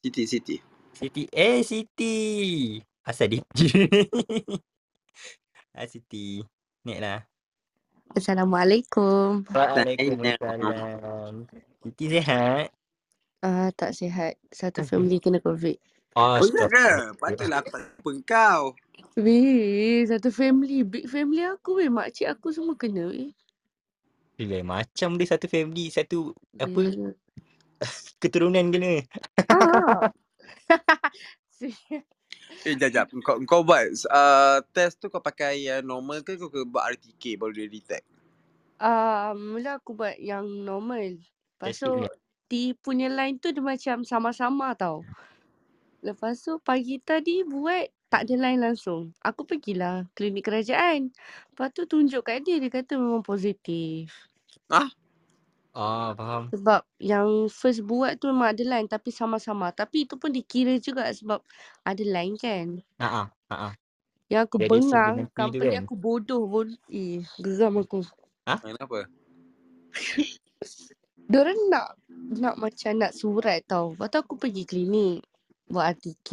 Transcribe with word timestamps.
Siti, 0.00 0.24
Siti. 0.24 0.56
Siti. 0.96 1.28
Eh, 1.28 1.60
Siti. 1.60 2.16
Asal 3.04 3.36
dia 3.36 3.44
Ah, 5.76 5.84
Siti. 5.84 6.40
Ni 6.88 6.96
lah. 6.96 7.20
Assalamualaikum. 8.16 9.44
Waalaikumsalam. 9.52 11.44
Siti 11.84 12.04
sihat? 12.16 12.72
Ah, 13.44 13.68
tak 13.76 13.92
sihat. 13.92 14.40
Satu 14.48 14.88
family 14.88 15.20
kena 15.20 15.36
COVID. 15.44 15.76
Oh, 16.16 16.40
ya 16.48 16.64
ke? 16.64 17.12
Patutlah 17.20 17.60
aku 17.60 17.68
tak 17.68 17.84
jumpa 18.00 18.10
kau. 18.24 18.72
Weh, 19.20 20.00
satu 20.08 20.32
family. 20.32 20.80
Big 20.80 21.12
family 21.12 21.44
aku 21.44 21.76
weh. 21.76 21.92
Makcik 21.92 22.40
aku 22.40 22.56
semua 22.56 22.72
kena 22.72 23.12
weh. 23.12 23.36
Gila, 24.40 24.64
macam 24.64 25.20
dia 25.20 25.28
satu 25.28 25.44
family, 25.44 25.92
satu 25.92 26.32
apa 26.56 26.88
Ya. 26.88 27.12
keturunan 28.22 28.68
kena. 28.72 29.04
Ah. 29.48 30.10
Eh, 32.64 32.76
jap, 32.76 32.92
jap. 32.92 33.06
Kau, 33.24 33.40
kau 33.44 33.60
buat 33.64 33.88
uh, 34.08 34.60
test 34.72 35.00
tu 35.00 35.08
kau 35.12 35.20
pakai 35.20 35.64
uh, 35.68 35.84
normal 35.84 36.20
ke 36.24 36.36
kau 36.40 36.48
kena 36.52 36.68
buat 36.68 36.92
RTK 36.96 37.40
baru 37.40 37.52
dia 37.56 37.68
detect? 37.68 38.04
Ah, 38.80 39.36
mula 39.36 39.76
aku 39.76 39.92
buat 39.92 40.16
yang 40.16 40.44
normal. 40.64 41.20
Lepas 41.60 41.76
tu 41.80 42.04
kit 42.04 42.12
T 42.50 42.74
punya 42.82 43.06
line 43.06 43.38
tu 43.38 43.54
dia 43.54 43.62
macam 43.62 44.02
sama-sama 44.02 44.74
tau. 44.74 45.06
Lepas 46.02 46.42
tu 46.42 46.58
pagi 46.58 46.98
tadi 46.98 47.46
buat 47.46 47.86
tak 48.10 48.26
ada 48.26 48.34
line 48.50 48.58
langsung. 48.58 49.14
Aku 49.22 49.46
pergilah 49.46 50.10
klinik 50.18 50.50
kerajaan. 50.50 51.14
Lepas 51.54 51.70
tu 51.70 51.86
tunjuk 51.86 52.26
kat 52.26 52.42
dia, 52.42 52.58
dia 52.58 52.66
kata 52.66 52.98
memang 52.98 53.22
positif. 53.22 54.10
Ah, 54.66 54.90
Ah, 55.70 56.10
faham. 56.18 56.50
Sebab 56.50 56.82
yang 56.98 57.46
first 57.46 57.86
buat 57.86 58.18
tu 58.18 58.26
memang 58.26 58.50
ada 58.50 58.62
line 58.66 58.90
tapi 58.90 59.14
sama-sama. 59.14 59.70
Tapi 59.70 60.02
itu 60.02 60.18
pun 60.18 60.34
dikira 60.34 60.74
juga 60.82 61.06
sebab 61.14 61.38
ada 61.86 62.02
line 62.02 62.34
kan. 62.34 62.82
Ha 62.98 63.06
ah, 63.06 63.26
ha 63.30 63.56
ah. 63.70 63.74
Yang 64.30 64.42
aku 64.46 64.56
Jadi 64.62 64.70
bengang, 64.70 65.14
sebenarnya 65.14 65.26
tu 65.26 65.38
company 65.38 65.74
kan. 65.74 65.82
aku 65.86 65.94
bodoh 65.94 66.42
pun. 66.46 66.66
Eh, 66.90 67.22
geram 67.38 67.74
aku. 67.82 68.02
Ha? 68.46 68.56
kenapa? 68.58 68.98
Diorang 71.30 71.60
nak 71.70 71.94
nak 72.34 72.54
macam 72.58 72.92
nak 72.98 73.14
surat 73.14 73.62
tau. 73.66 73.94
Lepas 73.94 74.10
tu 74.10 74.18
aku 74.18 74.34
pergi 74.38 74.66
klinik 74.66 75.22
buat 75.70 75.94
RTK. 75.94 76.30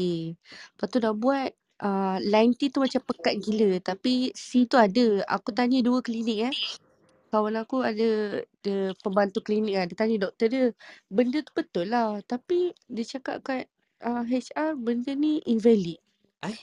Lepas 0.74 0.88
tu 0.90 0.98
dah 0.98 1.14
buat 1.14 1.54
uh, 1.86 2.18
line 2.22 2.58
T 2.58 2.74
tu 2.74 2.82
macam 2.82 3.02
pekat 3.06 3.38
gila. 3.38 3.78
Tapi 3.86 4.34
C 4.34 4.66
tu 4.66 4.82
ada. 4.82 5.22
Aku 5.30 5.54
tanya 5.54 5.78
dua 5.86 6.02
klinik 6.02 6.50
eh. 6.50 6.56
Kawan 7.28 7.60
aku 7.60 7.84
ada 7.84 8.42
dia 8.64 8.96
pembantu 9.04 9.44
klinik 9.44 9.76
lah. 9.76 9.86
Dia 9.88 9.98
tanya 10.00 10.16
doktor 10.30 10.48
dia. 10.48 10.66
Benda 11.12 11.44
tu 11.44 11.52
betul 11.52 11.92
lah. 11.92 12.20
Tapi 12.24 12.72
dia 12.88 13.06
cakap 13.06 13.44
kat 13.44 13.68
uh, 14.04 14.24
HR 14.24 14.80
benda 14.80 15.12
ni 15.14 15.44
invalid. 15.44 16.00
Eh? 16.46 16.60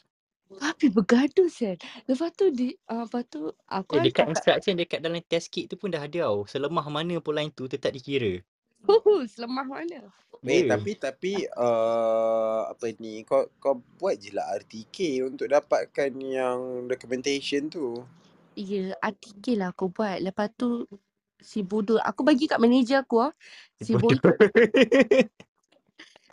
Tapi 0.55 0.87
bergaduh 0.93 1.51
Sel. 1.51 1.81
Lepas 2.07 2.31
tu 2.37 2.53
di, 2.55 2.73
uh, 2.89 3.09
lepas 3.09 3.27
tu 3.27 3.51
aku 3.67 3.99
Eh, 3.99 4.09
dekat 4.13 4.31
instruction 4.31 4.79
dekat 4.79 5.01
dalam 5.03 5.19
test 5.27 5.51
kit 5.51 5.67
tu 5.67 5.75
pun 5.75 5.91
dah 5.91 6.05
ada 6.05 6.31
tau. 6.31 6.47
Selemah 6.47 6.87
mana 6.87 7.19
pun 7.19 7.35
line 7.35 7.51
tu 7.51 7.67
tetap 7.67 7.91
dikira. 7.91 8.39
Huhu, 8.85 9.25
selemah 9.25 9.65
mana? 9.65 10.05
Eh, 10.45 10.69
tapi 10.69 10.93
tapi 11.01 11.33
uh, 11.57 12.69
apa 12.69 12.93
ni 13.01 13.25
kau 13.25 13.49
kau 13.57 13.81
buat 13.97 14.21
je 14.21 14.37
lah 14.37 14.45
RTK 14.61 15.25
untuk 15.25 15.49
dapatkan 15.49 16.13
yang 16.21 16.85
documentation 16.85 17.73
tu. 17.73 18.05
Ya, 18.55 18.95
RTK 19.03 19.59
lah 19.59 19.75
aku 19.75 19.91
buat. 19.91 20.23
Lepas 20.23 20.51
tu 20.55 20.87
si 21.43 21.61
bodoh. 21.61 21.99
Aku 22.01 22.23
bagi 22.23 22.47
kat 22.47 22.63
manager 22.63 23.03
aku 23.03 23.27
ah. 23.27 23.33
Si 23.79 23.93
Bodoh. 23.93 24.35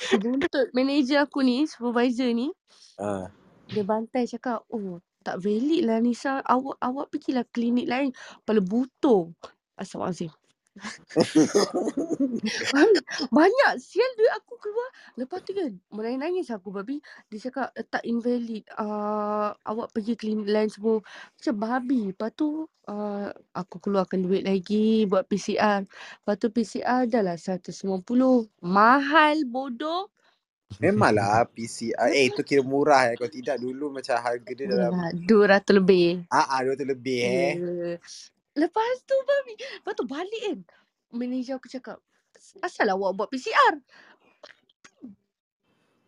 Si 0.01 0.17
buntut 0.17 0.73
manager 0.73 1.21
aku 1.21 1.45
ni, 1.45 1.69
supervisor 1.69 2.33
ni. 2.33 2.49
Ah. 2.97 3.29
Dia 3.69 3.85
bantai 3.85 4.25
cakap, 4.25 4.65
oh 4.73 4.97
tak 5.21 5.37
valid 5.37 5.85
lah 5.85 6.01
Nisa. 6.01 6.41
Awak 6.41 6.81
awak 6.81 7.05
pergilah 7.13 7.45
klinik 7.53 7.85
lain. 7.85 8.09
Kepala 8.41 8.61
butuh. 8.65 9.29
Astaghfirullahaladzim. 9.77 10.33
Banyak, 12.71 13.03
banyak 13.27 13.71
sial 13.83 14.07
duit 14.15 14.31
aku 14.39 14.55
keluar. 14.57 14.89
Lepas 15.19 15.43
tu 15.43 15.51
kan, 15.51 15.71
menangis-nangis 15.91 16.47
aku 16.55 16.71
babi. 16.71 17.03
Dia 17.27 17.51
cakap, 17.51 17.75
"Eh, 17.75 17.83
tak 17.83 18.03
invalid. 18.07 18.63
Uh, 18.79 19.51
awak 19.67 19.91
pergi 19.91 20.15
klinik 20.15 20.47
lain 20.47 20.71
semua. 20.71 21.03
Macam 21.03 21.55
babi. 21.59 22.15
Lepas 22.15 22.31
tu, 22.33 22.65
uh, 22.87 23.27
aku 23.51 23.83
keluarkan 23.83 24.23
duit 24.23 24.47
lagi 24.47 25.03
buat 25.05 25.27
PCR. 25.27 25.83
Lepas 26.23 26.35
tu 26.39 26.47
PCR 26.49 27.03
dah 27.07 27.21
lah 27.21 27.35
190. 27.35 28.47
Mahal 28.63 29.43
bodoh. 29.43 30.07
Memanglah 30.79 31.43
PCR. 31.51 32.15
Eh, 32.15 32.31
itu 32.31 32.47
kira 32.47 32.63
murah 32.63 33.11
eh. 33.11 33.19
Kalau 33.19 33.27
tidak 33.27 33.59
dulu 33.59 33.91
macam 33.91 34.15
harga 34.15 34.51
dia 34.55 34.71
dalam 34.71 34.95
Yalah, 34.95 35.11
200 35.27 35.83
lebih. 35.83 36.23
ah 36.31 36.47
ah 36.47 36.59
200 36.63 36.87
lebih 36.87 37.19
eh. 37.19 37.53
Ya. 37.59 37.99
Lepas 38.55 38.93
tu 39.07 39.15
babi. 39.23 39.53
Lepas 39.55 39.93
tu 39.95 40.05
balik 40.07 40.41
kan. 40.43 40.59
Manager 41.11 41.59
aku 41.59 41.67
cakap, 41.67 41.99
asal 42.63 42.87
awak 42.87 43.11
buat 43.19 43.27
PCR? 43.27 43.75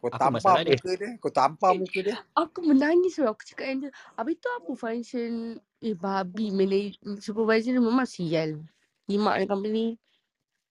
Kau 0.03 0.11
tampar 0.11 0.35
masalah 0.35 0.67
dia? 0.67 0.75
muka 0.75 0.91
dia. 0.99 1.11
Kau 1.19 1.31
tampar 1.31 1.71
muka 1.79 1.99
dia. 2.03 2.15
Aku 2.35 2.59
menangis 2.63 3.15
tau. 3.15 3.31
Aku 3.31 3.43
cakap 3.47 3.71
dengan 3.71 3.79
dia, 3.87 3.91
habis 4.19 4.35
tu 4.39 4.51
apa 4.51 4.71
function 4.75 5.31
eh 5.79 5.95
babi 5.95 6.51
manage, 6.51 6.99
supervisor 7.23 7.71
dia 7.71 7.79
memang 7.79 8.07
sial. 8.07 8.59
Himak 9.07 9.43
dengan 9.43 9.49
company. 9.51 9.85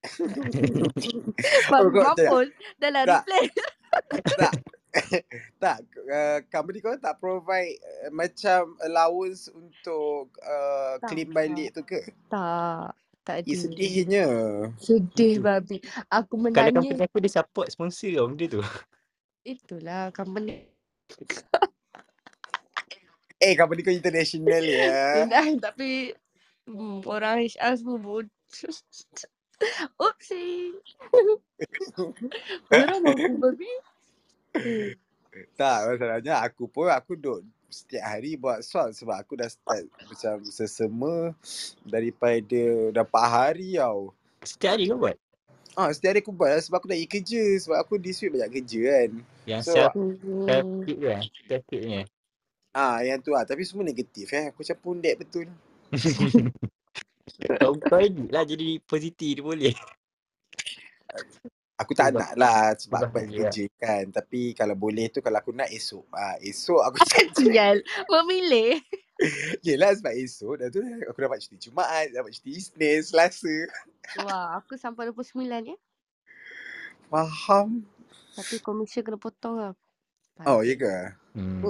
Tak 1.72 1.80
mampus. 1.88 2.48
Dah 2.76 2.90
lah 2.92 3.02
replace. 3.08 3.56
tak 4.36 4.52
tak 5.62 5.88
uh, 6.04 6.38
company 6.52 6.84
kau 6.84 6.92
tak 7.00 7.16
provide 7.16 7.80
uh, 8.04 8.10
macam 8.12 8.76
allowance 8.84 9.48
untuk 9.48 10.28
uh, 10.44 11.00
Tak. 11.00 11.08
claim 11.08 11.30
balik 11.32 11.72
tu 11.72 11.82
ke? 11.84 12.00
Tak. 12.28 12.92
Tak 13.22 13.46
Eh 13.46 13.54
ada. 13.54 13.54
sedihnya. 13.54 14.26
Sedih 14.82 15.38
babi. 15.38 15.78
Aku 16.10 16.34
Kalau 16.50 16.74
menangis. 16.74 16.74
company 16.74 17.02
aku 17.06 17.18
dia 17.22 17.32
support 17.38 17.70
sponsor 17.70 18.10
tau 18.18 18.26
benda 18.26 18.46
tu. 18.50 18.62
Itulah 19.46 20.10
company. 20.10 20.66
Eh 23.42 23.58
company 23.58 23.82
kau 23.82 23.90
international 23.90 24.62
ya. 24.62 25.26
Dah, 25.34 25.50
tapi 25.58 26.14
hmm, 26.70 27.02
orang 27.10 27.42
HR 27.42 27.74
semua 27.74 27.98
bodoh. 27.98 28.30
Oopsie. 29.98 30.78
Geram 32.70 33.02
aku 33.02 33.34
babi. 33.42 33.66
Eh. 34.56 34.92
tak 35.60 35.88
masalahnya 35.88 36.44
aku 36.44 36.68
pun 36.68 36.92
aku 36.92 37.16
duk 37.16 37.40
setiap 37.72 38.04
hari 38.04 38.36
buat 38.36 38.60
swab 38.60 38.92
sebab 38.92 39.16
aku 39.16 39.32
dah 39.40 39.48
start 39.48 39.88
macam 40.04 40.44
sesama 40.44 41.32
daripada 41.88 42.92
dah 42.92 43.04
4 43.04 43.16
hari 43.32 43.80
tau. 43.80 44.12
Setiap 44.44 44.76
hari 44.76 44.92
kau 44.92 45.00
buat? 45.00 45.16
Ah, 45.72 45.88
setiap 45.88 46.12
hari 46.12 46.20
aku 46.20 46.36
buat 46.36 46.52
lah 46.52 46.60
sebab 46.60 46.84
aku 46.84 46.88
nak 46.92 47.00
pergi 47.00 47.08
kerja 47.08 47.42
sebab 47.64 47.76
aku 47.80 47.96
this 47.96 48.20
week 48.20 48.36
banyak 48.36 48.60
kerja 48.60 48.80
kan. 48.92 49.10
Yang 49.48 49.62
So 49.64 49.72
self 49.72 49.92
self 50.44 50.64
Hmm. 50.68 50.84
tu 50.84 50.94
kan? 51.00 51.20
Self 51.48 51.62
kit 51.64 51.80
punya. 51.80 52.02
ah 52.72 53.00
yang 53.00 53.20
tu 53.24 53.32
ah 53.32 53.44
tapi 53.48 53.64
semua 53.64 53.88
negatif 53.88 54.28
eh. 54.36 54.52
Aku 54.52 54.60
macam 54.60 54.78
pundek 54.84 55.14
betul. 55.24 55.48
kau 57.56 57.72
kau 57.80 58.00
edit 58.04 58.28
lah 58.28 58.44
jadi 58.44 58.76
positif 58.84 59.40
dia 59.40 59.44
boleh. 59.44 59.72
Aku 61.80 61.96
tak 61.96 62.12
nak 62.14 62.36
lah 62.36 62.76
sebab 62.76 63.08
aku 63.08 63.12
banyak 63.16 63.48
kerja 63.48 63.64
kan. 63.80 64.04
Tapi 64.12 64.52
kalau 64.52 64.76
boleh 64.76 65.08
tu 65.08 65.24
kalau 65.24 65.40
aku 65.40 65.50
nak 65.56 65.72
esok. 65.72 66.04
Ah, 66.12 66.36
esok 66.38 66.82
aku. 66.84 66.96
Sial. 67.40 67.80
Memilih. 68.06 68.78
Yelah 69.66 69.94
sebab 69.96 70.12
esok 70.14 70.54
dah 70.62 70.68
tu 70.68 70.82
aku 70.82 71.18
dapat 71.22 71.38
cuti 71.42 71.56
Jumaat, 71.70 72.10
dapat 72.10 72.34
cuti 72.34 72.50
Isnin, 72.58 73.00
Selasa. 73.02 73.54
Wah, 74.22 74.58
aku 74.58 74.74
sampai 74.76 75.08
29 75.10 75.46
ya. 75.72 75.76
Faham? 77.08 77.86
Tapi 78.32 78.56
komisen 78.64 79.04
kena 79.04 79.20
potong 79.20 79.60
lah. 79.60 79.72
Oh, 80.48 80.64
ya 80.64 80.74
Babi. 80.74 80.82
ke? 80.82 80.96
Hmm. 81.36 81.60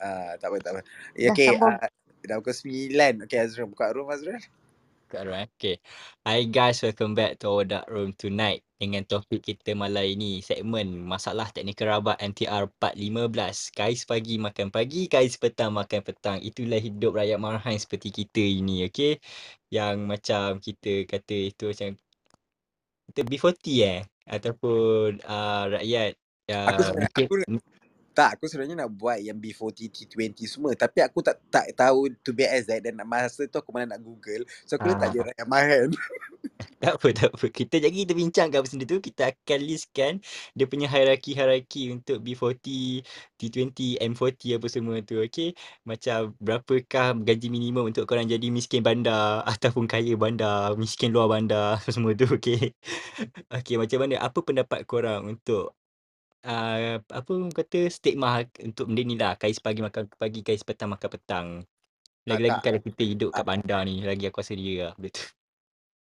Ah, 0.00 0.36
tak 0.36 0.48
apa, 0.52 0.56
tak 0.60 0.72
apa. 0.76 0.80
Ya, 1.16 1.30
Dah 1.30 1.34
okay. 1.36 1.48
sambung. 1.54 1.76
Ah, 1.80 1.90
dah 2.24 2.36
pukul 2.40 2.56
9. 2.56 3.24
Okay, 3.28 3.38
Azrul. 3.40 3.68
Buka 3.70 3.92
room, 3.92 4.08
Azrul. 4.10 4.40
Kat 5.14 5.30
room 5.30 5.38
eh. 5.38 5.46
Okay. 5.54 5.76
Hi 6.26 6.42
guys, 6.50 6.82
welcome 6.82 7.14
back 7.14 7.38
to 7.38 7.46
our 7.46 7.62
dark 7.62 7.86
room 7.86 8.10
tonight. 8.18 8.66
Dengan 8.82 9.06
topik 9.06 9.46
kita 9.46 9.70
malam 9.78 10.02
ini, 10.02 10.42
segmen 10.42 10.90
masalah 11.06 11.54
teknikal 11.54 11.86
rabat 11.86 12.18
NTR 12.18 12.66
part 12.82 12.98
15. 12.98 13.30
Guys 13.78 14.02
pagi 14.10 14.42
makan 14.42 14.74
pagi, 14.74 15.06
guys 15.06 15.38
petang 15.38 15.70
makan 15.78 16.02
petang. 16.02 16.42
Itulah 16.42 16.82
hidup 16.82 17.14
rakyat 17.14 17.38
marhain 17.38 17.78
seperti 17.78 18.10
kita 18.10 18.42
ini, 18.42 18.90
okay? 18.90 19.22
Yang 19.70 19.96
macam 20.02 20.58
kita 20.58 21.06
kata 21.06 21.36
itu 21.54 21.64
macam 21.70 21.90
kita 23.06 23.20
B40 23.22 23.66
eh? 23.86 24.00
Ataupun 24.26 25.22
uh, 25.22 25.78
rakyat 25.78 26.18
Aku 26.44 26.76
uh, 26.76 26.84
sebenarnya, 26.84 27.24
mungkin 27.24 27.56
aku 27.56 27.73
tak, 28.14 28.38
aku 28.38 28.46
sebenarnya 28.46 28.86
nak 28.86 28.94
buat 28.94 29.18
yang 29.18 29.36
B40, 29.42 29.90
T20 29.90 30.38
semua. 30.46 30.72
Tapi 30.78 31.02
aku 31.02 31.18
tak 31.18 31.42
tak 31.50 31.74
tahu 31.74 32.06
to 32.22 32.30
be 32.30 32.46
exact 32.46 32.86
dan 32.86 32.94
masa 33.02 33.44
tu 33.50 33.58
aku 33.58 33.74
mana 33.74 33.98
nak 33.98 34.00
Google. 34.06 34.46
So 34.64 34.78
aku 34.78 34.94
letak 34.94 35.10
je 35.10 35.18
ah, 35.18 35.26
rakyat 35.34 35.46
marhain. 35.50 35.90
Tak 36.78 37.00
apa, 37.00 37.08
tak 37.16 37.30
apa. 37.34 37.46
Kita 37.48 37.80
jadi 37.80 37.96
kita 38.04 38.12
bincangkan 38.12 38.60
benda 38.62 38.84
tu. 38.84 39.00
Kita 39.00 39.32
akan 39.32 39.58
listkan 39.64 40.12
dia 40.52 40.68
punya 40.68 40.86
hierarki-hierarki 40.86 41.90
untuk 41.90 42.20
B40, 42.20 42.60
T20, 43.40 43.98
M40 43.98 44.42
apa 44.60 44.66
semua 44.68 45.00
tu. 45.00 45.18
Okay. 45.18 45.56
Macam 45.82 46.36
berapakah 46.38 47.16
gaji 47.24 47.48
minimum 47.48 47.88
untuk 47.90 48.04
korang 48.04 48.28
jadi 48.28 48.52
miskin 48.52 48.84
bandar 48.84 49.42
ataupun 49.48 49.88
kaya 49.88 50.14
bandar, 50.14 50.76
miskin 50.76 51.10
luar 51.10 51.26
bandar 51.32 51.80
semua 51.94 52.12
tu. 52.14 52.28
Okay. 52.36 52.76
Okay 53.54 53.80
macam 53.80 54.04
mana? 54.04 54.20
Apa 54.20 54.44
pendapat 54.44 54.84
korang 54.84 55.24
untuk 55.30 55.72
uh, 56.44 57.00
apa 57.00 57.28
orang 57.32 57.50
kata 57.50 57.88
stigma 57.88 58.44
untuk 58.60 58.86
benda 58.92 59.02
ni 59.02 59.16
lah. 59.16 59.34
Kais 59.40 59.58
pagi 59.58 59.80
makan 59.80 60.06
pagi, 60.14 60.44
kais 60.44 60.62
petang 60.62 60.92
makan 60.92 61.08
petang. 61.10 61.46
Lagi-lagi 62.24 62.58
tak. 62.60 62.64
kalau 62.64 62.80
kita 62.80 63.02
hidup 63.04 63.30
kat 63.32 63.44
Ah. 63.44 63.48
bandar 63.48 63.80
ni. 63.84 64.00
Lagi 64.00 64.24
aku 64.28 64.40
rasa 64.40 64.56
dia 64.56 64.92
lah 64.92 64.94
benda 64.96 65.12
tu. 65.12 65.24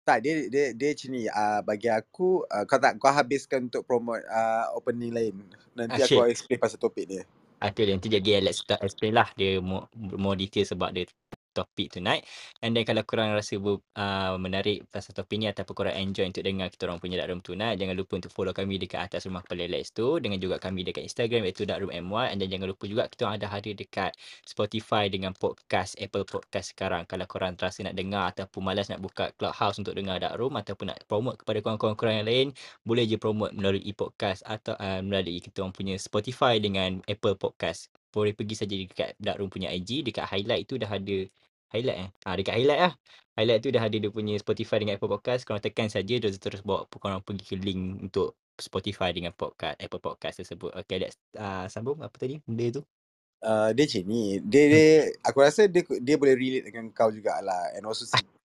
Tak, 0.02 0.18
dia 0.18 0.50
dia 0.50 0.64
dia 0.74 0.88
macam 0.92 1.08
ni. 1.14 1.22
Uh, 1.30 1.60
bagi 1.62 1.88
aku, 1.88 2.42
uh, 2.50 2.64
kau 2.66 2.78
tak 2.82 2.98
kau 2.98 3.14
habiskan 3.14 3.70
untuk 3.70 3.86
promote 3.86 4.26
uh, 4.26 4.74
opening 4.74 5.14
lain. 5.14 5.34
Nanti 5.78 6.02
aku 6.02 6.26
Asyik. 6.26 6.32
explain 6.34 6.58
pasal 6.58 6.78
topik 6.82 7.06
dia. 7.06 7.22
Ah, 7.62 7.70
tu 7.70 7.86
nanti 7.86 8.10
jadi 8.10 8.42
let's 8.42 8.58
start 8.58 8.82
explain 8.82 9.14
lah 9.14 9.30
dia 9.38 9.62
more, 9.62 9.86
more 9.94 10.34
detail 10.34 10.66
sebab 10.66 10.90
dia 10.90 11.06
topik 11.52 11.92
tonight. 11.92 12.24
And 12.64 12.74
then 12.74 12.82
kalau 12.88 13.04
korang 13.04 13.36
rasa 13.36 13.60
uh, 13.60 14.34
menarik 14.40 14.88
pasal 14.88 15.12
topik 15.12 15.36
ni 15.38 15.46
ataupun 15.46 15.74
korang 15.76 15.96
enjoy 15.96 16.26
untuk 16.26 16.42
dengar 16.42 16.72
kita 16.72 16.88
orang 16.88 16.98
punya 16.98 17.20
Dark 17.20 17.30
Room 17.30 17.42
tonight, 17.44 17.76
jangan 17.78 17.94
lupa 17.94 18.12
untuk 18.18 18.32
follow 18.32 18.56
kami 18.56 18.80
dekat 18.80 19.04
atas 19.04 19.28
rumah 19.28 19.44
Lex 19.52 19.92
tu. 19.92 20.18
Dengan 20.18 20.40
juga 20.40 20.56
kami 20.56 20.82
dekat 20.82 21.04
Instagram 21.06 21.44
iaitu 21.46 21.68
Dark 21.68 21.84
Room 21.84 21.92
MY. 21.92 22.32
And 22.32 22.40
then 22.40 22.48
jangan 22.48 22.72
lupa 22.72 22.84
juga 22.88 23.06
kita 23.06 23.28
ada 23.28 23.46
hadir 23.52 23.76
dekat 23.76 24.16
Spotify 24.42 25.12
dengan 25.12 25.36
podcast, 25.36 25.94
Apple 26.00 26.24
Podcast 26.24 26.72
sekarang. 26.74 27.04
Kalau 27.04 27.28
korang 27.28 27.54
terasa 27.54 27.84
nak 27.84 27.94
dengar 27.94 28.32
ataupun 28.32 28.60
malas 28.64 28.88
nak 28.88 29.04
buka 29.04 29.30
Clubhouse 29.36 29.78
untuk 29.78 29.94
dengar 29.94 30.18
Dark 30.18 30.40
Room 30.40 30.56
ataupun 30.56 30.90
nak 30.90 30.98
promote 31.04 31.38
kepada 31.44 31.60
kawan-kawan 31.60 31.94
korang 31.94 32.16
yang 32.24 32.28
lain, 32.28 32.46
boleh 32.82 33.04
je 33.04 33.20
promote 33.20 33.52
melalui 33.52 33.92
podcast 33.92 34.40
atau 34.48 34.74
uh, 34.80 35.04
melalui 35.04 35.38
kita 35.38 35.60
orang 35.62 35.76
punya 35.76 35.94
Spotify 36.00 36.58
dengan 36.58 37.04
Apple 37.06 37.36
Podcast. 37.36 38.01
Boleh 38.12 38.36
pergi 38.36 38.54
saja 38.54 38.74
dekat 38.76 39.16
Dark 39.16 39.40
Room 39.40 39.48
punya 39.48 39.72
IG, 39.72 40.04
dekat 40.04 40.28
highlight 40.28 40.68
tu 40.68 40.76
dah 40.76 40.88
ada 40.88 41.18
highlight 41.72 41.98
eh. 41.98 42.08
Ah 42.28 42.36
dekat 42.36 42.54
highlight 42.60 42.80
lah. 42.80 42.94
Highlight 43.32 43.60
tu 43.64 43.72
dah 43.72 43.82
ada 43.82 43.96
dia 43.96 44.12
punya 44.12 44.36
Spotify 44.36 44.76
dengan 44.76 45.00
Apple 45.00 45.08
Podcast. 45.08 45.48
Korang 45.48 45.64
tekan 45.64 45.88
saja 45.88 46.20
dia 46.20 46.28
terus 46.28 46.60
bawa 46.60 46.84
korang 46.92 47.24
pergi 47.24 47.44
ke 47.48 47.56
link 47.56 48.12
untuk 48.12 48.36
Spotify 48.60 49.16
dengan 49.16 49.32
podcast 49.32 49.80
Apple 49.80 50.02
Podcast 50.04 50.44
tersebut. 50.44 50.76
Okay, 50.84 51.00
let's 51.00 51.16
uh, 51.40 51.64
sambung 51.72 51.96
apa 52.04 52.12
tadi 52.20 52.38
benda 52.44 52.80
tu. 52.80 52.82
Uh, 53.42 53.72
dia 53.72 53.88
macam 53.88 54.02
ni. 54.06 54.22
Dia, 54.44 54.64
dia 54.68 54.90
aku 55.24 55.38
rasa 55.40 55.64
dia 55.64 55.82
dia 55.98 56.14
boleh 56.20 56.36
relate 56.36 56.68
dengan 56.68 56.92
kau 56.92 57.08
jugalah 57.08 57.72
and 57.72 57.88
also 57.88 58.04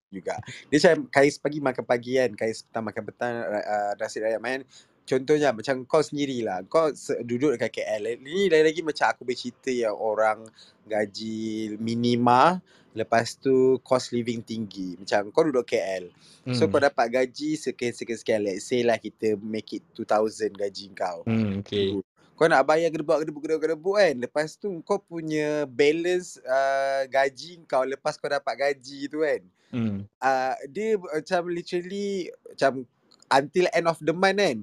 juga. 0.08 0.38
Dia 0.70 0.78
macam 0.78 1.10
kais 1.10 1.36
pagi 1.36 1.58
makan 1.58 1.84
pagi 1.84 2.12
kan, 2.16 2.30
kais 2.38 2.62
petang 2.64 2.84
makan 2.86 3.02
petang 3.04 3.34
uh, 3.42 3.92
nasi 3.98 4.22
rakyat 4.22 4.40
main. 4.40 4.62
Contohnya 5.06 5.54
macam 5.54 5.86
kau 5.86 6.02
sendirilah. 6.02 6.66
Kau 6.66 6.90
se- 6.90 7.22
duduk 7.22 7.54
dekat 7.54 7.70
KL. 7.72 8.18
Ini 8.18 8.50
lagi-lagi 8.50 8.82
macam 8.82 9.06
aku 9.06 9.22
bercerita 9.22 9.70
yang 9.70 9.94
orang 9.94 10.42
gaji 10.82 11.74
minima 11.78 12.58
lepas 12.90 13.36
tu 13.36 13.76
cost 13.84 14.10
living 14.10 14.40
tinggi. 14.40 14.96
Macam 14.96 15.28
kau 15.30 15.44
duduk 15.44 15.68
KL. 15.68 16.08
So 16.50 16.66
Hmm. 16.66 16.72
kau 16.72 16.80
dapat 16.80 17.06
gaji 17.06 17.54
sekian-sekian. 17.54 18.40
Let's 18.40 18.64
say 18.64 18.80
lah 18.80 18.96
kita 18.96 19.36
make 19.36 19.76
it 19.76 19.84
2000 19.92 20.50
gaji 20.50 20.90
kau. 20.90 21.22
Hmm, 21.22 21.60
okay. 21.60 22.00
Kau 22.34 22.48
nak 22.48 22.64
bayar 22.64 22.88
gedebuk 22.88 23.20
gedebuk 23.20 23.42
gedebuk 23.44 23.62
gedebuk 23.62 23.96
kan. 23.96 24.14
Lepas 24.16 24.56
tu 24.56 24.68
kau 24.82 24.98
punya 24.98 25.64
balance 25.66 26.40
uh, 26.40 27.04
gaji 27.06 27.62
kau 27.64 27.84
lepas 27.84 28.16
kau 28.16 28.26
dapat 28.26 28.54
gaji 28.56 29.06
tu 29.06 29.20
kan. 29.20 29.42
Hmm. 29.70 29.98
Uh, 30.16 30.54
dia 30.66 30.96
macam 30.96 31.42
literally 31.46 32.32
macam 32.48 32.88
until 33.28 33.66
end 33.74 33.86
of 33.86 33.98
the 34.00 34.14
month 34.14 34.38
kan. 34.38 34.58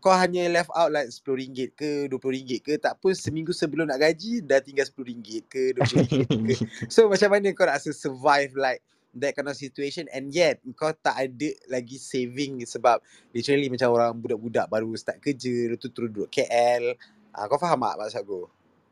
Kau 0.00 0.14
hanya 0.16 0.48
left 0.48 0.72
out 0.72 0.88
like 0.88 1.12
RM10 1.12 1.76
ke 1.76 1.90
RM20 2.08 2.64
ke 2.64 2.72
tak 2.80 2.96
pun 2.96 3.12
seminggu 3.12 3.52
sebelum 3.52 3.92
nak 3.92 4.00
gaji 4.00 4.40
dah 4.40 4.64
tinggal 4.64 4.88
RM10 4.88 5.44
ke 5.52 5.76
RM20 5.76 6.08
ke. 6.24 6.54
So 6.94 7.12
macam 7.12 7.28
mana 7.36 7.52
kau 7.52 7.68
nak 7.68 7.76
rasa 7.76 7.92
survive 7.92 8.56
like 8.56 8.80
that 9.12 9.36
kind 9.36 9.52
of 9.52 9.56
situation 9.60 10.08
and 10.08 10.32
yet 10.32 10.64
kau 10.80 10.96
tak 10.96 11.12
ada 11.12 11.48
lagi 11.68 12.00
saving 12.00 12.64
sebab 12.64 13.04
literally 13.36 13.68
macam 13.68 13.92
orang 13.92 14.16
budak-budak 14.16 14.66
baru 14.72 14.96
start 14.96 15.20
kerja 15.20 15.68
lepas 15.68 15.84
tu 15.84 15.92
terus 15.92 16.08
duduk 16.08 16.32
KL. 16.32 16.96
Ah, 17.36 17.44
kau 17.48 17.60
faham 17.60 17.84
tak 17.84 17.96
maksud 18.00 18.20
aku? 18.24 18.40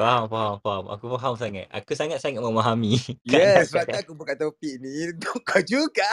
Faham, 0.00 0.32
faham, 0.32 0.56
faham. 0.64 0.84
Aku 0.96 1.12
faham 1.12 1.36
sangat. 1.36 1.68
Aku 1.68 1.92
sangat-sangat 1.92 2.40
memahami. 2.40 2.96
Yes, 3.28 3.68
sebab 3.68 3.84
tu 3.84 3.98
aku 4.00 4.12
buka 4.16 4.32
topik 4.32 4.80
ni 4.80 5.12
kau 5.44 5.60
juga. 5.60 6.08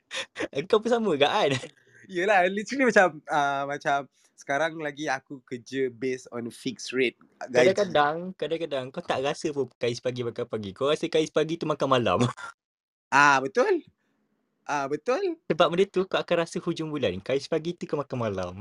Kau 0.68 0.78
pun 0.80 0.88
sama 0.92 1.16
ke 1.16 1.24
kan? 1.24 1.50
Yelah, 2.06 2.46
literally 2.46 2.86
macam 2.88 3.18
uh, 3.26 3.64
macam 3.66 4.06
sekarang 4.36 4.76
lagi 4.78 5.08
aku 5.08 5.40
kerja 5.42 5.88
based 5.88 6.28
on 6.30 6.52
fixed 6.52 6.92
rate 6.92 7.16
gaji. 7.48 7.72
Kadang-kadang, 7.72 8.16
kadang-kadang 8.36 8.84
kau 8.92 9.00
tak 9.02 9.24
rasa 9.24 9.48
pun 9.50 9.66
kais 9.80 9.98
pagi 9.98 10.22
makan 10.22 10.46
pagi. 10.46 10.70
Kau 10.76 10.92
rasa 10.92 11.08
kais 11.08 11.32
pagi 11.32 11.56
tu 11.56 11.66
makan 11.66 11.88
malam. 11.88 12.20
Ah, 13.06 13.38
betul? 13.38 13.86
Ah, 14.66 14.90
betul? 14.90 15.38
Sebab 15.46 15.70
benda 15.70 15.86
tu 15.86 16.02
kau 16.10 16.18
akan 16.18 16.42
rasa 16.42 16.58
hujung 16.58 16.90
bulan. 16.90 17.22
Kais 17.22 17.46
pagi 17.46 17.70
tu 17.70 17.86
kau 17.86 17.94
makan 18.02 18.18
malam. 18.18 18.54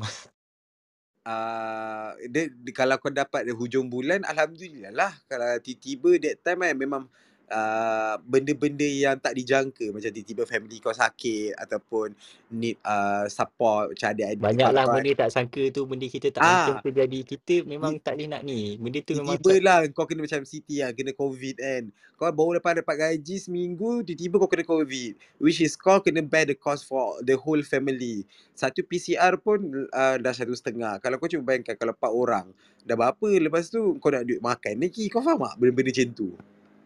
uh, 1.25 2.13
dia, 2.31 2.53
dia, 2.53 2.73
kalau 2.77 2.95
kau 3.01 3.09
dapat 3.09 3.49
hujung 3.57 3.89
bulan 3.89 4.21
alhamdulillah 4.21 4.93
lah 4.93 5.11
kalau 5.25 5.57
tiba-tiba 5.65 6.09
that 6.21 6.37
time 6.45 6.61
kan 6.61 6.77
memang 6.77 7.03
uh, 7.47 8.15
benda-benda 8.21 8.83
yang 8.83 9.15
tak 9.15 9.33
dijangka 9.33 9.89
macam 9.89 10.07
tiba-tiba 10.07 10.43
family 10.43 10.77
kau 10.77 10.91
sakit 10.91 11.53
ataupun 11.55 12.13
need 12.51 12.77
uh, 12.81 13.25
support 13.25 13.91
macam 13.91 14.07
adik-adik 14.11 14.41
Banyak 14.41 14.69
lah 14.69 14.83
kau- 14.83 14.95
benda 14.95 15.11
tak 15.15 15.29
sangka 15.29 15.63
tu. 15.69 15.85
Benda 15.85 16.05
kita 16.05 16.27
tak 16.29 16.41
Ah. 16.41 16.49
mungkin 16.69 16.75
terjadi. 16.83 17.19
Kita 17.25 17.55
memang 17.63 17.97
tak 17.97 18.15
boleh 18.15 18.27
nak 18.27 18.41
ni. 18.41 18.77
Benda 18.77 18.99
tu 18.99 19.13
memang 19.13 19.35
Tiba-tiba 19.35 19.53
lah 19.61 19.77
kau 19.89 20.05
kena 20.05 20.21
macam 20.21 20.41
Siti 20.43 20.79
lah 20.79 20.91
Kena 20.91 21.11
covid 21.11 21.55
kan 21.55 21.83
Kau 22.15 22.29
baru 22.29 22.55
lepas 22.55 22.73
dapat 22.75 22.95
gaji 22.95 23.35
seminggu 23.37 24.01
Tiba-tiba 24.01 24.35
kau 24.37 24.47
kena 24.47 24.63
covid 24.63 25.11
Which 25.37 25.59
is 25.59 25.75
kau 25.75 25.99
kena 25.99 26.21
bear 26.21 26.45
the 26.45 26.55
cost 26.55 26.83
for 26.83 27.19
the 27.19 27.35
whole 27.35 27.59
family 27.61 28.23
Satu 28.51 28.81
PCR 28.81 29.35
pun 29.35 29.59
uh, 29.89 30.15
dah 30.15 30.31
satu 30.31 30.51
setengah 30.51 30.97
Kalau 30.97 31.17
kau 31.17 31.27
cuba 31.27 31.51
bayangkan 31.51 31.75
Kalau 31.75 31.91
empat 31.91 32.11
orang 32.11 32.45
Dah 32.81 32.95
berapa 32.95 33.27
Lepas 33.37 33.67
tu 33.67 33.97
kau 33.97 34.09
nak 34.09 34.23
duit 34.23 34.39
makan 34.39 34.79
lagi 34.79 35.07
Kau 35.07 35.19
faham 35.19 35.43
tak 35.43 35.55
benda-benda 35.57 35.91
macam 35.91 36.09
tu 36.13 36.29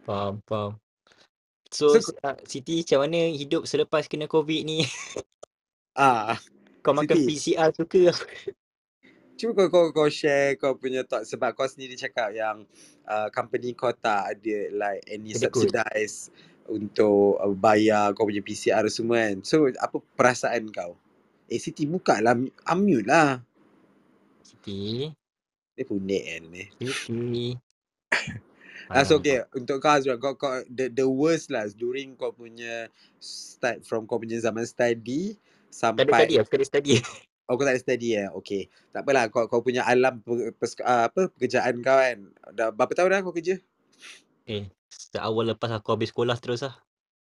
Faham, 0.04 0.42
faham. 0.48 0.72
So, 1.70 1.94
So, 2.02 2.18
uh, 2.26 2.38
Siti 2.50 2.82
macam 2.82 3.06
mana 3.06 3.30
hidup 3.30 3.70
selepas 3.70 4.10
kena 4.10 4.26
COVID 4.26 4.62
ni? 4.66 4.82
Ah, 5.94 6.34
Kau 6.84 6.98
makan 6.98 7.14
Siti. 7.14 7.54
PCR 7.54 7.70
suka? 7.76 8.10
Cuba 9.40 9.72
kau, 9.72 9.94
kau, 9.94 10.04
kau 10.04 10.10
share 10.12 10.60
kau 10.60 10.76
punya 10.76 11.08
thought 11.08 11.24
Sebab 11.24 11.56
kau 11.56 11.64
sendiri 11.64 11.96
cakap 11.96 12.36
yang 12.36 12.68
uh, 13.08 13.32
Company 13.32 13.72
kau 13.72 13.96
tak 13.96 14.36
ada 14.36 14.58
like 14.76 15.00
any 15.08 15.32
Ada 15.32 15.48
subsidize 15.48 16.28
Untuk 16.68 17.40
uh, 17.40 17.56
bayar 17.56 18.12
kau 18.18 18.28
punya 18.28 18.44
PCR 18.44 18.84
semua 18.92 19.32
kan 19.32 19.40
So 19.48 19.72
apa 19.80 20.04
perasaan 20.20 20.68
kau? 20.76 21.00
Eh 21.48 21.56
Siti 21.56 21.88
buka 21.88 22.20
lah 22.20 22.36
Unmute 22.68 23.08
lah 23.08 23.40
Siti, 24.44 25.08
Dia 25.72 25.84
punik 25.88 26.24
kan 26.26 26.44
ni 26.52 26.64
Siti. 26.84 27.48
Ah, 28.90 29.06
so 29.06 29.16
Alamak. 29.16 29.22
okay 29.22 29.38
Untuk 29.54 29.78
kau 29.80 29.94
Azra 29.94 30.18
kau, 30.18 30.34
kau 30.34 30.50
the, 30.66 30.90
the 30.90 31.06
worst 31.06 31.54
lah 31.54 31.70
During 31.70 32.18
kau 32.18 32.34
punya 32.34 32.90
Start 33.22 33.86
from 33.86 34.10
kau 34.10 34.18
punya 34.18 34.42
zaman 34.42 34.66
study 34.66 35.38
Tak 35.70 35.94
ada 35.94 36.10
Sampai 36.10 36.10
tadi, 36.10 36.36
aku 36.42 36.58
ada 36.58 36.66
study. 36.66 36.98
Oh 37.46 37.54
kau 37.54 37.66
tak 37.66 37.78
ada 37.78 37.82
study 37.82 38.18
eh 38.18 38.26
Okay 38.34 38.66
Tak 38.90 39.06
apalah 39.06 39.30
kau, 39.30 39.46
kau 39.46 39.62
punya 39.62 39.86
alam 39.86 40.18
pe, 40.20 40.50
pes, 40.58 40.74
uh, 40.82 41.06
apa, 41.06 41.30
Pekerjaan 41.30 41.86
kau 41.86 41.94
kan 41.96 42.18
Dah 42.50 42.74
berapa 42.74 42.90
tahun 42.92 43.10
dah 43.14 43.22
kau 43.22 43.30
kerja? 43.30 43.62
Eh, 44.50 44.66
seawal 44.90 45.54
lepas 45.54 45.70
aku 45.70 45.94
habis 45.94 46.10
sekolah 46.10 46.34
terus 46.42 46.66
lah. 46.66 46.74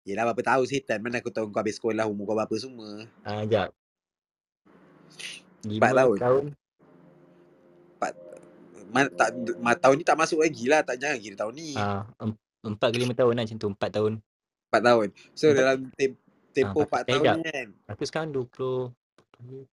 Yelah 0.04 0.28
berapa 0.28 0.44
tahun 0.44 0.68
setan 0.68 1.00
Mana 1.00 1.24
aku 1.24 1.32
tahu 1.32 1.48
kau 1.48 1.64
habis 1.64 1.80
sekolah 1.80 2.04
Umur 2.04 2.28
kau 2.28 2.36
berapa 2.36 2.56
semua 2.60 3.08
Ah, 3.24 3.48
jap. 3.48 3.72
Empat 5.64 5.72
Lima 5.72 5.88
tahun. 5.96 6.18
tahun. 6.20 6.44
Man, 8.94 9.10
tak, 9.12 9.30
ma, 9.58 9.74
tahun 9.74 9.96
ni 9.96 10.06
tak 10.06 10.16
masuk 10.16 10.40
lagi 10.40 10.66
lah 10.66 10.80
Tak 10.80 10.96
jangan 10.96 11.18
kira 11.18 11.36
tahun 11.36 11.54
ni 11.54 11.74
Ah, 11.74 12.06
em- 12.20 12.38
empat 12.64 12.90
ke 12.90 12.98
lima 12.98 13.12
tahun 13.12 13.34
lah 13.34 13.44
macam 13.44 13.58
tu. 13.58 13.68
Empat 13.68 13.90
tahun. 13.92 14.14
Empat 14.70 14.82
tahun 14.84 15.08
So 15.34 15.46
Empat- 15.46 15.58
dalam 15.58 15.78
tem, 15.92 16.12
tempoh 16.52 16.86
empat- 16.86 17.02
empat 17.02 17.02
eh, 17.04 17.12
tahun 17.12 17.38
kan 17.44 17.68
Aku 17.90 18.04
sekarang 18.06 18.30
20. 18.32 19.68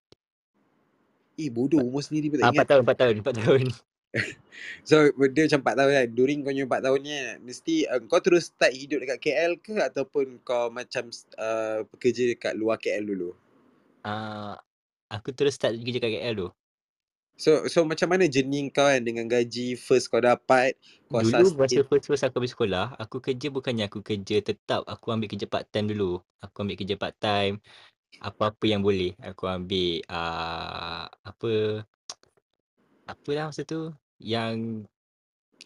Eh 1.37 1.49
bodoh 1.49 1.81
umur 1.81 2.01
sendiri 2.01 2.29
pun 2.29 2.41
Ah, 2.41 2.49
tak 2.49 2.49
ingat 2.49 2.57
empat 2.57 2.67
tahun, 2.67 2.83
empat 2.83 2.97
tahun, 2.99 3.15
empat 3.21 3.35
tahun. 3.37 3.63
So 4.83 4.97
dia 5.31 5.47
macam 5.47 5.61
4 5.63 5.75
tahun 5.79 5.91
kan 5.95 6.07
During 6.11 6.39
kau 6.43 6.51
punya 6.51 6.67
4 6.67 6.83
tahun 6.83 6.99
ni 6.99 7.11
kan 7.15 7.37
Mesti 7.41 7.75
uh, 7.87 8.01
kau 8.05 8.19
terus 8.19 8.51
start 8.51 8.75
hidup 8.75 8.99
dekat 8.99 9.23
KL 9.23 9.53
ke 9.57 9.79
Ataupun 9.79 10.43
kau 10.43 10.67
macam 10.67 11.07
uh, 11.39 11.87
Bekerja 11.87 12.27
dekat 12.27 12.59
luar 12.59 12.75
KL 12.75 13.07
dulu 13.07 13.31
Ah, 14.03 14.59
aku 15.07 15.31
terus 15.31 15.55
start 15.55 15.77
kerja 15.77 16.01
kat 16.01 16.11
KL 16.11 16.35
tu. 16.35 16.49
So 17.41 17.65
so 17.73 17.89
macam 17.89 18.13
mana 18.13 18.29
jenis 18.29 18.69
kau 18.77 18.85
kan 18.85 19.01
Dengan 19.01 19.25
gaji 19.25 19.81
first 19.81 20.13
kau 20.13 20.21
dapat 20.21 20.77
Kau 21.09 21.25
Dulu 21.25 21.33
masa 21.33 21.49
sustain 21.49 21.89
first 21.89 22.07
first 22.13 22.25
aku 22.29 22.45
habis 22.45 22.53
sekolah, 22.53 22.93
aku 23.01 23.19
kerja 23.25 23.49
bukannya 23.49 23.89
aku 23.89 24.05
kerja 24.05 24.45
tetap, 24.45 24.85
aku 24.85 25.11
ambil 25.11 25.27
kerja 25.27 25.49
part 25.49 25.67
time 25.73 25.91
dulu. 25.91 26.23
Aku 26.39 26.63
ambil 26.63 26.77
kerja 26.79 26.95
part 26.95 27.17
time. 27.19 27.59
apa-apa 28.23 28.65
yang 28.69 28.85
boleh. 28.85 29.17
Aku 29.19 29.51
ambil 29.51 30.05
uh, 30.07 31.09
apa 31.11 31.53
apa 33.11 33.31
lah 33.35 33.51
masa 33.51 33.67
tu 33.67 33.91
yang 34.23 34.87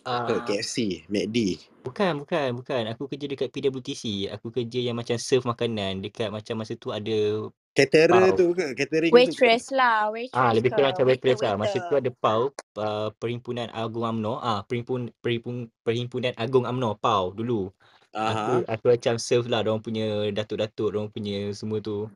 uh, 0.09 0.41
KFC, 0.49 1.05
McD. 1.13 1.61
bukan 1.85 2.25
bukan 2.25 2.57
bukan 2.57 2.83
aku 2.89 3.05
kerja 3.11 3.27
dekat 3.29 3.53
PWTC. 3.53 4.33
Aku 4.33 4.49
kerja 4.49 4.81
yang 4.81 4.97
macam 4.97 5.21
serve 5.21 5.45
makanan 5.45 6.01
dekat 6.01 6.33
macam 6.33 6.63
masa 6.63 6.73
tu 6.79 6.89
ada 6.89 7.53
Caterer 7.75 8.31
Pau. 8.31 8.39
tu 8.39 8.47
ke? 8.55 8.67
Catering 8.79 9.11
tu 9.11 9.19
ke? 9.19 9.19
Waitress 9.19 9.75
lah, 9.75 10.15
waitress 10.15 10.39
Ah 10.39 10.51
lebih 10.55 10.71
kurang 10.71 10.95
macam 10.95 11.05
Waiter, 11.11 11.27
waitress 11.27 11.41
lah. 11.43 11.55
Masa 11.59 11.77
tu 11.91 11.95
ada 11.99 12.11
PAU 12.11 12.43
uh, 12.79 13.09
Perhimpunan 13.19 13.69
Agung 13.75 14.07
UMNO. 14.07 14.35
Ah 14.39 14.63
Perhimpun, 14.63 15.11
Perhimpun, 15.19 15.67
Perhimpunan 15.83 16.35
Agung 16.39 16.67
UMNO 16.67 16.95
PAU 17.03 17.35
dulu. 17.35 17.75
Aku 18.15 18.63
Aha. 18.63 18.79
aku 18.79 18.85
macam 18.95 19.15
serve 19.19 19.51
lah 19.51 19.67
orang 19.67 19.83
punya 19.83 20.31
datuk-datuk, 20.31 20.95
orang 20.95 21.11
punya 21.11 21.51
semua 21.51 21.83
tu. 21.83 22.07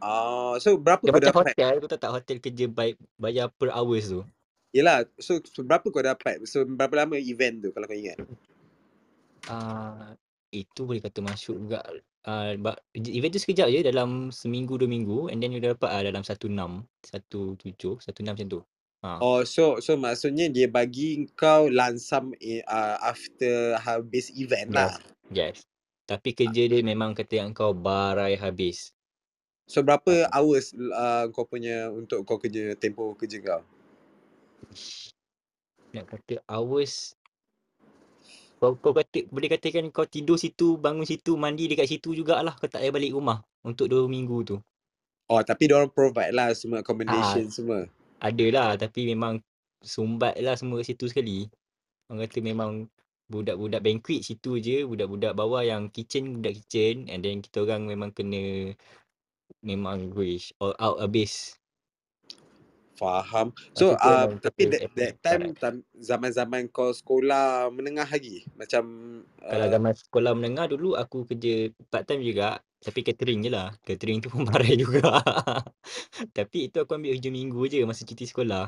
Ah, 0.00 0.56
so 0.56 0.80
berapa 0.80 1.04
Dia 1.04 1.12
kau 1.12 1.20
macam 1.20 1.34
dapat? 1.36 1.52
hotel, 1.52 1.72
kau 1.84 1.88
tahu 1.90 2.00
tak 2.00 2.12
hotel 2.16 2.36
kerja 2.40 2.64
bayar, 2.70 2.96
bayar 3.20 3.46
per 3.52 3.68
hours 3.68 4.08
tu. 4.08 4.24
Yelah, 4.72 5.04
so, 5.20 5.36
so 5.44 5.60
berapa 5.60 5.84
kau 5.84 6.00
dapat? 6.00 6.44
So 6.48 6.64
berapa 6.64 7.04
lama 7.04 7.20
event 7.20 7.64
tu 7.64 7.70
kalau 7.76 7.84
kau 7.84 7.96
ingat? 7.96 8.16
Ah 9.52 10.16
itu 10.48 10.80
boleh 10.84 11.00
kata 11.04 11.20
masuk 11.20 11.60
juga. 11.60 11.84
Uh, 12.28 12.52
event 12.92 13.32
tu 13.32 13.40
sekejap 13.40 13.72
je 13.72 13.80
dalam 13.88 14.28
seminggu 14.28 14.76
dua 14.76 14.84
minggu 14.84 15.32
and 15.32 15.40
then 15.40 15.48
you 15.48 15.64
dapat 15.64 15.88
uh, 15.88 16.04
dalam 16.04 16.20
satu 16.20 16.52
enam, 16.52 16.84
satu 17.00 17.56
tujuh, 17.56 17.96
satu 18.04 18.20
enam 18.20 18.36
macam 18.36 18.48
tu. 18.52 18.60
Ha. 19.00 19.16
Oh, 19.24 19.40
so 19.48 19.80
so 19.80 19.96
maksudnya 19.96 20.52
dia 20.52 20.68
bagi 20.68 21.24
kau 21.38 21.72
lansam 21.72 22.36
uh, 22.68 22.96
after 23.00 23.80
habis 23.80 24.28
event 24.36 24.76
lah. 24.76 24.92
Yes. 25.32 25.64
Tapi 26.04 26.36
kerja 26.36 26.68
dia 26.68 26.84
memang 26.84 27.16
kata 27.16 27.40
yang 27.40 27.56
kau 27.56 27.72
barai 27.72 28.36
habis. 28.36 28.92
So 29.64 29.80
berapa 29.80 30.28
hours 30.28 30.72
uh, 30.76 31.32
kau 31.32 31.48
punya 31.48 31.88
untuk 31.88 32.28
kau 32.28 32.36
kerja 32.36 32.76
tempoh 32.76 33.16
kerja 33.16 33.40
kau? 33.40 33.62
Nak 35.96 36.04
kata 36.12 36.44
hours 36.44 37.16
kau, 38.60 38.74
kau 38.82 38.92
kata 38.94 39.26
boleh 39.30 39.48
katakan 39.50 39.90
kau 39.94 40.06
tidur 40.06 40.36
situ, 40.38 40.76
bangun 40.78 41.06
situ, 41.06 41.34
mandi 41.38 41.70
dekat 41.70 41.86
situ 41.90 42.14
jugalah. 42.18 42.54
Kau 42.58 42.68
tak 42.70 42.82
payah 42.82 42.92
balik 42.94 43.14
rumah 43.16 43.42
untuk 43.64 43.86
dua 43.90 44.04
minggu 44.10 44.38
tu. 44.44 44.56
Oh, 45.28 45.40
tapi 45.44 45.68
dia 45.68 45.76
orang 45.76 45.92
provide 45.92 46.32
lah 46.32 46.48
semua 46.56 46.80
accommodation 46.80 47.46
Ah. 47.48 47.52
semua. 47.52 47.80
Ada 48.18 48.46
lah 48.50 48.70
tapi 48.80 49.06
memang 49.06 49.38
sumbat 49.84 50.34
lah 50.40 50.56
semua 50.58 50.80
kat 50.80 50.90
situ 50.94 51.06
sekali. 51.12 51.46
Orang 52.08 52.24
kata 52.24 52.38
memang 52.40 52.70
budak-budak 53.28 53.84
banquet 53.84 54.24
situ 54.24 54.56
je, 54.58 54.88
budak-budak 54.88 55.36
bawah 55.36 55.60
yang 55.60 55.92
kitchen, 55.92 56.40
budak 56.40 56.56
kitchen 56.64 57.12
and 57.12 57.20
then 57.20 57.44
kita 57.44 57.60
orang 57.62 57.84
memang 57.84 58.10
kena 58.16 58.72
memang 59.60 60.10
wish 60.16 60.56
all 60.64 60.72
out 60.80 60.96
habis. 61.04 61.57
Faham. 62.98 63.54
So 63.78 63.94
uh, 63.94 64.26
tapi 64.42 64.62
that, 64.72 64.82
that 64.98 65.12
time, 65.22 65.54
time 65.54 65.78
zaman-zaman 65.94 66.66
kau 66.74 66.90
sekolah 66.90 67.70
menengah 67.70 68.08
lagi 68.10 68.42
macam 68.58 68.84
Kalau 69.50 69.66
uh, 69.66 69.72
zaman 69.74 69.92
sekolah 69.96 70.32
menengah 70.38 70.66
dulu 70.72 70.88
aku 71.02 71.16
kerja 71.28 71.72
part 71.92 72.04
time 72.08 72.22
juga 72.28 72.60
tapi 72.84 73.00
catering 73.06 73.38
je 73.46 73.50
lah. 73.56 73.68
Catering 73.86 74.18
tu 74.24 74.28
pun 74.32 74.42
barai 74.50 74.74
juga. 74.78 75.18
tapi 76.36 76.58
itu 76.68 76.76
aku 76.82 76.92
ambil 76.98 77.12
hujung 77.16 77.34
minggu 77.38 77.62
je 77.72 77.78
masa 77.88 78.02
cuti 78.08 78.24
sekolah. 78.28 78.64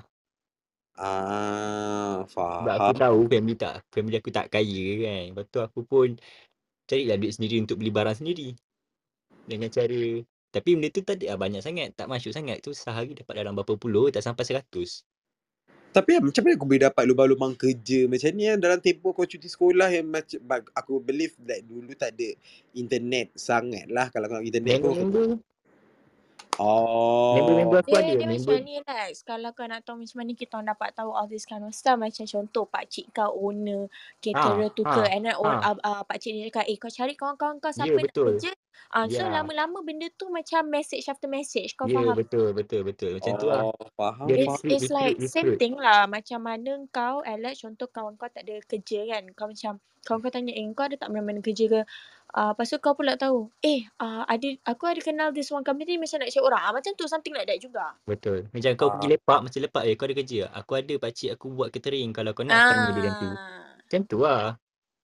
ah 1.08 2.22
Sebab 2.56 2.74
aku 2.78 2.90
faham. 2.90 2.96
tahu 3.00 3.18
family 3.32 3.54
tak 3.62 3.74
family 3.94 4.16
aku 4.20 4.30
tak 4.36 4.46
kaya 4.54 4.82
kan. 5.04 5.22
Lepas 5.32 5.44
tu 5.54 5.58
aku 5.66 5.80
pun 5.90 6.08
carilah 6.88 7.16
duit 7.20 7.32
sendiri 7.36 7.56
untuk 7.64 7.76
beli 7.80 7.92
barang 7.98 8.16
sendiri. 8.20 8.48
Dengan 9.50 9.70
cara 9.76 10.00
tapi 10.50 10.74
benda 10.74 10.90
tu 10.90 11.02
tak 11.06 11.22
ada 11.22 11.38
banyak 11.38 11.62
sangat, 11.62 11.94
tak 11.94 12.10
masuk 12.10 12.34
sangat. 12.34 12.58
Tu 12.58 12.74
sehari 12.74 13.14
dapat 13.14 13.34
dalam 13.38 13.54
berapa 13.54 13.78
puluh, 13.78 14.10
tak 14.10 14.26
sampai 14.26 14.42
seratus. 14.42 15.06
Tapi 15.90 16.18
kan, 16.18 16.22
macam 16.22 16.42
mana 16.46 16.54
kau 16.54 16.68
boleh 16.70 16.82
dapat 16.86 17.02
lubang-lubang 17.02 17.52
kerja 17.58 18.06
macam 18.06 18.30
ni 18.38 18.46
kan 18.46 18.58
dalam 18.62 18.78
tempoh 18.78 19.10
kau 19.10 19.26
cuti 19.26 19.50
sekolah 19.50 19.90
yang 19.90 20.06
macam 20.06 20.38
aku 20.70 21.02
believe 21.02 21.34
like 21.42 21.66
dulu 21.66 21.90
tak 21.98 22.14
ada 22.14 22.30
internet 22.78 23.34
sangat 23.34 23.90
lah 23.90 24.06
kalau 24.14 24.30
kau 24.30 24.38
internet 24.38 24.78
kau 24.78 24.94
oh 26.60 27.40
member-member 27.40 27.80
aku 27.80 27.88
Dia, 27.90 28.00
ada. 28.04 28.12
dia 28.12 28.28
Member 28.28 28.52
macam 28.52 28.68
ni 28.68 28.74
Lex. 28.84 29.12
Kalau 29.24 29.50
kau 29.56 29.64
nak 29.64 29.80
tahu 29.82 29.96
macam 30.04 30.16
mana 30.20 30.32
kita 30.36 30.52
orang 30.60 30.68
dapat 30.70 30.88
tahu 30.92 31.10
all 31.10 31.24
this 31.26 31.48
kind 31.48 31.64
of 31.64 31.72
stuff. 31.72 31.96
Macam 31.96 32.24
contoh 32.28 32.64
pakcik 32.68 33.08
kau 33.10 33.32
owner 33.32 33.88
caterer 34.20 34.68
ha, 34.68 34.76
tu 34.76 34.82
ke. 34.84 35.00
ha, 35.00 35.08
And 35.08 35.24
then 35.24 35.34
ha. 35.40 35.72
uh, 35.72 35.76
uh, 35.80 36.02
pakcik 36.04 36.30
ni 36.36 36.44
cakap, 36.46 36.68
eh 36.68 36.76
kau 36.76 36.92
cari 36.92 37.16
kawan-kawan 37.16 37.56
kau 37.58 37.72
siapa 37.72 37.96
nak 37.96 38.04
betul. 38.12 38.36
kerja. 38.36 38.52
Uh, 38.90 39.06
so 39.06 39.22
Ya. 39.22 39.30
lama-lama 39.30 39.86
benda 39.86 40.10
tu 40.18 40.26
macam 40.28 40.66
message 40.66 41.06
after 41.06 41.30
message. 41.30 41.78
Kau 41.78 41.86
Ya 41.86 42.02
faham? 42.02 42.16
betul 42.18 42.50
betul 42.50 42.82
betul. 42.82 43.16
Macam 43.22 43.32
tu 43.38 43.46
lah. 43.46 43.62
oh 43.64 43.76
faham 43.94 44.26
It's 44.26 44.44
faham 44.44 44.60
it's 44.66 44.84
recruit 44.90 44.98
like 44.98 45.16
same 45.30 45.52
thing 45.56 45.74
lah. 45.78 46.10
Macam 46.10 46.42
mana 46.42 46.72
kau, 46.90 47.22
Alex, 47.22 47.62
contoh 47.62 47.86
kawan 47.86 48.18
kau 48.18 48.26
tak 48.26 48.44
ada 48.44 48.58
kerja 48.66 49.00
kan. 49.06 49.24
Kau 49.38 49.46
macam, 49.46 49.78
kawan 50.02 50.18
kau 50.20 50.32
tanya, 50.34 50.52
eh 50.58 50.66
kau 50.74 50.84
ada 50.90 50.98
tak 50.98 51.08
mana-mana 51.08 51.38
kerja 51.38 51.64
ke? 51.70 51.80
Uh, 52.30 52.54
lepas 52.54 52.66
tu 52.70 52.78
kau 52.78 52.94
pula 52.94 53.18
tahu, 53.18 53.50
eh 53.60 53.86
uh, 53.98 54.22
ada 54.24 54.48
aku 54.62 54.86
ada 54.86 55.02
kenal 55.02 55.34
this 55.34 55.50
one 55.50 55.66
company 55.66 55.98
macam 55.98 56.22
nak 56.22 56.30
cari 56.30 56.42
orang. 56.42 56.62
Ah, 56.62 56.72
macam 56.72 56.92
tu, 56.94 57.04
something 57.10 57.34
like 57.34 57.50
that 57.50 57.58
juga. 57.58 57.94
Betul. 58.06 58.46
Macam 58.54 58.70
kau 58.78 58.88
pergi 58.94 59.06
ah 59.06 59.12
lepak, 59.18 59.40
macam 59.42 59.60
lepak 59.66 59.82
eh 59.86 59.94
kau 59.98 60.06
ada 60.06 60.14
kerja. 60.14 60.40
Aku 60.54 60.72
ada 60.78 60.94
pakcik 60.96 61.30
aku 61.34 61.46
buat 61.50 61.68
catering. 61.74 62.10
Kalau 62.14 62.30
kau 62.30 62.46
nak 62.46 62.70
tanya 62.70 62.90
dia 62.94 63.02
nanti. 63.02 63.28
Ah. 63.28 63.74
Macam 63.82 64.00
tu 64.06 64.18
lah. 64.22 64.54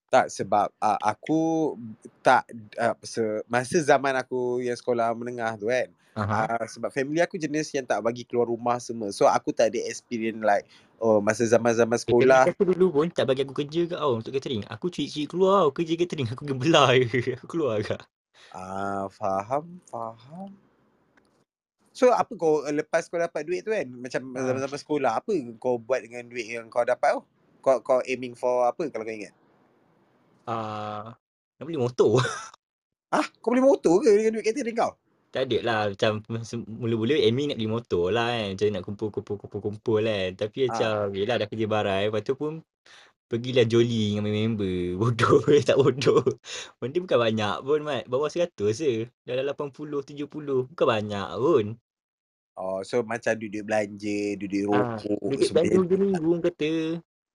tak 0.07 0.31
sebab 0.31 0.71
uh, 0.79 0.99
aku 1.03 1.75
tak 2.23 2.47
uh, 2.79 2.95
se- 3.03 3.43
masa 3.51 3.83
zaman 3.83 4.15
aku 4.15 4.63
yang 4.63 4.79
sekolah 4.79 5.11
menengah 5.19 5.59
tu 5.59 5.67
kan 5.67 5.91
Aha. 6.17 6.49
uh, 6.49 6.65
sebab 6.65 6.89
family 6.89 7.21
aku 7.21 7.37
jenis 7.37 7.69
yang 7.77 7.85
tak 7.85 8.01
bagi 8.01 8.25
keluar 8.25 8.49
rumah 8.49 8.81
semua 8.81 9.13
so 9.13 9.29
aku 9.29 9.53
tak 9.53 9.69
ada 9.69 9.85
experience 9.85 10.41
like 10.41 10.65
oh 10.97 11.21
masa 11.21 11.45
zaman-zaman 11.45 12.01
sekolah 12.01 12.49
aku 12.49 12.73
dulu 12.73 12.89
pun 12.89 13.07
tak 13.13 13.29
bagi 13.29 13.45
aku 13.45 13.53
kerja 13.53 13.85
ke 13.85 13.95
tau 13.95 14.17
untuk 14.17 14.33
catering. 14.33 14.65
Aku 14.73 14.89
curi-curi 14.89 15.29
keluar 15.29 15.69
tau 15.69 15.71
kerja 15.77 15.93
catering. 15.93 16.29
Aku 16.33 16.43
gebelah 16.49 16.97
je. 16.97 17.05
Aku 17.37 17.47
keluar 17.47 17.85
agak. 17.85 18.01
ah 18.57 19.05
faham 19.13 19.77
faham 19.93 20.49
So 21.93 22.13
apa 22.13 22.33
kau 22.37 22.61
uh, 22.61 22.73
lepas 22.73 23.09
kau 23.09 23.17
dapat 23.17 23.45
duit 23.45 23.65
tu 23.65 23.73
kan 23.73 23.89
macam 23.89 24.21
Ha. 24.37 24.41
zaman-zaman 24.53 24.79
sekolah 24.81 25.13
apa 25.21 25.33
kau 25.57 25.81
buat 25.81 26.05
dengan 26.05 26.29
duit 26.29 26.45
yang 26.49 26.69
kau 26.69 26.85
dapat 26.85 27.17
tu? 27.17 27.23
Kau 27.61 27.81
kau 27.81 28.01
aiming 28.05 28.33
for 28.33 28.69
apa 28.69 28.85
kalau 28.89 29.05
kau 29.05 29.13
ingat? 29.13 29.33
Uh, 30.45 31.13
nak 31.57 31.65
beli 31.65 31.77
motor. 31.77 32.21
Ah, 33.07 33.23
kau 33.39 33.55
beli 33.55 33.63
motor 33.63 34.03
ke 34.03 34.11
dengan 34.13 34.37
duit 34.37 34.45
catering 34.45 34.77
kau? 34.77 34.93
Tak 35.37 35.45
ada 35.53 35.59
lah. 35.61 35.81
Macam 35.93 36.13
se- 36.41 36.65
mula-mula 36.65 37.15
aiming 37.21 37.53
nak 37.53 37.59
beli 37.61 37.69
motor 37.69 38.09
lah 38.09 38.33
kan. 38.33 38.47
Macam 38.57 38.67
nak 38.73 38.85
kumpul-kumpul-kumpul-kumpul 38.89 40.01
kan. 40.01 40.29
Tapi 40.33 40.59
Ah. 40.65 40.67
macam 40.73 40.93
yelah 41.13 41.37
dah 41.37 41.47
kerja 41.47 41.67
barai. 41.69 42.03
Lepas 42.09 42.23
tu 42.25 42.35
pun 42.35 42.53
pergilah 43.29 43.67
jolly 43.67 44.17
dengan 44.17 44.25
member. 44.27 44.77
Bodoh 45.01 45.43
tak 45.61 45.77
bodoh. 45.77 46.25
Benda 46.81 46.99
bukan 47.05 47.19
banyak 47.21 47.57
pun 47.61 47.81
Mat. 47.85 48.05
Bawah 48.09 48.31
100 48.33 48.49
je. 48.73 48.93
Dalam 49.23 49.45
80, 49.45 50.01
70. 50.01 50.73
Bukan 50.73 50.87
banyak 50.89 51.29
pun. 51.37 51.67
Oh, 52.57 52.81
so 52.81 53.05
macam 53.05 53.37
duit-duit 53.37 53.69
belanja, 53.69 54.19
duit-duit 54.41 54.65
Ah, 54.73 54.97
rokok 54.97 55.21
duit 55.29 55.53
belanja 55.53 55.77
hujung 55.77 56.03
minggu 56.09 56.31
kata. 56.41 56.73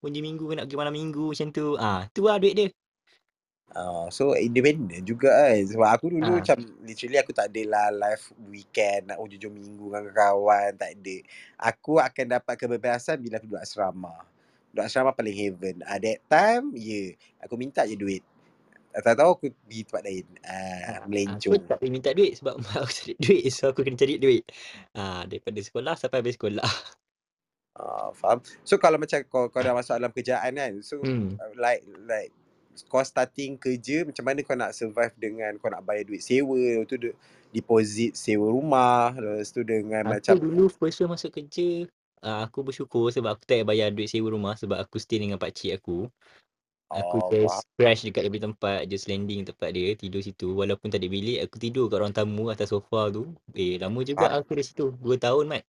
Hujung 0.01 0.25
minggu 0.25 0.46
nak 0.58 0.65
pergi 0.65 0.79
malam 0.81 0.93
minggu 0.98 1.25
macam 1.29 1.48
tu. 1.53 1.65
Ah, 1.77 2.10
tu 2.10 2.25
lah 2.25 2.41
duit 2.41 2.58
dia. 2.58 2.67
Uh, 3.72 4.12
so 4.12 4.36
independent 4.36 5.08
juga 5.08 5.32
kan 5.32 5.63
Sebab 5.63 5.88
aku 5.96 6.12
dulu 6.12 6.36
Ah. 6.36 6.44
macam 6.44 6.60
Literally 6.84 7.24
aku 7.24 7.32
tak 7.32 7.48
ada 7.56 7.62
lah 7.72 7.88
Live 7.88 8.36
weekend 8.51 9.08
Nak 9.08 9.18
hujung 9.24 9.56
minggu 9.56 9.88
dengan 9.88 10.12
kawan 10.12 10.75
Tak 10.75 10.92
ada 11.00 11.18
Aku 11.72 11.96
akan 11.96 12.25
dapat 12.36 12.56
kebebasan 12.60 13.24
Bila 13.24 13.40
aku 13.40 13.48
duduk 13.48 13.63
asrama 13.63 14.12
Duduk 14.75 14.84
asrama 14.92 15.16
paling 15.16 15.32
heaven 15.40 15.80
uh, 15.88 16.00
That 16.04 16.20
time 16.28 16.75
Ya 16.75 16.84
yeah, 16.84 17.08
Aku 17.48 17.56
minta 17.56 17.88
je 17.88 17.96
duit 17.96 18.28
Tak 18.92 19.16
tahu 19.16 19.30
aku 19.40 19.46
pergi 19.63 19.88
tempat 19.88 20.01
lain 20.04 20.25
uh, 20.44 20.82
Ah, 20.84 21.08
aku 21.08 21.08
Melencong 21.08 21.63
tak 21.63 21.78
boleh 21.80 21.92
minta 21.96 22.12
duit 22.12 22.34
sebab 22.36 22.60
mak 22.60 22.75
aku 22.84 22.92
cari 22.92 23.16
duit. 23.24 23.46
So 23.56 23.72
aku 23.72 23.88
kena 23.88 23.96
cari 23.96 24.20
duit. 24.20 24.44
Ah, 24.92 25.24
daripada 25.24 25.63
sekolah 25.63 25.96
sampai 25.96 26.20
habis 26.20 26.36
sekolah. 26.36 26.68
uh, 27.80 28.12
Faham 28.12 28.44
So 28.68 28.75
kalau 28.75 29.00
macam 29.00 29.24
kau, 29.32 29.48
kau 29.48 29.63
dah 29.63 29.72
masuk 29.72 29.96
dalam 29.96 30.12
kerjaan 30.12 30.51
kan 30.60 30.72
So 30.84 31.08
Hmm. 31.08 31.40
uh, 31.40 31.56
like 31.56 31.88
Like 32.04 32.36
Kau 32.88 33.04
starting 33.04 33.60
kerja 33.60 34.08
Macam 34.08 34.24
mana 34.24 34.40
kau 34.42 34.56
nak 34.56 34.72
survive 34.75 35.13
Dengan 35.20 35.56
kau 35.60 35.68
nak 35.68 35.84
bayar 35.84 36.08
duit 36.08 36.24
sewa 36.24 36.56
Lepas 36.56 36.88
tu 36.88 36.98
de- 36.98 37.18
deposit 37.51 38.16
sewa 38.16 38.48
rumah 38.48 39.12
Lepas 39.16 39.51
tu 39.51 39.62
dengan 39.62 40.08
Aku 40.08 40.13
macam 40.18 40.36
dulu 40.40 40.66
first 40.72 41.00
year 41.04 41.10
masuk 41.12 41.32
kerja, 41.36 41.86
ah, 42.24 42.48
aku 42.48 42.63
bersyukur 42.63 43.12
sebab 43.12 43.36
aku 43.36 43.44
tak 43.44 43.68
bayar 43.68 43.92
duit 43.92 44.08
sewa 44.08 44.32
rumah 44.32 44.56
sebab 44.56 44.80
aku 44.80 44.98
stay 44.98 45.20
dengan 45.20 45.38
pakcik 45.38 45.78
aku. 45.78 46.08
Aku 46.92 47.24
Oh 47.24 47.32
just 47.32 47.63
faham 47.63 47.75
crash 47.80 48.01
dekat 48.04 48.28
punya 48.28 48.51
tempat, 48.51 48.80
just 48.92 49.08
landing 49.08 49.48
tempat 49.48 49.72
dia, 49.72 49.96
tidur 49.96 50.20
situ. 50.20 50.51
Walaupun 50.51 50.92
tak 50.92 51.00
ada 51.00 51.08
bilik, 51.08 51.40
aku 51.40 51.56
tidur 51.56 51.88
kat 51.88 52.04
ruang 52.04 52.12
tamu 52.12 52.51
atas 52.51 52.75
sofa 52.75 53.08
tu. 53.08 53.32
Eh, 53.56 53.80
lama 53.80 54.04
juga 54.04 54.28
Ah. 54.28 54.44
aku 54.44 54.60
di 54.60 54.63
situ. 54.68 54.92
Dua 55.00 55.16
tahun, 55.16 55.48
Mat. 55.56 55.63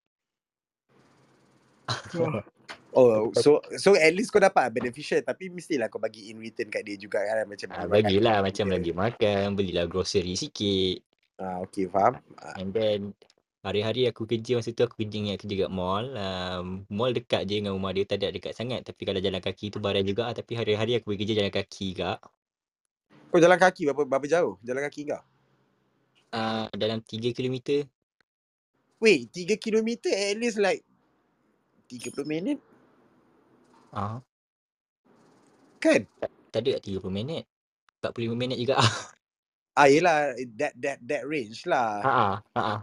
Oh 2.90 3.30
so 3.38 3.62
so 3.78 3.94
at 3.94 4.10
least 4.18 4.34
kau 4.34 4.42
dapat 4.42 4.74
beneficial 4.74 5.22
Tapi 5.22 5.54
mestilah 5.54 5.94
kau 5.94 6.02
bagi 6.02 6.34
in 6.34 6.42
return 6.42 6.74
kat 6.74 6.82
dia 6.82 6.98
juga 6.98 7.22
kan 7.22 7.46
Macam 7.46 7.70
Ah, 7.70 7.86
beli 7.86 7.86
makan 7.86 8.02
bagilah 8.02 8.38
macam 8.42 8.66
bagi 8.66 8.94
makan, 8.98 9.46
belilah 9.54 9.86
grocery 9.86 10.34
sikit. 10.34 11.06
Ah, 11.40 11.62
okay, 11.64 11.86
faham. 11.88 12.20
Ah, 12.42 12.60
And 12.60 12.74
then 12.76 13.16
hari-hari 13.64 14.12
aku 14.12 14.28
kerja 14.28 14.60
masa 14.60 14.76
tu 14.76 14.84
aku 14.84 15.06
kerja 15.06 15.16
ingat 15.22 15.38
kerja 15.40 15.68
kat 15.68 15.72
mall. 15.72 16.06
Um, 16.18 16.84
mall 16.92 17.16
dekat 17.16 17.48
je 17.48 17.64
dengan 17.64 17.78
rumah 17.78 17.96
dia, 17.96 18.04
tak 18.04 18.26
ada 18.26 18.36
dekat 18.36 18.52
sangat. 18.52 18.84
Tapi 18.84 19.02
kalau 19.08 19.24
jalan 19.24 19.40
kaki 19.40 19.72
tu 19.72 19.80
barang 19.80 20.04
juga. 20.04 20.34
Tapi 20.36 20.52
hari-hari 20.58 21.00
aku 21.00 21.16
pergi 21.16 21.20
kerja 21.24 21.34
jalan 21.40 21.54
kaki 21.54 21.88
kak. 21.96 22.20
Kau 23.30 23.40
jalan 23.40 23.60
kaki 23.62 23.82
berapa, 23.88 24.04
berapa 24.04 24.26
jauh? 24.26 24.58
Jalan 24.66 24.82
kaki 24.90 25.02
kau? 25.14 25.24
Uh, 26.34 26.66
dalam 26.74 27.00
3 27.06 27.32
kilometer. 27.32 27.86
Wait, 29.00 29.32
3 29.32 29.56
kilometer 29.56 30.12
at 30.12 30.36
least 30.36 30.60
like 30.60 30.84
30 31.90 32.24
minit 32.30 32.60
Ah, 33.90 34.22
kan? 35.82 36.06
tak 36.54 36.62
ada 36.62 36.78
kat 36.78 36.94
30 36.94 37.10
minit. 37.10 37.44
45 38.06 38.38
minit 38.38 38.58
juga. 38.62 38.78
Ah, 39.80 39.88
yelah, 39.88 40.36
that, 40.60 40.76
that, 40.76 41.00
that 41.08 41.24
range 41.24 41.64
lah. 41.64 42.04
Ha 42.04 42.12
ah, 42.12 42.36
ha 42.52 42.60
ah. 42.60 42.80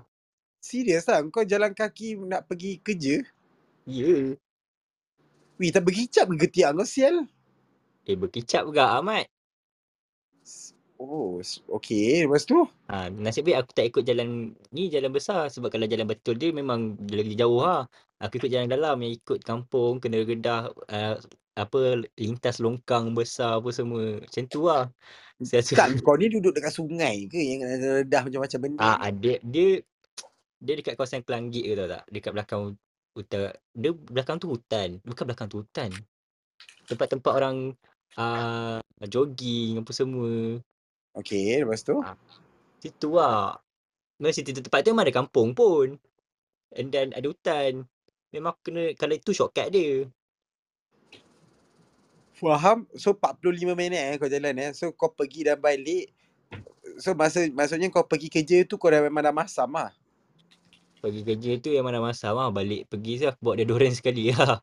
Serius 0.64 1.04
lah, 1.04 1.20
kau 1.28 1.44
jalan 1.44 1.76
kaki 1.76 2.16
nak 2.16 2.48
pergi 2.48 2.80
kerja? 2.80 3.20
Ya. 3.84 4.32
Wih, 5.60 5.70
tak 5.76 5.84
berkicap 5.84 6.24
ke 6.32 6.48
ketiak 6.48 6.72
kau 6.72 6.88
sial? 6.88 7.28
Eh 8.08 8.16
berkicap 8.16 8.64
juga 8.64 8.96
Ahmad. 8.96 9.28
Oh, 10.96 11.44
okay. 11.68 12.24
Lepas 12.24 12.48
tu? 12.48 12.64
Ha, 12.88 13.12
nasib 13.12 13.44
baik 13.44 13.60
aku 13.60 13.72
tak 13.76 13.86
ikut 13.92 14.02
jalan 14.08 14.56
ni 14.72 14.88
jalan 14.88 15.12
besar 15.12 15.52
sebab 15.52 15.68
kalau 15.68 15.84
jalan 15.84 16.08
betul 16.08 16.40
dia 16.40 16.48
memang 16.48 16.96
lagi 17.12 17.36
jauh 17.36 17.60
ha. 17.60 17.84
Aku 18.16 18.40
ikut 18.40 18.48
jalan 18.48 18.72
dalam 18.72 18.96
yang 19.04 19.12
ikut 19.12 19.44
kampung 19.44 20.00
kena 20.00 20.24
gedah 20.24 20.72
uh, 20.88 21.16
apa 21.56 21.80
lintas 22.16 22.60
longkang 22.60 23.12
besar 23.12 23.60
apa 23.60 23.68
semua. 23.72 24.20
Macam 24.20 24.44
tu 24.48 24.60
lah. 24.68 24.88
Saya 25.44 25.60
Tak, 25.60 26.00
kau 26.00 26.16
ni 26.16 26.32
duduk 26.32 26.56
dekat 26.56 26.72
sungai 26.72 27.28
ke 27.28 27.36
yang 27.36 27.60
redah 27.68 28.24
macam-macam 28.24 28.58
benda 28.64 28.80
ah 28.80 28.96
ni? 28.96 29.04
ada 29.04 29.32
dia 29.44 29.68
dia 30.56 30.74
dekat 30.80 30.96
kawasan 30.96 31.20
Kelanggit 31.20 31.68
ke 31.68 31.72
tahu 31.76 31.88
tak? 31.92 32.02
Dekat 32.08 32.32
belakang 32.32 32.60
hutan. 33.12 33.40
Dia 33.76 33.90
belakang 33.92 34.36
tu 34.40 34.48
hutan. 34.48 34.88
Bukan 35.04 35.24
belakang 35.28 35.48
tu 35.52 35.60
hutan. 35.60 35.92
Tempat-tempat 36.88 37.32
orang 37.36 37.76
uh, 38.16 38.80
jogging 39.04 39.84
apa 39.84 39.92
semua. 39.92 40.56
Okay, 41.16 41.60
lepas 41.60 41.84
tu? 41.84 42.00
Ah. 42.00 42.16
Situ 42.80 43.12
lah. 43.12 43.60
Memang 44.16 44.32
situ 44.32 44.56
tempat 44.56 44.84
tu 44.84 44.92
memang 44.92 45.04
ada 45.04 45.16
kampung 45.16 45.52
pun. 45.52 46.00
And 46.72 46.88
then 46.88 47.12
ada 47.12 47.28
hutan. 47.28 47.84
Memang 48.34 48.54
kena, 48.62 48.92
kalau 48.98 49.14
itu 49.14 49.30
shortcut 49.30 49.70
dia. 49.70 50.06
Faham? 52.36 52.84
So 52.92 53.16
45 53.16 53.72
minit 53.72 53.96
eh 53.96 54.16
kau 54.20 54.28
jalan 54.28 54.52
eh. 54.60 54.70
So 54.76 54.92
kau 54.92 55.08
pergi 55.08 55.48
dan 55.48 55.56
balik. 55.56 56.12
So 57.00 57.16
masa 57.16 57.48
maksudnya 57.48 57.88
kau 57.88 58.04
pergi 58.04 58.28
kerja 58.28 58.60
tu 58.68 58.76
kau 58.76 58.92
dah 58.92 59.00
memang 59.00 59.24
dah 59.24 59.32
masam 59.32 59.72
lah. 59.72 59.88
Pergi 61.00 61.24
kerja 61.24 61.50
tu 61.60 61.72
yang 61.72 61.88
mana 61.88 62.00
masa 62.00 62.36
mah 62.36 62.52
balik 62.52 62.92
pergi 62.92 63.24
tu 63.24 63.26
aku 63.28 63.40
bawa 63.40 63.54
deodorant 63.56 63.96
sekali 63.98 64.36
lah. 64.36 64.60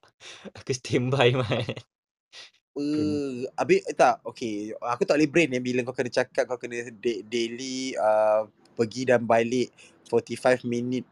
Aku 0.54 0.70
standby 0.70 1.34
man. 1.40 1.66
Uh, 2.74 3.46
habis 3.54 3.86
eh, 3.86 3.94
tak, 3.94 4.18
okay. 4.26 4.74
Aku 4.82 5.06
tak 5.06 5.22
boleh 5.22 5.30
brain 5.30 5.54
eh 5.54 5.62
bila 5.62 5.86
kau 5.86 5.94
kena 5.94 6.10
cakap 6.10 6.50
kau 6.50 6.58
kena 6.58 6.90
da- 6.90 7.24
daily 7.26 7.94
uh, 7.98 8.50
pergi 8.74 9.06
dan 9.10 9.26
balik 9.26 9.70
45 10.10 10.66
minit 10.66 11.06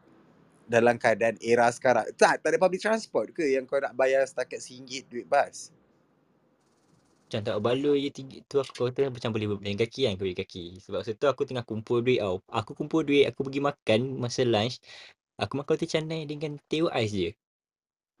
dalam 0.66 0.96
keadaan 0.98 1.36
era 1.42 1.68
sekarang. 1.70 2.06
Tak, 2.14 2.42
tak 2.42 2.48
ada 2.54 2.58
public 2.58 2.82
transport 2.82 3.30
ke 3.34 3.44
yang 3.44 3.66
kau 3.66 3.78
nak 3.78 3.94
bayar 3.94 4.24
setakat 4.24 4.62
RM1 4.62 5.04
duit 5.10 5.26
bas? 5.26 5.70
Macam 7.26 7.40
tak 7.48 7.58
baloi 7.64 8.08
je 8.08 8.10
tiga, 8.12 8.36
tu 8.44 8.60
aku 8.60 8.92
kata 8.92 9.08
macam 9.08 9.32
boleh 9.32 9.56
berjalan 9.56 9.80
kaki 9.80 10.00
kan 10.04 10.10
aku 10.12 10.22
berjalan 10.28 10.40
kaki. 10.44 10.64
Sebab 10.84 10.98
masa 11.00 11.12
tu 11.16 11.26
aku 11.32 11.42
tengah 11.48 11.64
kumpul 11.64 12.04
duit 12.04 12.20
tau. 12.20 12.44
Aku 12.52 12.76
kumpul 12.76 13.08
duit 13.08 13.24
aku 13.24 13.40
pergi 13.48 13.60
makan 13.64 14.00
masa 14.20 14.44
lunch. 14.44 14.84
Aku 15.40 15.56
makan 15.56 15.72
roti 15.80 15.88
canai 15.88 16.28
dengan 16.28 16.60
teh 16.68 16.84
ais 16.92 17.08
je. 17.08 17.30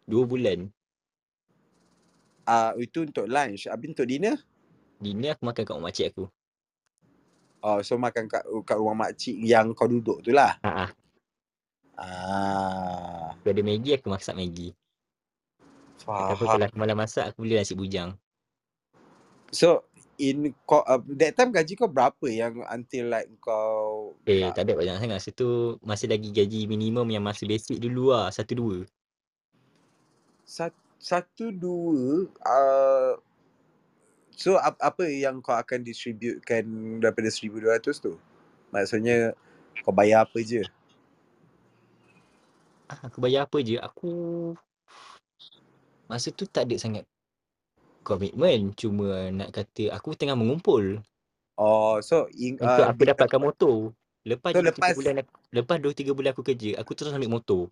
Dua 0.08 0.24
bulan. 0.24 0.72
Uh, 2.48 2.72
itu 2.80 3.04
untuk 3.04 3.28
lunch. 3.28 3.68
Habis 3.68 3.92
untuk 3.92 4.08
dinner? 4.08 4.40
Dinner 4.96 5.36
aku 5.36 5.44
makan 5.44 5.62
kat 5.68 5.74
rumah 5.76 5.92
makcik 5.92 6.06
aku. 6.16 6.24
Oh, 7.62 7.78
so 7.84 7.94
makan 8.00 8.26
kat, 8.26 8.42
kat 8.64 8.76
rumah 8.80 9.06
makcik 9.06 9.36
yang 9.38 9.76
kau 9.76 9.86
duduk 9.86 10.24
tu 10.24 10.32
lah. 10.32 10.56
Ha 10.64 11.01
ah. 11.98 13.34
Aku 13.38 13.50
ada 13.50 13.62
Maggi 13.64 13.96
aku 13.96 14.06
masak 14.12 14.38
Maggi. 14.38 14.72
Ataupun 16.02 16.46
kalau 16.46 16.58
faham. 16.58 16.70
aku 16.70 16.76
malam 16.78 16.96
masak 16.98 17.24
aku 17.30 17.46
beli 17.46 17.58
nasi 17.58 17.74
bujang. 17.78 18.14
So, 19.52 19.84
in 20.16 20.56
kau, 20.64 20.80
uh, 20.82 20.98
that 21.20 21.36
time 21.36 21.52
gaji 21.52 21.76
kau 21.76 21.86
berapa 21.86 22.24
yang 22.26 22.64
until 22.72 23.12
like 23.12 23.28
kau 23.38 24.16
Eh, 24.24 24.48
tak 24.56 24.66
ada 24.66 24.78
banyak 24.78 24.96
sangat. 24.98 25.16
Masa 25.20 25.30
tu 25.36 25.76
masih 25.84 26.08
lagi 26.08 26.32
gaji 26.32 26.64
minimum 26.66 27.06
yang 27.12 27.22
masih 27.22 27.44
basic 27.46 27.78
dulu 27.78 28.16
lah. 28.16 28.32
Satu 28.32 28.56
dua. 28.56 28.76
Sat, 30.42 30.74
satu 31.02 31.50
dua 31.50 32.30
uh, 32.46 33.18
so 34.30 34.54
ap, 34.62 34.78
apa 34.78 35.02
yang 35.10 35.42
kau 35.42 35.54
akan 35.54 35.82
distributekan 35.82 36.62
daripada 37.02 37.26
1200 37.26 37.82
tu 37.98 38.14
maksudnya 38.70 39.34
kau 39.82 39.90
bayar 39.90 40.24
apa 40.24 40.38
je 40.40 40.62
aku 43.00 43.16
bayar 43.24 43.48
apa 43.48 43.58
je. 43.64 43.80
Aku 43.80 44.10
masa 46.10 46.28
tu 46.28 46.44
tak 46.44 46.68
ada 46.68 46.76
sangat 46.76 47.08
komitmen. 48.04 48.76
Cuma 48.76 49.32
nak 49.32 49.54
kata 49.54 49.88
aku 49.94 50.12
tengah 50.12 50.36
mengumpul 50.36 51.00
oh 51.56 52.00
so 52.02 52.26
in, 52.36 52.58
untuk 52.58 52.84
uh, 52.84 52.90
aku 52.90 53.02
dapatkan 53.08 53.40
motor. 53.40 53.76
Lepas 54.22 54.54
so 54.54 54.62
2 54.62 54.70
3 54.70 54.70
lepas 54.70 54.90
bulan 54.94 55.14
aku, 55.22 55.32
lepas 55.50 55.76
2 55.82 56.14
3 56.14 56.16
bulan 56.16 56.30
aku 56.30 56.42
kerja, 56.46 56.70
aku 56.78 56.90
terus 56.94 57.10
ambil 57.10 57.32
motor. 57.42 57.62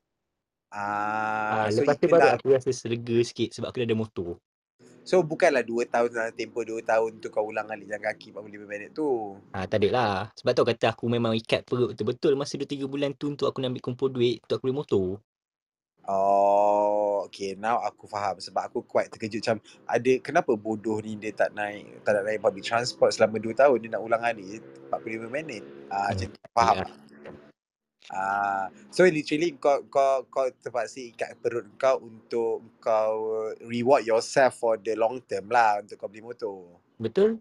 ah 0.75 1.67
Ah, 1.67 1.67
so 1.71 1.83
lepas 1.83 1.95
tu 1.99 2.07
baru 2.11 2.29
aku 2.35 2.47
rasa 2.55 2.71
selega 2.75 3.17
sikit 3.23 3.55
sebab 3.55 3.71
aku 3.71 3.83
dah 3.83 3.87
ada 3.87 3.99
motor. 3.99 4.29
So 5.03 5.23
bukanlah 5.23 5.65
2 5.65 5.89
tahun 5.89 6.09
dalam 6.11 6.33
tempoh 6.33 6.63
2 6.63 6.83
tahun 6.83 7.11
tu 7.19 7.29
kau 7.29 7.49
ulang 7.49 7.67
alik 7.69 7.89
jalan 7.89 8.03
kaki 8.05 8.31
45 8.31 8.69
minit 8.71 8.91
tu 8.93 9.35
Ah, 9.51 9.67
tak 9.67 9.83
ada 9.83 9.89
lah. 9.91 10.15
Sebab 10.39 10.53
tu 10.55 10.63
kata 10.63 10.87
aku 10.95 11.05
memang 11.11 11.35
ikat 11.35 11.67
perut 11.67 11.93
betul-betul 11.93 12.39
masa 12.39 12.55
2 12.55 12.65
3 12.65 12.87
bulan 12.87 13.11
tu 13.15 13.27
untuk 13.29 13.51
aku 13.51 13.59
nak 13.59 13.75
ambil 13.75 13.85
kumpul 13.85 14.09
duit 14.09 14.39
untuk 14.45 14.61
aku 14.61 14.65
beli 14.69 14.79
motor. 14.79 15.07
Oh, 16.07 17.23
okay. 17.29 17.55
Now 17.55 17.79
aku 17.85 18.09
faham 18.11 18.41
sebab 18.41 18.67
aku 18.67 18.83
quite 18.83 19.13
terkejut 19.13 19.41
macam 19.45 19.59
ada 19.87 20.13
kenapa 20.19 20.53
bodoh 20.59 20.99
ni 20.99 21.15
dia 21.15 21.31
tak 21.31 21.55
naik 21.55 22.03
tak 22.03 22.19
nak 22.19 22.25
naik 22.27 22.41
public 22.43 22.65
transport 22.67 23.11
selama 23.15 23.39
2 23.39 23.53
tahun 23.55 23.77
dia 23.79 23.91
nak 23.95 24.03
ulang 24.03 24.23
alik 24.25 24.59
45 24.91 25.31
minit. 25.31 25.63
Ah, 25.87 26.11
Hmm, 26.11 26.19
macam 26.19 26.27
tu 26.35 26.39
faham 26.51 26.77
ya. 26.83 26.87
Ah, 28.11 28.67
so 28.91 29.07
literally 29.07 29.55
kau 29.55 29.87
kau 29.87 30.27
kau 30.27 30.51
terpaksa 30.59 30.99
ikat 30.99 31.39
perut 31.39 31.71
kau 31.79 32.03
untuk 32.03 32.67
kau 32.83 33.47
reward 33.63 34.03
yourself 34.03 34.59
for 34.59 34.75
the 34.83 34.99
long 34.99 35.23
term 35.31 35.47
lah 35.47 35.79
untuk 35.79 35.95
kau 35.95 36.11
beli 36.11 36.27
motor. 36.27 36.75
Betul? 36.99 37.39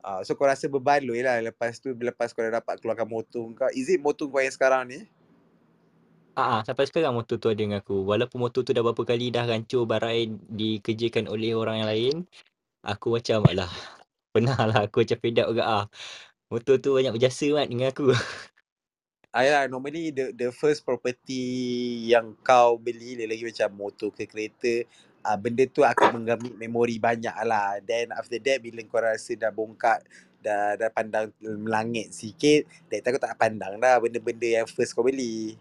Ah, 0.00 0.24
so 0.24 0.32
kau 0.32 0.48
rasa 0.48 0.72
berbaloi 0.72 1.20
lah 1.20 1.36
lepas 1.44 1.76
tu 1.84 1.92
lepas 1.92 2.32
kau 2.32 2.40
dah 2.40 2.64
dapat 2.64 2.80
keluarkan 2.80 3.08
motor 3.12 3.44
kau. 3.52 3.68
Is 3.76 3.92
it 3.92 4.00
motor 4.00 4.24
kau 4.32 4.40
yang 4.40 4.56
sekarang 4.56 4.88
ni? 4.88 5.04
Ah, 6.32 6.58
ah, 6.58 6.60
sampai 6.64 6.88
sekarang 6.88 7.12
motor 7.12 7.36
tu 7.36 7.52
ada 7.52 7.60
dengan 7.60 7.84
aku. 7.84 8.08
Walaupun 8.08 8.40
motor 8.40 8.64
tu 8.64 8.72
dah 8.72 8.80
berapa 8.80 9.02
kali 9.04 9.28
dah 9.28 9.44
hancur 9.44 9.84
barai 9.84 10.32
dikerjakan 10.48 11.28
oleh 11.28 11.52
orang 11.52 11.84
yang 11.84 11.88
lain, 11.92 12.14
aku 12.86 13.20
macam 13.20 13.44
alah. 13.44 13.68
Pernah 14.32 14.58
lah 14.64 14.78
aku 14.88 15.04
macam 15.04 15.18
fed 15.20 15.36
up 15.44 15.52
juga 15.52 15.64
ah. 15.66 15.84
Motor 16.48 16.80
tu 16.80 16.96
banyak 16.96 17.12
berjasa 17.12 17.52
mat 17.52 17.68
dengan 17.68 17.92
aku. 17.92 18.14
Ah, 19.30 19.44
yalah, 19.46 19.64
normally 19.70 20.10
the 20.10 20.32
the 20.34 20.48
first 20.50 20.82
property 20.82 21.44
yang 22.10 22.34
kau 22.42 22.80
beli 22.80 23.14
lagi 23.28 23.44
macam 23.46 23.70
motor 23.76 24.10
ke 24.10 24.26
kereta 24.26 24.88
ah, 25.22 25.36
benda 25.38 25.68
tu 25.70 25.84
akan 25.86 26.20
mengambil 26.24 26.52
memori 26.58 26.96
banyak 26.98 27.36
lah. 27.46 27.78
Then 27.84 28.10
after 28.16 28.40
that 28.42 28.58
bila 28.64 28.82
kau 28.88 28.98
rasa 29.04 29.36
dah 29.38 29.52
bongkak 29.54 30.02
dah 30.42 30.74
dah 30.80 30.90
pandang 30.90 31.30
melangit 31.44 32.10
sikit 32.10 32.66
that 32.90 33.04
time 33.06 33.20
kau 33.20 33.24
tak 33.28 33.38
pandang 33.38 33.76
dah 33.78 34.00
benda-benda 34.02 34.64
yang 34.64 34.66
first 34.66 34.96
kau 34.96 35.04
beli. 35.06 35.54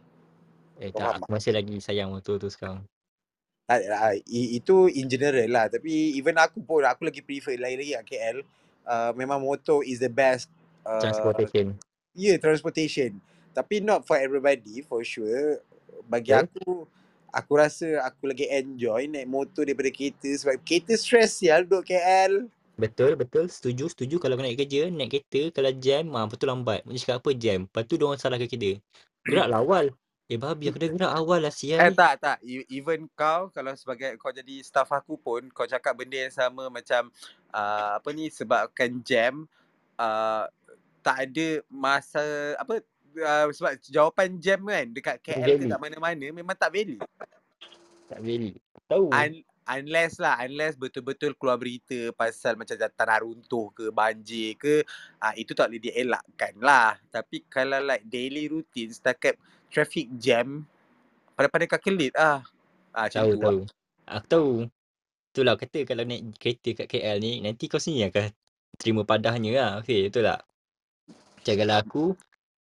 Eh 0.81 0.89
kau 0.93 1.03
tak, 1.03 1.21
aku 1.21 1.27
masih 1.29 1.53
lagi 1.53 1.77
sayang 1.83 2.09
motor 2.11 2.41
tu 2.41 2.49
sekarang. 2.49 2.81
Ah, 3.67 4.15
i- 4.15 4.57
itu 4.57 4.87
in 4.87 5.11
general 5.11 5.45
lah. 5.51 5.67
Tapi 5.67 6.15
even 6.15 6.39
aku 6.39 6.63
pun 6.63 6.87
aku 6.87 7.05
lagi 7.11 7.19
prefer 7.21 7.59
lagi-lagi 7.59 7.99
kat 7.99 8.05
KL 8.07 8.37
uh, 8.87 9.11
memang 9.13 9.43
motor 9.43 9.83
is 9.83 9.99
the 9.99 10.09
best 10.09 10.47
uh, 10.87 11.03
Transportation. 11.03 11.75
yeah 12.15 12.39
transportation 12.39 13.19
tapi 13.57 13.81
not 13.81 14.05
for 14.05 14.21
everybody 14.21 14.85
for 14.85 15.01
sure 15.01 15.57
bagi 16.05 16.29
Betul? 16.29 16.37
aku 16.37 16.85
aku 17.33 17.53
rasa 17.57 18.05
aku 18.05 18.29
lagi 18.29 18.45
enjoy 18.53 19.09
naik 19.09 19.25
motor 19.25 19.65
daripada 19.65 19.89
kereta 19.89 20.29
sebab 20.29 20.61
kereta 20.61 20.93
stress 20.93 21.41
sial 21.41 21.65
duduk 21.65 21.89
KL 21.89 22.45
Betul, 22.77 23.15
betul. 23.21 23.45
Setuju, 23.47 23.85
setuju. 23.93 24.15
Kalau 24.21 24.35
kau 24.37 24.43
naik 24.45 24.59
kerja, 24.61 24.91
naik 24.91 25.09
kereta, 25.13 25.41
kalau 25.55 25.71
jam, 25.85 26.03
ah, 26.19 26.27
betul 26.31 26.47
lambat. 26.51 26.83
Dia 26.85 26.99
cakap 27.03 27.17
apa 27.23 27.31
jam. 27.43 27.59
Lepas 27.69 27.83
tu 27.89 27.95
diorang 27.99 28.19
salahkan 28.21 28.49
kita. 28.51 28.69
Geraklah 29.29 29.59
awal. 29.63 29.85
Eh 30.31 30.37
babi 30.41 30.69
aku 30.69 30.77
dah 30.83 30.89
gerak 30.91 31.13
awal 31.15 31.39
lah 31.45 31.53
eh 31.77 31.89
sial. 31.89 31.93
tak 31.93 32.23
tak 32.23 32.37
E- 32.45 32.67
even 32.71 33.05
kau 33.19 33.51
kalau 33.51 33.73
sebagai 33.75 34.15
kau 34.17 34.31
jadi 34.33 34.63
staff 34.63 34.89
aku 34.95 35.19
pun 35.19 35.45
kau 35.51 35.67
cakap 35.67 35.93
benda 35.99 36.17
yang 36.17 36.33
sama 36.33 36.71
macam 36.71 37.11
uh, 37.53 37.99
apa 37.99 38.09
ni 38.15 38.31
sebabkan 38.31 39.01
jam 39.03 39.45
uh, 39.99 40.47
tak 41.05 41.29
ada 41.29 41.61
masa 41.71 42.23
apa 42.59 42.81
uh, 43.21 43.45
sebab 43.51 43.73
jawapan 43.85 44.37
jam 44.37 44.59
kan 44.65 44.85
dekat 44.93 45.17
KL 45.21 45.57
ke 45.57 45.65
kat 45.69 45.79
mana-mana 45.79 46.25
memang 46.31 46.55
tak 46.57 46.73
valid. 46.73 47.01
Tak 48.07 48.19
valid. 48.21 48.55
Tahu. 48.87 49.11
Un, 49.11 49.43
unless 49.67 50.17
lah 50.23 50.39
unless 50.47 50.79
betul-betul 50.79 51.35
keluar 51.35 51.59
berita 51.59 52.15
pasal 52.15 52.55
macam 52.55 52.79
tanah 52.79 53.19
runtuh 53.19 53.67
ke 53.75 53.91
banjir 53.91 54.55
ke 54.55 54.81
uh, 55.19 55.33
itu 55.35 55.51
tak 55.51 55.69
boleh 55.69 55.83
dielakkan 55.83 56.53
lah. 56.63 56.95
Tapi 57.11 57.43
kalau 57.51 57.83
like 57.83 58.07
daily 58.07 58.47
routine 58.47 58.95
setakat 58.95 59.35
traffic 59.67 60.07
jam 60.15 60.63
pada-pada 61.35 61.67
kakelit 61.77 62.15
ah. 62.15 62.41
Ah 62.95 63.05
macam 63.11 63.21
tahu 63.21 63.31
tu 63.31 63.37
tahu. 63.43 63.59
Aku 64.07 64.27
tahu. 64.31 64.51
Itulah 65.35 65.55
kata 65.59 65.79
kalau 65.85 66.03
naik 66.07 66.33
kereta 66.39 66.69
kat 66.73 66.87
KL 66.89 67.17
ni 67.21 67.43
nanti 67.43 67.69
kau 67.69 67.77
sendiri 67.77 68.09
akan 68.09 68.33
terima 68.79 69.03
padahnya 69.03 69.51
lah. 69.53 69.71
Okey, 69.83 70.09
betul 70.09 70.25
tak? 70.25 70.41
Macam 71.37 71.55
kalau 71.59 71.75
aku 71.77 72.03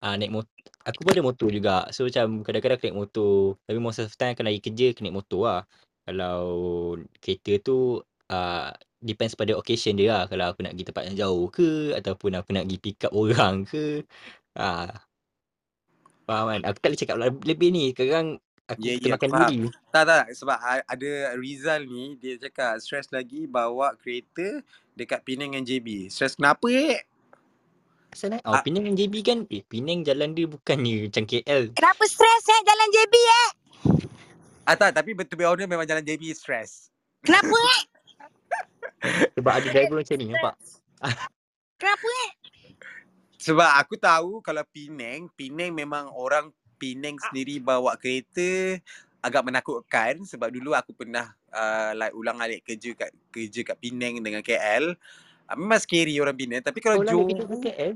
ah 0.05 0.15
naik 0.19 0.33
motor 0.33 0.53
aku 0.87 1.03
pun 1.03 1.13
ada 1.15 1.25
motor 1.27 1.49
juga. 1.51 1.77
So 1.91 2.07
macam 2.07 2.47
kadang-kadang 2.47 2.77
aku 2.79 2.87
naik 2.89 3.01
motor. 3.03 3.33
Tapi 3.67 3.79
most 3.83 3.99
of 4.01 4.07
the 4.07 4.17
time 4.17 4.35
kalau 4.39 4.51
pergi 4.55 4.63
kerja 4.71 4.85
aku 4.95 5.01
naik 5.03 5.17
motor 5.19 5.41
lah. 5.43 5.61
Kalau 6.07 6.39
kereta 7.19 7.53
tu 7.61 7.77
ah 8.31 8.71
depends 9.03 9.35
pada 9.35 9.53
occasion 9.59 9.99
dia 9.99 10.09
lah. 10.15 10.23
Kalau 10.31 10.45
aku 10.55 10.63
nak 10.63 10.73
pergi 10.79 10.87
tempat 10.87 11.03
yang 11.11 11.17
jauh 11.27 11.47
ke 11.51 11.71
ataupun 11.99 12.31
aku 12.39 12.51
nak 12.55 12.65
pergi 12.71 12.79
pick 12.79 12.99
up 13.07 13.13
orang 13.21 13.67
ke. 13.67 14.07
Ah. 14.55 14.91
Faham 16.27 16.47
kan? 16.51 16.61
Aku 16.67 16.79
tak 16.83 16.89
boleh 16.91 17.01
cakap 17.03 17.17
lebih 17.47 17.69
ni. 17.71 17.85
Sekarang 17.95 18.39
aku 18.67 18.83
Ya, 18.83 18.95
kena 18.99 19.09
ya, 19.09 19.15
makan 19.15 19.31
faham. 19.31 19.51
diri. 19.51 19.59
Tak 19.95 20.05
tak 20.07 20.25
sebab 20.35 20.59
a- 20.59 20.87
ada 20.87 21.11
Rizal 21.39 21.87
ni 21.87 22.19
dia 22.19 22.35
cakap 22.37 22.83
stress 22.83 23.07
lagi 23.15 23.47
bawa 23.47 23.95
kereta 23.95 24.61
dekat 24.99 25.23
Penang 25.23 25.55
dengan 25.55 25.63
JB. 25.67 26.11
Stress 26.11 26.35
kenapa 26.35 26.67
eh? 26.71 27.03
Asal 28.17 28.33
eh? 28.33 28.41
Oh, 28.49 28.57
Ah. 28.57 28.65
Penang 28.65 28.89
dengan 28.89 28.97
JB 28.97 29.15
kan? 29.21 29.45
Eh, 29.53 29.61
Penang 29.61 30.01
jalan 30.01 30.33
dia 30.33 30.49
bukannya 30.49 31.13
macam 31.13 31.29
KL. 31.29 31.77
Kenapa 31.77 32.05
stres 32.09 32.49
eh 32.49 32.61
jalan 32.65 32.89
JB 32.89 33.15
eh? 33.21 33.49
Ah 34.65 34.73
tak 34.73 34.97
tapi 34.97 35.13
betul 35.13 35.37
be 35.37 35.45
honest 35.45 35.69
memang 35.69 35.85
jalan 35.85 36.01
JB 36.01 36.33
stress. 36.33 36.89
Kenapa 37.21 37.53
eh? 37.53 37.83
Sebab 39.37 39.53
ada 39.53 39.69
driver 39.69 40.01
macam 40.01 40.17
ni, 40.17 40.33
nampak? 40.33 40.57
Kenapa 41.85 42.09
eh? 42.09 42.31
Sebab 43.37 43.71
aku 43.85 43.95
tahu 44.01 44.41
kalau 44.41 44.65
Penang, 44.73 45.29
Penang 45.37 45.77
memang 45.77 46.09
orang 46.17 46.49
Penang 46.81 47.21
sendiri 47.21 47.61
bawa 47.61 48.01
kereta 48.01 48.81
agak 49.21 49.45
menakutkan 49.45 50.25
sebab 50.25 50.49
dulu 50.49 50.73
aku 50.73 50.97
pernah 50.97 51.37
uh, 51.53 51.93
like 51.93 52.17
ulang 52.17 52.41
alik 52.41 52.65
kerja 52.65 52.97
kat 52.97 53.13
kerja 53.29 53.61
kat 53.61 53.77
Penang 53.77 54.25
dengan 54.25 54.41
KL. 54.41 54.97
Memang 55.55 55.79
scary 55.79 56.19
orang 56.19 56.35
Penang 56.35 56.65
tapi 56.67 56.83
kalau 56.83 56.99
Oh, 56.99 57.05
lah 57.07 57.13
Johor 57.15 57.31
kerja 57.31 57.45
kat 57.47 57.61
KL? 57.63 57.93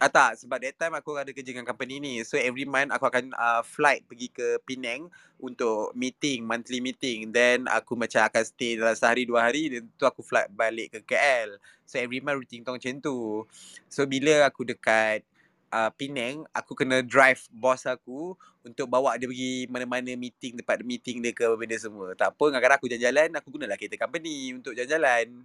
Ah 0.00 0.08
tak, 0.08 0.40
sebab 0.40 0.64
that 0.64 0.80
time 0.80 0.96
aku 0.96 1.12
ada 1.12 1.28
kerja 1.28 1.52
dengan 1.52 1.68
company 1.68 2.00
ni. 2.00 2.24
So 2.24 2.40
every 2.40 2.64
month 2.64 2.88
aku 2.88 3.04
akan 3.04 3.36
uh, 3.36 3.60
flight 3.60 4.08
pergi 4.08 4.32
ke 4.32 4.56
Penang 4.64 5.12
untuk 5.36 5.92
meeting, 5.92 6.40
monthly 6.40 6.80
meeting. 6.80 7.28
Then 7.28 7.68
aku 7.68 8.00
macam 8.00 8.24
akan 8.24 8.42
stay 8.48 8.80
dalam 8.80 8.96
sehari 8.96 9.28
dua 9.28 9.52
hari 9.52 9.68
dan 9.68 9.84
tu 10.00 10.08
aku 10.08 10.24
flight 10.24 10.48
balik 10.56 10.96
ke 10.96 11.04
KL. 11.04 11.60
So 11.84 12.00
every 12.00 12.24
month 12.24 12.40
routine 12.40 12.64
tong 12.64 12.80
macam 12.80 12.96
tu. 12.96 13.44
So 13.92 14.08
bila 14.08 14.48
aku 14.48 14.64
dekat 14.64 15.20
uh, 15.68 15.92
Penang, 15.92 16.48
aku 16.56 16.72
kena 16.72 17.04
drive 17.04 17.44
boss 17.52 17.84
aku 17.84 18.40
untuk 18.64 18.88
bawa 18.88 19.20
dia 19.20 19.28
pergi 19.28 19.68
mana-mana 19.68 20.16
meeting, 20.16 20.64
tempat 20.64 20.80
meeting 20.80 21.20
dia 21.20 21.36
ke 21.36 21.44
benda 21.60 21.76
semua. 21.76 22.16
Tak 22.16 22.36
apa, 22.36 22.44
kadang-kadang 22.48 22.78
aku 22.80 22.88
jalan-jalan, 22.88 23.28
aku 23.36 23.48
gunalah 23.52 23.76
kereta 23.76 24.00
company 24.00 24.56
untuk 24.56 24.72
jalan-jalan. 24.72 25.44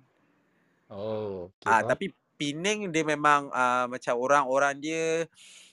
Oh, 0.88 1.50
okay. 1.50 1.65
Ah 1.65 1.82
tapi 1.82 2.06
Penang 2.36 2.91
dia 2.91 3.00
memang 3.02 3.48
uh, 3.48 3.88
macam 3.88 4.19
orang-orang 4.19 4.76
dia 4.78 5.24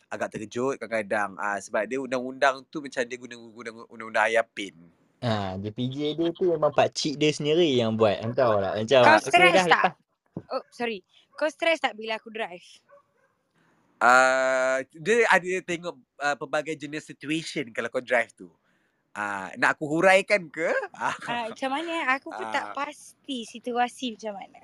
agak 0.06 0.30
terkejut 0.30 0.78
kadang-kadang 0.78 1.34
ah 1.34 1.58
sebab 1.58 1.82
dia 1.84 1.98
undang-undang 1.98 2.62
tu 2.70 2.78
macam 2.78 3.02
dia 3.02 3.18
guna 3.18 3.34
guna 3.34 3.70
undang-undang 3.90 4.30
Ayapin. 4.30 4.78
Ha, 5.22 5.58
dia 5.58 5.70
PJ 5.70 6.14
dia 6.14 6.28
tu 6.30 6.50
memang 6.50 6.70
pakcik 6.70 7.18
dia 7.18 7.30
sendiri 7.30 7.66
yang 7.74 7.94
buat. 7.94 8.14
Engkau 8.22 8.58
lah. 8.58 8.74
Macam, 8.74 9.02
Kau 9.02 9.18
okay 9.18 9.26
stres 9.26 9.50
dah 9.50 9.66
tak? 9.66 9.70
lepas. 9.70 9.94
Oh, 10.50 10.62
sorry. 10.70 10.98
Kau 11.32 11.46
stres 11.46 11.78
tak 11.78 11.94
bila 11.94 12.14
aku 12.14 12.30
drive? 12.30 12.62
Uh, 13.98 14.82
dia 14.92 15.22
ada 15.26 15.50
tengok 15.62 15.94
uh, 16.18 16.34
pelbagai 16.34 16.74
jenis 16.74 17.06
situation 17.06 17.70
kalau 17.70 17.86
kau 17.86 18.02
drive 18.02 18.34
tu. 18.34 18.50
Ah 19.12 19.50
nak 19.56 19.74
aku 19.74 19.86
huraikan 19.90 20.46
ke? 20.46 20.70
Ah, 20.90 21.14
Ah, 21.24 21.44
macam 21.50 21.70
mana? 21.70 22.06
Aku 22.14 22.30
pun 22.30 22.46
tak 22.48 22.70
Ah. 22.70 22.74
pasti 22.74 23.42
situasi 23.44 24.14
macam 24.14 24.38
mana. 24.38 24.62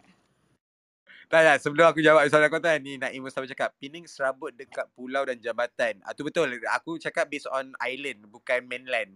Tak 1.29 1.45
tak 1.45 1.57
sebelum 1.61 1.93
aku 1.93 2.01
jawab 2.01 2.25
soalan 2.33 2.49
kau 2.49 2.57
tadi 2.57 2.81
ni 2.81 2.93
Naim 2.97 3.21
Mustafa 3.21 3.45
cakap 3.45 3.77
Penang 3.77 4.09
serabut 4.09 4.49
dekat 4.57 4.89
pulau 4.97 5.29
dan 5.29 5.37
jambatan. 5.37 6.01
Ah 6.01 6.17
tu 6.17 6.25
betul. 6.25 6.57
Aku 6.73 6.97
cakap 6.97 7.29
based 7.29 7.45
on 7.53 7.77
island 7.85 8.25
bukan 8.33 8.65
mainland. 8.65 9.13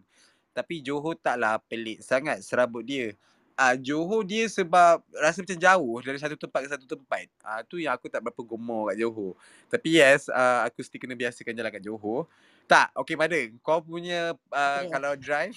Tapi 0.53 0.85
Johor 0.85 1.17
taklah 1.17 1.57
pelik 1.65 2.05
sangat 2.05 2.45
serabut 2.45 2.85
dia. 2.85 3.17
Ah 3.57 3.73
Johor 3.81 4.29
dia 4.29 4.45
sebab 4.45 5.01
rasa 5.17 5.41
macam 5.41 5.57
jauh 5.57 5.97
dari 6.05 6.21
satu 6.21 6.37
tempat 6.37 6.61
ke 6.61 6.69
satu 6.69 6.85
tempat. 6.85 7.33
Ah 7.41 7.65
tu 7.65 7.81
yang 7.81 7.97
aku 7.97 8.13
tak 8.13 8.21
berapa 8.21 8.45
gemar 8.45 8.93
kat 8.93 8.97
Johor. 9.01 9.33
Tapi 9.73 9.89
yes, 9.97 10.29
uh, 10.29 10.69
aku 10.69 10.85
still 10.85 11.01
kena 11.01 11.17
biasakan 11.17 11.57
jalan 11.57 11.73
kat 11.73 11.81
Johor. 11.81 12.29
Tak, 12.69 12.93
okay 12.93 13.17
pada 13.17 13.41
kau 13.65 13.81
punya 13.81 14.37
uh, 14.53 14.85
Okay. 14.85 14.93
kalau 14.93 15.17
drive 15.17 15.57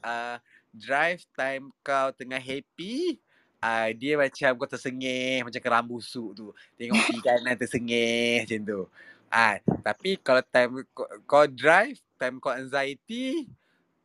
uh, 0.00 0.40
drive 0.72 1.20
time 1.36 1.68
kau 1.84 2.12
tengah 2.16 2.40
happy 2.40 3.20
uh, 3.62 3.88
dia 3.94 4.14
macam 4.18 4.50
kau 4.56 4.68
tersengih 4.68 5.44
macam 5.44 5.60
kerang 5.60 5.86
busuk 5.86 6.30
tu. 6.36 6.46
Tengok 6.76 7.00
kiri 7.08 7.20
kanan 7.24 7.56
tersengih 7.56 8.44
macam 8.44 8.60
tu. 8.64 8.80
Ah, 9.26 9.58
tapi 9.82 10.16
kalau 10.22 10.42
time 10.42 10.86
kau, 10.94 11.06
kau 11.26 11.44
drive, 11.50 11.98
time 12.14 12.38
kau 12.38 12.54
anxiety, 12.54 13.50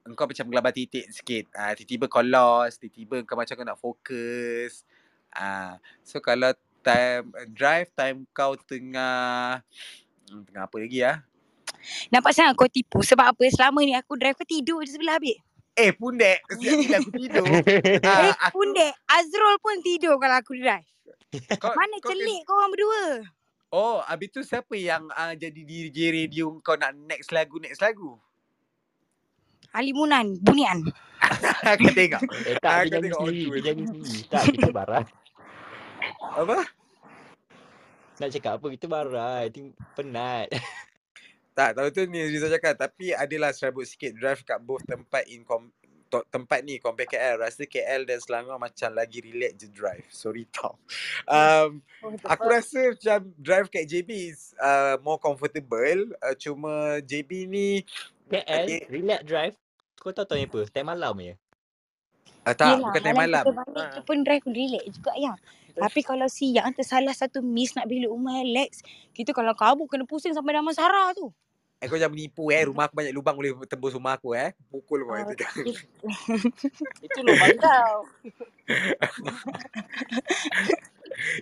engkau 0.02 0.26
macam 0.26 0.46
gelabar 0.50 0.74
titik 0.74 1.06
sikit. 1.14 1.46
Ah, 1.54 1.78
tiba-tiba 1.78 2.10
kau 2.10 2.26
lost, 2.26 2.82
tiba-tiba 2.82 3.22
kau 3.24 3.38
macam 3.38 3.54
kau 3.54 3.68
nak 3.68 3.80
fokus. 3.80 4.84
Ah, 5.32 5.78
so 6.02 6.18
kalau 6.20 6.52
time 6.82 7.30
drive 7.54 7.94
time 7.94 8.26
kau 8.34 8.58
tengah 8.58 9.62
hmm, 10.28 10.42
tengah 10.50 10.64
apa 10.66 10.76
lagi 10.82 11.00
ah? 11.06 11.18
Nampak 12.10 12.34
sangat 12.34 12.54
kau 12.58 12.70
tipu. 12.70 13.02
Sebab 13.02 13.34
apa? 13.34 13.44
Selama 13.50 13.82
ni 13.86 13.94
aku 13.94 14.18
drive 14.18 14.38
kau 14.38 14.46
tidur 14.46 14.82
je 14.86 14.98
sebelah 14.98 15.18
habis. 15.18 15.38
Eh 15.82 15.92
pundek, 15.98 16.40
bila 16.62 17.02
aku 17.02 17.12
tidur. 17.18 17.46
Eh, 17.66 18.06
ah, 18.06 18.38
aku, 18.38 18.62
pundek. 18.62 18.94
Azrul 19.10 19.58
pun 19.58 19.82
tidur 19.82 20.16
kalau 20.22 20.38
aku 20.38 20.54
drive. 20.54 20.86
kau, 21.58 21.74
Mana 21.74 21.98
kau 21.98 22.14
celik 22.14 22.46
kau 22.46 22.54
orang 22.54 22.70
berdua? 22.70 23.04
Oh, 23.72 23.98
habis 24.04 24.30
tu 24.30 24.44
siapa 24.44 24.76
yang 24.76 25.10
uh, 25.10 25.34
jadi 25.34 25.58
DJ 25.58 26.14
radio 26.14 26.54
kau 26.62 26.78
nak 26.78 26.94
next 27.08 27.34
lagu 27.34 27.58
next 27.58 27.82
lagu? 27.82 28.20
Ali 29.72 29.96
Munan, 29.96 30.36
Bunian. 30.38 30.84
kau 31.80 31.92
tengok. 31.96 32.22
Eh 32.46 32.60
tak, 32.60 32.70
Ah, 32.70 32.84
nyanyi 32.84 33.10
tengok 33.10 33.20
sendiri. 33.24 33.48
on 33.48 33.54
Dia 33.56 33.72
nyanyi 33.72 33.86
sendiri. 33.88 34.20
Tak, 34.28 34.42
kita 34.52 34.70
barat. 34.70 35.06
Apa? 36.36 36.58
Nak 38.20 38.30
cakap 38.30 38.52
apa, 38.60 38.68
kita 38.70 38.86
barat. 38.86 39.46
Ting- 39.50 39.74
Penat. 39.96 40.52
Tak, 41.52 41.76
tahu 41.76 41.88
tu 41.92 42.08
ni 42.08 42.24
Rizal 42.32 42.52
cakap 42.56 42.80
tapi 42.80 43.12
adalah 43.12 43.52
serabut 43.52 43.84
sikit 43.84 44.16
drive 44.16 44.42
kat 44.48 44.60
both 44.64 44.88
tempat 44.88 45.28
in 45.28 45.44
com, 45.44 45.68
to, 46.08 46.24
tempat 46.28 46.64
ni 46.64 46.80
compare 46.80 47.08
KL. 47.08 47.40
Rasa 47.40 47.64
KL 47.64 48.04
dan 48.04 48.20
Selangor 48.20 48.60
macam 48.60 48.92
lagi 48.92 49.24
relax 49.24 49.52
je 49.60 49.68
drive. 49.72 50.06
Sorry 50.12 50.44
tau. 50.52 50.76
Um, 51.32 51.80
aku 52.28 52.44
rasa 52.52 52.92
macam 52.92 53.20
drive 53.40 53.68
kat 53.72 53.88
JB 53.88 54.10
is 54.36 54.52
uh, 54.60 55.00
more 55.00 55.16
comfortable. 55.16 56.12
Uh, 56.20 56.36
cuma 56.36 57.00
JB 57.00 57.48
ni 57.48 57.68
KL, 58.28 58.68
Okay. 58.68 58.82
relax 58.92 59.22
drive. 59.24 59.56
Kau 59.96 60.12
tahu 60.12 60.28
tahu 60.28 60.44
apa? 60.44 60.60
Time 60.72 60.88
malam 60.92 61.16
je. 61.20 61.36
uh, 62.42 62.56
tak, 62.58 62.68
Yelah, 62.76 62.84
bukan 62.90 63.02
time 63.06 63.20
malam. 63.22 63.44
Kita 63.48 63.56
balik 63.64 63.88
tu 63.96 64.02
pun 64.04 64.18
drive 64.28 64.46
relax 64.50 64.84
juga 64.92 65.12
ya. 65.16 65.34
Tapi 65.74 66.00
kalau 66.02 66.28
siang 66.28 66.74
tersalah 66.74 67.14
satu 67.14 67.40
miss 67.40 67.74
nak 67.74 67.88
beli 67.88 68.08
rumah 68.08 68.40
Alex, 68.40 68.84
kita 69.12 69.32
kalau 69.32 69.54
kabur 69.54 69.88
kena 69.88 70.08
pusing 70.08 70.36
sampai 70.36 70.58
Damansara 70.58 71.16
tu. 71.16 71.32
Eh 71.82 71.90
kau 71.90 71.98
jangan 71.98 72.14
menipu 72.14 72.54
eh. 72.54 72.62
Rumah 72.70 72.86
aku 72.86 72.94
banyak 72.94 73.10
lubang 73.10 73.34
boleh 73.34 73.58
tembus 73.66 73.98
rumah 73.98 74.14
aku 74.14 74.38
eh. 74.38 74.54
Pukul 74.70 75.02
kau. 75.02 75.18
Ah, 75.18 75.26
Uh, 75.26 75.34
Itu 77.02 77.20
lubang 77.26 77.58
kau. 77.58 78.06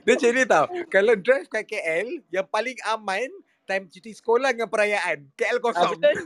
Dia 0.03 0.11
macam 0.15 0.31
ni 0.31 0.43
tau. 0.47 0.65
Kalau 0.87 1.13
drive 1.19 1.47
kat 1.47 1.63
KL, 1.67 2.23
yang 2.31 2.47
paling 2.47 2.75
aman 2.87 3.27
time 3.67 3.85
cuti 3.91 4.15
sekolah 4.15 4.55
dengan 4.55 4.71
perayaan. 4.71 5.27
KL 5.35 5.59
Ah, 5.59 5.63
kosong. 5.67 5.93
betul. 5.99 6.17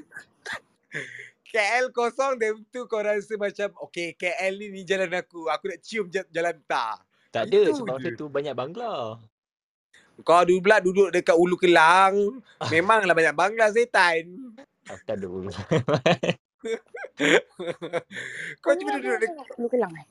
KL 1.49 1.85
kosong 1.89 2.33
dan 2.37 2.53
tu 2.69 2.85
kau 2.85 3.01
rasa 3.01 3.33
macam 3.37 3.69
okay 3.81 4.13
KL 4.13 4.53
ni 4.57 4.69
ni 4.69 4.81
jalan 4.85 5.09
aku. 5.09 5.49
Aku 5.49 5.69
nak 5.69 5.79
cium 5.81 6.05
jalan 6.09 6.55
tak. 6.65 7.01
Tak 7.33 7.49
ada 7.49 7.61
Itu 7.65 7.81
sebab 7.81 7.97
je. 7.97 8.13
tu 8.13 8.29
banyak 8.29 8.53
bangla. 8.53 9.17
Kau 10.21 10.45
dulu 10.45 10.61
pula 10.61 10.77
duduk 10.77 11.09
dekat 11.09 11.33
Ulu 11.33 11.57
Kelang. 11.57 12.13
Memanglah 12.69 13.17
banyak 13.17 13.33
bangla 13.33 13.73
setan. 13.73 14.53
Aku 14.85 15.01
tak 15.09 15.17
ada 15.17 15.25
pun. 15.25 15.49
kau 18.61 18.77
cuma 18.77 19.01
duduk 19.01 19.17
dekat 19.17 19.57
Ulu 19.57 19.67
Kelang 19.73 19.89
eh. 19.97 20.05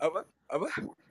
apa? 0.00 0.24
Apa? 0.48 0.66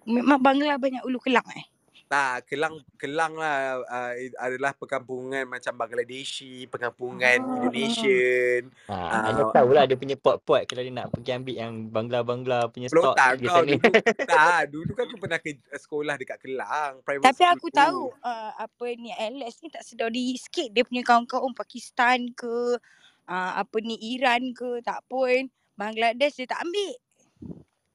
Memang 0.09 0.39
Bangla 0.41 0.75
banyak 0.77 1.01
ulu 1.07 1.17
kelang 1.21 1.45
eh. 1.55 1.65
Tak, 2.13 2.45
Kelang 2.45 2.77
Kelang 2.93 3.33
lah 3.33 3.81
uh, 3.81 4.13
adalah 4.37 4.77
perkampungan 4.77 5.49
macam 5.49 5.73
Bangladeshi, 5.73 6.69
perkampungan 6.69 7.41
Ah. 7.41 7.57
Indonesian. 7.57 8.69
Ha, 8.85 9.33
anda 9.33 9.43
Ah. 9.43 9.51
tahulah 9.51 9.83
dia 9.83 9.97
punya 9.97 10.13
pot-pot 10.13 10.61
kalau 10.63 10.85
dia 10.85 10.93
nak 10.93 11.09
pergi 11.09 11.33
ambil 11.33 11.55
yang 11.57 11.73
Bangla-Bangla 11.89 12.69
punya 12.69 12.85
stok 12.85 13.17
di 13.33 13.43
kau 13.43 13.57
sana. 13.57 13.65
dulu. 13.65 13.81
tak, 14.29 14.61
dulu 14.69 14.91
kan 14.93 15.03
aku 15.09 15.17
pernah 15.17 15.39
ke 15.39 15.49
sekolah 15.73 16.15
dekat 16.15 16.37
Kelang. 16.37 16.91
Private 17.01 17.25
Tapi 17.25 17.41
school 17.41 17.53
aku 17.55 17.67
tu. 17.67 17.75
tahu 17.75 17.99
uh, 18.21 18.51
apa 18.61 18.85
ni 18.93 19.09
Alex 19.09 19.53
ni 19.59 19.73
tak 19.73 19.81
sedar 19.81 20.09
diri 20.09 20.37
sikit 20.37 20.69
dia 20.69 20.85
punya 20.85 21.01
kawan-kawan 21.01 21.51
Pakistan 21.51 22.29
ke 22.29 22.77
uh, 23.25 23.51
apa 23.57 23.77
ni 23.79 23.97
Iran 24.13 24.53
ke 24.53 24.85
tak 24.85 25.01
pun 25.07 25.49
Bangladesh 25.73 26.37
dia 26.37 26.45
tak 26.45 26.61
ambil. 26.61 26.93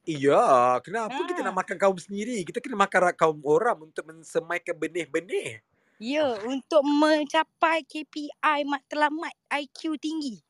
Iya, 0.09 0.81
kenapa 0.81 1.21
kita 1.29 1.45
Ha. 1.45 1.53
nak 1.53 1.57
makan 1.61 1.77
kaum 1.77 1.99
sendiri? 2.01 2.41
Kita 2.41 2.65
kena 2.65 2.81
makan 2.81 3.13
kaum 3.13 3.45
orang 3.45 3.93
untuk 3.93 4.09
mensemaikan 4.09 4.73
benih-benih. 4.73 5.61
Ya, 6.01 6.33
untuk 6.49 6.81
mencapai 6.81 7.85
KPI 7.85 8.65
matlamat 8.65 9.37
IQ 9.53 10.01
tinggi. 10.01 10.41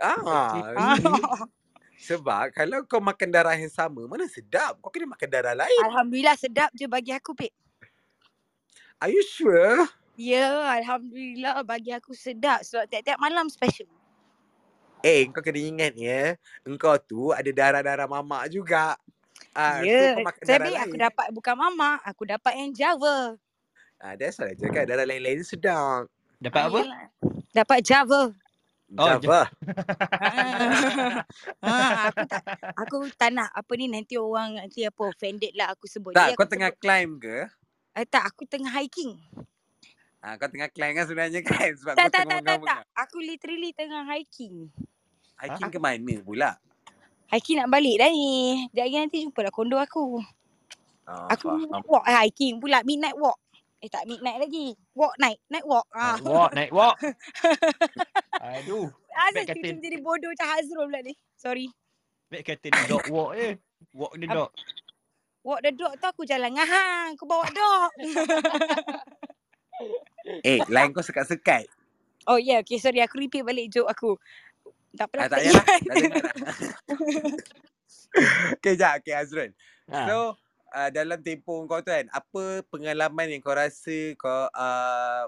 Ah, 0.00 0.16
Ah. 0.24 0.56
sebab 2.08 2.56
kalau 2.56 2.80
kau 2.88 3.04
makan 3.04 3.28
darah 3.28 3.52
yang 3.52 3.68
sama, 3.68 4.00
mana 4.08 4.24
sedap? 4.24 4.80
Kau 4.80 4.88
kena 4.88 5.12
makan 5.12 5.28
darah 5.28 5.52
lain. 5.52 5.80
Alhamdulillah 5.84 6.40
sedap 6.40 6.72
je 6.72 6.88
bagi 6.88 7.12
aku, 7.12 7.36
Pip. 7.36 7.52
Are 8.96 9.12
you 9.12 9.20
sure? 9.28 9.84
Ya, 10.16 10.72
Alhamdulillah 10.80 11.60
bagi 11.68 11.92
aku 11.92 12.16
sedap 12.16 12.64
sebab 12.64 12.88
tiap-tiap 12.88 13.20
malam 13.20 13.52
special. 13.52 13.92
Eh, 15.00 15.24
kau 15.32 15.40
kena 15.40 15.60
ingat 15.60 15.92
ya, 15.96 16.36
engkau 16.68 16.92
tu 17.00 17.32
ada 17.32 17.48
darah-darah 17.48 18.04
mamak 18.04 18.52
juga. 18.52 19.00
Ah, 19.56 19.80
Ya, 19.80 20.12
darah 20.44 20.68
tapi 20.68 20.70
aku 20.76 20.96
lain. 20.96 21.00
dapat 21.00 21.26
bukan 21.32 21.54
mama, 21.56 21.96
aku 22.04 22.22
dapat 22.28 22.52
yang 22.60 22.70
Java. 22.76 23.40
Ah, 24.00 24.12
that's 24.16 24.36
why 24.36 24.52
I 24.52 24.56
cakap 24.56 24.84
darah 24.88 25.08
lain-lain 25.08 25.40
sedap. 25.40 26.08
Dapat 26.40 26.60
Ah, 26.60 26.68
apa? 26.68 26.80
Dapat 27.56 27.78
Java. 27.80 28.22
Oh, 29.00 29.06
Java. 29.06 29.40
Ah, 30.20 31.24
ah, 31.64 32.12
aku 32.12 32.22
tak 32.28 32.42
aku 32.76 32.96
tak 33.16 33.30
nak 33.32 33.48
apa 33.54 33.72
ni 33.78 33.86
nanti 33.88 34.20
orang 34.20 34.60
nanti 34.60 34.84
apa 34.84 35.00
offended 35.08 35.52
lah 35.56 35.72
aku 35.72 35.88
sebut. 35.88 36.12
tak, 36.12 36.28
Jadi 36.28 36.36
kau 36.36 36.44
tengah 36.48 36.70
sebut, 36.72 36.82
climb 36.82 37.10
ke? 37.22 37.38
eh, 37.96 38.06
tak, 38.08 38.24
aku 38.28 38.42
tengah 38.44 38.72
hiking. 38.76 39.16
Ah, 40.20 40.36
kau 40.36 40.52
tengah 40.52 40.68
climb 40.68 40.92
kan 40.92 41.04
sebenarnya 41.08 41.40
kan? 41.40 41.70
Sebab 41.80 41.94
Tak, 41.96 41.96
kau 41.96 42.12
tak, 42.12 42.24
tengah 42.24 42.24
tak, 42.28 42.44
tak, 42.44 42.58
tak. 42.60 42.80
mengang-mengang. 42.84 42.86
Aku 43.08 43.16
literally 43.24 43.70
tengah 43.72 44.02
hiking. 44.04 44.68
Hiking 45.40 45.70
ke 45.70 45.78
mana 45.78 46.14
pula? 46.20 46.50
Hiking 47.30 47.56
nak 47.58 47.70
balik 47.70 47.96
dah 47.96 48.10
ni. 48.10 48.66
Sekejap 48.68 48.84
lagi 48.84 48.96
nanti 48.98 49.16
jumpa 49.22 49.40
lah 49.40 49.52
kondo 49.54 49.76
aku. 49.78 50.18
Ah, 51.06 51.26
Aku 51.32 51.46
faham. 51.48 51.82
walk 51.86 52.04
eh, 52.04 52.16
hiking 52.20 52.58
pula. 52.58 52.82
Midnight 52.82 53.16
walk. 53.16 53.38
Eh 53.80 53.88
tak 53.88 54.04
midnight 54.04 54.36
lagi. 54.36 54.76
Walk 54.92 55.14
night. 55.16 55.40
Night 55.48 55.64
walk. 55.64 55.86
Ah. 55.90 56.18
Night 56.18 56.26
walk, 56.26 56.50
night 56.52 56.72
walk. 56.72 56.96
Aduh, 58.40 58.88
Asal 59.10 59.44
kata. 59.44 59.68
jadi 59.78 59.96
bodoh 60.00 60.28
macam 60.28 60.48
Hazrul 60.48 60.86
pula 60.86 61.00
ni. 61.00 61.14
Sorry. 61.34 61.66
baik 62.30 62.46
kata 62.46 62.66
ni 62.68 62.80
dog 62.86 63.04
walk 63.10 63.30
je. 63.34 63.48
Walk 63.90 64.12
the 64.14 64.26
dog. 64.26 64.50
Walk 65.40 65.60
the 65.64 65.72
dog 65.72 65.92
tu 65.96 66.06
aku 66.06 66.22
jalan 66.22 66.52
dengan 66.52 66.66
hang. 66.66 67.08
Aku 67.16 67.24
bawa 67.24 67.46
dog. 67.48 67.90
Eh, 70.44 70.60
lain 70.68 70.92
kau 70.92 71.00
sekat-sekat. 71.00 71.64
oh 72.28 72.36
yeah, 72.36 72.60
okay 72.60 72.76
sorry. 72.76 73.00
Aku 73.00 73.16
repeat 73.16 73.40
balik 73.40 73.72
joke 73.72 73.88
aku. 73.88 74.20
Tak 74.90 75.06
pernah 75.06 75.26
Ah, 75.26 75.30
tak 75.30 75.38
payahlah. 75.38 75.66
dengar 75.86 76.20
dah. 76.20 76.34
okay, 78.58 78.74
sekejap. 78.74 78.94
Okay, 79.02 79.14
Azrul. 79.14 79.50
Ha. 79.90 80.06
So, 80.06 80.16
uh, 80.74 80.90
dalam 80.90 81.18
tempoh 81.22 81.62
kau 81.66 81.78
tu 81.78 81.90
kan, 81.90 82.06
apa 82.10 82.42
pengalaman 82.68 83.30
yang 83.30 83.42
kau 83.42 83.54
rasa 83.54 84.14
kau 84.18 84.50
uh, 84.50 85.24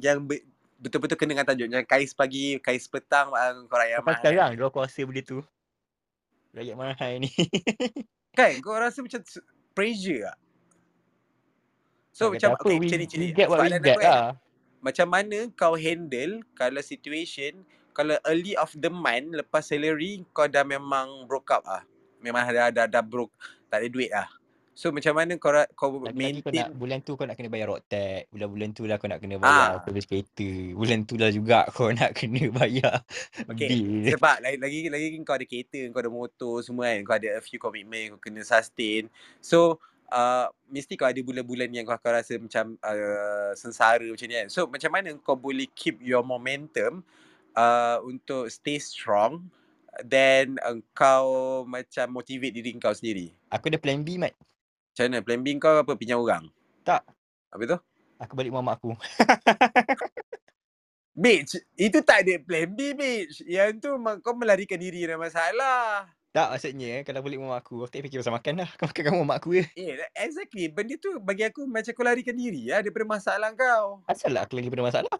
yang 0.00 0.24
be- 0.24 0.44
betul-betul 0.80 1.16
kena 1.20 1.36
dengan 1.36 1.46
tajuk? 1.46 1.68
Macam 1.68 1.84
kais 1.86 2.12
pagi, 2.16 2.56
kais 2.58 2.88
petang, 2.88 3.30
uh, 3.32 3.52
kau 3.68 3.76
rakyat 3.76 4.00
mahal. 4.00 4.16
sekarang 4.20 4.56
aku 4.56 4.80
rasa 4.80 5.00
benda 5.04 5.22
tu. 5.22 5.38
Rakyat 6.52 6.76
mahal 6.76 7.12
ni. 7.20 7.30
Kan, 8.38 8.64
kau 8.64 8.72
rasa 8.72 9.04
macam 9.04 9.20
pressure 9.76 10.24
tak? 10.24 10.38
So, 12.12 12.28
Tak 12.28 12.32
macam, 12.36 12.48
kata 12.52 12.56
apa, 12.56 12.68
okay, 12.68 12.76
we, 12.76 12.84
macam 12.84 12.98
ni, 13.00 13.06
macam 13.32 13.48
Soalan 13.48 13.80
aku 13.80 14.00
kan, 14.00 14.12
lah. 14.12 14.30
macam 14.84 15.06
mana 15.08 15.38
kau 15.52 15.74
handle 15.76 16.32
kalau 16.52 16.80
situation, 16.80 17.52
kalau 17.92 18.16
early 18.26 18.56
of 18.56 18.72
the 18.74 18.88
month, 18.88 19.32
lepas 19.32 19.62
salary, 19.62 20.24
kau 20.32 20.48
dah 20.48 20.64
memang 20.64 21.28
broke 21.28 21.52
up 21.52 21.64
ah. 21.68 21.84
Memang 22.18 22.48
dah, 22.48 22.72
dah, 22.72 22.86
dah 22.88 23.04
broke, 23.04 23.32
tak 23.68 23.84
ada 23.84 23.88
duit 23.88 24.10
ah. 24.12 24.28
So 24.72 24.88
macam 24.88 25.12
mana 25.12 25.36
kau 25.36 25.52
kau 25.76 26.00
Lagi-lagi 26.00 26.40
kau 26.40 26.48
maintain 26.48 26.64
nak 26.64 26.80
bulan 26.80 26.98
tu 27.04 27.12
kau 27.12 27.28
nak 27.28 27.36
kena 27.36 27.52
bayar 27.52 27.68
road 27.76 27.84
tax. 27.84 28.24
Bulan-bulan 28.32 28.68
tu 28.72 28.82
lah 28.88 28.96
kau 28.96 29.04
nak 29.04 29.20
kena 29.20 29.36
bayar 29.36 29.68
Ah. 29.76 29.84
servis 29.84 30.08
kereta. 30.08 30.48
Bulan 30.72 31.04
tu 31.04 31.14
lah 31.20 31.28
juga 31.28 31.68
kau 31.76 31.92
nak 31.92 32.16
kena 32.16 32.48
bayar 32.48 33.04
Okay, 33.52 33.68
bil. 33.68 34.16
sebab 34.16 34.40
lagi 34.40 34.56
lagi 34.56 34.78
lagi 34.88 35.06
kau 35.28 35.36
ada 35.36 35.44
kereta, 35.44 35.76
kau 35.92 36.00
ada 36.00 36.08
motor 36.08 36.64
semua 36.64 36.88
kan, 36.88 37.04
kau 37.04 37.14
ada 37.20 37.28
a 37.36 37.40
few 37.44 37.60
commitment 37.60 38.16
kau 38.16 38.20
kena 38.24 38.40
sustain. 38.48 39.12
So 39.44 39.76
uh, 40.08 40.48
mesti 40.72 40.96
kau 40.96 41.04
ada 41.04 41.20
bulan-bulan 41.20 41.68
yang 41.68 41.84
kau 41.84 41.92
akan 41.92 42.24
rasa 42.24 42.40
macam 42.40 42.72
uh, 42.80 43.52
sengsara 43.52 44.08
macam 44.08 44.24
ni 44.24 44.34
kan. 44.40 44.48
So 44.48 44.64
macam 44.72 44.88
mana 44.88 45.12
kau 45.20 45.36
boleh 45.36 45.68
keep 45.76 46.00
your 46.00 46.24
momentum 46.24 47.04
uh, 47.56 47.98
untuk 48.04 48.48
stay 48.48 48.80
strong 48.80 49.48
then 50.04 50.56
uh, 50.64 50.80
kau 50.96 51.62
macam 51.68 52.16
motivate 52.16 52.56
diri 52.56 52.72
kau 52.80 52.96
sendiri. 52.96 53.32
Aku 53.52 53.68
ada 53.68 53.76
plan 53.76 54.00
B, 54.00 54.16
Mat. 54.16 54.32
Macam 54.92 55.04
mana? 55.08 55.18
Plan 55.24 55.40
B 55.40 55.46
kau 55.60 55.80
apa? 55.80 55.92
Pinjam 55.96 56.20
orang? 56.20 56.48
Tak. 56.84 57.04
Apa 57.52 57.62
tu? 57.64 57.78
Aku 58.22 58.32
balik 58.38 58.54
rumah 58.54 58.72
mak 58.72 58.78
aku. 58.78 58.94
Bitch, 61.12 61.60
itu 61.76 61.98
tak 62.00 62.24
ada 62.24 62.40
plan 62.40 62.72
B, 62.72 62.96
bitch. 62.96 63.44
Yang 63.44 63.84
tu 63.84 63.90
kau 64.24 64.32
melarikan 64.32 64.80
diri 64.80 65.04
dari 65.04 65.20
masalah. 65.20 66.08
Tak 66.32 66.48
maksudnya 66.48 67.00
eh, 67.00 67.02
kalau 67.04 67.20
balik 67.20 67.36
rumah 67.36 67.60
mak 67.60 67.68
aku, 67.68 67.84
aku 67.84 67.92
tak 67.92 68.08
fikir 68.08 68.24
pasal 68.24 68.32
makan 68.32 68.64
dah. 68.64 68.70
Kau 68.80 68.88
makan 68.88 69.02
kat 69.04 69.12
rumah 69.12 69.28
mak 69.28 69.38
aku 69.44 69.60
je. 69.60 69.64
Eh, 69.76 70.00
exactly. 70.16 70.72
Benda 70.72 70.96
tu 70.96 71.20
bagi 71.20 71.44
aku 71.44 71.68
macam 71.68 71.92
kau 71.92 72.04
larikan 72.08 72.32
diri 72.32 72.72
lah 72.72 72.80
daripada 72.80 73.04
masalah 73.04 73.52
kau. 73.52 74.00
Asal 74.08 74.32
lah 74.32 74.48
aku 74.48 74.56
lagi 74.56 74.72
pada 74.72 74.88
masalah. 74.88 75.12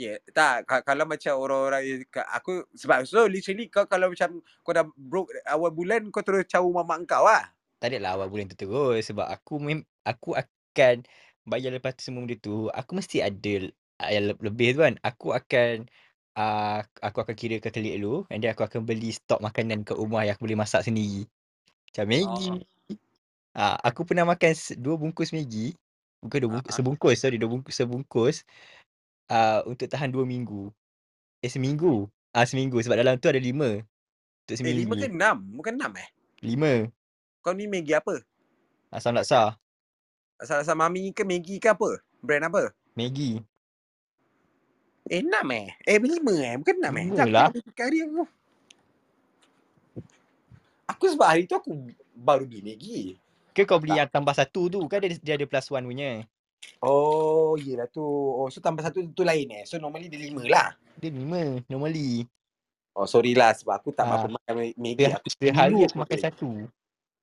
Ya, 0.00 0.16
yeah, 0.16 0.18
tak. 0.32 0.64
Ka- 0.64 0.80
kalau 0.80 1.04
macam 1.04 1.36
orang-orang 1.36 1.82
yang 1.84 2.00
aku 2.32 2.64
sebab 2.72 3.04
so 3.04 3.28
literally 3.28 3.68
kau 3.68 3.84
kalau 3.84 4.08
macam 4.08 4.40
kau 4.64 4.72
dah 4.72 4.88
broke 4.96 5.28
awal 5.44 5.68
bulan 5.68 6.08
kau 6.08 6.24
terus 6.24 6.48
cawu 6.48 6.72
mamak 6.72 7.04
kau 7.04 7.28
lah. 7.28 7.52
Tak 7.84 7.92
adalah 7.92 8.16
awal 8.16 8.32
bulan 8.32 8.48
tu 8.48 8.56
terus 8.56 9.12
sebab 9.12 9.28
aku 9.28 9.60
mem- 9.60 9.84
aku 10.08 10.32
akan 10.32 11.04
bayar 11.44 11.76
lepas 11.76 11.92
tu 12.00 12.08
semua 12.08 12.24
benda 12.24 12.40
tu. 12.40 12.72
Aku 12.72 12.96
mesti 12.96 13.20
ada 13.20 13.68
uh, 14.00 14.08
yang 14.08 14.32
le- 14.32 14.40
lebih 14.40 14.72
tu 14.72 14.80
kan. 14.88 14.96
Aku 15.04 15.36
akan 15.36 15.84
uh, 16.40 16.80
aku 17.04 17.18
akan 17.20 17.36
kira 17.36 17.60
ke 17.60 17.68
telik 17.68 18.00
dulu 18.00 18.24
and 18.32 18.40
then 18.40 18.56
aku 18.56 18.64
akan 18.64 18.88
beli 18.88 19.12
stok 19.12 19.44
makanan 19.44 19.84
kat 19.84 20.00
rumah 20.00 20.24
yang 20.24 20.32
aku 20.32 20.48
boleh 20.48 20.64
masak 20.64 20.80
sendiri. 20.80 21.28
Macam 21.92 22.08
Maggi. 22.08 22.48
Ah, 23.52 23.76
aku 23.84 24.08
pernah 24.08 24.24
makan 24.24 24.56
dua 24.80 24.96
bungkus 24.96 25.28
Maggi. 25.36 25.76
Bukan 26.24 26.38
dua 26.40 26.50
bungkus, 26.56 26.72
ah. 26.72 26.78
sebungkus 26.80 27.16
sorry, 27.20 27.36
dua 27.36 27.48
bungkus 27.52 27.76
sebungkus 27.76 28.36
uh, 29.30 29.60
untuk 29.64 29.86
tahan 29.86 30.10
dua 30.10 30.26
minggu. 30.26 30.68
Eh 31.40 31.48
seminggu. 31.48 32.10
Ah 32.30 32.44
seminggu 32.44 32.78
sebab 32.82 32.98
dalam 32.98 33.16
tu 33.16 33.30
ada 33.30 33.40
lima. 33.40 33.80
Untuk 34.44 34.54
Eh, 34.58 34.74
lima 34.74 34.94
seminggu. 34.94 34.94
ke 34.98 35.08
enam? 35.08 35.36
Bukan 35.56 35.72
enam 35.78 35.92
eh? 35.96 36.08
Lima. 36.42 36.72
Kau 37.40 37.54
ni 37.54 37.70
Maggi 37.70 37.94
apa? 37.96 38.20
Asam 38.90 39.14
laksa. 39.14 39.54
Asal-asal 40.36 40.74
Mami 40.74 41.14
ke 41.14 41.22
Maggi 41.22 41.56
ke 41.62 41.70
apa? 41.70 42.02
Brand 42.20 42.50
apa? 42.50 42.74
Maggi. 42.98 43.40
Eh, 45.08 45.22
enam 45.24 45.46
eh? 45.54 45.72
Eh, 45.86 45.96
lima 45.96 46.34
eh? 46.36 46.54
Bukan 46.58 46.74
enam 46.82 46.94
eh? 46.98 47.04
Lima 47.08 47.24
lah. 47.30 47.48
hari 47.78 47.98
aku. 48.04 48.22
Aku 50.90 51.04
sebab 51.06 51.26
hari 51.30 51.46
tu 51.46 51.54
aku 51.54 51.70
baru 52.12 52.44
beli 52.44 52.60
Maggi. 52.66 53.00
Ke 53.54 53.62
kau 53.66 53.78
beli 53.78 53.94
Tak. 53.94 53.98
yang 53.98 54.10
tambah 54.10 54.34
satu 54.34 54.66
tu 54.70 54.78
kan 54.86 55.02
dia, 55.02 55.14
dia 55.18 55.34
ada 55.38 55.46
plus 55.46 55.70
one 55.70 55.86
punya. 55.86 56.26
Oh, 56.80 57.60
yelah 57.60 57.84
tu. 57.86 58.00
Oh, 58.02 58.48
so 58.48 58.60
tambah 58.60 58.80
satu 58.80 59.04
tu 59.12 59.20
lain 59.20 59.48
eh? 59.52 59.64
So 59.68 59.76
normally 59.76 60.08
dia 60.08 60.16
lima 60.16 60.44
lah. 60.48 60.68
Dia 60.96 61.12
lima 61.12 61.60
normally. 61.68 62.24
Oh, 62.96 63.04
sorry 63.04 63.36
lah 63.36 63.52
sebab 63.52 63.80
aku 63.80 63.92
tak 63.92 64.08
Ah. 64.08 64.16
berapa 64.16 64.28
makan 64.40 64.52
Maggi. 64.76 64.96
Dia, 64.96 65.16
Aku 65.20 65.28
sehari 65.28 65.76
aku 65.84 65.96
makan 66.00 66.16
makan. 66.16 66.18
satu. 66.20 66.50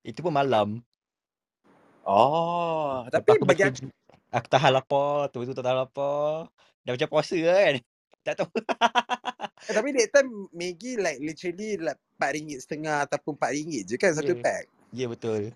Itu 0.06 0.20
pun 0.22 0.34
malam. 0.34 0.68
Oh, 2.08 3.04
Lepas 3.04 3.20
tapi 3.20 3.30
aku 3.36 3.46
bagi 3.46 3.64
aku. 3.68 3.86
Aku 4.32 4.48
tahan 4.48 4.72
lapar. 4.72 5.28
Tu 5.34 5.44
tu 5.44 5.52
tak 5.52 5.64
tahan 5.66 5.80
lapar. 5.84 6.48
Dah 6.86 6.92
macam 6.96 7.10
puasa 7.12 7.36
kan. 7.36 7.76
Tak 8.28 8.44
tahu. 8.44 8.60
eh, 8.60 9.72
tapi 9.72 9.96
that 9.96 10.12
time 10.12 10.52
Maggi 10.52 11.00
like 11.00 11.16
literally 11.24 11.80
like 11.80 11.96
RM4.5 12.20 13.08
ataupun 13.08 13.40
RM4 13.40 13.88
je 13.88 13.96
kan 13.96 14.12
satu 14.12 14.36
Ya. 14.36 14.44
pack. 14.44 14.64
Ya 14.92 15.08
betul. 15.08 15.56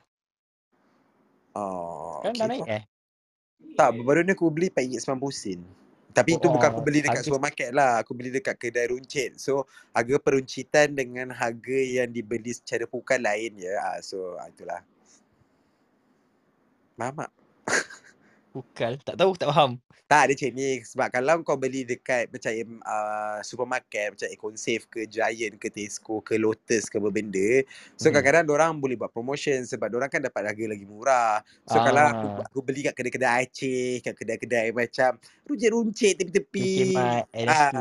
Oh, 1.52 2.24
Kan 2.24 2.32
dah 2.32 2.48
okay. 2.48 2.64
naik 2.64 2.68
eh? 2.72 2.84
Tak, 3.78 3.90
baru 4.04 4.22
ni 4.22 4.34
aku 4.36 4.52
beli 4.52 4.68
RM4.50. 4.70 5.60
Tapi 6.12 6.36
itu 6.36 6.52
bukan 6.52 6.70
aku 6.76 6.84
Oh, 6.84 6.84
beli 6.84 7.00
dekat 7.00 7.24
harga 7.24 7.28
supermarket 7.32 7.70
lah. 7.72 8.04
Aku 8.04 8.12
beli 8.12 8.30
dekat 8.36 8.60
kedai 8.60 8.92
runcit. 8.92 9.40
So, 9.40 9.64
harga 9.96 10.20
peruncitan 10.20 10.92
dengan 10.92 11.32
harga 11.32 11.80
yang 11.80 12.12
dibeli 12.12 12.52
secara 12.52 12.84
bukan 12.84 13.24
lain 13.24 13.56
ya. 13.64 13.80
Ah, 13.80 14.00
so, 14.04 14.36
ah, 14.36 14.52
itulah. 14.52 14.84
Faham 17.00 17.26
tak? 18.52 18.58
Bukan. 18.60 18.92
Tak 19.08 19.16
tahu, 19.16 19.32
tak 19.40 19.48
faham. 19.48 19.80
Tak, 20.12 20.28
dia 20.28 20.36
macam 20.36 20.52
ni. 20.60 20.70
Sebab 20.84 21.08
kalau 21.08 21.40
kau 21.40 21.56
beli 21.56 21.88
dekat 21.88 22.28
macam 22.28 22.84
uh, 22.84 23.40
supermarket, 23.48 24.12
macam 24.12 24.28
Econ-Safe 24.28 24.84
ke, 24.84 25.00
Giant 25.08 25.56
ke, 25.56 25.72
Tesco 25.72 26.20
ke, 26.20 26.36
Lotus 26.36 26.92
ke 26.92 27.00
berbenda. 27.00 27.64
So 27.96 28.12
Hmm. 28.12 28.20
kadang-kadang 28.20 28.52
orang 28.52 28.72
boleh 28.76 29.00
buat 29.00 29.08
promotion 29.08 29.64
sebab 29.64 29.88
orang 29.96 30.12
kan 30.12 30.20
dapat 30.20 30.52
harga 30.52 30.66
lagi 30.68 30.84
murah. 30.84 31.40
So 31.64 31.80
kalau 31.80 32.12
aku 32.12 32.28
Ah. 32.28 32.44
aku 32.44 32.60
beli 32.60 32.84
kat 32.84 32.92
kedai-kedai 32.92 33.48
Aceh, 33.48 34.04
kat 34.04 34.16
kedai-kedai 34.20 34.76
macam 34.76 35.16
runcit-runcit 35.48 36.20
tepi-tepi. 36.20 36.76
Ah, 37.48 37.72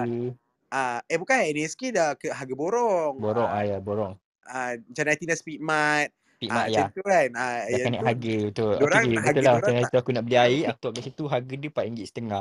ah, 0.70 0.98
eh 1.10 1.18
bukan 1.18 1.50
NSK 1.50 1.90
dah 1.90 2.14
ke 2.14 2.30
harga 2.30 2.54
borong. 2.54 3.18
borong. 3.18 3.50
Ah, 3.50 3.58
Ah, 3.58 3.64
ya, 3.66 3.82
borong. 3.82 4.14
ah, 4.46 4.78
macam 4.78 5.02
Natina 5.02 5.34
Speedmart. 5.34 6.14
Big 6.40 6.48
Ah, 6.48 6.64
Mat, 6.64 6.66
macam 6.72 6.80
ya. 6.80 6.96
tu 6.96 7.02
kan. 7.04 7.28
Ah, 7.36 7.58
Dah 7.68 7.76
tu 7.76 7.96
harga 8.00 8.34
Diorang 8.80 9.04
okay, 9.04 9.16
betul 9.20 9.42
lah. 9.44 9.54
Macam 9.60 9.72
tak 9.76 9.88
tu 9.92 9.96
aku 10.00 10.10
nak 10.16 10.24
beli 10.24 10.36
air, 10.40 10.60
aku 10.72 10.78
tengok 10.80 10.94
kat 10.96 11.04
situ 11.04 11.24
harga 11.28 11.54
dia 11.60 11.68
RM4.5. 11.68 12.32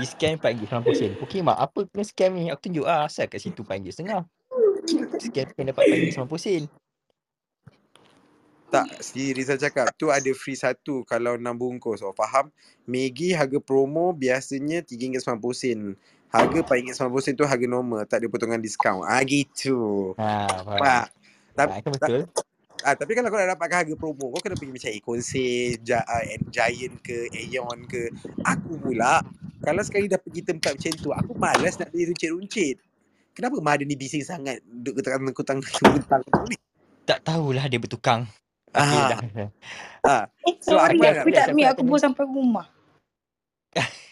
Discount 0.00 0.38
RM4.90. 0.40 1.24
Okey 1.28 1.40
mak, 1.44 1.56
apa 1.60 1.78
kena 1.92 2.04
scam 2.08 2.30
ni? 2.32 2.48
Aku 2.48 2.60
tunjuk 2.64 2.88
ah, 2.88 3.04
asal 3.04 3.28
kat 3.28 3.40
situ 3.44 3.60
RM4.5. 3.60 4.24
Scam 5.20 5.46
kan 5.52 5.64
dapat 5.68 5.84
RM4.90. 5.92 6.72
Tak, 8.68 9.00
si 9.00 9.32
Rizal 9.32 9.56
cakap 9.56 9.92
tu 9.96 10.12
ada 10.12 10.28
free 10.36 10.56
satu 10.56 11.04
kalau 11.04 11.36
6 11.36 11.44
bungkus. 11.56 12.00
Oh 12.00 12.12
faham? 12.16 12.48
Maggi 12.88 13.36
harga 13.36 13.60
promo 13.60 14.16
biasanya 14.16 14.84
RM3.90. 14.88 15.96
Harga 16.32 16.60
RM4.90 16.64 17.36
tu 17.36 17.44
harga 17.44 17.66
normal, 17.68 18.04
tak 18.08 18.24
ada 18.24 18.26
potongan 18.32 18.60
diskaun. 18.60 19.04
Ah 19.04 19.20
gitu. 19.24 20.12
Ha, 20.16 20.48
faham. 20.64 20.80
Pak. 20.80 21.04
Tapi, 21.56 21.72
Ha, 21.72 21.80
kan 21.84 21.90
betul. 21.92 22.20
Ah, 22.84 22.94
tapi 22.94 23.14
kalau 23.16 23.32
kau 23.32 23.38
nak 23.40 23.56
dapatkan 23.58 23.78
harga 23.86 23.94
promo, 23.98 24.30
kau 24.34 24.40
kena 24.42 24.54
pergi 24.58 24.74
macam 24.74 24.90
Econ-Safe, 24.94 25.78
Gi- 25.82 26.06
uh, 26.06 26.24
Giant 26.52 26.96
ke, 27.02 27.30
Aeon 27.32 27.78
ke. 27.86 28.12
Aku 28.44 28.78
pula, 28.78 29.22
kalau 29.64 29.82
sekali 29.82 30.06
dah 30.06 30.20
pergi 30.20 30.42
tempat 30.46 30.76
macam 30.78 30.92
tu, 30.98 31.10
aku 31.10 31.32
malas 31.34 31.74
nak 31.80 31.90
beli 31.90 32.10
runcit-runcit. 32.12 32.76
Kenapa 33.34 33.54
ada 33.62 33.84
ni 33.86 33.94
bising 33.94 34.26
sangat 34.26 34.58
duduk 34.66 34.98
ketang-ketang 34.98 35.62
kentang 35.62 36.22
tu 36.26 36.42
ni? 36.50 36.56
Tak 37.06 37.22
tahulah 37.22 37.64
dia 37.70 37.78
bertukang. 37.78 38.26
Ah, 38.74 39.14
dah. 39.14 39.20
ah. 40.04 40.24
Eh, 40.44 40.54
So 40.60 40.76
sorry, 40.76 40.98
aku 40.98 41.02
aku 41.06 41.28
tak 41.32 41.54
mi 41.54 41.62
aku 41.64 41.82
bawa 41.86 41.98
sampai 42.02 42.24
rumah. 42.26 42.66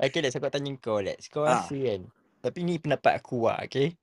Okay, 0.00 0.24
Lex, 0.24 0.34
aku 0.34 0.48
nak 0.48 0.54
tanya 0.56 0.70
kau, 0.80 0.98
Lex. 0.98 1.28
Kau 1.28 1.44
ah. 1.44 1.60
rasa 1.60 1.76
kan, 1.76 2.02
tapi 2.40 2.58
ni 2.66 2.80
pendapat 2.80 3.20
aku 3.20 3.46
lah, 3.46 3.62
okay? 3.62 3.94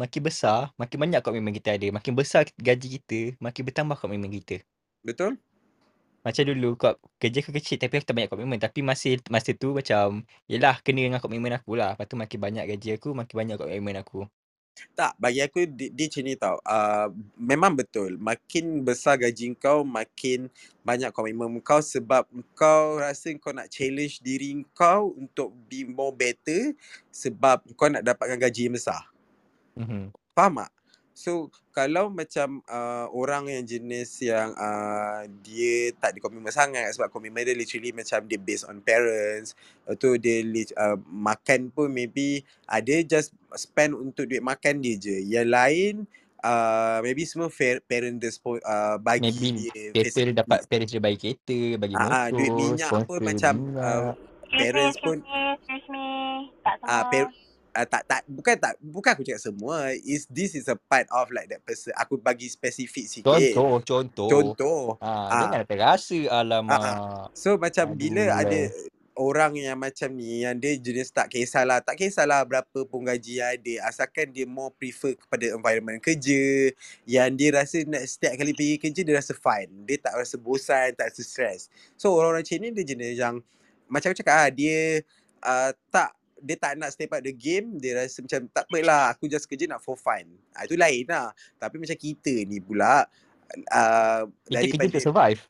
Makin 0.00 0.20
besar, 0.24 0.72
makin 0.80 0.96
banyak 0.96 1.20
komitmen 1.20 1.52
kita 1.52 1.76
ada. 1.76 1.84
Makin 1.92 2.16
besar 2.16 2.48
gaji 2.56 2.88
kita, 2.96 3.36
makin 3.36 3.62
bertambah 3.68 4.00
komitmen 4.00 4.32
kita. 4.32 4.64
Betul? 5.04 5.36
Macam 6.24 6.42
dulu 6.48 6.76
kau 6.80 6.96
kerja 7.20 7.44
kau 7.44 7.52
kecil 7.52 7.76
tapi 7.76 8.00
aku 8.00 8.08
tak 8.08 8.16
banyak 8.16 8.30
komitmen. 8.32 8.56
Tapi 8.56 8.80
masih 8.80 9.20
masa 9.28 9.52
tu 9.52 9.76
macam, 9.76 10.24
yelah 10.48 10.80
kena 10.80 11.04
dengan 11.04 11.20
komitmen 11.20 11.52
aku 11.52 11.76
lah. 11.76 11.92
Lepas 11.92 12.08
tu 12.08 12.16
makin 12.16 12.38
banyak 12.40 12.64
gaji 12.64 12.96
aku, 12.96 13.12
makin 13.12 13.34
banyak 13.44 13.56
komitmen 13.60 14.00
aku. 14.00 14.24
Tak, 14.96 15.20
bagi 15.20 15.44
aku 15.44 15.68
dia, 15.68 15.92
dia 15.92 16.08
macam 16.08 16.22
ni 16.24 16.34
tau. 16.40 16.56
Uh, 16.64 17.08
memang 17.36 17.72
betul. 17.76 18.16
Makin 18.16 18.80
besar 18.80 19.20
gaji 19.20 19.52
kau, 19.60 19.84
makin 19.84 20.48
banyak 20.80 21.12
komitmen 21.12 21.60
kau 21.60 21.84
sebab 21.84 22.24
kau 22.56 22.96
rasa 22.96 23.36
kau 23.36 23.52
nak 23.52 23.68
challenge 23.68 24.24
diri 24.24 24.64
kau 24.72 25.12
untuk 25.12 25.52
be 25.68 25.84
more 25.84 26.16
better 26.16 26.72
sebab 27.12 27.60
kau 27.76 27.92
nak 27.92 28.00
dapatkan 28.00 28.40
gaji 28.40 28.72
yang 28.72 28.80
besar. 28.80 29.04
Mhm. 29.80 30.02
Faham 30.36 30.60
tak? 30.60 30.70
So, 31.20 31.52
kalau 31.76 32.08
macam 32.08 32.64
uh, 32.64 33.04
orang 33.12 33.52
yang 33.52 33.64
jenis 33.68 34.24
yang 34.24 34.56
uh, 34.56 35.28
dia 35.44 35.92
tak 36.00 36.16
ada 36.16 36.18
komitmen 36.24 36.48
sangat 36.48 36.88
sebab 36.96 37.12
komitmen 37.12 37.44
dia 37.44 37.52
literally 37.52 37.92
macam 37.92 38.24
dia 38.24 38.40
based 38.40 38.64
on 38.64 38.80
parents. 38.80 39.52
Lepas 39.84 40.00
tu 40.00 40.16
dia 40.16 40.40
uh, 40.80 40.96
makan 41.04 41.68
pun 41.68 41.92
maybe 41.92 42.40
ada 42.64 43.04
just 43.04 43.36
spend 43.52 43.92
untuk 43.92 44.32
duit 44.32 44.40
makan 44.40 44.80
dia 44.80 44.96
je. 44.96 45.16
Yang 45.28 45.48
lain 45.52 45.94
uh, 46.40 46.98
maybe 47.04 47.28
semua 47.28 47.52
fair, 47.52 47.84
parent 47.84 48.16
dia 48.16 48.32
uh, 48.32 48.96
bagi 48.96 49.28
Maybe 49.28 49.68
dia 49.68 49.92
dia 49.92 50.32
dapat 50.32 50.64
parents 50.66 50.92
dia 50.92 51.02
bagi 51.02 51.18
kereta, 51.20 51.58
bagi 51.76 51.94
Ah, 51.96 52.08
ah, 52.08 52.26
duit 52.32 52.48
motor, 52.48 52.56
minyak 52.56 52.88
pun 52.88 53.00
sponsor 53.04 53.20
macam 53.20 53.52
uh, 53.76 53.76
minyak. 53.76 54.14
Excuse 54.50 54.58
parents 54.58 54.96
excuse 54.96 55.04
pun 55.04 55.16
me, 55.20 55.42
excuse 55.54 55.86
me. 55.92 56.06
Tak 56.64 56.74
ah 56.80 57.02
semua. 57.04 57.10
par, 57.12 57.26
uh, 57.74 57.86
tak 57.86 58.02
tak 58.06 58.22
bukan 58.26 58.54
tak 58.58 58.74
bukan 58.82 59.10
aku 59.14 59.22
cakap 59.26 59.42
semua. 59.42 59.94
Is 60.02 60.26
this 60.30 60.58
is 60.58 60.66
a 60.66 60.76
part 60.76 61.06
of 61.10 61.30
like 61.30 61.50
that 61.50 61.62
person 61.62 61.94
aku 61.94 62.18
bagi 62.18 62.50
spesifik 62.50 63.06
sikit. 63.06 63.54
Contoh, 63.54 63.82
contoh. 63.82 64.28
contoh. 64.28 64.84
Ah, 64.98 65.08
ah. 65.08 65.40
jangan 65.46 65.64
terasa 65.66 66.18
ah 66.26 66.32
ah. 66.32 66.40
Alamak. 66.40 66.82
so 67.36 67.54
macam 67.60 67.94
bila 67.94 68.24
Aduh 68.32 68.40
ada 68.40 68.60
orang 69.20 69.52
yang 69.60 69.76
macam 69.76 70.08
ni 70.16 70.48
yang 70.48 70.56
dia 70.56 70.80
jenis 70.80 71.12
tak 71.12 71.28
kisahlah 71.28 71.84
tak 71.84 72.00
kisahlah 72.00 72.40
berapa 72.48 72.88
pun 72.88 73.04
gaji 73.04 73.44
yang 73.44 73.52
ada 73.52 73.92
asalkan 73.92 74.32
dia 74.32 74.48
more 74.48 74.72
prefer 74.72 75.12
kepada 75.12 75.52
environment 75.52 76.00
kerja 76.00 76.72
yang 77.04 77.28
dia 77.36 77.52
rasa 77.52 77.84
nak 77.84 78.00
setiap 78.08 78.40
kali 78.40 78.56
pergi 78.56 78.80
kerja 78.80 79.00
dia 79.04 79.14
rasa 79.20 79.36
fun 79.36 79.68
dia 79.84 80.00
tak 80.00 80.16
rasa 80.16 80.40
bosan 80.40 80.96
tak 80.96 81.12
rasa 81.12 81.20
stress. 81.20 81.68
So 82.00 82.16
orang-orang 82.16 82.48
macam 82.48 82.58
ni 82.64 82.68
dia 82.72 82.84
jenis 82.96 83.14
yang 83.20 83.34
macam 83.92 84.08
aku 84.08 84.18
cakap 84.24 84.36
ah 84.40 84.48
dia 84.48 85.04
uh, 85.44 85.70
tak 85.92 86.16
dia 86.40 86.56
tak 86.56 86.76
nak 86.80 86.90
step 86.92 87.12
up 87.12 87.22
the 87.22 87.32
game 87.32 87.76
dia 87.76 88.00
rasa 88.00 88.24
macam 88.24 88.48
tak 88.50 88.64
apalah 88.68 89.12
aku 89.12 89.28
just 89.28 89.44
kerja 89.44 89.68
nak 89.68 89.84
for 89.84 89.94
fun 89.94 90.24
ah, 90.56 90.64
itu 90.64 90.76
lain 90.76 91.04
lah 91.08 91.30
tapi 91.60 91.76
macam 91.76 91.96
kita 91.96 92.44
ni 92.48 92.58
pula 92.58 93.04
uh, 93.70 94.22
Kita 94.46 94.58
kerja 94.60 94.66
daripada 94.66 94.86
untuk 94.96 95.04
survive. 95.04 95.40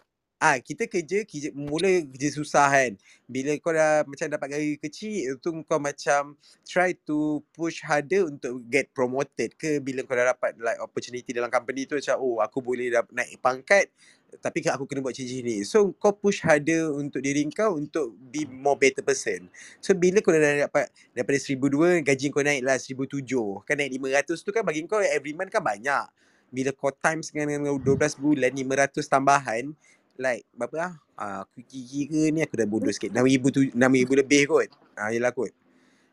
Ah 0.40 0.57
kita 0.57 0.88
kerja, 0.88 1.20
kerja 1.29 1.53
mula 1.53 2.00
kerja 2.16 2.29
susah 2.33 2.72
kan. 2.72 2.96
Bila 3.29 3.53
kau 3.61 3.76
dah 3.76 4.09
macam 4.09 4.24
dapat 4.24 4.48
gaji 4.57 4.81
kecil 4.81 5.37
tu 5.37 5.53
kau 5.68 5.76
macam 5.76 6.33
try 6.64 6.96
to 7.05 7.44
push 7.53 7.85
harder 7.85 8.24
untuk 8.24 8.64
get 8.72 8.88
promoted 8.96 9.53
ke 9.61 9.85
bila 9.85 10.00
kau 10.00 10.16
dah 10.16 10.33
dapat 10.33 10.57
like 10.57 10.81
opportunity 10.81 11.37
dalam 11.37 11.53
company 11.53 11.85
tu 11.85 11.92
macam 11.92 12.16
oh 12.24 12.40
aku 12.40 12.64
boleh 12.64 12.88
naik 13.12 13.37
pangkat 13.44 13.92
tapi 14.40 14.64
aku 14.64 14.88
kena 14.88 15.05
buat 15.05 15.12
macam 15.12 15.44
ni. 15.44 15.61
So 15.68 15.92
kau 16.00 16.16
push 16.16 16.40
harder 16.40 16.88
untuk 16.88 17.20
diri 17.20 17.44
kau 17.53 17.76
untuk 17.76 18.16
be 18.16 18.48
more 18.48 18.81
better 18.81 19.05
person. 19.05 19.44
So 19.85 19.92
bila 19.92 20.24
kau 20.24 20.33
dah 20.33 20.64
dapat 20.64 20.88
daripada 21.12 21.37
1002 21.37 22.00
gaji 22.00 22.26
kau 22.33 22.40
naik 22.40 22.64
lah 22.64 22.81
1007. 22.81 23.68
Kan 23.68 23.76
naik 23.76 23.92
500 23.92 24.40
tu 24.40 24.50
kan 24.57 24.64
bagi 24.64 24.88
kau 24.88 25.05
every 25.05 25.37
month 25.37 25.53
kan 25.53 25.61
banyak. 25.61 26.09
Bila 26.48 26.72
kau 26.72 26.88
times 26.96 27.29
dengan 27.29 27.76
12 27.76 27.85
bulan 28.16 28.57
500 28.57 29.05
tambahan 29.05 29.76
like 30.20 30.44
berapa 30.52 30.76
lah? 30.76 30.92
Ah, 31.16 31.42
aku 31.42 31.64
kira 31.64 32.28
ni 32.28 32.44
aku 32.44 32.54
dah 32.54 32.68
bodoh 32.68 32.92
sikit. 32.92 33.09
6000 33.11 33.40
tu 33.48 33.61
6000 33.72 34.20
lebih 34.20 34.42
kot. 34.46 34.68
Ah 34.94 35.09
yalah 35.09 35.33
kot. 35.33 35.48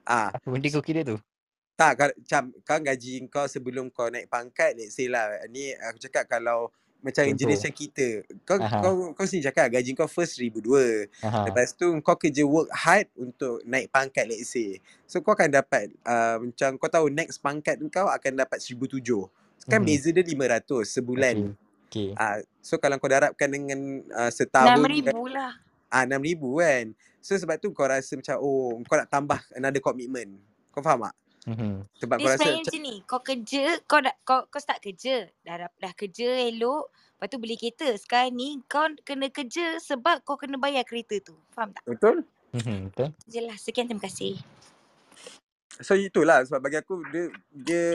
Ah 0.02 0.32
Apa 0.32 0.48
benda 0.48 0.72
kau 0.72 0.80
kira 0.82 1.04
tu? 1.04 1.20
tak 1.78 1.94
kan 1.94 2.10
macam 2.10 2.44
kan 2.66 2.82
gaji 2.82 3.22
kau 3.30 3.46
sebelum 3.46 3.94
kau 3.94 4.10
naik 4.10 4.26
pangkat 4.26 4.74
let's 4.74 4.98
say 4.98 5.06
lah 5.06 5.30
ni 5.46 5.78
aku 5.78 6.02
cakap 6.02 6.26
kalau 6.26 6.74
macam 7.06 7.22
jenis 7.30 7.38
Contoh. 7.38 7.70
macam 7.70 7.74
kita 7.78 8.08
kau 8.42 8.58
Aha. 8.58 8.78
kau 8.82 8.94
kau 9.14 9.26
sendiri 9.30 9.46
cakap 9.46 9.70
gaji 9.70 9.94
kau 9.94 10.10
first 10.10 10.42
1002 10.42 11.06
Aha. 11.22 11.46
lepas 11.46 11.78
tu 11.78 11.86
kau 12.02 12.18
kerja 12.18 12.42
work 12.42 12.74
hard 12.74 13.06
untuk 13.14 13.62
naik 13.62 13.94
pangkat 13.94 14.26
let's 14.26 14.50
say 14.50 14.82
so 15.06 15.22
kau 15.22 15.38
akan 15.38 15.54
dapat 15.54 15.94
uh, 16.02 16.42
macam 16.42 16.82
kau 16.82 16.90
tahu 16.90 17.14
next 17.14 17.38
pangkat 17.38 17.78
kau 17.94 18.10
akan 18.10 18.34
dapat 18.34 18.58
1007 18.58 18.98
kan 19.70 19.78
Mhm. 19.78 19.86
beza 19.86 20.10
dia 20.10 20.26
500 20.26 20.82
sebulan 20.82 21.36
Okey. 21.46 21.54
Okey. 21.88 22.14
Ah, 22.20 22.44
so 22.60 22.76
kalau 22.78 23.00
kau 23.00 23.08
darabkan 23.08 23.48
dengan 23.48 24.04
uh, 24.12 24.28
setahun 24.28 24.76
Enam 24.76 24.84
kan, 24.84 24.92
ribu 24.92 25.22
lah. 25.32 25.56
ah 25.88 26.04
6000 26.04 26.36
kan. 26.60 26.86
So 27.24 27.40
sebab 27.40 27.56
tu 27.64 27.72
kau 27.72 27.88
rasa 27.88 28.20
macam 28.20 28.36
oh 28.44 28.76
kau 28.84 29.00
nak 29.00 29.08
tambah 29.08 29.40
another 29.56 29.80
commitment. 29.80 30.36
Kau 30.76 30.84
faham 30.84 31.08
tak? 31.08 31.16
Mhm. 31.48 31.88
Sebab 32.04 32.16
Dia 32.20 32.26
kau 32.28 32.32
rasa 32.36 32.44
macam 32.44 32.60
macam 32.60 32.82
ni. 32.84 32.96
Kau 33.08 33.22
kerja, 33.24 33.64
kau 33.88 34.00
dah, 34.04 34.16
kau, 34.28 34.40
kau 34.52 34.60
start 34.60 34.84
kerja. 34.84 35.32
Dah, 35.48 35.56
dah, 35.64 35.70
dah 35.80 35.94
kerja 35.96 36.28
elok. 36.52 36.92
Lepas 36.92 37.28
tu 37.32 37.38
beli 37.40 37.56
kereta. 37.56 37.88
Sekarang 37.96 38.36
ni 38.36 38.60
kau 38.68 38.84
kena 39.08 39.32
kerja 39.32 39.80
sebab 39.80 40.28
kau 40.28 40.36
kena 40.36 40.60
bayar 40.60 40.84
kereta 40.84 41.24
tu. 41.24 41.40
Faham 41.56 41.72
tak? 41.72 41.88
betul? 41.88 42.28
Mhm. 42.52 42.92
Betul? 42.92 43.16
Jelas. 43.32 43.64
Sekian 43.64 43.88
terima 43.88 44.04
kasih. 44.04 44.36
So 45.80 45.96
itulah 45.96 46.44
sebab 46.44 46.60
bagi 46.60 46.84
aku 46.84 47.00
dia 47.14 47.24
dia 47.54 47.86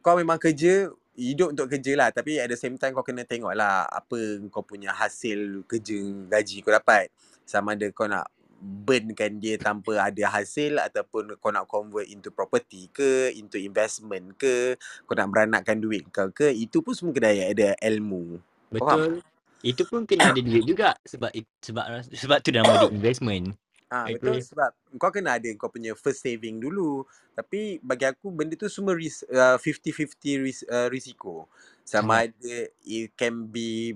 kau 0.00 0.16
memang 0.16 0.40
kerja 0.40 0.88
hidup 1.12 1.52
untuk 1.52 1.68
kerja 1.68 1.92
lah 1.92 2.08
tapi 2.08 2.40
at 2.40 2.48
the 2.48 2.56
same 2.56 2.80
time 2.80 2.96
kau 2.96 3.04
kena 3.04 3.24
tengok 3.28 3.52
lah 3.52 3.84
apa 3.84 4.40
kau 4.48 4.64
punya 4.64 4.96
hasil 4.96 5.64
kerja 5.68 5.98
gaji 6.28 6.64
kau 6.64 6.72
dapat 6.72 7.12
sama 7.44 7.76
ada 7.76 7.88
kau 7.92 8.08
nak 8.08 8.32
burnkan 8.62 9.42
dia 9.42 9.58
tanpa 9.58 9.98
ada 9.98 10.24
hasil 10.30 10.78
ataupun 10.78 11.36
kau 11.36 11.50
nak 11.50 11.66
convert 11.66 12.06
into 12.08 12.30
property 12.30 12.88
ke 12.94 13.34
into 13.34 13.58
investment 13.58 14.38
ke 14.38 14.78
kau 15.04 15.18
nak 15.18 15.28
beranakkan 15.28 15.82
duit 15.82 16.08
kau 16.08 16.30
ke 16.32 16.48
itu 16.54 16.80
pun 16.80 16.96
semua 16.96 17.12
kena 17.12 17.34
ada 17.34 17.76
ilmu 17.82 18.40
faham 18.78 19.20
Betul. 19.20 19.30
Itu 19.62 19.86
pun 19.86 20.02
kena 20.02 20.34
ada 20.34 20.42
duit 20.42 20.66
juga 20.66 20.98
sebab 21.06 21.30
sebab 21.62 22.02
sebab 22.10 22.38
tu 22.42 22.50
nama 22.50 22.66
dia 22.82 22.90
investment. 22.90 23.54
Ah 23.92 24.08
betul 24.08 24.40
sebab 24.40 24.72
kau 24.96 25.12
kena 25.12 25.36
ada 25.36 25.52
kau 25.60 25.68
punya 25.68 25.92
first 25.92 26.24
saving 26.24 26.64
dulu. 26.64 27.04
Tapi 27.36 27.76
bagi 27.84 28.08
aku 28.08 28.32
benda 28.32 28.56
tu 28.56 28.64
semua 28.72 28.96
ris, 28.96 29.20
uh, 29.28 29.60
50-50 29.60 30.40
ris, 30.40 30.64
uh, 30.64 30.88
risiko. 30.88 31.44
Sama 31.84 32.24
Sangat. 32.24 32.32
ada 32.32 32.56
it 32.88 33.12
can 33.20 33.52
be 33.52 33.92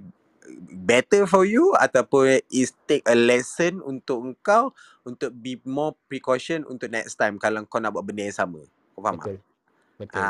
better 0.68 1.24
for 1.24 1.48
you 1.48 1.72
ataupun 1.80 2.44
is 2.52 2.76
take 2.84 3.02
a 3.08 3.16
lesson 3.16 3.80
untuk 3.80 4.20
engkau 4.20 4.70
untuk 5.02 5.32
be 5.32 5.56
more 5.64 5.96
precaution 6.06 6.62
untuk 6.68 6.92
next 6.92 7.16
time 7.16 7.40
kalau 7.40 7.64
kau 7.64 7.80
nak 7.80 7.96
buat 7.96 8.04
benda 8.04 8.28
yang 8.28 8.36
sama. 8.36 8.60
Kau 8.92 9.00
faham 9.00 9.16
tak? 9.16 9.40
Betul. 9.40 9.40
Betul. 9.96 10.28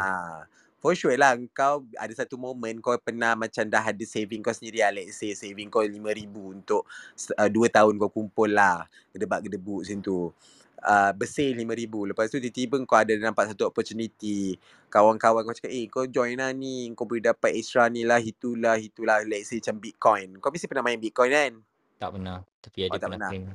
For 0.86 0.94
sure 0.94 1.18
lah 1.18 1.34
kau 1.50 1.82
ada 1.98 2.14
satu 2.14 2.38
moment 2.38 2.78
kau 2.78 2.94
pernah 3.02 3.34
macam 3.34 3.66
dah 3.66 3.82
ada 3.82 4.04
saving 4.06 4.38
kau 4.38 4.54
sendiri 4.54 4.86
lah. 4.86 4.94
Let's 4.94 5.18
say 5.18 5.34
saving 5.34 5.66
kau 5.66 5.82
RM5,000 5.82 6.30
untuk 6.30 6.86
uh, 7.34 7.50
2 7.50 7.74
tahun 7.74 7.98
kau 7.98 8.06
kumpul 8.14 8.54
lah. 8.54 8.86
Gedebak-gedebuk 9.10 9.82
macam 9.82 9.98
tu. 9.98 10.30
Uh, 10.78 11.10
bersih 11.18 11.58
RM5,000. 11.58 11.90
Lepas 11.90 12.30
tu 12.30 12.38
tiba-tiba 12.38 12.78
kau 12.86 12.94
ada 13.02 13.10
nampak 13.18 13.50
satu 13.50 13.66
opportunity. 13.66 14.62
Kawan-kawan 14.86 15.42
kau 15.42 15.58
cakap, 15.58 15.74
eh 15.74 15.90
kau 15.90 16.06
join 16.06 16.38
lah 16.38 16.54
ni. 16.54 16.86
Kau 16.94 17.02
boleh 17.02 17.34
dapat 17.34 17.58
extra 17.58 17.90
ni 17.90 18.06
lah, 18.06 18.22
itulah, 18.22 18.78
itulah. 18.78 19.26
Let's 19.26 19.50
say 19.50 19.58
macam 19.58 19.82
Bitcoin. 19.82 20.38
Kau 20.38 20.54
mesti 20.54 20.70
pernah 20.70 20.86
main 20.86 21.02
Bitcoin 21.02 21.34
kan? 21.34 21.52
Tak 21.98 22.14
pernah. 22.14 22.46
Tapi 22.62 22.78
Oh, 22.86 22.94
ada 22.94 23.02
tak 23.02 23.10
pernah 23.10 23.30
pernah. 23.34 23.54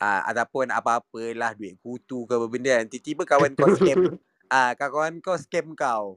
Uh, 0.00 0.20
ataupun 0.32 0.72
apa-apalah 0.72 1.52
duit 1.52 1.76
kutu 1.84 2.24
ke 2.24 2.32
apa 2.40 2.46
benda 2.48 2.72
kan. 2.80 2.88
Tiba-tiba 2.88 3.28
kawan 3.28 3.52
kau 3.52 3.68
scam 3.76 4.16
ah 4.48 4.72
kawan 4.72 5.20
kau 5.20 5.36
scam 5.36 5.76
kau 5.76 6.16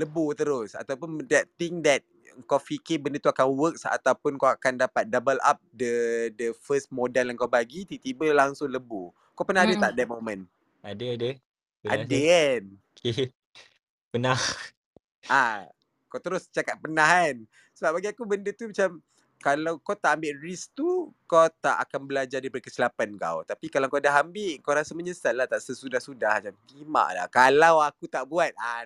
lebur 0.00 0.32
terus 0.32 0.72
ataupun 0.72 1.20
that 1.28 1.44
thing 1.54 1.78
that 1.80 2.00
kau 2.46 2.56
fikir 2.56 2.96
benda 2.96 3.18
tu 3.18 3.28
akan 3.28 3.46
work 3.52 3.74
ataupun 3.76 4.38
kau 4.38 4.48
akan 4.48 4.78
dapat 4.78 5.04
double 5.04 5.36
up 5.42 5.60
the 5.70 5.92
the 6.32 6.54
first 6.56 6.88
modal 6.88 7.26
yang 7.26 7.36
kau 7.36 7.50
bagi 7.50 7.84
tiba-tiba 7.84 8.32
langsung 8.32 8.70
lebur 8.70 9.10
kau 9.34 9.44
pernah 9.44 9.66
ada 9.66 9.74
Mm. 9.74 9.82
tak 9.82 9.92
that 9.92 10.08
moment 10.08 10.42
Ada, 10.80 11.06
ada. 11.14 11.30
Pernah 11.80 11.94
ada 12.00 12.16
saya. 12.16 12.28
kan 12.30 12.62
Okay. 13.00 13.26
Pernah. 14.08 14.38
ah 15.28 15.64
kau 16.06 16.18
terus 16.18 16.48
cakap 16.50 16.80
pernah 16.80 17.06
kan 17.06 17.36
sebab 17.72 17.90
bagi 17.96 18.08
aku 18.10 18.22
benda 18.26 18.50
tu 18.50 18.66
macam 18.66 18.98
kalau 19.40 19.80
kau 19.80 19.96
tak 19.96 20.20
ambil 20.20 20.36
risk 20.44 20.68
tu 20.76 21.08
kau 21.24 21.46
tak 21.62 21.80
akan 21.80 22.04
belajar 22.04 22.42
daripada 22.42 22.60
kesilapan 22.60 23.16
kau 23.16 23.40
tapi 23.42 23.70
kalau 23.70 23.88
kau 23.88 23.96
dah 23.96 24.20
ambil 24.20 24.58
kau 24.60 24.74
rasa 24.74 24.92
menyesal 24.92 25.32
lah 25.32 25.48
tak 25.48 25.62
sesudah-sudah 25.62 26.44
macam 26.44 26.54
gimak 26.68 27.08
lah 27.16 27.26
kalau 27.30 27.80
aku 27.80 28.04
tak 28.04 28.26
buat 28.26 28.52
ah 28.56 28.84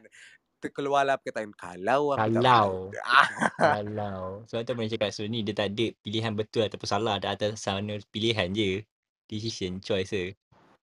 terkeluarlah 0.65 1.21
perkataan 1.21 1.53
kalau 1.53 2.17
tak 2.17 2.33
Kalau. 2.33 2.89
ah 3.05 3.29
Kalau. 3.77 4.41
Sebab 4.49 4.63
tu 4.65 4.73
pernah 4.73 4.89
cakap 4.89 5.11
so 5.13 5.23
ni 5.25 5.45
dia 5.45 5.53
tak 5.53 5.77
ada 5.77 5.93
pilihan 6.01 6.33
betul 6.33 6.65
ataupun 6.65 6.89
salah. 6.89 7.21
Ada 7.21 7.37
atas 7.37 7.61
sana 7.61 8.01
pilihan 8.09 8.49
je. 8.51 8.81
Decision, 9.29 9.79
choice 9.79 10.09
je. 10.09 10.25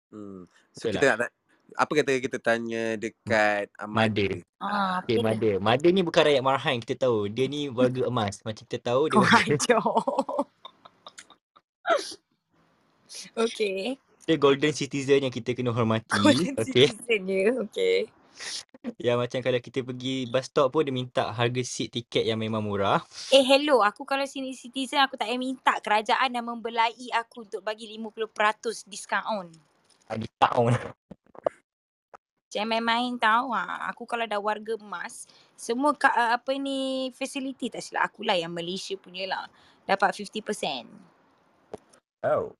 Hmm. 0.09 0.49
So 0.73 0.89
Betul 0.89 0.97
kita 0.97 1.05
nak 1.07 1.19
ta- 1.21 1.35
apa 1.69 1.91
kata 2.01 2.17
kita 2.17 2.37
tanya 2.41 2.97
dekat 2.97 3.69
uh, 3.77 3.85
Mother. 3.85 4.41
Mother. 4.41 4.57
Ah, 4.57 5.05
Okay, 5.05 5.21
lah. 5.21 5.37
Mother. 5.37 5.53
Mother 5.61 5.89
ni 5.93 6.01
bukan 6.01 6.21
rakyat 6.25 6.41
Marhan 6.41 6.81
kita 6.81 7.05
tahu. 7.05 7.29
Dia 7.29 7.45
ni 7.45 7.69
warga 7.77 8.09
emas. 8.09 8.41
Macam 8.41 8.65
kita 8.65 8.81
tahu 8.81 9.05
dia 9.05 9.13
Kau 9.13 9.25
warga 9.25 9.55
okay. 13.37 13.97
dia 14.25 14.35
golden 14.37 14.69
citizen 14.69 15.25
yang 15.25 15.33
kita 15.33 15.53
kena 15.53 15.73
hormati. 15.73 16.09
Golden 16.17 16.53
Okay. 16.57 16.89
citizen 16.89 17.19
je. 17.25 17.41
Okay. 17.69 17.97
Yang 18.95 19.17
macam 19.19 19.39
kalau 19.43 19.59
kita 19.59 19.79
pergi 19.83 20.15
bus 20.31 20.47
stop 20.47 20.71
pun 20.71 20.87
dia 20.87 20.95
minta 20.95 21.35
harga 21.35 21.61
seat 21.63 21.91
tiket 21.91 22.23
yang 22.23 22.39
memang 22.39 22.63
murah. 22.63 23.03
Eh 23.29 23.43
hello, 23.43 23.83
aku 23.83 24.07
kalau 24.07 24.23
sini 24.23 24.55
citizen 24.55 25.03
aku 25.03 25.19
tak 25.19 25.27
payah 25.27 25.39
minta 25.39 25.75
kerajaan 25.83 26.31
dan 26.31 26.43
membelai 26.43 26.95
aku 27.11 27.43
untuk 27.43 27.59
bagi 27.59 27.91
50% 27.91 28.87
diskaun. 28.87 29.51
Ada 30.07 30.25
tahun. 30.39 30.73
Jangan 32.49 32.65
main-main 32.65 33.13
tau. 33.21 33.53
Ha, 33.53 33.93
aku 33.93 34.09
kalau 34.09 34.25
dah 34.25 34.41
warga 34.41 34.73
emas, 34.81 35.29
semua 35.53 35.93
ka, 35.93 36.09
uh, 36.09 36.33
apa 36.33 36.57
ni 36.57 37.13
facility 37.13 37.69
tak 37.69 37.85
silap 37.85 38.09
akulah 38.09 38.33
yang 38.33 38.49
Malaysia 38.49 38.97
punya 38.97 39.29
lah. 39.29 39.45
Dapat 39.85 40.17
50%. 40.17 40.89
Oh. 42.25 42.57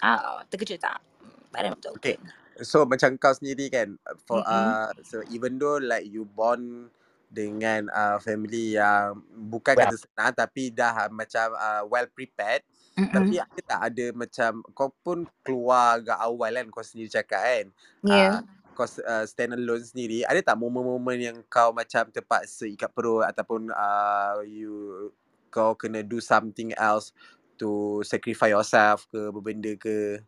Ah, 0.00 0.40
terkejut 0.48 0.80
tak? 0.80 1.04
Hmm, 1.20 1.52
Badan 1.52 1.76
betul. 1.76 1.94
Okay. 2.00 2.16
So 2.60 2.84
macam 2.84 3.16
kau 3.16 3.32
sendiri 3.32 3.72
kan 3.72 3.96
for 4.28 4.44
Mm-mm. 4.44 4.48
uh, 4.48 4.90
so 5.04 5.24
even 5.32 5.56
though 5.56 5.80
like 5.80 6.04
you 6.06 6.28
born 6.28 6.92
dengan 7.30 7.86
uh, 7.94 8.18
family 8.18 8.74
yang 8.74 9.22
bukan 9.30 9.78
Well. 9.78 9.86
kata 9.86 9.96
senang 10.02 10.32
tapi 10.34 10.74
dah 10.74 11.06
uh, 11.06 11.10
macam 11.14 11.54
uh, 11.54 11.82
well 11.86 12.10
prepared 12.10 12.66
Mm-mm. 12.98 13.14
tapi 13.14 13.38
ada 13.38 13.60
tak 13.62 13.80
ada 13.94 14.06
macam 14.10 14.50
kau 14.74 14.90
pun 15.06 15.22
keluar 15.46 16.02
agak 16.02 16.18
awal 16.18 16.50
kan 16.50 16.66
kau 16.74 16.82
sendiri 16.82 17.08
cakap 17.08 17.40
kan 17.40 17.66
Ya. 18.02 18.10
uh, 18.10 18.36
kau 18.74 18.82
uh, 19.06 19.24
stand 19.30 19.54
alone 19.54 19.86
sendiri 19.86 20.26
ada 20.26 20.42
tak 20.42 20.58
momen-momen 20.58 21.18
yang 21.22 21.38
kau 21.46 21.70
macam 21.70 22.10
terpaksa 22.10 22.66
ikat 22.66 22.90
perut 22.90 23.22
ataupun 23.22 23.70
uh, 23.70 24.42
you 24.42 25.08
kau 25.54 25.78
kena 25.78 26.02
do 26.02 26.18
something 26.18 26.74
else 26.74 27.14
to 27.54 28.02
sacrifice 28.02 28.50
yourself 28.50 29.06
ke 29.06 29.30
berbenda 29.30 29.70
ke 29.78 30.18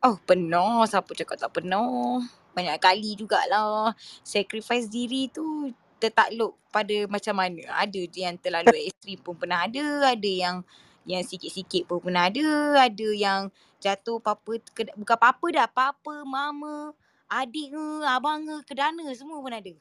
Oh 0.00 0.16
penuh. 0.24 0.84
Siapa 0.88 1.12
cakap 1.12 1.36
tak 1.36 1.52
penuh? 1.60 2.24
Banyak 2.56 2.80
kali 2.80 3.14
jugalah. 3.14 3.92
Sacrifice 4.24 4.88
diri 4.88 5.28
tu 5.28 5.68
tertakluk 6.00 6.56
pada 6.72 7.04
macam 7.06 7.36
mana. 7.36 7.60
Ada 7.76 8.00
yang 8.10 8.36
terlalu 8.40 8.76
ekstrim 8.88 9.20
pun 9.20 9.36
pernah 9.36 9.68
ada. 9.68 10.16
Ada 10.16 10.30
yang 10.30 10.56
yang 11.04 11.20
sikit-sikit 11.20 11.84
pun 11.84 12.00
pernah 12.00 12.28
ada. 12.28 12.46
Ada 12.80 13.08
yang 13.12 13.40
jatuh 13.78 14.16
apa-apa. 14.18 14.60
ke- 14.72 14.96
Bukan 14.96 15.16
apa-apa 15.16 15.46
dah. 15.52 15.64
Apa-apa, 15.68 16.24
mama, 16.24 16.96
adik 17.28 17.76
ke, 17.76 17.84
abang 18.04 18.40
ke, 18.42 18.56
kedana 18.66 19.04
semua 19.12 19.38
pun 19.38 19.52
ada. 19.52 19.74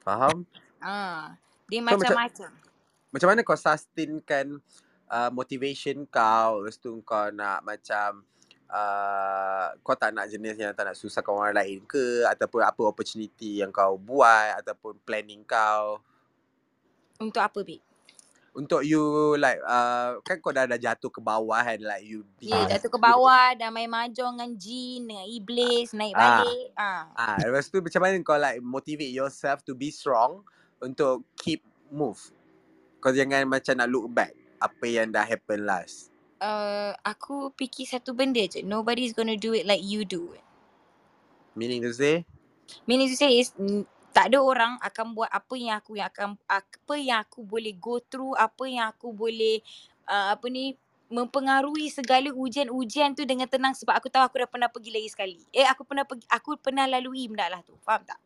faham 0.00 0.46
Ha. 0.78 1.34
Dia 1.66 1.82
So, 1.82 1.98
macam- 1.98 2.14
macam-macam. 2.14 2.50
macam 3.10 3.26
mana 3.26 3.40
kau 3.42 3.58
sustainkan 3.58 4.46
uh, 5.08 5.30
motivation 5.32 6.04
kau 6.06 6.62
lepas 6.62 6.78
tu 6.78 6.94
kau 7.02 7.26
nak 7.32 7.64
macam 7.64 8.22
uh, 8.68 9.74
kau 9.80 9.94
tak 9.94 10.12
nak 10.12 10.26
jenis 10.26 10.56
yang 10.56 10.72
tak 10.72 10.90
nak 10.90 10.96
susahkan 10.96 11.32
orang 11.32 11.54
lain 11.56 11.82
ke 11.84 12.24
ataupun 12.26 12.62
apa 12.62 12.82
opportunity 12.82 13.60
yang 13.62 13.70
kau 13.70 13.96
buat 13.96 14.60
ataupun 14.62 14.98
planning 15.02 15.42
kau 15.42 16.00
Untuk 17.16 17.40
apa, 17.40 17.60
babe? 17.64 17.80
untuk 18.56 18.80
you 18.88 19.36
like 19.36 19.60
uh, 19.68 20.16
kan 20.24 20.40
kau 20.40 20.48
dah 20.48 20.64
dah 20.64 20.80
jatuh 20.80 21.12
ke 21.12 21.20
bawah 21.20 21.60
kan 21.60 21.76
like 21.76 22.08
you 22.08 22.24
be 22.40 22.48
Ya, 22.48 22.64
Ah. 22.64 22.64
jatuh 22.72 22.88
ke 22.88 22.96
bawah, 22.96 23.52
dah 23.52 23.68
main 23.68 23.84
mahjong 23.84 24.32
dengan 24.32 24.56
jin, 24.56 25.04
dengan 25.04 25.28
iblis, 25.28 25.92
naik 25.92 26.16
Ah. 26.16 26.40
balik. 26.40 26.66
Ah. 26.72 27.02
ah 27.12 27.36
lepas 27.44 27.68
tu 27.68 27.84
macam 27.84 28.00
mana 28.00 28.16
kau 28.24 28.40
like 28.40 28.64
motivate 28.64 29.12
yourself 29.12 29.60
to 29.60 29.76
be 29.76 29.92
strong 29.92 30.40
untuk 30.80 31.20
keep 31.36 31.60
move 31.92 32.16
kau 32.98 33.12
jangan 33.12 33.44
macam 33.44 33.76
nak 33.76 33.92
look 33.92 34.08
back 34.08 34.32
apa 34.56 34.84
yang 34.88 35.12
dah 35.12 35.22
happen 35.22 35.68
last 35.68 36.08
uh, 36.40 36.92
aku 37.04 37.52
fikir 37.54 37.88
satu 37.88 38.12
benda 38.12 38.42
je. 38.44 38.60
Nobody's 38.64 39.12
gonna 39.12 39.36
do 39.36 39.52
it 39.56 39.64
like 39.64 39.82
you 39.84 40.04
do 40.04 40.32
it. 40.34 40.44
meaning 41.56 41.80
to 41.80 41.88
say 41.96 42.28
Meaning 42.84 43.08
to 43.08 43.16
say 43.16 43.40
is 43.40 43.54
tak 44.10 44.32
ada 44.32 44.42
orang 44.42 44.76
akan 44.82 45.14
buat 45.14 45.30
apa 45.30 45.54
yang 45.54 45.76
aku 45.78 45.96
yang 45.96 46.08
akan 46.10 46.34
apa 46.50 46.94
yang 46.98 47.22
aku 47.22 47.46
boleh 47.46 47.72
go 47.78 48.02
through, 48.02 48.34
apa 48.34 48.64
yang 48.66 48.90
aku 48.90 49.14
boleh 49.14 49.62
uh, 50.10 50.34
apa 50.34 50.46
ni 50.50 50.74
mempengaruhi 51.06 51.86
segala 51.94 52.34
ujian-ujian 52.34 53.14
tu 53.14 53.22
dengan 53.22 53.46
tenang 53.46 53.70
sebab 53.78 53.94
aku 53.94 54.10
tahu 54.10 54.26
aku 54.26 54.42
dah 54.42 54.50
pernah 54.50 54.66
pergi 54.66 54.90
lagi 54.90 55.08
sekali. 55.14 55.38
Eh 55.54 55.62
aku 55.62 55.86
pernah 55.86 56.02
pergi 56.02 56.26
aku 56.26 56.58
pernah 56.58 56.90
lalui 56.90 57.30
benda 57.30 57.46
lah 57.46 57.62
tu. 57.62 57.78
Faham 57.86 58.02
tak? 58.02 58.18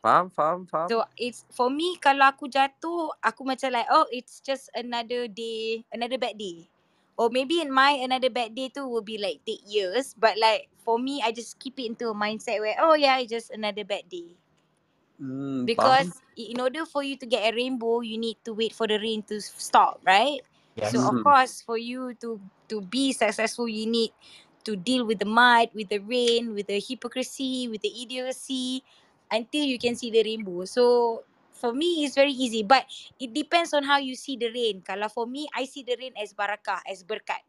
faham 0.00 0.32
faham 0.32 0.64
faham 0.64 0.88
So 0.88 1.04
it's 1.20 1.44
for 1.52 1.68
me 1.68 2.00
kalau 2.00 2.24
aku 2.24 2.48
jatuh 2.48 3.12
aku 3.20 3.44
macam 3.44 3.68
like 3.68 3.88
oh 3.92 4.08
it's 4.08 4.40
just 4.40 4.72
another 4.72 5.28
day, 5.28 5.84
another 5.92 6.16
bad 6.16 6.38
day. 6.38 6.70
Or 7.20 7.28
maybe 7.36 7.60
in 7.64 7.70
my 7.80 7.92
another 8.06 8.30
bad 8.38 8.50
day 8.58 8.68
tu 8.74 8.82
will 8.92 9.04
be 9.12 9.18
like 9.26 9.38
take 9.48 9.60
years 9.76 10.06
but 10.24 10.34
like 10.46 10.62
for 10.84 10.96
me 11.06 11.14
I 11.26 11.30
just 11.40 11.52
keep 11.62 11.76
it 11.82 11.86
into 11.92 12.08
a 12.08 12.16
mindset 12.24 12.58
where 12.64 12.78
oh 12.80 12.94
yeah 13.04 13.20
it's 13.20 13.32
just 13.36 13.50
another 13.58 13.84
bad 13.92 14.08
day. 14.08 14.28
hmm, 15.18 15.66
faham 15.76 16.08
Because 16.08 16.22
i- 16.38 16.50
in 16.54 16.60
order 16.60 16.84
for 16.86 17.02
you 17.02 17.16
to 17.18 17.26
get 17.26 17.52
a 17.52 17.56
rainbow 17.56 18.00
you 18.00 18.16
need 18.18 18.38
to 18.44 18.52
wait 18.54 18.72
for 18.74 18.86
the 18.86 18.98
rain 18.98 19.22
to 19.28 19.40
stop, 19.40 20.00
right? 20.04 20.40
Yes. 20.76 20.92
So 20.92 21.04
of 21.04 21.20
Mhm. 21.20 21.22
course 21.22 21.60
for 21.62 21.76
you 21.78 22.14
to 22.24 22.40
to 22.68 22.80
be 22.80 23.12
successful 23.12 23.68
you 23.68 23.86
need 23.86 24.12
to 24.64 24.76
deal 24.76 25.04
with 25.04 25.18
the 25.20 25.28
mud, 25.28 25.70
with 25.74 25.88
the 25.88 25.98
rain, 26.00 26.54
with 26.54 26.66
the 26.68 26.80
hypocrisy, 26.80 27.68
with 27.68 27.80
the 27.82 27.92
idiocy 28.02 28.84
until 29.30 29.64
you 29.64 29.78
can 29.78 29.96
see 29.96 30.10
the 30.10 30.22
rainbow. 30.24 30.64
So 30.64 31.24
for 31.60 31.76
me 31.76 32.08
it's 32.08 32.16
very 32.16 32.32
easy 32.32 32.64
but 32.64 32.88
it 33.20 33.36
depends 33.36 33.76
on 33.76 33.84
how 33.84 34.00
you 34.00 34.16
see 34.16 34.40
the 34.40 34.48
rain. 34.48 34.80
Kalau 34.80 35.12
for 35.12 35.28
me 35.28 35.44
I 35.52 35.68
see 35.68 35.84
the 35.84 35.94
rain 36.00 36.16
as 36.16 36.32
barakah, 36.32 36.80
as 36.88 37.04
berkat. 37.04 37.44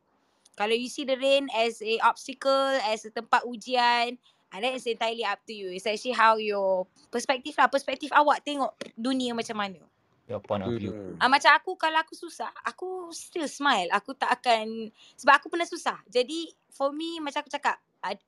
Kalau 0.59 0.75
you 0.75 0.91
see 0.91 1.07
the 1.07 1.15
rain 1.15 1.47
as 1.55 1.79
a 1.79 1.97
obstacle, 2.03 2.75
as 2.91 3.07
a 3.07 3.11
tempat 3.15 3.47
ujian, 3.47 4.19
and 4.51 4.59
that 4.59 4.75
is 4.75 4.83
entirely 4.83 5.23
up 5.23 5.39
to 5.47 5.55
you. 5.55 5.71
It's 5.71 5.87
actually 5.87 6.13
how 6.13 6.35
your 6.35 6.85
perspektif 7.07 7.55
lah, 7.55 7.71
perspektif 7.71 8.11
awak 8.11 8.43
tengok 8.43 8.75
dunia 8.99 9.31
macam 9.31 9.55
mana. 9.55 9.79
Your 10.27 10.43
point 10.43 10.63
of 10.63 10.75
view. 10.75 10.91
Hmm. 10.91 11.19
Ah 11.19 11.27
macam 11.31 11.51
aku 11.55 11.75
kalau 11.79 11.99
aku 11.99 12.15
susah, 12.15 12.51
aku 12.67 13.11
still 13.15 13.47
smile. 13.47 13.87
Aku 13.95 14.15
tak 14.15 14.31
akan 14.39 14.91
sebab 15.19 15.39
aku 15.39 15.47
pernah 15.51 15.67
susah. 15.67 15.99
Jadi 16.07 16.51
for 16.71 16.91
me 16.95 17.19
macam 17.23 17.43
aku 17.43 17.51
cakap, 17.51 17.79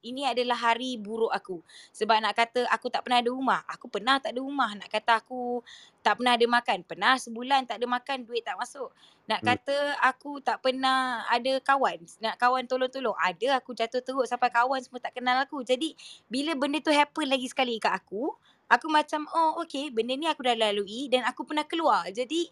ini 0.05 0.29
adalah 0.29 0.53
hari 0.53 1.01
buruk 1.01 1.33
aku. 1.33 1.57
Sebab 1.91 2.21
nak 2.21 2.37
kata 2.37 2.69
aku 2.69 2.93
tak 2.93 3.01
pernah 3.05 3.19
ada 3.19 3.29
rumah. 3.33 3.61
Aku 3.65 3.89
pernah 3.89 4.21
tak 4.21 4.37
ada 4.37 4.39
rumah. 4.45 4.69
Nak 4.77 4.89
kata 4.89 5.17
aku 5.17 5.65
tak 6.05 6.21
pernah 6.21 6.37
ada 6.37 6.45
makan. 6.45 6.79
Pernah 6.85 7.13
sebulan 7.17 7.65
tak 7.65 7.81
ada 7.81 7.87
makan, 7.89 8.17
duit 8.29 8.45
tak 8.45 8.53
masuk. 8.61 8.93
Nak 9.25 9.39
Hmm. 9.41 9.47
kata 9.49 9.75
aku 10.03 10.43
tak 10.45 10.61
pernah 10.61 11.25
ada 11.25 11.57
kawan. 11.65 12.05
Nak 12.21 12.35
kawan 12.37 12.69
tolong-tolong. 12.69 13.17
Ada 13.17 13.57
aku 13.57 13.73
jatuh 13.73 14.05
teruk 14.05 14.29
sampai 14.29 14.53
kawan 14.53 14.79
semua 14.85 15.01
tak 15.01 15.17
kenal 15.17 15.41
aku. 15.41 15.65
Jadi 15.65 15.97
bila 16.29 16.53
benda 16.53 16.77
tu 16.77 16.93
happen 16.93 17.25
lagi 17.25 17.49
sekali 17.49 17.81
kat 17.81 17.97
aku, 17.97 18.29
aku 18.69 18.87
macam 18.91 19.25
oh 19.33 19.65
okay 19.65 19.89
benda 19.89 20.13
ni 20.13 20.29
aku 20.29 20.45
dah 20.45 20.53
lalui 20.53 21.09
dan 21.09 21.25
aku 21.25 21.47
pernah 21.47 21.65
keluar. 21.65 22.05
Jadi 22.13 22.51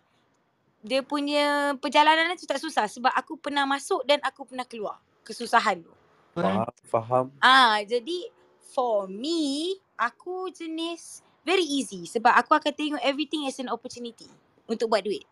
dia 0.81 1.05
punya 1.05 1.77
perjalanan 1.77 2.33
tu 2.33 2.49
tak 2.49 2.57
susah 2.57 2.89
sebab 2.89 3.13
aku 3.13 3.37
pernah 3.37 3.69
masuk 3.69 4.01
dan 4.09 4.17
aku 4.25 4.49
pernah 4.49 4.65
keluar 4.65 4.97
kesusahan 5.21 5.85
tu. 5.85 6.00
Faham, 6.31 6.71
faham. 6.87 7.25
Ah, 7.43 7.83
jadi 7.83 8.31
for 8.71 9.11
me, 9.11 9.75
aku 9.99 10.47
jenis 10.55 11.19
very 11.43 11.65
easy 11.65 12.07
sebab 12.07 12.31
aku 12.31 12.55
akan 12.55 12.71
tengok 12.71 13.03
everything 13.03 13.43
as 13.49 13.59
an 13.59 13.67
opportunity 13.67 14.29
untuk 14.69 14.87
buat 14.87 15.03
duit. 15.03 15.27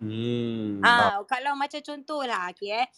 Hmm. 0.00 0.80
Ah, 0.80 1.20
kalau 1.28 1.52
macam 1.58 1.82
contoh 1.82 2.24
lah, 2.24 2.48
okay 2.48 2.86
eh. 2.86 2.88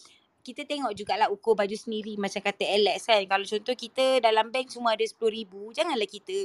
Kita 0.43 0.67
tengok 0.67 0.91
jugalah 0.99 1.31
ukur 1.31 1.55
baju 1.55 1.77
sendiri 1.79 2.19
macam 2.19 2.43
kata 2.43 2.67
Alex 2.67 3.07
kan. 3.07 3.23
Kalau 3.31 3.47
contoh 3.47 3.79
kita 3.79 4.19
dalam 4.19 4.51
bank 4.51 4.75
cuma 4.75 4.91
ada 4.91 5.07
RM10,000, 5.07 5.55
janganlah 5.71 6.11
kita 6.11 6.37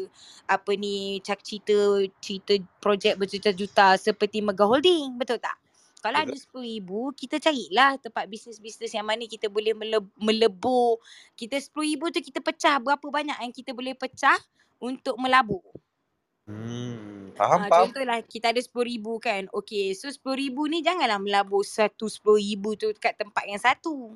apa 0.45 0.71
ni 0.77 1.17
cak 1.25 1.41
cerita 1.41 2.05
cerita 2.21 2.53
projek 2.77 3.17
berjuta-juta 3.17 3.97
seperti 3.97 4.45
Mega 4.45 4.69
Holding, 4.69 5.17
betul 5.17 5.41
tak? 5.41 5.57
Kalau 5.97 6.21
ada 6.21 6.29
RM10,000, 6.29 6.89
kita 7.17 7.35
carilah 7.41 7.97
tempat 7.97 8.29
bisnes-bisnes 8.29 8.93
yang 8.93 9.05
mana 9.05 9.25
kita 9.25 9.49
boleh 9.49 9.73
mele- 9.73 10.13
melebur. 10.15 11.01
Kita 11.33 11.57
RM10,000 11.57 12.01
tu 12.13 12.19
kita 12.21 12.39
pecah 12.39 12.77
berapa 12.77 13.01
banyak 13.01 13.37
yang 13.41 13.53
kita 13.53 13.73
boleh 13.73 13.97
pecah 13.97 14.37
untuk 14.77 15.17
melabur. 15.17 15.65
Hmm. 16.47 17.33
Faham, 17.35 17.65
Ah, 17.65 17.69
faham. 17.69 17.91
contohlah 17.91 18.19
kita 18.23 18.49
ada 18.53 18.61
RM10,000 18.61 19.07
kan. 19.19 19.41
Okay, 19.51 19.93
so 19.93 20.07
RM10,000 20.07 20.57
ni 20.69 20.79
janganlah 20.85 21.19
melabur 21.19 21.61
satu 21.65 22.07
RM10,000 22.07 22.63
tu 22.77 22.87
kat 22.97 23.13
tempat 23.17 23.43
yang 23.49 23.59
satu. 23.59 24.15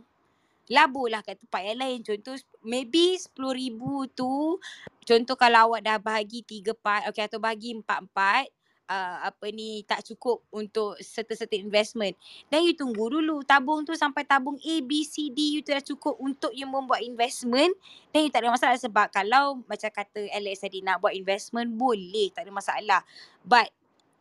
Laburlah 0.72 1.20
kat 1.20 1.36
tempat 1.42 1.62
yang 1.68 1.78
lain. 1.82 2.00
Contoh 2.06 2.38
maybe 2.64 3.18
RM10,000 3.20 3.82
tu 4.16 4.62
contoh 5.02 5.36
kalau 5.36 5.74
awak 5.74 5.82
dah 5.84 5.98
bahagi 6.00 6.46
tiga 6.46 6.72
part 6.78 7.10
okay 7.10 7.26
atau 7.26 7.42
bahagi 7.42 7.76
empat-empat 7.76 8.48
uh, 8.92 9.18
apa 9.32 9.48
ni 9.56 9.88
tak 9.88 10.04
cukup 10.04 10.44
untuk 10.52 11.00
certain-certain 11.00 11.64
investment. 11.64 12.20
Dan 12.52 12.68
you 12.68 12.76
tunggu 12.76 13.08
dulu 13.08 13.40
tabung 13.48 13.88
tu 13.88 13.96
sampai 13.96 14.28
tabung 14.28 14.60
A, 14.60 14.76
B, 14.84 15.08
C, 15.08 15.32
D 15.32 15.56
you 15.56 15.62
tu 15.64 15.72
dah 15.72 15.84
cukup 15.84 16.20
untuk 16.20 16.52
you 16.52 16.68
membuat 16.68 17.00
investment 17.00 17.72
dan 18.12 18.28
you 18.28 18.32
tak 18.32 18.44
ada 18.44 18.52
masalah 18.52 18.76
sebab 18.76 19.08
kalau 19.08 19.64
macam 19.64 19.88
kata 19.88 20.28
Alex 20.36 20.68
tadi 20.68 20.84
nak 20.84 21.00
buat 21.00 21.16
investment 21.16 21.72
boleh 21.72 22.36
tak 22.36 22.44
ada 22.44 22.52
masalah. 22.52 23.02
But 23.48 23.72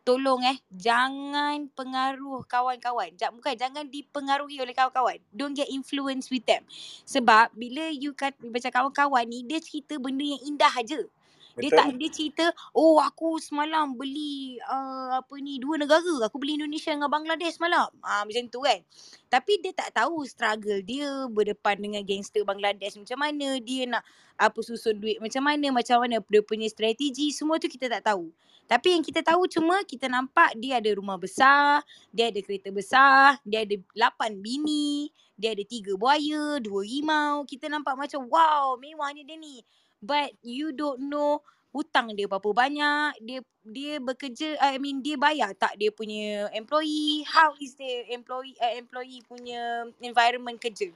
tolong 0.00 0.40
eh 0.48 0.58
jangan 0.72 1.68
pengaruh 1.76 2.46
kawan-kawan. 2.48 3.12
Ja, 3.20 3.28
bukan 3.28 3.52
jangan 3.58 3.84
dipengaruhi 3.90 4.62
oleh 4.62 4.72
kawan-kawan. 4.72 5.20
Don't 5.34 5.52
get 5.52 5.68
influence 5.68 6.32
with 6.32 6.46
them. 6.48 6.64
Sebab 7.04 7.52
bila 7.52 7.90
you 7.92 8.16
kat 8.16 8.32
macam 8.40 8.70
kawan-kawan 8.70 9.26
ni 9.28 9.44
dia 9.44 9.60
cerita 9.60 9.98
benda 10.00 10.24
yang 10.24 10.40
indah 10.46 10.72
aja. 10.72 11.00
Dia 11.58 11.70
tak 11.74 11.98
dia 11.98 12.10
cerita 12.12 12.46
oh 12.76 13.02
aku 13.02 13.42
semalam 13.42 13.96
beli 13.96 14.60
uh, 14.62 15.18
apa 15.18 15.34
ni 15.42 15.58
dua 15.58 15.80
negara. 15.80 16.28
Aku 16.28 16.38
beli 16.38 16.60
Indonesia 16.60 16.94
dengan 16.94 17.10
Bangladesh 17.10 17.58
semalam. 17.58 17.90
Ah 18.04 18.22
macam 18.22 18.46
tu 18.46 18.62
kan. 18.62 18.78
Tapi 19.26 19.58
dia 19.58 19.72
tak 19.74 19.94
tahu 19.94 20.22
struggle 20.26 20.78
dia 20.84 21.26
berdepan 21.26 21.78
dengan 21.80 22.02
gangster 22.06 22.46
Bangladesh 22.46 22.98
macam 23.00 23.18
mana 23.18 23.58
dia 23.58 23.90
nak 23.90 24.02
apa 24.38 24.58
susun 24.62 24.96
duit 24.96 25.18
macam 25.18 25.42
mana 25.44 25.68
macam 25.74 26.00
mana 26.00 26.22
dia 26.22 26.40
punya 26.40 26.68
strategi 26.70 27.34
semua 27.34 27.58
tu 27.58 27.66
kita 27.66 27.90
tak 27.90 28.06
tahu. 28.06 28.30
Tapi 28.70 28.94
yang 28.94 29.02
kita 29.02 29.26
tahu 29.26 29.50
cuma 29.50 29.82
kita 29.82 30.06
nampak 30.06 30.54
dia 30.54 30.78
ada 30.78 30.94
rumah 30.94 31.18
besar, 31.18 31.82
dia 32.14 32.30
ada 32.30 32.38
kereta 32.38 32.70
besar, 32.70 33.42
dia 33.42 33.66
ada 33.66 33.74
lapan 33.98 34.38
bini, 34.38 35.10
dia 35.34 35.58
ada 35.58 35.64
tiga 35.66 35.98
buaya, 35.98 36.62
dua 36.62 36.86
rimau. 36.86 37.42
Kita 37.50 37.66
nampak 37.66 37.98
macam 37.98 38.30
wow 38.30 38.78
mewahnya 38.78 39.26
dia 39.26 39.34
ni. 39.34 39.58
But 40.00 40.32
you 40.40 40.72
don't 40.72 41.06
know 41.12 41.44
hutang 41.70 42.18
dia 42.18 42.26
berapa 42.26 42.50
banyak, 42.50 43.22
dia 43.22 43.40
dia 43.62 44.02
bekerja 44.02 44.58
I 44.58 44.82
mean 44.82 45.04
dia 45.04 45.14
bayar 45.14 45.54
tak 45.54 45.78
dia 45.78 45.94
punya 45.94 46.50
employee, 46.50 47.22
how 47.28 47.54
is 47.62 47.78
the 47.78 48.10
employee 48.10 48.58
uh, 48.58 48.74
employee 48.74 49.22
punya 49.28 49.86
environment 50.02 50.58
kerja. 50.58 50.90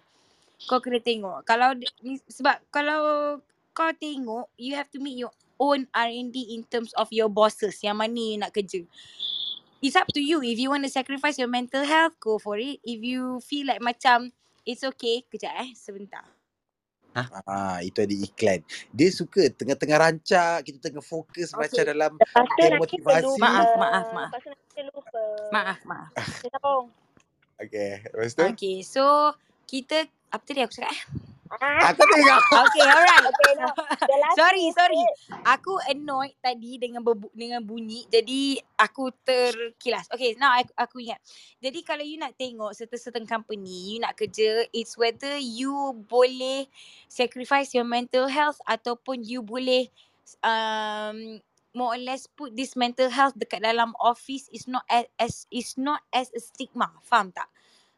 Kau 0.67 0.83
kena 0.83 0.99
tengok. 0.99 1.47
Kalau 1.47 1.79
sebab 2.27 2.59
kalau 2.75 3.03
kau 3.71 3.91
tengok 3.95 4.51
you 4.59 4.75
have 4.75 4.91
to 4.91 4.99
meet 4.99 5.21
your 5.21 5.35
own 5.63 5.87
R&D 5.95 6.35
in 6.51 6.67
terms 6.67 6.91
of 6.99 7.07
your 7.15 7.31
bosses 7.31 7.79
yang 7.85 7.95
mana 7.95 8.19
you 8.19 8.39
nak 8.43 8.51
kerja. 8.51 8.83
It's 9.85 9.95
up 9.95 10.09
to 10.17 10.21
you. 10.23 10.41
If 10.41 10.57
you 10.57 10.73
want 10.73 10.89
to 10.89 10.91
sacrifice 10.91 11.37
your 11.37 11.53
mental 11.53 11.85
health, 11.85 12.17
go 12.17 12.41
for 12.41 12.57
it. 12.57 12.81
If 12.83 13.05
you 13.05 13.39
feel 13.45 13.69
like 13.69 13.85
macam 13.85 14.33
it's 14.65 14.83
okay, 14.83 15.23
kejap 15.29 15.55
eh, 15.61 15.71
sebentar. 15.77 16.34
Ah, 17.15 17.79
itu 17.87 17.99
ada 18.03 18.11
iklan. 18.11 18.61
Dia 18.91 19.09
suka 19.15 19.47
tengah-tengah 19.55 19.99
rancak, 20.03 20.67
kita 20.67 20.79
tengah 20.91 21.05
fokus 21.05 21.55
Okay. 21.55 21.71
macam 21.71 21.83
dalam 21.87 22.13
Lepas 22.19 22.47
tu 22.51 22.55
game 22.59 22.75
nanti 22.75 22.83
motivasi. 22.83 23.39
Maaf, 23.39 23.71
maaf, 23.79 24.07
maaf. 24.11 24.31
Lepas 24.35 24.41
tu 24.43 24.49
nanti 24.51 24.67
terlupa. 24.75 25.23
Maaf, 25.55 25.79
maaf. 25.87 26.11
Kita. 26.43 26.59
Okay, 27.63 27.91
lepas 28.11 28.33
tu? 28.35 28.43
Okay, 28.51 28.77
so 28.83 29.31
kita 29.71 30.11
apa 30.35 30.43
tadi 30.43 30.61
aku 30.67 30.75
cakap 30.75 30.91
eh? 30.91 31.03
Aku 31.87 32.03
tengok. 32.03 32.43
Okay, 32.51 32.83
alright. 32.83 33.25
Okay, 33.31 33.53
no. 33.63 33.69
Sorry, 34.33 34.65
sorry. 34.73 35.03
Aku 35.45 35.77
annoyed 35.93 36.33
tadi 36.41 36.81
dengan 36.81 37.05
berbu- 37.05 37.35
dengan 37.37 37.61
bunyi. 37.61 38.09
Jadi 38.09 38.57
aku 38.81 39.13
terkilas. 39.21 40.09
Okay, 40.09 40.33
now 40.41 40.57
aku, 40.57 40.73
aku 40.73 40.97
ingat. 41.05 41.21
Jadi 41.61 41.85
kalau 41.85 42.01
you 42.01 42.17
nak 42.17 42.33
tengok 42.41 42.73
certain-certain 42.73 43.29
company, 43.29 43.95
you 43.95 43.99
nak 44.01 44.17
kerja, 44.17 44.65
it's 44.73 44.97
whether 44.97 45.37
you 45.37 45.75
boleh 46.09 46.65
sacrifice 47.07 47.77
your 47.77 47.85
mental 47.85 48.27
health 48.27 48.57
ataupun 48.65 49.21
you 49.21 49.45
boleh 49.45 49.93
um, 50.41 51.39
more 51.75 51.99
or 51.99 52.01
less 52.01 52.25
put 52.31 52.55
this 52.57 52.79
mental 52.79 53.11
health 53.11 53.35
dekat 53.37 53.61
dalam 53.61 53.93
office 54.01 54.49
is 54.55 54.65
not 54.71 54.87
as, 54.89 55.05
as 55.19 55.35
is 55.51 55.75
not 55.77 56.01
as 56.15 56.31
a 56.33 56.41
stigma. 56.41 56.89
Faham 57.05 57.35
tak? 57.35 57.51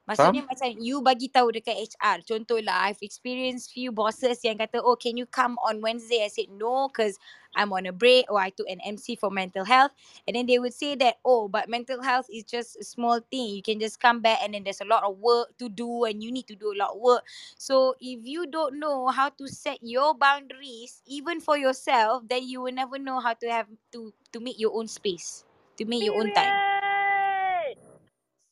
Maksudnya 0.06 0.46
macam 0.46 0.70
you 0.78 1.02
bagi 1.02 1.26
tahu 1.26 1.50
dekat 1.50 1.74
HR. 1.74 2.22
Contohlah 2.22 2.86
I've 2.86 3.02
experienced 3.02 3.74
few 3.74 3.90
bosses 3.90 4.38
yang 4.46 4.54
kata, 4.54 4.78
"Oh, 4.78 4.94
can 4.94 5.18
you 5.18 5.26
come 5.26 5.58
on 5.66 5.82
Wednesday?" 5.82 6.22
I 6.22 6.30
said, 6.30 6.46
"No, 6.54 6.86
because 6.86 7.18
I'm 7.58 7.74
on 7.74 7.90
a 7.90 7.94
break 7.94 8.30
or 8.30 8.38
I 8.38 8.54
took 8.54 8.70
an 8.70 8.78
MC 8.86 9.18
for 9.18 9.34
mental 9.34 9.66
health." 9.66 9.90
And 10.30 10.38
then 10.38 10.46
they 10.46 10.62
would 10.62 10.78
say 10.78 10.94
that, 11.02 11.18
"Oh, 11.26 11.50
but 11.50 11.66
mental 11.66 12.06
health 12.06 12.30
is 12.30 12.46
just 12.46 12.78
a 12.78 12.86
small 12.86 13.18
thing. 13.18 13.58
You 13.58 13.66
can 13.66 13.82
just 13.82 13.98
come 13.98 14.22
back 14.22 14.46
and 14.46 14.54
then 14.54 14.62
there's 14.62 14.78
a 14.78 14.86
lot 14.86 15.02
of 15.02 15.18
work 15.18 15.58
to 15.58 15.66
do 15.66 16.06
and 16.06 16.22
you 16.22 16.30
need 16.30 16.46
to 16.54 16.56
do 16.56 16.70
a 16.70 16.78
lot 16.78 16.94
of 16.94 17.02
work." 17.02 17.26
So, 17.58 17.98
if 17.98 18.22
you 18.22 18.46
don't 18.46 18.78
know 18.78 19.10
how 19.10 19.34
to 19.34 19.50
set 19.50 19.82
your 19.82 20.14
boundaries 20.14 21.02
even 21.10 21.42
for 21.42 21.58
yourself, 21.58 22.22
then 22.30 22.46
you 22.46 22.62
will 22.62 22.74
never 22.74 23.02
know 23.02 23.18
how 23.18 23.34
to 23.42 23.46
have 23.50 23.66
to 23.90 24.14
to 24.30 24.38
make 24.38 24.54
your 24.54 24.70
own 24.70 24.86
space, 24.86 25.42
to 25.82 25.82
make 25.82 26.06
your 26.06 26.14
own 26.14 26.30
time. 26.30 26.54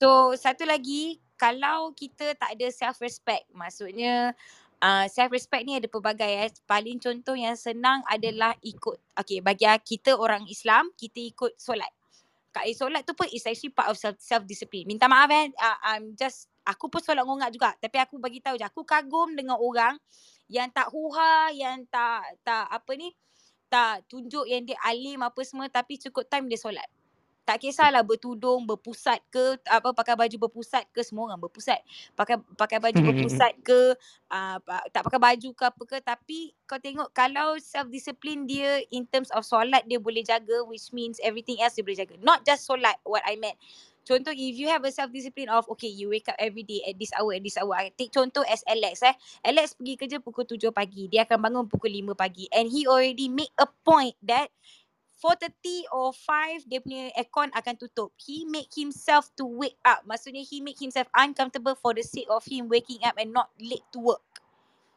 So 0.02 0.34
satu 0.36 0.66
lagi 0.66 1.23
kalau 1.34 1.92
kita 1.92 2.34
tak 2.38 2.54
ada 2.54 2.66
self 2.70 3.02
respect 3.02 3.46
maksudnya 3.52 4.32
uh, 4.84 5.06
self 5.08 5.30
respect 5.32 5.64
ni 5.64 5.80
ada 5.80 5.88
pelbagai 5.88 6.28
eh. 6.28 6.50
Paling 6.68 7.00
contoh 7.00 7.36
yang 7.36 7.56
senang 7.56 8.04
adalah 8.08 8.52
ikut 8.60 9.00
okay 9.16 9.40
bagi 9.40 9.64
kita 9.84 10.16
orang 10.16 10.44
Islam 10.46 10.92
kita 10.94 11.20
ikut 11.24 11.56
solat. 11.56 11.90
Kat 12.54 12.70
solat 12.78 13.02
tu 13.02 13.18
pun 13.18 13.26
is 13.34 13.42
actually 13.50 13.74
part 13.74 13.90
of 13.90 13.98
self, 13.98 14.14
self 14.22 14.46
discipline. 14.46 14.86
Minta 14.86 15.10
maaf 15.10 15.30
eh 15.32 15.50
uh, 15.56 15.78
I'm 15.94 16.14
just 16.14 16.52
aku 16.62 16.86
pun 16.92 17.02
solat 17.02 17.24
ngongak 17.24 17.50
juga 17.50 17.70
tapi 17.76 17.98
aku 18.00 18.16
bagi 18.20 18.40
tahu 18.40 18.56
je 18.56 18.64
aku 18.64 18.86
kagum 18.86 19.34
dengan 19.34 19.58
orang 19.58 19.98
yang 20.48 20.68
tak 20.70 20.92
huha 20.92 21.50
yang 21.56 21.84
tak 21.88 22.24
tak 22.44 22.68
apa 22.68 22.92
ni 22.94 23.10
tak 23.66 24.06
tunjuk 24.06 24.46
yang 24.46 24.62
dia 24.62 24.78
alim 24.86 25.18
apa 25.24 25.40
semua 25.42 25.66
tapi 25.66 25.98
cukup 25.98 26.28
time 26.30 26.46
dia 26.46 26.60
solat. 26.60 26.86
Tak 27.44 27.60
kisahlah 27.60 28.00
bertudung, 28.00 28.64
berpusat 28.64 29.20
ke, 29.28 29.60
apa 29.68 29.92
pakai 29.92 30.16
baju 30.16 30.48
berpusat 30.48 30.88
ke, 30.90 31.04
semua 31.04 31.28
orang 31.28 31.40
berpusat. 31.44 31.76
Pakai 32.16 32.40
pakai 32.56 32.80
baju 32.80 33.00
berpusat 33.12 33.52
ke, 33.60 33.92
uh, 34.32 34.58
tak 34.88 35.04
pakai 35.04 35.20
baju 35.20 35.48
ke 35.52 35.64
apa 35.68 35.82
ke, 35.84 35.96
tapi 36.00 36.38
kau 36.64 36.80
tengok 36.80 37.12
kalau 37.12 37.60
self 37.60 37.92
discipline 37.92 38.48
dia 38.48 38.80
in 38.88 39.04
terms 39.04 39.28
of 39.36 39.44
solat 39.44 39.84
dia 39.84 40.00
boleh 40.00 40.24
jaga 40.24 40.64
which 40.64 40.88
means 40.96 41.20
everything 41.20 41.60
else 41.60 41.76
dia 41.76 41.84
boleh 41.84 42.00
jaga. 42.00 42.16
Not 42.24 42.48
just 42.48 42.64
solat 42.64 42.96
what 43.04 43.20
I 43.28 43.36
meant. 43.36 43.60
Contoh 44.04 44.36
if 44.36 44.54
you 44.60 44.68
have 44.68 44.84
a 44.84 44.92
self 44.92 45.08
discipline 45.08 45.48
of 45.48 45.64
okay 45.72 45.88
you 45.88 46.12
wake 46.12 46.28
up 46.28 46.36
every 46.36 46.60
day 46.60 46.84
at 46.84 47.00
this 47.00 47.08
hour 47.16 47.32
at 47.32 47.40
this 47.40 47.56
hour. 47.56 47.72
I 47.72 47.88
take 47.96 48.12
contoh 48.12 48.44
as 48.44 48.60
Alex 48.68 49.00
eh. 49.00 49.16
Alex 49.40 49.72
pergi 49.80 49.96
kerja 49.96 50.16
pukul 50.20 50.44
7 50.44 50.76
pagi. 50.76 51.08
Dia 51.08 51.24
akan 51.24 51.38
bangun 51.40 51.64
pukul 51.72 51.88
5 51.88 52.12
pagi 52.12 52.44
and 52.52 52.68
he 52.68 52.84
already 52.84 53.32
make 53.32 53.52
a 53.56 53.64
point 53.64 54.12
that 54.20 54.52
4.30 55.24 55.88
or 55.96 56.12
5 56.12 56.68
dia 56.68 56.84
punya 56.84 57.08
aircon 57.16 57.48
akan 57.56 57.80
tutup. 57.80 58.12
He 58.20 58.44
make 58.44 58.68
himself 58.76 59.32
to 59.40 59.48
wake 59.48 59.80
up. 59.80 60.04
Maksudnya 60.04 60.44
he 60.44 60.60
make 60.60 60.76
himself 60.76 61.08
uncomfortable 61.16 61.72
for 61.72 61.96
the 61.96 62.04
sake 62.04 62.28
of 62.28 62.44
him 62.44 62.68
waking 62.68 63.00
up 63.00 63.16
and 63.16 63.32
not 63.32 63.48
late 63.56 63.88
to 63.96 64.04
work. 64.04 64.20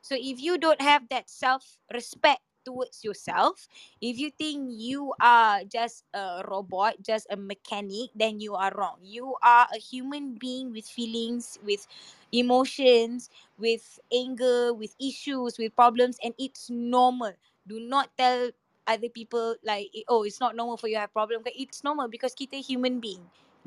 So 0.04 0.20
if 0.20 0.44
you 0.44 0.60
don't 0.60 0.84
have 0.84 1.08
that 1.16 1.32
self-respect 1.32 2.44
towards 2.68 3.08
yourself, 3.08 3.72
if 4.04 4.20
you 4.20 4.28
think 4.36 4.76
you 4.76 5.16
are 5.24 5.64
just 5.64 6.04
a 6.12 6.44
robot, 6.44 7.00
just 7.00 7.32
a 7.32 7.40
mechanic, 7.40 8.12
then 8.12 8.44
you 8.44 8.60
are 8.60 8.76
wrong. 8.76 9.00
You 9.00 9.40
are 9.40 9.72
a 9.72 9.80
human 9.80 10.36
being 10.36 10.76
with 10.76 10.84
feelings, 10.84 11.56
with 11.64 11.88
emotions, 12.36 13.32
with 13.56 14.00
anger, 14.12 14.76
with 14.76 14.92
issues, 15.00 15.56
with 15.56 15.72
problems, 15.76 16.20
and 16.20 16.36
it's 16.36 16.68
normal. 16.68 17.32
Do 17.64 17.80
not 17.80 18.12
tell 18.20 18.52
other 18.88 19.12
people 19.12 19.60
like, 19.62 19.92
eh, 19.92 20.08
oh, 20.08 20.24
it's 20.24 20.40
not 20.40 20.56
normal 20.56 20.80
for 20.80 20.88
you 20.88 20.98
have 20.98 21.12
problem. 21.12 21.44
It's 21.54 21.84
normal 21.84 22.08
because 22.08 22.34
kita 22.34 22.58
human 22.64 23.04
being. 23.04 23.22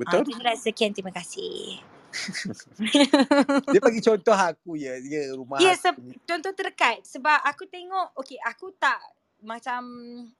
Ah, 0.09 0.19
Betul? 0.19 0.25
itu 0.25 0.41
je 0.41 0.43
lah. 0.43 0.57
Sekian, 0.57 0.91
terima 0.97 1.13
kasih. 1.13 1.79
Dia 3.71 3.81
bagi 3.81 4.01
contoh 4.03 4.35
aku 4.35 4.75
ya. 4.81 4.97
Dia 4.99 5.37
rumah 5.37 5.61
Ya, 5.61 5.77
aku 5.77 5.81
se- 5.85 6.17
contoh 6.27 6.53
terdekat. 6.57 7.05
Sebab 7.05 7.39
aku 7.45 7.69
tengok, 7.69 8.17
okay, 8.17 8.41
aku 8.43 8.73
tak 8.75 8.99
macam, 9.45 9.83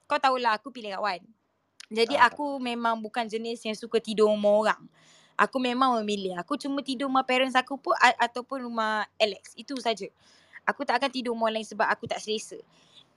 kau 0.09 0.19
tahulah 0.19 0.57
aku 0.57 0.73
pilih 0.73 0.97
kawan. 0.97 1.21
Jadi 1.91 2.15
Ah. 2.17 2.31
aku 2.31 2.57
memang 2.57 2.97
bukan 2.99 3.27
jenis 3.27 3.61
yang 3.63 3.75
suka 3.75 3.99
tidur 4.01 4.31
rumah 4.31 4.55
orang. 4.65 4.81
Aku 5.35 5.57
memang 5.57 5.99
memilih. 6.01 6.37
Aku 6.39 6.55
cuma 6.55 6.81
tidur 6.85 7.09
rumah 7.09 7.25
parents 7.25 7.57
aku 7.57 7.75
pun 7.75 7.95
a- 7.97 8.19
ataupun 8.29 8.65
rumah 8.67 9.05
Alex. 9.17 9.53
Itu 9.57 9.75
saja. 9.81 10.07
Aku 10.63 10.85
tak 10.85 11.01
akan 11.01 11.09
tidur 11.09 11.33
rumah 11.33 11.49
lain 11.49 11.65
sebab 11.65 11.89
aku 11.89 12.05
tak 12.05 12.21
selesa. 12.21 12.59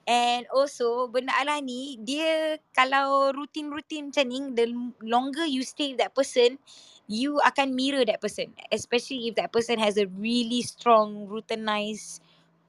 And 0.05 0.45
also 0.53 1.09
benda 1.09 1.33
Allah 1.41 1.65
ni 1.65 1.97
dia 1.97 2.61
kalau 2.77 3.33
rutin-rutin 3.33 4.13
macam 4.13 4.25
ni 4.29 4.39
the 4.53 4.67
longer 5.01 5.49
you 5.49 5.65
stay 5.65 5.97
with 5.97 6.01
that 6.05 6.13
person 6.13 6.61
you 7.09 7.41
akan 7.41 7.73
mirror 7.73 8.05
that 8.05 8.21
person 8.21 8.53
especially 8.69 9.33
if 9.33 9.35
that 9.41 9.49
person 9.49 9.81
has 9.81 9.97
a 9.97 10.05
really 10.21 10.61
strong 10.61 11.25
routinized 11.25 12.21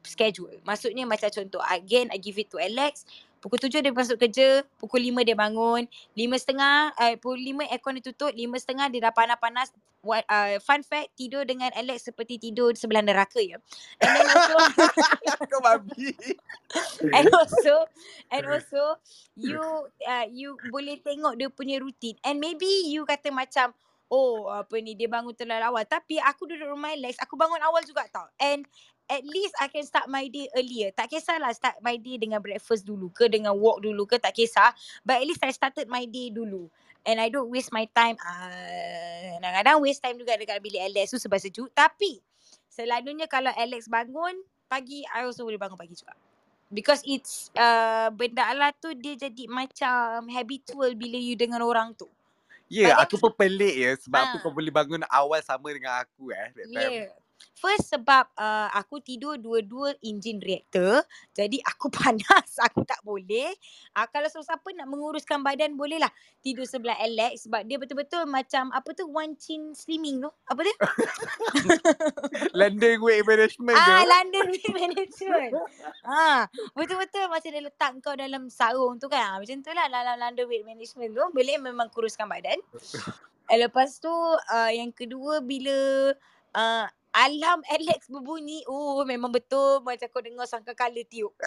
schedule. 0.05 0.53
Maksudnya 0.63 1.03
macam 1.03 1.27
contoh 1.27 1.59
again 1.67 2.07
I 2.13 2.21
give 2.23 2.39
it 2.39 2.47
to 2.55 2.61
Alex 2.61 3.03
Pukul 3.45 3.61
tujuh 3.61 3.77
dia 3.77 3.93
masuk 3.93 4.17
kerja, 4.17 4.65
pukul 4.81 5.05
lima 5.05 5.21
dia 5.21 5.37
bangun, 5.37 5.85
lima 6.17 6.33
setengah, 6.33 6.97
uh, 6.97 7.13
pukul 7.21 7.37
lima 7.37 7.61
aircon 7.69 8.01
dia 8.01 8.09
tutup, 8.09 8.33
lima 8.33 8.57
setengah 8.57 8.89
dia 8.89 9.05
dah 9.05 9.13
panas-panas. 9.13 9.69
What, 10.01 10.25
uh, 10.25 10.57
fun 10.65 10.81
fact, 10.81 11.13
tidur 11.13 11.45
dengan 11.45 11.69
Alex 11.77 12.09
seperti 12.09 12.41
tidur 12.41 12.73
sebelah 12.73 13.05
neraka 13.05 13.37
ya. 13.37 13.61
And 14.01 14.09
then 14.17 14.25
also, 14.33 14.55
Kau 15.53 15.61
babi. 15.61 16.13
and 17.13 17.29
also 17.29 17.75
and 18.31 18.43
also 18.49 18.99
you 19.37 19.61
uh, 20.09 20.25
you 20.29 20.57
boleh 20.73 20.99
tengok 20.99 21.37
dia 21.37 21.49
punya 21.51 21.77
routine 21.79 22.17
and 22.25 22.41
maybe 22.41 22.67
you 22.89 23.05
kata 23.07 23.31
macam 23.31 23.71
oh 24.09 24.51
apa 24.51 24.75
ni 24.81 24.93
dia 24.93 25.09
bangun 25.09 25.33
terlalu 25.33 25.65
awal 25.65 25.83
tapi 25.87 26.21
aku 26.21 26.45
duduk 26.45 26.69
rumah 26.69 26.93
Alex 26.93 27.17
aku 27.21 27.33
bangun 27.33 27.61
awal 27.63 27.81
juga 27.83 28.05
tau 28.11 28.27
and 28.37 28.65
at 29.05 29.21
least 29.21 29.53
I 29.61 29.69
can 29.69 29.85
start 29.85 30.09
my 30.09 30.25
day 30.25 30.49
earlier 30.53 30.89
tak 30.89 31.13
kisahlah 31.13 31.53
start 31.53 31.77
my 31.79 31.95
day 31.95 32.17
dengan 32.17 32.41
breakfast 32.41 32.83
dulu 32.83 33.13
ke 33.13 33.29
dengan 33.29 33.53
walk 33.53 33.81
dulu 33.81 34.09
ke 34.09 34.17
tak 34.17 34.33
kisah 34.33 34.73
but 35.05 35.21
at 35.21 35.25
least 35.25 35.41
I 35.45 35.53
started 35.53 35.85
my 35.85 36.05
day 36.05 36.33
dulu 36.33 36.65
and 37.05 37.21
I 37.21 37.29
don't 37.29 37.49
waste 37.53 37.69
my 37.69 37.85
time 37.93 38.17
uh, 38.17 39.37
kadang-kadang 39.37 39.77
waste 39.81 40.01
time 40.01 40.17
juga 40.17 40.33
dekat 40.33 40.57
bilik 40.57 40.81
Alex 40.81 41.13
tu 41.13 41.19
sebab 41.21 41.37
sejuk 41.37 41.69
tapi 41.69 42.17
selalunya 42.65 43.29
kalau 43.29 43.53
Alex 43.53 43.85
bangun 43.85 44.33
pagi 44.65 45.05
I 45.13 45.23
also 45.23 45.45
boleh 45.45 45.61
bangun 45.61 45.77
pagi 45.77 45.93
juga 45.93 46.17
because 46.73 47.05
it's 47.05 47.53
uh, 47.53 48.09
benda 48.09 48.41
Allah 48.49 48.73
tu 48.73 48.89
dia 48.97 49.13
jadi 49.13 49.45
macam 49.45 50.25
habitual 50.33 50.97
bila 50.97 51.15
you 51.15 51.37
dengan 51.37 51.61
orang 51.61 51.93
tu. 51.93 52.09
Ya, 52.65 52.89
But 52.89 52.97
then- 52.97 53.01
aku 53.05 53.15
pun 53.21 53.31
pelik 53.37 53.75
ya 53.77 53.91
sebab 54.01 54.17
apa 54.17 54.35
Ah. 54.35 54.41
kau 54.41 54.49
boleh 54.49 54.73
bangun 54.73 55.05
awal 55.13 55.37
sama 55.45 55.69
dengan 55.69 56.01
aku 56.01 56.33
eh. 56.33 56.49
Time. 56.65 56.73
Yeah. 56.73 57.13
First 57.55 57.89
sebab 57.89 58.29
uh, 58.35 58.69
aku 58.71 58.99
tidur 58.99 59.35
dua-dua 59.35 59.95
engine 59.99 60.37
reactor. 60.37 61.01
Jadi 61.31 61.57
aku 61.61 61.87
panas. 61.95 62.59
Aku 62.61 62.83
tak 62.83 62.99
boleh. 63.01 63.51
Uh, 63.91 64.07
kalau 64.11 64.27
siapa 64.27 64.67
nak 64.71 64.85
menguruskan 64.85 65.39
badan 65.39 65.73
boleh 65.73 65.97
lah. 65.97 66.11
Tidur 66.39 66.63
sebelah 66.63 66.95
Alex. 66.99 67.47
Sebab 67.47 67.63
dia 67.63 67.75
betul-betul 67.75 68.27
macam 68.27 68.69
apa 68.69 68.91
tu 68.91 69.07
one 69.07 69.33
chin 69.35 69.71
slimming 69.71 70.19
tu. 70.19 70.29
Apa 70.45 70.61
dia? 70.61 70.75
London 72.59 72.95
weight 73.01 73.23
management 73.23 73.75
Ah, 73.75 74.03
tu. 74.03 74.07
London 74.07 74.45
Weight 74.51 74.71
Management. 74.71 75.51
ah, 76.05 76.41
betul-betul 76.73 77.27
macam 77.27 77.49
dia 77.49 77.63
letak 77.63 77.91
kau 77.99 78.13
dalam 78.13 78.47
sarung 78.47 78.97
tu 78.97 79.07
kan. 79.07 79.21
Ah, 79.25 79.37
macam 79.39 79.57
tu 79.59 79.71
lah 79.71 79.87
dalam 79.87 80.15
London 80.17 80.45
Weight 80.47 80.65
Management 80.65 81.11
tu. 81.13 81.23
Boleh 81.31 81.55
memang 81.57 81.87
kuruskan 81.89 82.27
badan. 82.27 82.59
Eh, 83.45 83.61
lepas 83.61 84.01
tu 84.01 84.09
uh, 84.09 84.71
yang 84.73 84.89
kedua 84.89 85.37
bila 85.37 86.09
uh, 86.57 86.85
alarm 87.15 87.63
Alex 87.71 88.11
berbunyi. 88.11 88.67
Oh 88.67 89.07
memang 89.07 89.31
betul 89.31 89.79
macam 89.81 90.07
kau 90.11 90.19
dengar 90.19 90.45
sangka 90.45 90.75
kala 90.75 91.01
tiup. 91.07 91.31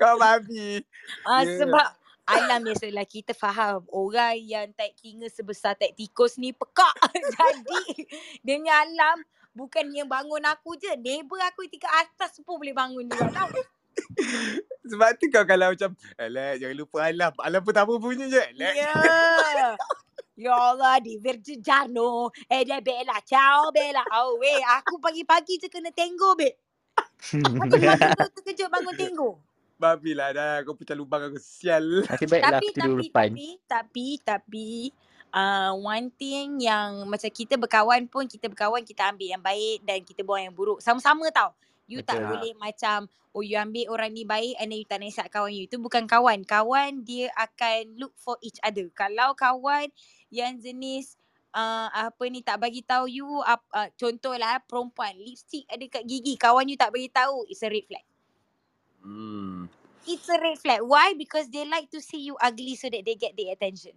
Kau 0.00 0.16
babi. 0.16 0.80
Ah, 1.28 1.44
Ya. 1.44 1.60
Sebab 1.60 1.88
alarm 2.24 2.64
biasalah 2.64 3.04
kita 3.04 3.36
faham 3.36 3.84
orang 3.92 4.40
yang 4.40 4.66
taik 4.72 4.96
telinga 4.96 5.28
sebesar 5.28 5.76
taik 5.76 5.94
tikus 5.96 6.40
ni 6.40 6.56
pekak. 6.56 6.94
Jadi 7.36 8.08
dia 8.40 8.56
punya 8.56 8.74
alarm 8.82 9.20
bukan 9.52 9.84
yang 9.92 10.08
bangun 10.08 10.42
aku 10.48 10.80
je. 10.80 10.92
Neighbor 10.96 11.40
aku 11.44 11.68
tingkat 11.68 11.92
atas 11.92 12.40
pun 12.40 12.56
boleh 12.56 12.72
bangun 12.72 13.04
juga 13.04 13.28
tau. 13.30 13.48
Sebab 14.90 15.10
tu 15.22 15.30
kau 15.30 15.46
kalau 15.46 15.70
macam 15.70 15.94
Alah 16.18 16.58
jangan 16.58 16.76
lupa 16.76 17.06
alam 17.06 17.30
Alam 17.40 17.62
pertama 17.62 17.94
bunyi 17.94 18.26
je 18.26 18.42
Alah 18.42 18.72
Ya. 18.74 18.90
Ya 18.90 19.70
Allah, 20.42 20.98
divergiano. 20.98 22.34
Eh, 22.50 22.66
dia 22.66 22.82
bela. 22.82 23.22
Ciao, 23.22 23.70
bela. 23.70 24.02
Oh, 24.18 24.42
weh. 24.42 24.58
Aku 24.82 24.98
pagi-pagi 24.98 25.62
je 25.62 25.70
kena 25.70 25.94
tenggo, 25.94 26.34
be. 26.34 26.50
Aku 27.30 27.54
pagi 27.62 27.86
terkejut 28.34 28.68
bangun 28.68 28.94
tenggo. 28.98 29.30
Babi 29.74 30.14
lah 30.14 30.30
dah 30.30 30.62
Kau 30.62 30.78
pecah 30.78 30.94
lubang 30.94 31.18
aku 31.26 31.38
sial 31.42 32.06
Nasib 32.06 32.30
baiklah 32.30 32.62
tapi, 32.62 32.66
aku 32.70 32.74
tidur 32.78 32.94
tapi, 32.94 33.06
depan. 33.10 33.26
tapi, 33.26 33.48
tapi, 33.66 34.06
tapi, 34.22 34.68
uh, 35.34 35.72
one 35.74 36.08
thing 36.14 36.62
yang 36.62 37.02
macam 37.10 37.26
kita 37.26 37.58
berkawan 37.58 38.06
pun, 38.06 38.30
kita 38.30 38.46
berkawan, 38.46 38.86
kita 38.86 39.10
ambil 39.10 39.28
yang 39.34 39.42
baik 39.42 39.82
dan 39.82 39.98
kita 40.06 40.22
buang 40.22 40.46
yang 40.46 40.54
buruk. 40.54 40.78
Sama-sama 40.78 41.26
tau. 41.34 41.50
You 41.84 42.00
tak 42.00 42.24
Betul. 42.24 42.30
boleh 42.32 42.52
macam, 42.56 42.98
oh 43.36 43.44
you 43.44 43.60
ambil 43.60 43.92
orang 43.92 44.16
ni 44.16 44.24
baik 44.24 44.56
and 44.56 44.72
then 44.72 44.80
you 44.80 44.88
tak 44.88 45.04
nak 45.04 45.12
isap 45.12 45.28
kawan 45.28 45.52
you. 45.52 45.68
Itu 45.68 45.76
bukan 45.76 46.08
kawan. 46.08 46.42
Kawan 46.48 47.04
dia 47.04 47.28
akan 47.36 48.00
look 48.00 48.16
for 48.16 48.40
each 48.40 48.56
other. 48.64 48.88
Kalau 48.96 49.36
kawan 49.36 49.92
yang 50.32 50.56
jenis 50.56 51.20
uh, 51.54 51.88
apa 51.88 52.24
ni 52.28 52.42
tak 52.42 52.58
bagi 52.58 52.82
tahu 52.82 53.06
you 53.06 53.26
uh, 53.46 53.60
uh, 53.72 53.88
contohlah 53.94 54.58
perempuan 54.66 55.14
lipstick 55.14 55.64
ada 55.70 55.86
kat 55.86 56.02
gigi 56.04 56.34
kawan 56.34 56.66
you 56.66 56.74
tak 56.74 56.90
bagi 56.90 57.08
tahu 57.08 57.46
it's 57.46 57.62
a 57.62 57.70
red 57.70 57.86
flag 57.86 58.04
hmm. 59.00 59.70
it's 60.04 60.26
a 60.26 60.36
red 60.42 60.58
flag 60.58 60.82
why 60.82 61.14
because 61.14 61.46
they 61.48 61.62
like 61.64 61.86
to 61.88 62.02
see 62.02 62.26
you 62.26 62.34
ugly 62.42 62.74
so 62.74 62.90
that 62.90 63.06
they 63.06 63.14
get 63.14 63.38
their 63.38 63.54
attention 63.54 63.94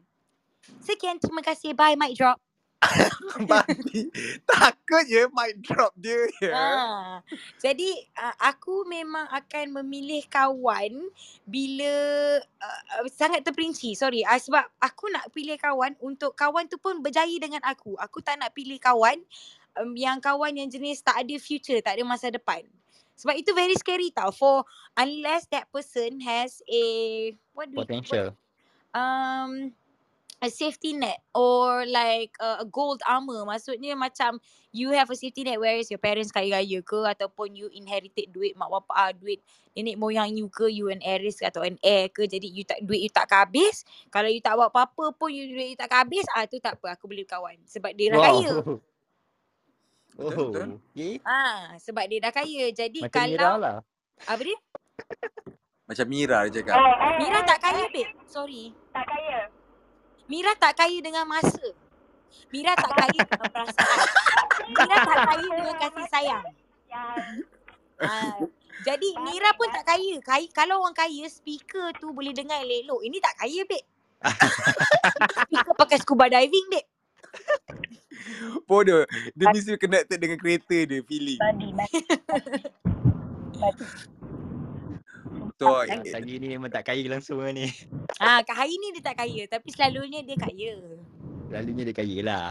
sekian 0.85 1.17
terima 1.17 1.41
kasih 1.41 1.73
bye 1.73 1.97
mic 1.97 2.13
drop 2.13 2.37
Babi 3.49 4.09
Takut 4.45 5.03
je 5.09 5.25
mic 5.33 5.51
drop 5.65 5.93
dia 5.97 6.29
ya. 6.37 6.53
Ah, 6.53 7.13
jadi 7.57 7.89
uh, 8.13 8.35
aku 8.37 8.85
memang 8.85 9.25
akan 9.33 9.81
memilih 9.81 10.21
kawan 10.29 11.09
bila 11.43 11.93
uh, 12.37 13.05
sangat 13.09 13.41
terperinci. 13.41 13.97
Sorry, 13.97 14.21
uh, 14.21 14.37
sebab 14.37 14.61
aku 14.77 15.09
nak 15.09 15.29
pilih 15.33 15.57
kawan 15.57 15.97
untuk 16.05 16.37
kawan 16.37 16.69
tu 16.69 16.77
pun 16.77 17.01
berjaya 17.01 17.33
dengan 17.41 17.61
aku. 17.65 17.97
Aku 17.97 18.21
tak 18.21 18.37
nak 18.37 18.53
pilih 18.53 18.77
kawan 18.77 19.17
um, 19.81 19.93
yang 19.97 20.21
kawan 20.21 20.53
yang 20.53 20.69
jenis 20.69 21.01
tak 21.01 21.17
ada 21.17 21.35
future, 21.41 21.81
tak 21.81 21.97
ada 21.97 22.03
masa 22.05 22.29
depan. 22.29 22.61
Sebab 23.17 23.33
itu 23.33 23.49
very 23.57 23.73
scary 23.73 24.13
tau 24.13 24.29
for 24.29 24.61
unless 24.93 25.49
that 25.49 25.65
person 25.73 26.21
has 26.21 26.61
a 26.69 26.83
what 27.57 27.65
do 27.73 27.73
we, 27.73 27.77
what, 27.81 27.89
Potential. 27.89 28.37
um 28.93 29.73
a 30.37 30.53
safety 30.53 30.93
net 30.93 31.17
or 31.33 31.81
like 31.89 32.29
uh, 32.37 32.61
a 32.61 32.65
gold 32.69 33.01
armor 33.09 33.41
maksudnya 33.41 33.97
macam 33.97 34.37
you 34.69 34.93
have 34.93 35.09
a 35.09 35.17
safety 35.17 35.41
net 35.41 35.57
whereas 35.57 35.89
your 35.89 35.97
parents 35.97 36.29
kaya 36.29 36.61
raya 36.61 36.79
ke 36.85 36.99
ataupun 37.09 37.57
you 37.57 37.65
inherited 37.73 38.29
duit 38.29 38.53
mak 38.53 38.69
bapak 38.69 38.93
ah, 38.93 39.09
duit 39.09 39.41
nenek 39.73 39.97
moyang 39.97 40.29
you 40.37 40.45
ke 40.45 40.69
you 40.69 40.93
an 40.93 41.01
heiress 41.01 41.41
atau 41.41 41.65
an 41.65 41.73
heir 41.81 42.13
ke 42.13 42.29
jadi 42.29 42.45
you 42.45 42.61
tak 42.61 42.77
duit 42.85 43.01
you 43.01 43.09
tak 43.09 43.25
habis 43.33 43.81
kalau 44.13 44.29
you 44.29 44.37
tak 44.37 44.53
buat 44.53 44.69
apa-apa 44.69 45.09
pun 45.17 45.33
you 45.33 45.49
duit 45.49 45.73
you 45.73 45.77
tak 45.77 45.89
habis 45.89 46.25
ah 46.37 46.45
tu 46.45 46.61
tak 46.61 46.77
apa 46.77 46.93
aku 46.93 47.09
boleh 47.09 47.25
kawan 47.25 47.57
sebab 47.65 47.97
dia 47.97 48.13
dah 48.13 48.21
kaya 48.21 48.51
Wow. 50.17 50.25
Betul, 50.33 50.49
betul. 50.49 50.65
Oh, 50.65 50.81
okay. 50.93 51.13
ah 51.25 51.77
sebab 51.77 52.05
dia 52.09 52.17
dah 52.17 52.33
kaya 52.33 52.73
jadi 52.73 52.99
Macam 53.05 53.13
kalau 53.13 53.29
Mira 53.37 53.53
lah. 53.57 53.77
apa 54.25 54.41
dia 54.41 54.57
Macam 55.85 56.05
Mira 56.09 56.37
dia 56.49 56.61
cakap 56.61 56.77
Mira 57.21 57.39
tak 57.45 57.59
kaya 57.61 57.85
babe 57.89 58.09
sorry 58.25 58.73
Tak 58.89 59.05
kaya. 59.05 59.49
Mira 60.27 60.51
tak 60.59 60.75
kaya 60.75 60.99
dengan 60.99 61.23
masa. 61.23 61.63
Mira 62.51 62.75
tak 62.75 62.91
kaya 62.91 63.19
dengan 63.23 63.47
perasaan. 63.47 63.99
Mira 64.67 64.95
tak 65.07 65.17
kaya 65.23 65.47
dengan 65.47 65.75
kasih 65.79 66.05
sayang. 66.11 66.45
Ha, 67.97 68.11
jadi 68.83 69.09
Mira 69.23 69.49
pun 69.55 69.71
tak 69.71 69.87
kaya. 69.87 70.19
kaya. 70.19 70.47
Kalau 70.51 70.83
orang 70.83 70.95
kaya, 70.95 71.25
speaker 71.31 71.95
tu 71.97 72.11
boleh 72.11 72.35
dengar 72.35 72.59
elok-elok. 72.59 73.01
Ini 73.07 73.17
tak 73.23 73.35
kaya, 73.39 73.63
babe. 73.65 73.87
speaker 75.47 75.73
pakai 75.79 75.97
scuba 76.03 76.27
diving, 76.27 76.67
babe. 76.69 76.87
Bodoh. 78.67 79.07
Dia 79.31 79.45
mesti 79.55 79.79
connected 79.79 80.19
dengan 80.19 80.37
kereta 80.37 80.77
dia, 80.83 80.99
feeling. 81.07 81.39
Tadi 81.39 81.71
Yang 85.57 86.13
pagi 86.13 86.33
ni 86.37 86.47
memang 86.53 86.69
tak 86.69 86.85
kaya 86.85 87.03
langsung 87.09 87.41
ni. 87.51 87.67
Ah, 88.17 88.41
kat 88.41 88.57
hari 88.57 88.73
ni 88.81 88.97
dia 88.97 89.13
tak 89.13 89.21
kaya 89.21 89.45
tapi 89.45 89.69
selalunya 89.69 90.25
dia 90.25 90.37
kaya. 90.41 90.73
Selalunya 91.49 91.83
dia 91.85 91.95
kaya 91.95 92.17
lah. 92.25 92.47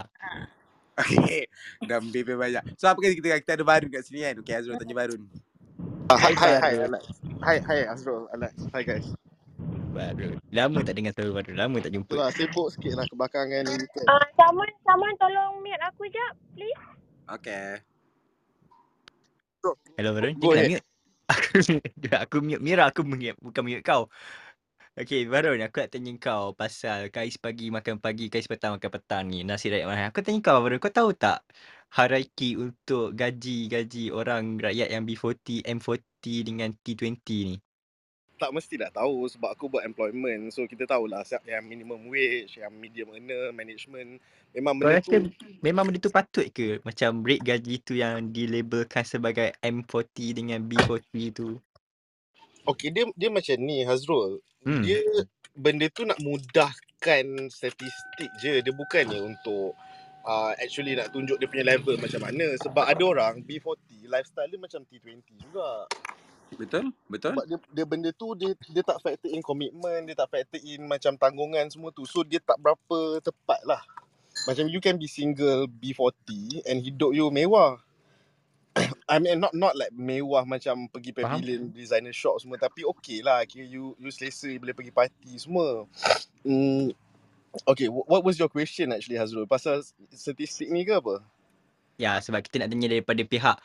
okay. 0.94 1.50
Dah 1.82 1.98
bebe 1.98 2.38
banyak. 2.38 2.62
So, 2.78 2.86
apa 2.86 3.02
kata 3.02 3.14
kita, 3.18 3.42
kita 3.42 3.52
ada 3.58 3.64
Barun 3.66 3.90
kat 3.90 4.06
sini 4.06 4.22
kan? 4.22 4.38
Okay, 4.46 4.54
Azrul 4.54 4.78
tanya 4.78 4.94
Barun. 4.94 5.26
Ah, 6.06 6.18
hi, 6.22 6.32
hi, 6.38 6.52
hi, 6.62 6.72
Barun. 6.78 6.86
Alex. 6.94 7.04
Hi, 7.42 7.56
hi, 7.58 7.78
Azrul, 7.90 8.24
Alex. 8.30 8.54
Hi, 8.70 8.82
guys. 8.86 9.10
Barun. 9.96 10.38
Lama 10.52 10.78
tak 10.84 10.94
dengar 10.94 11.12
suara 11.16 11.30
Barun. 11.34 11.56
Lama 11.58 11.76
tak 11.82 11.92
jumpa. 11.92 12.12
Itulah, 12.14 12.30
sibuk 12.30 12.68
sikit 12.70 12.92
lah 12.94 13.04
kebelakangan 13.08 13.62
ni 13.66 13.74
uh, 14.06 14.26
Someone 14.36 14.72
Someone 14.84 15.14
tolong 15.16 15.64
mute 15.64 15.82
aku 15.82 16.04
jap 16.12 16.32
Please 16.52 16.78
Okay. 17.26 17.82
Hello 19.98 20.14
Barun. 20.14 20.38
Go 20.38 20.54
Dia 20.54 20.78
kena 20.78 20.95
Aku, 21.32 21.58
aku 22.22 22.36
mute 22.46 22.62
Mira. 22.62 22.82
Aku 22.90 23.02
mute, 23.02 23.34
bukan 23.44 23.62
mute 23.66 23.82
kau. 23.82 24.02
Okay 25.00 25.20
Barun. 25.32 25.58
Aku 25.66 25.76
nak 25.82 25.90
tanya 25.92 26.12
kau 26.24 26.44
pasal 26.60 26.98
kais 27.14 27.36
pagi 27.44 27.64
makan 27.76 27.96
pagi, 28.04 28.24
kais 28.32 28.48
petang 28.50 28.72
makan 28.76 28.90
petang 28.96 29.22
ni. 29.30 29.36
Nasi 29.48 29.66
rakyat 29.72 29.88
mahal. 29.90 30.06
Aku 30.10 30.20
tanya 30.24 30.40
kau 30.46 30.58
Barun. 30.64 30.80
Kau 30.82 30.92
tahu 30.98 31.10
tak 31.22 31.36
hierarki 31.96 32.56
untuk 32.64 33.12
gaji-gaji 33.20 34.00
orang 34.18 34.44
rakyat 34.64 34.88
yang 34.94 35.04
B40, 35.08 35.62
M40 35.76 36.24
dengan 36.48 36.70
T20 36.84 37.28
ni? 37.50 37.56
Tak 38.36 38.52
mesti 38.52 38.76
dah 38.76 38.92
tahu 38.92 39.24
sebab 39.32 39.56
aku 39.56 39.72
buat 39.72 39.84
employment. 39.88 40.52
So, 40.52 40.68
kita 40.68 40.84
tahulah 40.84 41.24
siap 41.24 41.44
yang 41.48 41.64
minimum 41.64 42.08
wage, 42.12 42.60
yang 42.60 42.72
medium 42.76 43.12
earner, 43.16 43.48
management. 43.56 44.20
Memang 44.52 44.80
Kau 44.80 44.88
benda 44.88 45.00
tu 45.04 45.16
memang 45.60 45.82
benda 45.84 45.98
tu 46.00 46.12
patut 46.12 46.46
ke? 46.52 46.80
Macam 46.84 47.20
rate 47.24 47.44
gaji 47.44 47.74
tu 47.84 47.92
yang 47.96 48.32
dilabelkan 48.32 49.04
sebagai 49.04 49.52
M40 49.60 50.16
dengan 50.32 50.60
B40 50.64 51.16
tu. 51.32 51.60
Okay, 52.66 52.90
dia 52.90 53.06
dia 53.14 53.28
macam 53.30 53.56
ni 53.62 53.86
Hazrul. 53.86 54.42
Hmm. 54.66 54.82
Dia 54.82 54.98
benda 55.54 55.86
tu 55.92 56.02
nak 56.04 56.18
mudahkan 56.20 57.52
statistik 57.52 58.30
je. 58.42 58.60
Dia 58.60 58.72
bukannya 58.74 59.22
untuk 59.22 59.78
uh, 60.26 60.52
actually 60.58 60.98
nak 60.98 61.14
tunjuk 61.14 61.38
dia 61.38 61.46
punya 61.46 61.64
level 61.76 61.96
macam 61.96 62.20
mana. 62.26 62.58
Sebab 62.60 62.84
ada 62.84 63.02
orang 63.06 63.40
B40 63.46 64.10
lifestyle 64.10 64.50
dia 64.50 64.60
macam 64.60 64.80
T20 64.84 65.22
juga. 65.38 65.86
Betul? 66.54 66.94
Betul? 67.10 67.34
Sebab 67.34 67.46
dia, 67.50 67.58
dia 67.74 67.84
benda 67.84 68.10
tu 68.14 68.38
dia 68.38 68.54
dia 68.70 68.82
tak 68.86 69.02
factor 69.02 69.26
in 69.26 69.42
commitment, 69.42 70.06
dia 70.06 70.14
tak 70.14 70.30
factor 70.30 70.62
in 70.62 70.86
macam 70.86 71.18
tanggungan 71.18 71.66
semua 71.66 71.90
tu. 71.90 72.06
So 72.06 72.22
dia 72.22 72.38
tak 72.38 72.62
berapa 72.62 73.18
tepat 73.18 73.60
lah. 73.66 73.82
Macam 74.46 74.70
you 74.70 74.78
can 74.78 74.94
be 74.94 75.10
single 75.10 75.66
B40 75.66 76.62
and 76.68 76.78
hidup 76.84 77.10
you 77.10 77.26
mewah. 77.34 77.82
I 79.10 79.18
mean 79.18 79.42
not 79.42 79.56
not 79.56 79.74
like 79.74 79.90
mewah 79.90 80.46
macam 80.46 80.86
pergi 80.86 81.10
Faham? 81.16 81.40
pavilion 81.40 81.72
designer 81.72 82.12
shop 82.12 82.38
semua 82.38 82.60
tapi 82.60 82.84
okay 82.84 83.24
lah 83.24 83.42
kira 83.48 83.64
you 83.64 83.96
you 83.98 84.12
selesa 84.12 84.52
boleh 84.60 84.76
pergi 84.76 84.92
party 84.94 85.32
semua. 85.40 85.84
Hmm, 86.46 86.94
okay, 87.66 87.90
wh- 87.90 88.06
what 88.06 88.22
was 88.22 88.38
your 88.38 88.46
question 88.46 88.94
actually 88.94 89.18
Hazrul? 89.18 89.50
Pasal 89.50 89.82
statistik 90.14 90.70
ni 90.70 90.86
ke 90.86 90.94
apa? 90.94 91.18
Ya, 91.96 92.20
sebab 92.20 92.44
kita 92.44 92.60
nak 92.60 92.68
tanya 92.70 92.92
daripada 92.92 93.18
pihak 93.24 93.56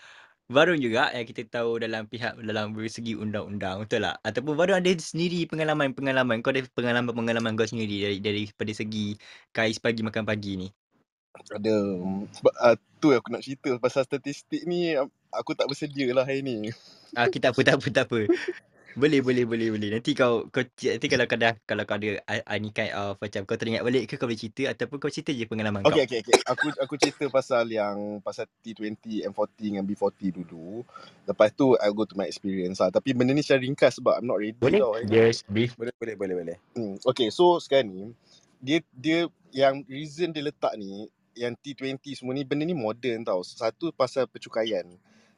Varun 0.51 0.77
juga 0.83 1.07
yang 1.15 1.23
kita 1.23 1.47
tahu 1.47 1.79
dalam 1.79 2.03
pihak 2.11 2.35
dalam 2.43 2.75
segi 2.91 3.15
undang-undang, 3.15 3.87
betul 3.87 4.03
tak? 4.03 4.19
Ataupun 4.27 4.53
Varun 4.59 4.83
ada 4.83 4.91
sendiri 4.99 5.47
pengalaman-pengalaman, 5.47 6.43
kau 6.43 6.51
ada 6.51 6.67
pengalaman-pengalaman 6.75 7.55
kau 7.55 7.63
sendiri 7.63 8.03
dari 8.03 8.17
daripada 8.19 8.71
segi 8.75 9.15
kais 9.55 9.79
pagi 9.79 10.03
makan 10.03 10.27
pagi 10.27 10.59
ni. 10.59 10.67
Ada 11.55 11.75
sebab 12.35 12.53
uh, 12.59 12.75
tu 12.99 13.15
aku 13.15 13.31
nak 13.31 13.47
cerita 13.47 13.71
pasal 13.79 14.03
statistik 14.03 14.67
ni 14.67 14.91
uh, 14.99 15.07
aku 15.31 15.55
tak 15.55 15.71
bersedia 15.71 16.11
lah 16.11 16.27
hari 16.27 16.43
ni. 16.43 16.69
Ah, 17.15 17.31
kita 17.31 17.55
apa 17.55 17.59
tak 17.63 17.75
apa 17.79 17.87
tak 17.87 18.05
apa. 18.11 18.19
Boleh 18.95 19.23
boleh 19.23 19.47
boleh 19.47 19.67
boleh. 19.71 19.89
Nanti 19.95 20.11
kau 20.11 20.47
kau 20.51 20.63
nanti 20.63 21.07
kalau 21.07 21.25
kau 21.27 21.39
dah 21.39 21.53
kalau 21.63 21.83
kau 21.87 21.95
ada 21.95 22.19
uh, 22.27 22.43
any 22.51 22.75
kind 22.75 22.91
of 22.91 23.15
macam 23.23 23.47
kau 23.47 23.55
teringat 23.55 23.87
balik 23.87 24.03
ke 24.11 24.19
kau 24.19 24.27
boleh 24.27 24.39
cerita 24.39 24.71
ataupun 24.75 24.97
kau 24.99 25.11
cerita 25.11 25.31
je 25.31 25.47
pengalaman 25.47 25.79
Okay, 25.87 26.03
kau. 26.03 26.07
okay, 26.07 26.19
okay. 26.23 26.37
Aku 26.51 26.67
aku 26.75 26.93
cerita 26.99 27.23
pasal 27.31 27.71
yang 27.71 28.19
pasal 28.19 28.51
T20, 28.63 29.27
M40 29.31 29.59
dengan 29.59 29.83
B40 29.87 30.43
dulu. 30.43 30.83
Lepas 31.23 31.55
tu 31.55 31.79
I 31.79 31.87
go 31.95 32.03
to 32.03 32.19
my 32.19 32.27
experience 32.27 32.83
lah. 32.83 32.91
Tapi 32.91 33.15
benda 33.15 33.31
ni 33.31 33.43
secara 33.43 33.63
ringkas 33.63 34.03
sebab 34.03 34.19
I'm 34.19 34.27
not 34.27 34.39
ready 34.43 34.59
Boleh? 34.59 34.79
tau. 34.83 34.99
Just 35.07 35.47
brief. 35.47 35.79
Boleh, 35.79 35.95
boleh, 35.95 36.15
boleh, 36.19 36.35
boleh. 36.43 36.57
Hmm. 36.75 36.99
Okay, 37.07 37.31
so 37.31 37.63
sekarang 37.63 37.91
ni 37.91 38.03
dia 38.59 38.83
dia 38.91 39.31
yang 39.55 39.81
reason 39.87 40.35
dia 40.35 40.43
letak 40.43 40.75
ni 40.75 41.07
yang 41.31 41.55
T20 41.55 42.03
semua 42.11 42.35
ni 42.35 42.43
benda 42.43 42.67
ni 42.67 42.75
modern 42.75 43.23
tau. 43.23 43.39
Satu 43.41 43.95
pasal 43.95 44.27
percukaian. 44.27 44.83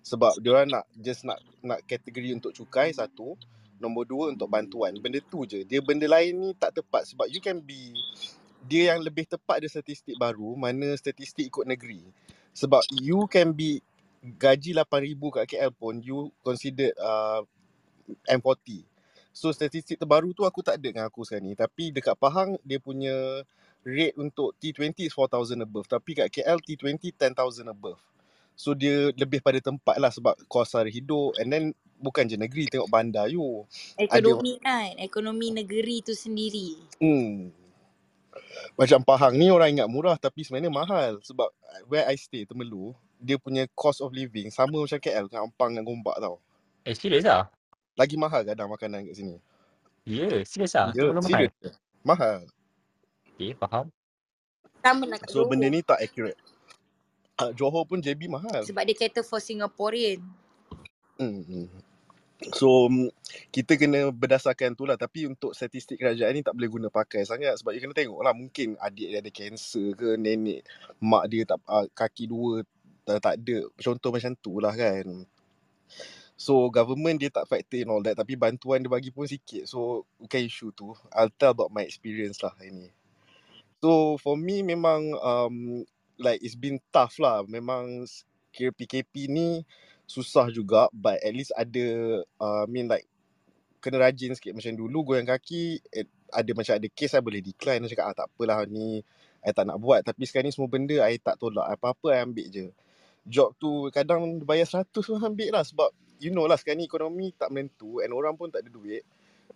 Sebab 0.03 0.35
dia 0.43 0.51
orang 0.51 0.67
nak 0.67 0.85
just 0.99 1.23
nak 1.23 1.39
nak 1.63 1.79
kategori 1.87 2.35
untuk 2.35 2.51
cukai 2.51 2.91
satu. 2.91 3.39
Nombor 3.79 4.03
dua 4.07 4.31
untuk 4.31 4.51
bantuan. 4.51 4.91
Benda 4.99 5.19
tu 5.23 5.47
je. 5.47 5.63
Dia 5.63 5.79
benda 5.79 6.07
lain 6.07 6.35
ni 6.39 6.49
tak 6.55 6.75
tepat 6.79 7.07
sebab 7.07 7.27
you 7.31 7.39
can 7.39 7.59
be 7.63 7.95
dia 8.63 8.95
yang 8.95 9.03
lebih 9.03 9.27
tepat 9.27 9.59
dia 9.59 9.67
statistik 9.67 10.15
baru 10.15 10.55
mana 10.55 10.95
statistik 10.95 11.47
ikut 11.47 11.67
negeri. 11.67 12.03
Sebab 12.55 12.83
you 12.99 13.27
can 13.27 13.51
be 13.51 13.83
gaji 14.23 14.71
8000 14.71 15.35
kat 15.35 15.45
KL 15.51 15.71
pun 15.75 15.99
you 15.99 16.31
considered 16.43 16.95
uh, 16.95 17.43
M40. 18.27 18.87
So 19.33 19.51
statistik 19.51 19.97
terbaru 19.97 20.31
tu 20.31 20.45
aku 20.47 20.61
tak 20.61 20.79
ada 20.79 20.87
dengan 20.87 21.05
aku 21.09 21.27
sekarang 21.27 21.51
ni. 21.51 21.53
Tapi 21.57 21.91
dekat 21.91 22.15
Pahang 22.15 22.55
dia 22.63 22.79
punya 22.79 23.43
rate 23.83 24.15
untuk 24.15 24.55
T20 24.61 25.09
is 25.09 25.13
4000 25.15 25.59
above. 25.65 25.87
Tapi 25.89 26.11
kat 26.15 26.27
KL 26.31 26.59
T20 26.61 27.11
10000 27.17 27.67
above. 27.67 27.99
So 28.53 28.77
dia 28.77 29.09
lebih 29.17 29.41
pada 29.41 29.57
tempat 29.57 29.97
lah 29.97 30.13
sebab 30.13 30.37
kos 30.45 30.73
sara 30.73 30.89
hidup 30.89 31.35
and 31.41 31.49
then 31.49 31.63
bukan 31.97 32.29
je 32.29 32.37
negeri 32.37 32.69
tengok 32.69 32.91
bandar 32.91 33.31
you. 33.31 33.65
Ada 33.97 34.21
Ekonomi 34.21 34.53
kan, 34.61 34.93
ekonomi 35.01 35.47
negeri 35.49 36.05
tu 36.05 36.13
sendiri. 36.13 36.77
hmm, 37.01 37.63
macam 38.77 38.99
Pahang 39.05 39.33
ni 39.37 39.49
orang 39.49 39.73
ingat 39.73 39.89
murah 39.89 40.17
tapi 40.17 40.41
sebenarnya 40.45 40.73
mahal 40.73 41.21
sebab 41.21 41.49
where 41.89 42.05
I 42.09 42.17
stay 42.17 42.45
Temerloh 42.45 42.97
dia 43.23 43.39
punya 43.39 43.63
cost 43.71 44.03
of 44.03 44.11
living 44.11 44.51
sama 44.51 44.83
macam 44.83 44.99
KL 44.99 45.31
dengan 45.31 45.47
Ampang 45.47 45.71
dan 45.71 45.87
Gombak 45.87 46.19
tau. 46.19 46.43
Eh 46.83 46.91
serius 46.91 47.23
ah? 47.23 47.47
Lagi 47.95 48.19
mahal 48.19 48.43
kadang 48.43 48.67
makanan 48.67 49.07
kat 49.07 49.15
sini. 49.15 49.39
Ya, 50.03 50.27
yeah, 50.27 50.43
serius 50.43 50.75
ah. 50.75 50.91
Ya, 50.91 51.07
Sebelum 51.07 51.23
mahal. 51.23 51.47
Mahal. 52.03 52.37
Okay, 53.33 53.55
faham. 53.55 53.87
Sama 54.83 55.03
lah 55.07 55.17
kat 55.23 55.31
So 55.31 55.47
benda 55.47 55.71
ni 55.71 55.79
tak 55.79 56.03
accurate. 56.03 56.35
Uh, 57.43 57.51
Johor 57.57 57.83
pun 57.83 57.99
JB 57.99 58.31
mahal. 58.31 58.63
Sebab 58.63 58.83
dia 58.87 58.95
cater 58.95 59.23
for 59.25 59.43
Singaporean. 59.43 60.23
Hmm. 61.19 61.67
So 62.51 62.91
mm, 62.91 63.07
kita 63.53 63.79
kena 63.79 64.11
berdasarkan 64.11 64.75
tu 64.75 64.83
lah. 64.83 64.99
Tapi 64.99 65.31
untuk 65.31 65.55
statistik 65.55 66.01
kerajaan 66.01 66.35
ni 66.35 66.43
tak 66.43 66.55
boleh 66.57 66.67
guna 66.67 66.87
pakai 66.91 67.23
sangat. 67.23 67.55
Sebab 67.61 67.71
you 67.71 67.79
kena 67.79 67.95
tengok 67.95 68.19
lah 68.19 68.35
Mungkin 68.35 68.75
adik 68.81 69.07
dia 69.15 69.19
ada 69.23 69.31
kanser 69.31 69.95
ke 69.95 70.19
Nenek 70.19 70.67
Mak 70.99 71.23
dia 71.31 71.47
tak 71.47 71.59
uh, 71.69 71.87
kaki 71.95 72.27
dua 72.27 72.67
tak, 73.03 73.19
tak 73.19 73.33
ada. 73.39 73.57
Contoh 73.79 74.09
macam 74.11 74.31
tu 74.39 74.59
lah 74.59 74.73
kan. 74.75 75.27
So 76.35 76.67
government 76.67 77.19
dia 77.23 77.31
tak 77.31 77.47
factor 77.47 77.79
in 77.79 77.91
all 77.91 78.03
that. 78.03 78.19
Tapi 78.19 78.35
bantuan 78.35 78.83
dia 78.83 78.91
bagi 78.91 79.11
pun 79.13 79.23
sikit. 79.23 79.63
So 79.67 80.03
bukan 80.19 80.41
isu 80.43 80.75
tu. 80.75 80.91
I'll 81.15 81.31
tell 81.31 81.55
about 81.55 81.71
my 81.71 81.83
experience 81.87 82.43
lah 82.43 82.51
hari 82.55 82.71
ni 82.71 82.87
So 83.83 84.15
for 84.15 84.39
me 84.39 84.63
memang 84.63 85.11
um, 85.19 85.83
Like 86.17 86.41
it's 86.45 86.57
been 86.57 86.77
tough 86.93 87.17
lah. 87.17 87.45
Memang 87.45 88.05
kira 88.53 88.69
PKP 88.69 89.29
ni 89.29 89.65
susah 90.05 90.51
juga 90.53 90.91
but 90.93 91.17
at 91.23 91.33
least 91.33 91.55
ada 91.57 91.85
uh, 92.37 92.65
mean 92.69 92.85
like 92.85 93.07
kena 93.81 94.03
rajin 94.03 94.35
sikit 94.37 94.53
macam 94.53 94.77
dulu 94.77 95.11
goyang 95.11 95.25
kaki 95.25 95.81
eh, 95.89 96.05
ada 96.29 96.51
macam 96.53 96.73
ada 96.77 96.87
case 96.91 97.17
I 97.17 97.21
boleh 97.21 97.41
decline. 97.43 97.83
I 97.83 97.89
cakap 97.89 98.05
ah 98.09 98.15
tak 98.15 98.27
apalah 98.31 98.65
ni 98.69 99.01
I 99.43 99.51
tak 99.51 99.67
nak 99.67 99.77
buat. 99.81 100.01
Tapi 100.07 100.23
sekarang 100.23 100.49
ni 100.49 100.53
semua 100.55 100.69
benda 100.71 101.03
I 101.03 101.19
tak 101.19 101.41
tolak. 101.41 101.67
Apa-apa 101.67 102.15
I 102.15 102.23
ambil 102.23 102.47
je. 102.47 102.65
Job 103.23 103.55
tu 103.55 103.87
kadang 103.91 104.43
bayar 104.43 104.67
100 104.67 104.91
pun 104.91 105.19
ambil 105.19 105.49
lah 105.55 105.63
sebab 105.63 105.89
you 106.19 106.31
know 106.31 106.47
lah 106.47 106.55
sekarang 106.59 106.83
ni 106.83 106.87
ekonomi 106.87 107.31
tak 107.35 107.51
menentu 107.51 107.99
and 108.03 108.11
orang 108.11 108.35
pun 108.35 108.51
tak 108.51 108.63
ada 108.63 108.71
duit 108.71 109.03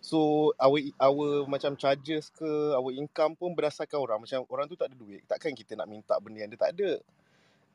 so 0.00 0.50
our 0.58 0.78
our 1.02 1.44
macam 1.50 1.74
charges 1.74 2.30
ke 2.30 2.48
our 2.74 2.90
income 2.94 3.34
pun 3.34 3.52
berdasarkan 3.52 3.98
orang. 3.98 4.18
Macam 4.22 4.46
orang 4.48 4.66
tu 4.70 4.76
tak 4.78 4.90
ada 4.92 4.96
duit. 4.96 5.22
Takkan 5.26 5.52
kita 5.54 5.74
nak 5.74 5.90
minta 5.90 6.14
benda 6.22 6.42
yang 6.42 6.50
dia 6.50 6.60
tak 6.60 6.72
ada. 6.78 6.90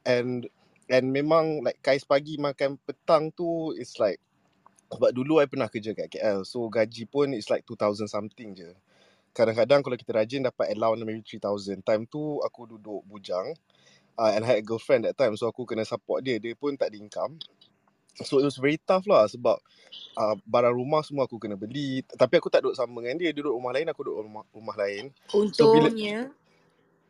And 0.08 0.48
and 0.92 1.06
memang 1.12 1.64
like 1.64 1.80
kais 1.80 2.04
pagi 2.04 2.36
makan 2.40 2.80
petang 2.84 3.32
tu 3.32 3.72
is 3.76 3.96
like 4.00 4.20
sebab 4.92 5.10
dulu 5.16 5.42
I 5.42 5.50
pernah 5.50 5.72
kerja 5.72 5.98
kat 5.98 6.12
KL 6.12 6.46
so 6.46 6.70
gaji 6.70 7.10
pun 7.10 7.34
is 7.34 7.50
like 7.50 7.66
2000 7.66 8.06
something 8.08 8.54
je. 8.54 8.72
Kadang-kadang 9.34 9.82
kalau 9.82 9.98
kita 9.98 10.14
rajin 10.14 10.46
dapat 10.46 10.70
allowance 10.78 11.02
maybe 11.02 11.26
3000 11.26 11.82
time 11.82 12.06
tu 12.06 12.38
aku 12.46 12.70
duduk 12.70 13.02
bujang. 13.10 13.58
Uh, 14.14 14.30
and 14.30 14.46
I 14.46 14.54
had 14.54 14.60
a 14.62 14.66
girlfriend 14.66 15.10
that 15.10 15.18
time. 15.18 15.34
So 15.34 15.50
aku 15.50 15.66
kena 15.66 15.82
support 15.90 16.22
dia. 16.22 16.38
Dia 16.38 16.54
pun 16.54 16.78
tak 16.78 16.94
ada 16.94 17.02
income 17.02 17.42
so 18.22 18.38
it 18.38 18.46
was 18.46 18.62
very 18.62 18.78
tough 18.78 19.06
lah 19.10 19.26
sebab 19.26 19.58
uh, 20.18 20.36
barang 20.46 20.76
rumah 20.78 21.02
semua 21.02 21.26
aku 21.26 21.42
kena 21.42 21.58
beli 21.58 22.06
tapi 22.14 22.38
aku 22.38 22.54
tak 22.54 22.62
duduk 22.62 22.78
sama 22.78 23.02
dengan 23.02 23.18
dia 23.18 23.34
dia 23.34 23.42
duduk 23.42 23.58
rumah 23.58 23.74
lain 23.74 23.90
aku 23.90 24.02
duduk 24.06 24.20
rumah, 24.22 24.44
rumah 24.54 24.76
lain 24.78 25.10
so 25.50 25.74
bila 25.74 25.90
Untungnya, 25.90 26.30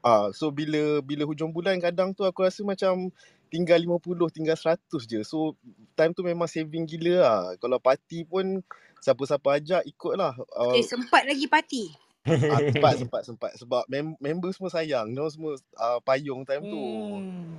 Ah, 0.03 0.35
so 0.35 0.51
bila 0.51 0.99
bila 0.99 1.23
hujung 1.23 1.47
bulan 1.47 1.79
kadang 1.79 2.11
tu 2.11 2.27
aku 2.27 2.43
rasa 2.43 2.59
macam 2.59 3.07
tinggal 3.47 3.79
50, 3.79 4.35
tinggal 4.35 4.59
100 4.59 4.75
je. 5.07 5.23
So 5.23 5.55
time 5.95 6.11
tu 6.11 6.27
memang 6.27 6.43
saving 6.51 6.83
gila 6.83 7.15
lah. 7.23 7.41
Kalau 7.55 7.79
party 7.79 8.27
pun 8.27 8.59
siapa-siapa 8.99 9.63
ajak 9.63 9.87
ikut 9.87 10.13
lah. 10.19 10.35
Uh, 10.51 10.75
Eh, 10.75 10.83
sempat 10.83 11.23
lagi 11.23 11.47
party. 11.47 11.95
ah, 12.27 12.59
sempat, 12.67 12.93
sempat, 12.99 13.21
sempat. 13.23 13.51
Sebab 13.63 13.87
mem- 13.87 14.19
member 14.19 14.51
semua 14.51 14.75
sayang. 14.75 15.07
Dia 15.15 15.23
semua 15.31 15.55
uh, 15.79 15.99
payung 16.03 16.43
time 16.43 16.67
tu. 16.67 16.83
Hmm. 16.83 17.55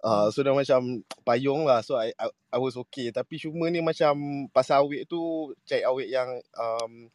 Uh, 0.00 0.32
so 0.32 0.40
dah 0.40 0.56
macam 0.56 1.04
payung 1.28 1.68
lah. 1.68 1.84
So 1.84 2.00
I, 2.00 2.12
I, 2.16 2.32
I 2.56 2.58
was 2.58 2.76
okay. 2.88 3.12
Tapi 3.12 3.36
cuma 3.36 3.68
ni 3.68 3.84
macam 3.84 4.46
pasal 4.48 4.84
awet 4.84 5.04
tu 5.04 5.52
cari 5.68 5.84
awet 5.84 6.08
yang 6.08 6.30
um, 6.56 7.08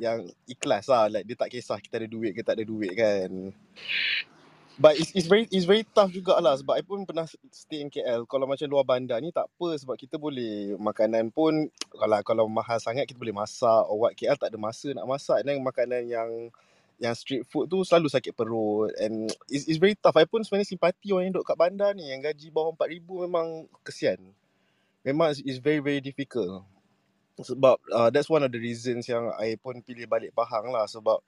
yang 0.00 0.24
ikhlas 0.48 0.88
lah. 0.88 1.12
Like 1.12 1.28
dia 1.28 1.36
tak 1.36 1.52
kisah 1.52 1.76
kita 1.78 2.00
ada 2.00 2.08
duit 2.08 2.32
ke 2.32 2.40
tak 2.40 2.56
ada 2.56 2.64
duit 2.64 2.92
kan. 2.96 3.52
But 4.80 4.96
it's, 4.96 5.12
it's 5.12 5.28
very 5.28 5.44
it's 5.52 5.68
very 5.68 5.84
tough 5.84 6.08
jugalah 6.08 6.56
sebab 6.56 6.80
I 6.80 6.82
pun 6.82 7.04
pernah 7.04 7.28
stay 7.52 7.84
in 7.84 7.92
KL. 7.92 8.24
Kalau 8.24 8.48
macam 8.48 8.64
luar 8.64 8.88
bandar 8.88 9.20
ni 9.20 9.28
tak 9.28 9.52
apa 9.52 9.76
sebab 9.76 10.00
kita 10.00 10.16
boleh 10.16 10.72
makanan 10.80 11.28
pun 11.28 11.68
kalau 11.92 12.18
kalau 12.24 12.44
mahal 12.48 12.80
sangat 12.80 13.04
kita 13.04 13.20
boleh 13.20 13.36
masak 13.36 13.84
or 13.92 14.08
what. 14.08 14.16
KL 14.16 14.40
tak 14.40 14.48
ada 14.48 14.56
masa 14.56 14.88
nak 14.96 15.04
masak 15.04 15.44
dan 15.44 15.60
makanan 15.60 16.08
yang 16.08 16.28
yang 17.02 17.18
street 17.18 17.42
food 17.50 17.66
tu 17.66 17.82
selalu 17.82 18.06
sakit 18.06 18.30
perut 18.30 18.94
and 19.02 19.26
it's, 19.52 19.66
it's 19.66 19.82
very 19.82 19.98
tough. 19.98 20.14
I 20.14 20.22
pun 20.22 20.46
sebenarnya 20.46 20.70
simpati 20.70 21.10
orang 21.10 21.26
yang 21.26 21.34
duduk 21.34 21.50
kat 21.50 21.58
bandar 21.58 21.90
ni 21.98 22.14
yang 22.14 22.22
gaji 22.22 22.54
bawah 22.54 22.70
4000 22.78 23.26
memang 23.26 23.46
kesian. 23.82 24.22
Memang 25.02 25.34
it's, 25.34 25.42
it's 25.42 25.58
very 25.58 25.82
very 25.82 25.98
difficult. 25.98 26.62
Sebab 27.42 27.82
uh, 27.90 28.08
that's 28.14 28.30
one 28.30 28.46
of 28.46 28.54
the 28.54 28.62
reasons 28.62 29.10
yang 29.10 29.34
I 29.34 29.58
pun 29.58 29.82
pilih 29.82 30.06
balik 30.06 30.30
Pahang 30.30 30.70
lah 30.70 30.86
sebab 30.86 31.18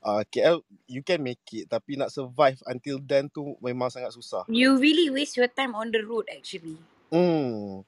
uh, 0.00 0.22
KL 0.32 0.64
you 0.88 1.04
can 1.04 1.20
make 1.20 1.44
it 1.52 1.68
tapi 1.68 2.00
nak 2.00 2.08
survive 2.08 2.56
until 2.64 2.96
then 3.04 3.28
tu 3.28 3.52
memang 3.60 3.92
sangat 3.92 4.16
susah. 4.16 4.48
You 4.48 4.80
really 4.80 5.12
waste 5.12 5.36
your 5.36 5.52
time 5.52 5.76
on 5.76 5.92
the 5.92 6.00
road 6.00 6.24
actually. 6.32 6.80
Hmm. 7.12 7.84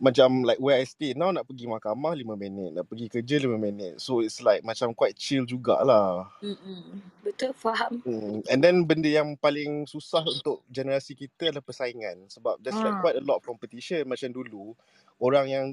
Macam 0.00 0.48
like 0.48 0.56
where 0.56 0.80
I 0.80 0.88
stay 0.88 1.12
now 1.12 1.28
nak 1.28 1.44
pergi 1.44 1.68
mahkamah 1.68 2.16
5 2.16 2.24
minit, 2.40 2.72
nak 2.72 2.88
pergi 2.88 3.12
kerja 3.12 3.36
5 3.36 3.60
minit. 3.60 4.00
So 4.00 4.24
it's 4.24 4.40
like 4.40 4.64
macam 4.64 4.96
quite 4.96 5.12
chill 5.12 5.44
jugalah. 5.44 6.24
Mm-mm. 6.40 7.04
Betul, 7.20 7.52
faham. 7.52 8.00
Hmm. 8.02 8.40
And 8.48 8.64
then 8.64 8.88
benda 8.88 9.12
yang 9.12 9.36
paling 9.36 9.84
susah 9.84 10.24
untuk 10.24 10.64
generasi 10.72 11.12
kita 11.12 11.52
adalah 11.52 11.60
persaingan 11.60 12.32
sebab 12.32 12.56
there's 12.64 12.80
like 12.80 12.96
Ah. 12.96 13.02
quite 13.04 13.20
a 13.20 13.24
lot 13.24 13.38
of 13.38 13.44
competition 13.44 14.08
macam 14.08 14.32
dulu 14.32 14.72
orang 15.20 15.46
yang 15.52 15.66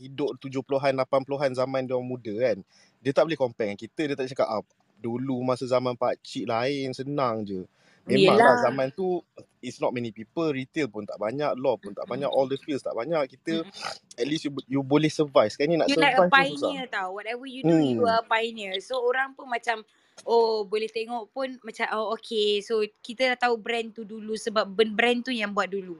hidup 0.00 0.40
70-an 0.40 0.96
80-an 1.04 1.52
zaman 1.52 1.84
dia 1.84 1.94
orang 2.00 2.08
muda 2.08 2.32
kan 2.40 2.58
dia 3.04 3.12
tak 3.12 3.28
boleh 3.28 3.36
compare 3.36 3.68
dengan 3.68 3.80
kita 3.80 4.02
dia 4.08 4.16
tak 4.16 4.28
cakap 4.32 4.48
ah, 4.48 4.64
dulu 4.96 5.44
masa 5.44 5.68
zaman 5.68 5.92
pak 6.00 6.16
cik 6.24 6.48
lain 6.48 6.96
senang 6.96 7.44
je 7.44 7.60
memanglah 8.08 8.56
Yelah. 8.56 8.64
zaman 8.72 8.88
tu 8.96 9.20
it's 9.60 9.78
not 9.78 9.92
many 9.92 10.10
people 10.10 10.48
retail 10.50 10.88
pun 10.88 11.04
tak 11.04 11.20
banyak 11.20 11.52
law 11.60 11.76
pun 11.76 11.92
tak 11.92 12.08
banyak 12.08 12.28
all 12.28 12.48
the 12.48 12.56
fields 12.56 12.84
tak 12.84 12.96
banyak 12.96 13.36
kita 13.36 13.62
Mm-mm. 13.62 14.20
at 14.20 14.26
least 14.26 14.48
you, 14.48 14.52
you 14.66 14.80
boleh 14.80 15.12
survive 15.12 15.52
sekarang 15.52 15.76
ni 15.76 15.78
nak 15.78 15.88
You 15.88 16.00
like 16.00 16.16
a 16.16 16.26
survive 16.26 16.32
pun 16.32 16.56
susah 16.56 16.70
pioneer 16.70 16.86
tau. 16.88 17.08
Whatever 17.16 17.46
you 17.46 17.62
do, 17.62 17.76
you 17.78 18.02
hmm 18.02 18.08
are 18.08 18.22
a 18.22 18.26
pioneer. 18.26 18.74
So 18.80 19.00
orang 19.02 19.34
pun 19.34 19.50
macam 19.50 19.82
oh 20.24 20.64
boleh 20.64 20.88
tengok 20.88 21.32
pun 21.32 21.58
macam 21.64 21.86
oh 21.96 22.16
okay. 22.16 22.60
So 22.62 22.84
kita 23.02 23.34
dah 23.34 23.48
tahu 23.48 23.60
brand 23.60 23.92
tu 23.92 24.06
dulu 24.06 24.36
sebab 24.36 24.68
brand 24.70 25.20
tu 25.24 25.32
yang 25.34 25.52
buat 25.52 25.68
dulu. 25.68 25.98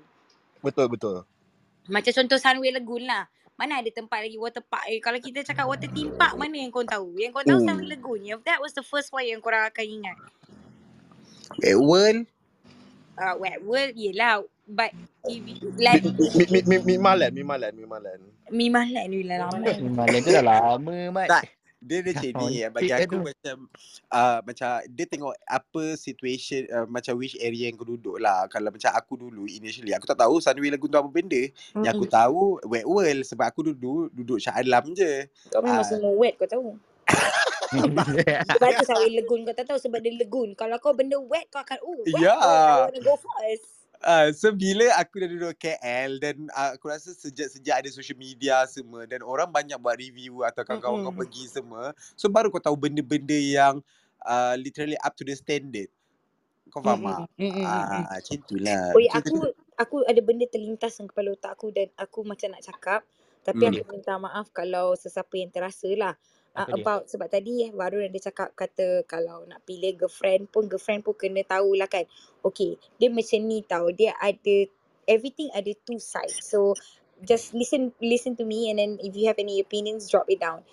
betul 0.60 0.92
betul 0.92 1.24
Macam 1.88 2.12
contoh 2.12 2.38
Sunway 2.38 2.70
Lagoon 2.70 3.08
lah. 3.08 3.26
Mana 3.56 3.80
ada 3.80 3.90
tempat 3.92 4.24
lagi 4.24 4.40
water 4.40 4.64
park. 4.64 4.88
Eh, 4.88 5.00
kalau 5.04 5.20
kita 5.20 5.44
cakap 5.44 5.68
water 5.68 5.88
theme 5.92 6.12
park, 6.16 6.32
mana 6.36 6.56
yang 6.56 6.72
kau 6.72 6.84
tahu? 6.84 7.18
Yang 7.18 7.40
kau 7.40 7.44
tahu 7.44 7.60
Sunway 7.60 7.88
hmm. 7.88 7.92
Lagoon. 7.98 8.20
Yang 8.24 8.40
that 8.46 8.60
was 8.62 8.72
the 8.72 8.84
first 8.84 9.12
one 9.12 9.26
yang 9.26 9.40
korang 9.42 9.68
akan 9.68 9.84
ingat. 9.84 10.16
Eh, 11.60 11.76
world. 11.76 12.24
Uh, 13.20 13.36
Wet 13.36 13.60
World, 13.60 13.92
yelah. 13.94 14.40
But 14.64 14.96
if 15.28 15.44
you, 15.44 15.60
Mi, 15.76 15.84
like, 15.84 16.00
mi, 16.00 16.46
mi, 16.48 16.60
mi, 16.64 16.76
mi 16.80 16.96
malan, 16.96 17.30
mi 17.34 17.44
malan, 17.44 17.76
mi 17.76 17.84
malan. 17.84 18.18
Mimalan 18.50 19.06
ni 19.06 19.22
lah 19.22 19.46
lama. 19.46 19.70
Malam 19.78 20.18
tu 20.24 20.30
dah 20.32 20.42
lama, 20.42 20.94
Mat. 21.12 21.28
Tak. 21.28 21.44
Dia 21.80 22.04
dia 22.04 22.12
macam 22.12 22.44
ni 22.44 22.60
bagi 22.68 22.92
aku 22.92 23.16
macam 23.24 23.56
uh, 24.12 24.38
macam 24.44 24.68
dia 24.84 25.06
tengok 25.08 25.32
apa 25.48 25.82
situation 25.96 26.68
uh, 26.68 26.84
macam 26.84 27.16
which 27.16 27.40
area 27.40 27.72
yang 27.72 27.80
kau 27.80 27.88
duduk 27.88 28.20
lah. 28.20 28.44
Kalau 28.52 28.68
macam 28.68 28.92
aku 28.92 29.16
dulu 29.16 29.48
initially 29.48 29.96
aku 29.96 30.04
tak 30.04 30.20
tahu 30.20 30.44
Sunway 30.44 30.68
Lagoon 30.68 30.92
tu 30.92 31.00
apa 31.00 31.08
benda. 31.08 31.40
Yang 31.80 31.92
aku 31.96 32.04
tahu 32.04 32.40
Wet 32.68 32.84
World 32.84 33.24
sebab 33.24 33.48
aku 33.48 33.72
duduk 33.72 34.12
duduk 34.12 34.36
Shah 34.44 34.60
Alam 34.60 34.92
je. 34.92 35.24
Kau 35.48 35.64
memang 35.64 35.80
Ah. 35.80 35.88
semua 35.88 36.12
wet 36.12 36.36
kau 36.36 36.44
tahu. 36.44 36.76
Sebab 38.50 38.68
tu 38.76 38.84
Sunway 38.86 39.10
Lagoon 39.14 39.40
kau 39.46 39.54
tak 39.54 39.66
tahu 39.70 39.78
sebab 39.78 39.98
dia 40.02 40.12
lagoon. 40.18 40.58
Kalau 40.58 40.76
kau 40.82 40.92
benda 40.94 41.16
wet 41.18 41.46
kau 41.48 41.62
akan 41.62 41.78
oh 41.86 42.02
wet 42.02 42.18
Ya. 42.18 42.34
wanna 42.88 43.00
go 43.00 43.14
first. 43.14 43.66
Uh, 44.00 44.32
so 44.32 44.48
bila 44.48 44.96
aku 44.96 45.20
dah 45.20 45.28
duduk 45.28 45.52
KL 45.60 46.16
dan 46.24 46.48
uh, 46.56 46.72
aku 46.72 46.88
rasa 46.88 47.12
sejak-sejak 47.12 47.84
ada 47.84 47.88
social 47.92 48.16
media 48.16 48.64
semua 48.64 49.04
dan 49.04 49.20
orang 49.20 49.52
banyak 49.52 49.76
buat 49.76 50.00
review 50.00 50.40
atau 50.40 50.64
kawan-kawan 50.64 51.04
kau 51.04 51.12
Mm-mm. 51.12 51.20
pergi 51.20 51.44
semua. 51.52 51.92
So 52.16 52.32
baru 52.32 52.48
kau 52.48 52.64
tahu 52.64 52.80
benda-benda 52.80 53.36
yang 53.36 53.84
uh, 54.24 54.56
literally 54.56 54.96
up 55.04 55.12
to 55.20 55.22
the 55.28 55.36
standard. 55.36 55.92
Kau 56.72 56.80
faham 56.80 57.28
Mm-mm. 57.36 57.60
tak? 57.60 57.68
Ah, 57.68 58.08
macam 58.08 58.34
itulah. 58.40 58.82
Oi, 58.96 59.04
aku 59.12 59.36
aku 59.76 59.96
ada 60.08 60.20
benda 60.24 60.48
terlintas 60.48 60.96
dalam 60.96 61.12
kepala 61.12 61.36
otak 61.36 61.52
aku 61.52 61.68
dan 61.68 61.92
aku 62.00 62.24
macam 62.24 62.56
nak 62.56 62.64
cakap 62.64 63.04
tapi 63.40 63.64
Hmm. 63.64 63.72
aku 63.72 63.88
minta 63.88 64.16
maaf 64.20 64.52
kalau 64.52 64.92
sesiapa 64.96 65.32
yang 65.36 65.52
terasa 65.52 65.88
lah. 65.96 66.14
Uh, 66.50 66.66
dia? 66.66 66.82
about 66.82 67.06
sebab 67.06 67.30
tadi 67.30 67.62
eh, 67.62 67.70
baru 67.70 68.02
ada 68.02 68.18
cakap 68.18 68.58
kata 68.58 69.06
kalau 69.06 69.46
nak 69.46 69.62
pilih 69.62 69.94
girlfriend 69.94 70.50
pun 70.50 70.66
girlfriend 70.66 71.06
pun 71.06 71.14
kena 71.14 71.46
tahulah 71.46 71.86
kan. 71.86 72.02
Okay, 72.42 72.74
dia 72.98 73.06
macam 73.06 73.40
ni 73.46 73.62
tau. 73.62 73.86
Dia 73.94 74.18
ada 74.18 74.66
everything 75.06 75.50
ada 75.54 75.70
two 75.86 76.02
sides. 76.02 76.42
So 76.42 76.74
just 77.22 77.54
listen 77.54 77.94
listen 78.02 78.34
to 78.34 78.42
me 78.42 78.66
and 78.72 78.82
then 78.82 78.92
if 78.98 79.14
you 79.14 79.30
have 79.30 79.38
any 79.38 79.62
opinions 79.62 80.10
drop 80.10 80.26
it 80.26 80.42
down. 80.42 80.66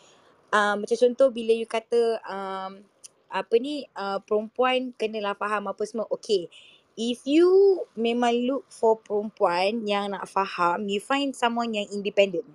Uh, 0.49 0.79
macam 0.79 0.97
contoh 0.97 1.29
bila 1.29 1.53
you 1.53 1.69
kata 1.69 2.23
um, 2.25 2.81
apa 3.27 3.55
ni 3.59 3.83
uh, 3.93 4.17
perempuan 4.23 4.95
kenalah 4.95 5.37
faham 5.37 5.69
apa 5.69 5.83
semua. 5.85 6.07
Okay. 6.09 6.49
If 6.97 7.29
you 7.29 7.85
memang 7.93 8.49
look 8.49 8.65
for 8.73 8.97
perempuan 8.97 9.85
yang 9.85 10.17
nak 10.17 10.25
faham, 10.25 10.89
you 10.89 10.97
find 10.97 11.37
someone 11.37 11.69
yang 11.77 11.85
independent. 11.93 12.49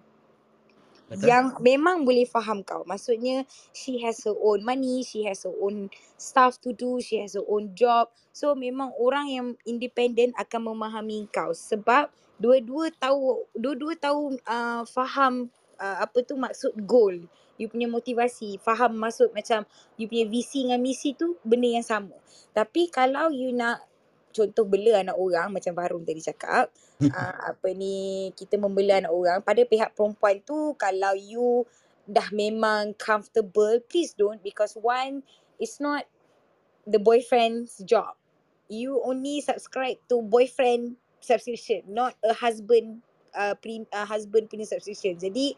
Betul? 1.12 1.28
Yang 1.28 1.46
memang 1.60 2.08
boleh 2.08 2.24
faham 2.24 2.64
kau. 2.64 2.88
Maksudnya 2.88 3.44
she 3.76 4.00
has 4.00 4.24
her 4.24 4.32
own 4.32 4.64
money, 4.64 5.04
she 5.04 5.28
has 5.28 5.44
her 5.44 5.52
own 5.60 5.92
stuff 6.16 6.56
to 6.64 6.72
do, 6.72 6.96
she 7.04 7.20
has 7.20 7.36
her 7.36 7.44
own 7.44 7.76
job. 7.76 8.08
So 8.32 8.56
memang 8.56 8.96
orang 8.96 9.26
yang 9.28 9.46
independent 9.68 10.32
akan 10.40 10.72
memahami 10.72 11.28
kau 11.28 11.52
sebab 11.52 12.08
dua-dua 12.40 12.88
tahu 12.96 13.44
dua-dua 13.52 13.94
tahu 14.00 14.40
uh, 14.48 14.82
faham 14.88 15.52
uh, 15.76 15.96
apa 16.00 16.24
tu 16.24 16.40
maksud 16.40 16.72
goal. 16.88 17.28
You 17.60 17.68
punya 17.68 17.86
motivasi, 17.86 18.58
faham 18.64 18.96
maksud 18.96 19.36
macam 19.36 19.68
you 20.00 20.08
punya 20.08 20.24
visi 20.26 20.64
dengan 20.64 20.80
misi 20.80 21.12
tu 21.12 21.36
benda 21.44 21.68
yang 21.68 21.84
sama. 21.84 22.16
Tapi 22.56 22.88
kalau 22.88 23.28
you 23.28 23.52
nak 23.52 23.84
contoh 24.32 24.64
bela 24.64 25.04
anak 25.04 25.16
orang 25.20 25.52
macam 25.52 25.72
Barum 25.76 26.02
tadi 26.02 26.24
cakap 26.24 26.72
uh, 27.04 27.36
apa 27.52 27.68
ni 27.76 28.28
kita 28.34 28.56
membela 28.56 28.98
anak 28.98 29.12
orang 29.12 29.38
pada 29.44 29.62
pihak 29.62 29.92
perempuan 29.92 30.40
tu 30.42 30.74
kalau 30.80 31.12
you 31.14 31.68
dah 32.08 32.26
memang 32.34 32.96
comfortable 32.98 33.78
please 33.86 34.16
don't 34.16 34.42
because 34.42 34.74
one 34.80 35.22
it's 35.62 35.78
not 35.78 36.02
the 36.88 36.98
boyfriend's 36.98 37.78
job. 37.86 38.18
You 38.66 38.98
only 39.04 39.44
subscribe 39.44 40.02
to 40.10 40.24
boyfriend 40.24 40.98
subscription 41.22 41.86
not 41.86 42.18
a 42.26 42.34
husband 42.34 43.06
uh, 43.30 43.54
prim, 43.54 43.86
uh, 43.94 44.08
husband 44.08 44.50
punya 44.50 44.66
subscription. 44.66 45.14
Jadi 45.20 45.54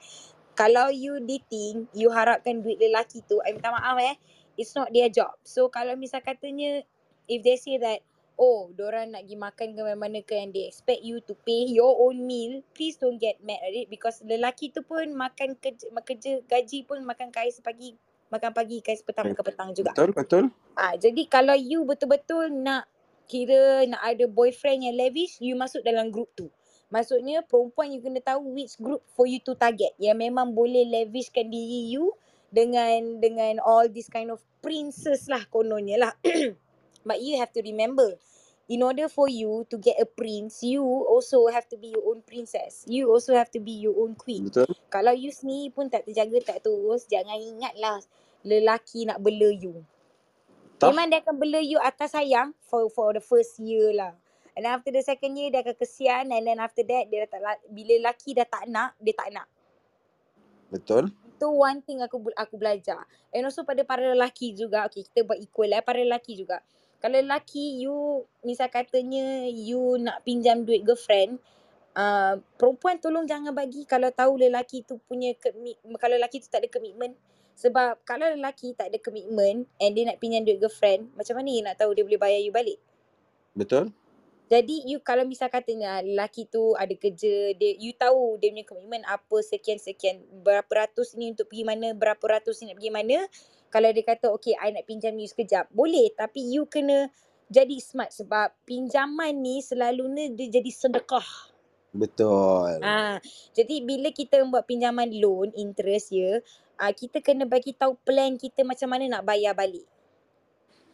kalau 0.53 0.93
you 0.93 1.19
dating 1.25 1.89
you 1.97 2.13
harapkan 2.13 2.61
duit 2.61 2.79
lelaki 2.79 3.25
tu 3.25 3.41
I 3.43 3.57
minta 3.57 3.73
maaf 3.73 3.97
eh 4.03 4.17
it's 4.59 4.75
not 4.77 4.91
their 4.93 5.11
job. 5.11 5.35
So 5.43 5.73
kalau 5.73 5.97
misal 5.99 6.23
katanya 6.23 6.85
if 7.27 7.41
they 7.43 7.57
say 7.57 7.81
that 7.81 8.05
oh 8.41 8.71
diorang 8.75 9.15
nak 9.15 9.27
pergi 9.27 9.37
makan 9.39 9.69
ke 9.75 9.81
mana-mana 9.83 10.21
ke 10.23 10.35
and 10.39 10.53
they 10.53 10.67
expect 10.67 11.03
you 11.07 11.23
to 11.23 11.35
pay 11.47 11.71
your 11.71 11.95
own 12.03 12.27
meal 12.27 12.61
please 12.75 12.99
don't 12.99 13.19
get 13.23 13.39
mad 13.43 13.63
at 13.63 13.73
it 13.75 13.87
because 13.87 14.21
lelaki 14.27 14.75
tu 14.75 14.83
pun 14.83 15.15
makan 15.15 15.55
kerja, 15.59 15.87
kerja 16.03 16.43
gaji 16.47 16.83
pun 16.87 17.03
makan 17.07 17.31
kais 17.31 17.63
pagi 17.63 17.95
makan 18.33 18.51
pagi 18.51 18.83
kais 18.83 19.07
petang 19.07 19.31
makan 19.31 19.45
petang 19.47 19.69
juga 19.71 19.95
betul 19.95 20.11
betul. 20.11 20.45
Ah, 20.75 20.99
jadi 20.99 21.23
kalau 21.31 21.55
you 21.55 21.87
betul-betul 21.87 22.51
nak 22.51 22.91
kira 23.25 23.85
nak 23.89 24.03
ada 24.05 24.29
boyfriend 24.29 24.85
yang 24.85 24.97
lavish, 24.97 25.41
you 25.41 25.57
masuk 25.57 25.81
dalam 25.85 26.13
group 26.13 26.29
tu. 26.37 26.51
Maksudnya 26.93 27.43
perempuan 27.43 27.91
you 27.91 27.99
kena 28.05 28.21
tahu 28.23 28.55
which 28.55 28.77
group 28.79 29.03
for 29.17 29.27
you 29.27 29.41
to 29.43 29.57
target. 29.57 29.91
Yang 29.99 30.31
memang 30.31 30.55
boleh 30.55 30.87
lavishkan 30.87 31.49
diri 31.51 31.91
you 31.91 32.15
dengan 32.55 33.19
dengan 33.19 33.59
all 33.65 33.91
this 33.91 34.07
kind 34.07 34.31
of 34.31 34.39
princess 34.63 35.27
lah 35.27 35.43
kononnya 35.51 35.99
lah. 35.99 36.13
But 37.05 37.21
you 37.21 37.37
have 37.39 37.53
to 37.53 37.61
remember, 37.61 38.17
in 38.69 38.81
order 38.81 39.13
for 39.13 39.29
you 39.29 39.69
to 39.69 39.77
get 39.77 40.01
a 40.01 40.09
prince, 40.09 40.65
you 40.65 40.83
also 40.83 41.47
have 41.53 41.69
to 41.69 41.77
be 41.77 41.93
your 41.93 42.05
own 42.09 42.25
princess. 42.25 42.85
You 42.89 43.13
also 43.13 43.37
have 43.37 43.53
to 43.53 43.61
be 43.61 43.77
your 43.77 43.95
own 44.01 44.17
queen. 44.17 44.49
Betul. 44.49 44.73
Kalau 44.89 45.13
you 45.13 45.29
sendiri 45.29 45.69
pun 45.71 45.93
tak 45.93 46.09
terjaga, 46.09 46.57
tak 46.57 46.59
terus, 46.65 47.05
jangan 47.05 47.37
ingatlah 47.37 48.01
lelaki 48.45 49.05
nak 49.05 49.21
bela 49.21 49.53
you. 49.53 49.85
Toh? 50.81 50.91
Memang 50.91 51.13
dia 51.13 51.23
akan 51.23 51.37
bela 51.39 51.61
you 51.63 51.79
atas 51.79 52.13
sayang 52.13 52.53
for 52.67 52.89
for 52.91 53.15
the 53.15 53.23
first 53.23 53.57
year 53.63 53.95
lah. 53.95 54.13
And 54.55 54.71
after 54.71 54.95
the 54.95 55.03
second 55.03 55.35
year 55.35 55.51
dia 55.51 55.67
akan 55.67 55.75
kesian 55.75 56.31
and 56.31 56.47
then 56.47 56.63
after 56.63 56.87
that 56.87 57.11
dia 57.11 57.27
tak 57.27 57.43
la- 57.43 57.65
bila 57.67 58.11
laki 58.11 58.39
dah 58.39 58.47
tak 58.47 58.71
nak, 58.71 58.95
dia 59.03 59.15
tak 59.15 59.35
nak. 59.35 59.47
Betul? 60.71 61.11
Itu 61.35 61.51
one 61.51 61.83
thing 61.83 62.03
aku 62.03 62.31
aku 62.39 62.55
belajar. 62.55 63.03
And 63.35 63.47
also 63.47 63.67
pada 63.67 63.83
para 63.83 64.15
lelaki 64.15 64.55
juga. 64.55 64.87
Okay, 64.87 65.03
kita 65.07 65.27
buat 65.27 65.39
equal 65.43 65.71
lah. 65.75 65.83
Para 65.83 65.99
lelaki 66.03 66.39
juga. 66.39 66.63
Kalau 67.05 67.21
lelaki 67.21 67.85
you, 67.85 68.25
misal 68.41 68.73
katanya 68.73 69.45
you 69.45 70.01
nak 70.01 70.25
pinjam 70.25 70.65
duit 70.65 70.89
girlfriend, 70.89 71.37
uh, 71.93 72.41
perempuan 72.57 72.97
tolong 72.97 73.29
jangan 73.29 73.53
bagi 73.53 73.85
kalau 73.85 74.09
tahu 74.09 74.41
lelaki 74.41 74.89
tu 74.89 74.97
punya, 75.05 75.37
komi- 75.37 75.77
kalau 76.01 76.17
lelaki 76.17 76.41
tu 76.41 76.49
tak 76.49 76.65
ada 76.65 76.73
komitmen. 76.73 77.13
Sebab 77.61 78.01
kalau 78.09 78.33
lelaki 78.33 78.73
tak 78.73 78.89
ada 78.89 78.97
komitmen 79.05 79.69
and 79.77 79.93
dia 79.93 80.09
nak 80.09 80.17
pinjam 80.17 80.49
duit 80.49 80.57
girlfriend, 80.57 81.13
macam 81.13 81.37
mana 81.37 81.53
you 81.53 81.61
nak 81.61 81.77
tahu 81.77 81.93
dia 81.93 82.09
boleh 82.09 82.17
bayar 82.17 82.41
you 82.41 82.49
balik? 82.49 82.81
Betul? 83.53 83.93
Jadi 84.45 84.85
you 84.85 85.01
kalau 85.01 85.25
misal 85.25 85.49
katanya 85.49 86.05
lelaki 86.05 86.45
tu 86.53 86.77
ada 86.77 86.93
kerja, 86.93 87.57
dia 87.57 87.73
you 87.81 87.97
tahu 87.97 88.37
dia 88.37 88.53
punya 88.53 88.65
komitmen 88.69 89.03
apa 89.09 89.41
sekian-sekian 89.41 90.21
berapa 90.45 90.69
ratus 90.69 91.17
ni 91.17 91.33
untuk 91.33 91.49
pergi 91.49 91.65
mana, 91.65 91.97
berapa 91.97 92.21
ratus 92.21 92.61
ni 92.61 92.71
nak 92.73 92.77
pergi 92.77 92.93
mana. 92.93 93.19
Kalau 93.73 93.89
dia 93.91 94.05
kata 94.05 94.31
okay 94.37 94.55
I 94.61 94.71
nak 94.77 94.85
pinjam 94.85 95.17
you 95.17 95.27
sekejap, 95.27 95.73
boleh 95.73 96.13
tapi 96.13 96.45
you 96.45 96.69
kena 96.69 97.09
jadi 97.49 97.77
smart 97.81 98.13
sebab 98.13 98.53
pinjaman 98.69 99.33
ni 99.41 99.65
selalunya 99.65 100.29
dia 100.37 100.61
jadi 100.61 100.71
sedekah. 100.71 101.55
Betul. 101.95 102.83
Ah, 102.83 103.23
jadi 103.55 103.81
bila 103.81 104.11
kita 104.11 104.43
buat 104.51 104.67
pinjaman 104.67 105.15
loan 105.23 105.55
interest 105.55 106.11
ya, 106.11 106.43
ah, 106.77 106.91
kita 106.91 107.23
kena 107.23 107.47
bagi 107.47 107.73
tahu 107.73 107.95
plan 108.03 108.35
kita 108.35 108.67
macam 108.67 108.93
mana 108.93 109.19
nak 109.19 109.23
bayar 109.25 109.55
balik. 109.55 109.87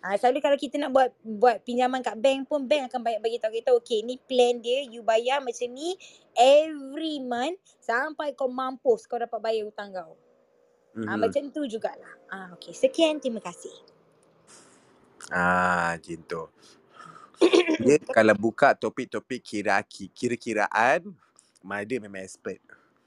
Ah, 0.00 0.16
selalu 0.16 0.40
kalau 0.40 0.56
kita 0.56 0.80
nak 0.80 0.96
buat 0.96 1.12
buat 1.20 1.56
pinjaman 1.60 2.00
kat 2.00 2.16
bank 2.16 2.48
pun 2.48 2.64
bank 2.64 2.88
akan 2.88 3.00
bagi 3.04 3.20
bagi 3.20 3.36
tahu 3.36 3.52
kita 3.52 3.70
okey 3.84 4.00
ni 4.00 4.16
plan 4.16 4.56
dia 4.56 4.88
you 4.88 5.04
bayar 5.04 5.44
macam 5.44 5.68
ni 5.68 5.92
every 6.32 7.20
month 7.20 7.60
sampai 7.84 8.32
kau 8.32 8.48
mampus 8.48 9.04
kau 9.04 9.20
dapat 9.20 9.36
bayar 9.44 9.68
hutang 9.68 9.92
kau. 9.92 10.16
Ah, 11.04 11.14
Mhm. 11.14 11.20
macam 11.20 11.42
tu 11.52 11.68
jugalah. 11.68 12.16
Ah, 12.32 12.48
okey. 12.56 12.72
Sekian 12.72 13.20
terima 13.20 13.44
kasih. 13.44 13.72
Ah, 15.28 15.94
macam 15.94 16.18
tu. 16.24 16.42
Dia 17.84 17.96
kalau 18.16 18.34
buka 18.34 18.72
topik-topik 18.72 19.44
kira-ki, 19.44 20.08
kira-kiraan, 20.10 21.12
Mada 21.60 21.94
memang 22.00 22.24
expert. 22.24 22.56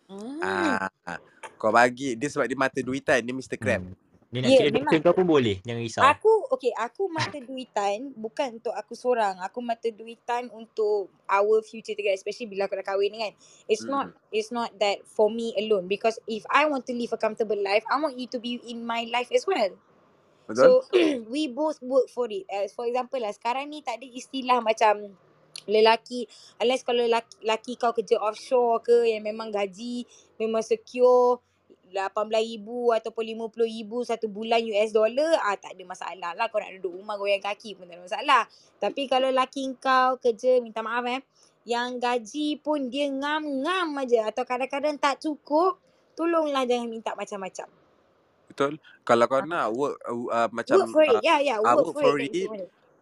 Hmm. 0.05 0.37
Ah, 0.45 0.87
kau 1.57 1.73
bagi 1.73 2.13
dia 2.13 2.29
sebab 2.29 2.45
dia 2.45 2.53
mata 2.53 2.77
duitan, 2.85 3.17
dia 3.17 3.33
Mr. 3.33 3.57
Crab. 3.57 3.81
Dia 4.33 4.41
nak 4.41 4.49
kira 4.57 4.69
memang. 4.73 4.89
doktor 4.89 4.99
kau 5.05 5.13
pun 5.21 5.27
boleh. 5.29 5.61
Jangan 5.61 5.81
risau. 5.85 6.01
Aku 6.09 6.31
okay, 6.49 6.73
aku 6.73 7.05
mata 7.05 7.37
duitan 7.37 8.09
bukan 8.17 8.57
untuk 8.57 8.73
aku 8.73 8.97
seorang. 8.97 9.37
Aku 9.45 9.61
mata 9.61 9.85
duitan 9.93 10.49
untuk 10.49 11.13
our 11.29 11.61
future 11.61 11.93
together 11.93 12.17
especially 12.17 12.49
bila 12.49 12.65
aku 12.65 12.81
dah 12.81 12.87
kahwin 12.89 13.13
ni 13.13 13.29
kan. 13.29 13.33
It's 13.69 13.85
not 13.85 14.09
Hmm. 14.09 14.33
it's 14.33 14.49
not 14.49 14.73
that 14.81 15.05
for 15.05 15.29
me 15.29 15.53
alone 15.61 15.85
because 15.85 16.17
if 16.25 16.41
I 16.49 16.65
want 16.65 16.89
to 16.89 16.97
live 16.97 17.13
a 17.13 17.19
comfortable 17.21 17.61
life, 17.61 17.85
I 17.85 18.01
want 18.01 18.17
you 18.17 18.25
to 18.33 18.41
be 18.41 18.57
in 18.65 18.81
my 18.81 19.05
life 19.13 19.29
as 19.29 19.45
well. 19.45 19.77
Betul? 20.49 20.65
So 20.65 20.67
we 21.33 21.53
both 21.53 21.77
work 21.85 22.09
for 22.09 22.25
it. 22.33 22.49
As 22.49 22.73
for 22.73 22.89
example 22.89 23.21
lah 23.21 23.37
sekarang 23.37 23.69
ni 23.69 23.85
tak 23.85 24.01
ada 24.01 24.07
istilah 24.09 24.65
macam 24.65 25.13
lelaki 25.69 26.25
unless 26.57 26.81
kalau 26.81 27.05
lelaki, 27.05 27.37
lelaki 27.45 27.73
kau 27.77 27.93
kerja 27.93 28.17
offshore 28.17 28.81
ke 28.81 29.13
yang 29.13 29.23
memang 29.23 29.53
gaji 29.53 30.03
memang 30.41 30.65
secure 30.65 31.39
RM18,000 31.93 32.67
ataupun 32.97 33.23
RM50,000 33.23 33.91
satu 34.09 34.25
bulan 34.27 34.59
US 34.65 34.89
dollar 34.89 35.37
ah 35.45 35.53
tak 35.53 35.77
ada 35.77 35.83
masalah 35.85 36.31
lah 36.33 36.49
kau 36.49 36.57
nak 36.57 36.73
duduk 36.81 36.99
rumah 36.99 37.15
goyang 37.15 37.43
kaki 37.43 37.77
pun 37.77 37.85
tak 37.85 38.01
ada 38.01 38.03
masalah 38.03 38.41
tapi 38.81 39.05
kalau 39.05 39.29
lelaki 39.29 39.69
kau 39.77 40.17
kerja 40.17 40.57
minta 40.59 40.81
maaf 40.81 41.05
eh 41.05 41.21
yang 41.63 42.01
gaji 42.01 42.59
pun 42.59 42.91
dia 42.91 43.07
ngam-ngam 43.07 43.95
aja 44.01 44.27
atau 44.33 44.43
kadang-kadang 44.43 44.99
tak 44.99 45.21
cukup 45.21 45.79
tolonglah 46.17 46.67
jangan 46.67 46.89
minta 46.89 47.13
macam-macam 47.13 47.69
Betul? 48.53 48.77
Kalau 49.01 49.25
kau 49.25 49.41
Ah. 49.41 49.47
nak 49.47 49.65
work 49.73 49.97
uh, 50.05 50.25
uh, 50.29 50.49
macam 50.53 50.75
work 50.85 50.93
for 50.93 51.03
it 51.07 51.17
uh, 51.17 51.21
ya 51.23 51.35
ya 51.41 51.55
uh, 51.57 51.73
work 51.73 51.89
work 51.89 51.95
for 51.95 52.03
for 52.13 52.17
it 52.21 52.29
it, 52.35 52.49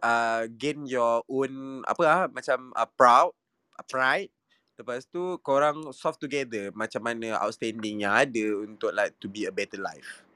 uh, 0.00 0.48
gain 0.56 0.88
your 0.88 1.20
own 1.28 1.84
apa 1.84 2.02
ah 2.08 2.22
macam 2.32 2.72
uh, 2.72 2.88
proud, 2.96 3.30
uh, 3.76 3.84
pride. 3.86 4.32
Lepas 4.82 5.06
tu 5.06 5.38
korang 5.46 5.94
solve 5.94 6.18
together 6.18 6.74
macam 6.74 7.06
mana 7.06 7.38
outstanding 7.38 8.02
yang 8.02 8.18
ada 8.18 8.66
untuk 8.66 8.90
like 8.90 9.14
to 9.22 9.30
be 9.30 9.46
a 9.46 9.54
better 9.54 9.78
life. 9.78 10.26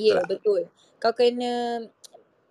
Ya, 0.00 0.24
tak? 0.24 0.32
betul. 0.32 0.72
Kau 0.96 1.12
kena 1.12 1.84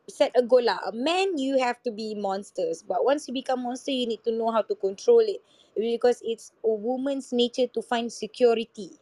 set 0.06 0.30
a 0.38 0.46
goal 0.46 0.70
lah. 0.70 0.78
A 0.86 0.94
man, 0.94 1.34
you 1.34 1.58
have 1.58 1.82
to 1.82 1.90
be 1.90 2.14
monsters. 2.14 2.86
But 2.86 3.02
once 3.02 3.26
you 3.26 3.34
become 3.34 3.66
monster, 3.66 3.90
you 3.90 4.06
need 4.06 4.22
to 4.22 4.34
know 4.34 4.54
how 4.54 4.62
to 4.62 4.78
control 4.78 5.26
it. 5.26 5.42
Because 5.74 6.22
it's 6.22 6.54
a 6.62 6.70
woman's 6.70 7.34
nature 7.34 7.66
to 7.74 7.82
find 7.82 8.14
security. 8.14 8.94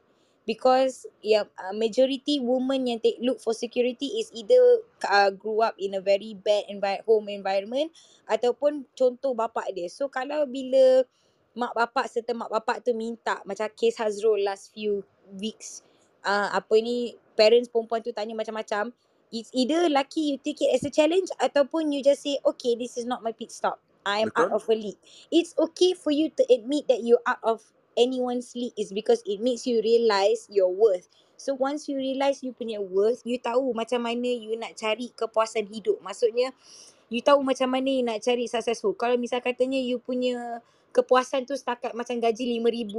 Because 0.47 1.03
yeah, 1.19 1.43
uh, 1.59 1.75
majority 1.75 2.39
women 2.39 2.87
yang 2.87 3.03
take 3.03 3.19
look 3.19 3.43
for 3.43 3.51
security 3.51 4.23
is 4.23 4.31
either 4.31 4.79
uh, 5.03 5.27
grew 5.35 5.59
up 5.59 5.75
in 5.75 5.99
a 5.99 6.01
very 6.03 6.39
bad 6.39 6.71
envi- 6.71 7.03
home 7.03 7.27
environment 7.27 7.91
ataupun 8.31 8.87
contoh 8.95 9.35
bapak 9.35 9.75
dia. 9.75 9.91
So 9.91 10.07
kalau 10.07 10.47
bila 10.47 11.03
mak 11.57 11.73
bapak 11.73 12.05
serta 12.05 12.37
mak 12.37 12.53
bapak 12.53 12.85
tu 12.85 12.93
minta. 12.93 13.41
Macam 13.49 13.65
case 13.73 13.97
Hazrul 13.97 14.45
last 14.45 14.69
few 14.69 15.01
weeks. 15.41 15.81
Uh, 16.21 16.53
apa 16.53 16.77
ni 16.77 17.17
parents 17.33 17.67
perempuan 17.67 18.05
tu 18.05 18.13
tanya 18.13 18.37
macam-macam. 18.37 18.93
It's 19.33 19.51
either 19.51 19.89
lucky 19.91 20.31
you 20.31 20.37
take 20.39 20.61
it 20.63 20.71
as 20.71 20.85
a 20.87 20.93
challenge 20.93 21.27
ataupun 21.41 21.91
you 21.91 21.99
just 21.99 22.23
say 22.23 22.39
okay 22.45 22.79
this 22.79 22.95
is 22.95 23.03
not 23.03 23.25
my 23.25 23.33
pit 23.33 23.49
stop. 23.49 23.81
I 24.07 24.23
am 24.23 24.31
out 24.39 24.55
of 24.55 24.63
a 24.71 24.75
league. 24.77 25.01
It's 25.27 25.51
okay 25.59 25.91
for 25.91 26.15
you 26.15 26.31
to 26.31 26.43
admit 26.47 26.87
that 26.87 27.03
you're 27.03 27.19
out 27.27 27.43
of 27.43 27.59
anyone's 27.99 28.55
league. 28.55 28.71
Is 28.79 28.95
because 28.95 29.19
it 29.27 29.43
makes 29.43 29.67
you 29.67 29.83
realise 29.83 30.47
your 30.47 30.71
worth. 30.71 31.11
So 31.35 31.59
once 31.59 31.91
you 31.91 31.99
realise 31.99 32.39
you 32.39 32.55
punya 32.55 32.79
worth 32.79 33.27
you 33.27 33.35
tahu 33.35 33.75
macam 33.75 34.07
mana 34.07 34.31
you 34.31 34.55
nak 34.55 34.79
cari 34.79 35.11
kepuasan 35.11 35.67
hidup. 35.67 35.99
Maksudnya 35.99 36.55
you 37.11 37.19
tahu 37.19 37.43
macam 37.43 37.67
mana 37.67 37.89
you 37.91 38.03
nak 38.07 38.23
cari 38.23 38.47
successful. 38.47 38.95
Kalau 38.95 39.19
misal 39.19 39.43
katanya 39.43 39.77
you 39.77 39.99
punya 39.99 40.63
kepuasan 40.95 41.45
tu 41.45 41.53
setakat 41.53 41.93
macam 41.93 42.17
gaji 42.17 42.57
RM5,000 42.57 42.95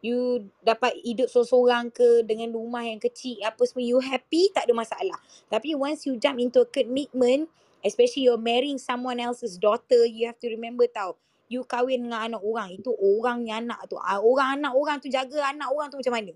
you 0.00 0.48
dapat 0.64 0.96
hidup 1.04 1.28
seorang-seorang 1.28 1.92
ke 1.92 2.24
dengan 2.24 2.54
rumah 2.54 2.86
yang 2.86 3.02
kecil 3.02 3.36
apa 3.44 3.60
semua 3.68 3.84
you 3.84 3.98
happy 4.00 4.48
tak 4.54 4.64
ada 4.64 4.74
masalah. 4.74 5.18
Tapi 5.50 5.76
once 5.76 6.06
you 6.08 6.16
jump 6.16 6.40
into 6.40 6.64
a 6.64 6.68
commitment 6.68 7.50
especially 7.84 8.26
you're 8.26 8.40
marrying 8.40 8.80
someone 8.80 9.20
else's 9.20 9.60
daughter 9.60 10.08
you 10.08 10.26
have 10.26 10.38
to 10.40 10.48
remember 10.48 10.88
tau 10.88 11.14
you 11.46 11.62
kahwin 11.62 12.10
dengan 12.10 12.26
anak 12.26 12.42
orang 12.42 12.74
itu 12.74 12.90
orangnya 12.94 13.62
anak 13.62 13.86
tu. 13.86 13.94
Ah, 13.98 14.18
orang 14.18 14.58
anak 14.58 14.72
orang 14.74 14.96
tu 14.98 15.06
jaga 15.06 15.52
anak 15.52 15.68
orang 15.70 15.92
tu 15.92 15.98
macam 16.02 16.14
mana 16.18 16.34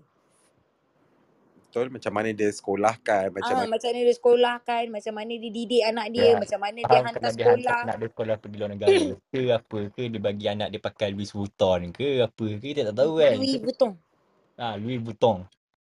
Betul? 1.71 1.87
Macam 1.87 2.11
mana 2.11 2.29
dia 2.35 2.49
sekolahkan, 2.51 3.25
macam 3.31 3.53
ah 3.55 3.63
mana 3.63 3.71
macam 3.71 3.87
mana 3.87 3.99
dia 4.03 4.15
sekolahkan 4.19 4.83
macam 4.91 5.13
mana 5.15 5.31
dia 5.39 5.51
didik 5.55 5.83
anak 5.87 6.07
dia 6.11 6.27
Ya. 6.27 6.31
macam 6.35 6.59
mana 6.59 6.79
dia 6.83 6.99
hantar 6.99 6.99
kalau 6.99 7.07
dia 7.07 7.15
hantar 7.15 7.31
sekolah 7.31 7.79
anak 7.79 7.95
dia 7.95 8.09
sekolah 8.11 8.35
pergi 8.35 8.57
luar 8.59 8.69
negara 8.75 8.91
ke 9.31 9.41
apa 9.47 9.79
ke 9.95 10.01
dia 10.11 10.19
bagi 10.19 10.45
anak 10.51 10.67
dia 10.67 10.81
pakai 10.83 11.07
Louis 11.15 11.31
Vuitton 11.31 11.79
ke 11.95 12.07
apa 12.19 12.43
ke 12.43 12.57
kita 12.59 12.91
tak 12.91 12.95
tahu 12.99 13.11
kan. 13.23 13.33
Louis 13.39 13.55
Vuitton 13.63 13.91
ah 14.59 14.75
Louis 14.75 14.99
Vuitton. 14.99 15.37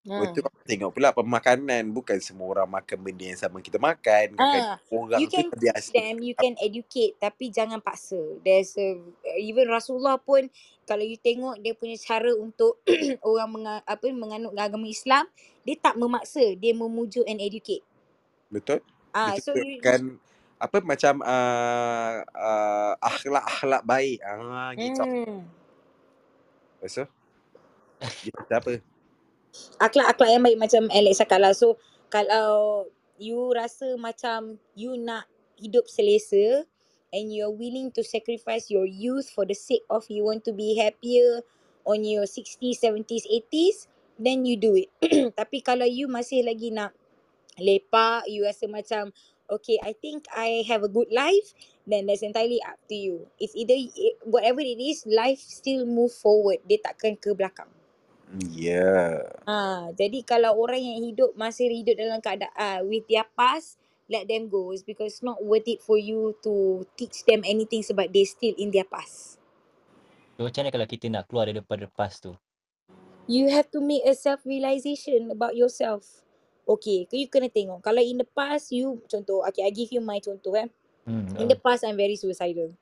Ha. 0.10 0.18
Betul 0.26 0.41
kau 0.45 0.53
tengok 0.66 0.91
pula 0.91 1.10
pemakanan 1.14 1.84
bukan 1.93 2.18
semua 2.20 2.51
orang 2.57 2.70
makan 2.82 2.97
benda 2.99 3.26
yang 3.30 3.39
sama 3.39 3.62
kita 3.62 3.78
makan. 3.78 4.36
Ah, 4.41 4.82
orang 4.89 5.22
you 5.22 5.30
can 5.30 5.47
teach 5.53 5.93
them, 5.93 6.20
you 6.20 6.34
can 6.34 6.57
educate 6.60 7.14
tapi 7.22 7.53
jangan 7.53 7.80
paksa. 7.80 8.20
There's 8.41 8.74
a 8.76 8.97
even 9.38 9.70
Rasulullah 9.70 10.18
pun 10.18 10.49
kalau 10.89 11.05
you 11.05 11.22
tengok 11.22 11.62
dia 11.62 11.78
punya 11.78 11.95
cara 12.01 12.34
untuk 12.34 12.82
orang 13.30 13.49
menga, 13.53 13.76
apa 13.86 14.05
menganut 14.10 14.53
agama 14.57 14.89
Islam, 14.89 15.30
dia 15.62 15.78
tak 15.78 15.95
memaksa, 15.95 16.57
dia 16.57 16.74
memujuk 16.74 17.24
and 17.30 17.39
educate. 17.39 17.86
Betul? 18.49 18.82
Ah, 19.14 19.38
so 19.38 19.53
you, 19.53 19.78
you 19.78 19.82
Ditunjukkan 19.82 20.01
apa 20.60 20.78
macam 20.84 21.14
uh, 21.24 22.14
uh, 22.36 22.93
akhlak-akhlak 22.99 23.84
baik. 23.88 24.20
Ah 24.26 24.76
gitu. 24.76 25.01
hmm, 25.05 25.39
Lepas 26.84 26.93
tu 26.99 27.05
dia 28.24 28.32
kata 28.32 28.53
apa? 28.60 28.74
Akhlak-akhlak 29.82 30.30
yang 30.30 30.43
baik 30.45 30.60
macam 30.60 30.84
Alex 30.91 31.22
cakap 31.22 31.39
lah. 31.41 31.54
So 31.56 31.78
kalau 32.10 32.86
you 33.20 33.52
rasa 33.52 34.00
macam 34.00 34.58
you 34.74 34.95
nak 34.95 35.28
hidup 35.60 35.86
selesa 35.91 36.64
and 37.12 37.34
you're 37.34 37.52
willing 37.52 37.91
to 37.91 38.02
sacrifice 38.06 38.72
your 38.72 38.86
youth 38.86 39.28
for 39.30 39.43
the 39.43 39.58
sake 39.58 39.84
of 39.89 40.08
you 40.08 40.24
want 40.24 40.45
to 40.45 40.54
be 40.54 40.78
happier 40.78 41.41
on 41.84 42.06
your 42.06 42.30
60s, 42.30 42.80
70s, 42.80 43.26
80s, 43.26 43.89
then 44.22 44.45
you 44.45 44.56
do 44.56 44.78
it. 44.78 44.89
Tapi 45.39 45.66
kalau 45.66 45.89
you 45.89 46.06
masih 46.06 46.45
lagi 46.45 46.70
nak 46.70 46.93
lepak, 47.58 48.30
you 48.30 48.45
rasa 48.45 48.70
macam 48.70 49.10
okay, 49.50 49.82
I 49.82 49.97
think 49.97 50.30
I 50.30 50.62
have 50.70 50.86
a 50.86 50.91
good 50.91 51.10
life, 51.10 51.58
then 51.89 52.06
that's 52.06 52.22
entirely 52.22 52.62
up 52.62 52.78
to 52.88 52.95
you. 52.95 53.26
It's 53.41 53.58
either 53.58 53.76
whatever 54.24 54.62
it 54.62 54.78
is, 54.78 55.04
life 55.10 55.41
still 55.41 55.89
move 55.89 56.14
forward. 56.14 56.62
Dia 56.70 56.78
takkan 56.80 57.18
ke 57.18 57.34
belakang. 57.34 57.78
Ya. 58.38 59.25
Ha, 59.49 59.89
jadi 59.97 60.21
kalau 60.21 60.53
orang 60.61 60.77
yang 60.77 61.01
hidup 61.01 61.34
masih 61.34 61.73
hidup 61.73 61.97
dalam 61.97 62.21
keadaan 62.21 62.86
with 62.86 63.09
their 63.09 63.25
past, 63.34 63.82
let 64.05 64.30
them 64.30 64.45
go 64.49 64.69
is 64.69 64.86
because 64.86 65.17
it's 65.17 65.25
not 65.25 65.41
worth 65.41 65.65
it 65.65 65.82
for 65.82 65.97
you 65.97 66.38
to 66.45 66.86
teach 66.93 67.25
them 67.25 67.41
anything 67.41 67.82
sebab 67.82 68.13
they 68.13 68.25
still 68.30 68.53
in 68.61 68.69
their 68.69 68.86
past. 68.86 69.41
So 70.38 70.45
macam 70.45 70.61
mana 70.61 70.69
kalau 70.69 70.88
kita 70.88 71.05
nak 71.09 71.25
keluar 71.25 71.49
daripada 71.49 71.89
past 71.89 72.30
tu? 72.30 72.38
You 73.30 73.49
have 73.49 73.69
to 73.73 73.82
make 73.82 74.05
a 74.05 74.13
self-realization 74.13 75.34
about 75.34 75.53
yourself. 75.53 76.25
Okay, 76.69 77.09
you 77.09 77.30
kena 77.30 77.49
tengok. 77.49 77.82
Kalau 77.82 78.01
in 78.01 78.21
the 78.21 78.30
past, 78.30 78.69
you, 78.69 79.01
contoh, 79.09 79.41
okay, 79.49 79.65
I 79.65 79.73
give 79.73 79.89
you 79.89 80.01
my 80.05 80.21
contoh 80.21 80.53
eh. 80.53 80.69
Hmm. 81.05 81.34
In 81.38 81.49
the 81.49 81.57
past, 81.57 81.82
I'm 81.82 81.97
very 81.97 82.13
suicidal. 82.13 82.73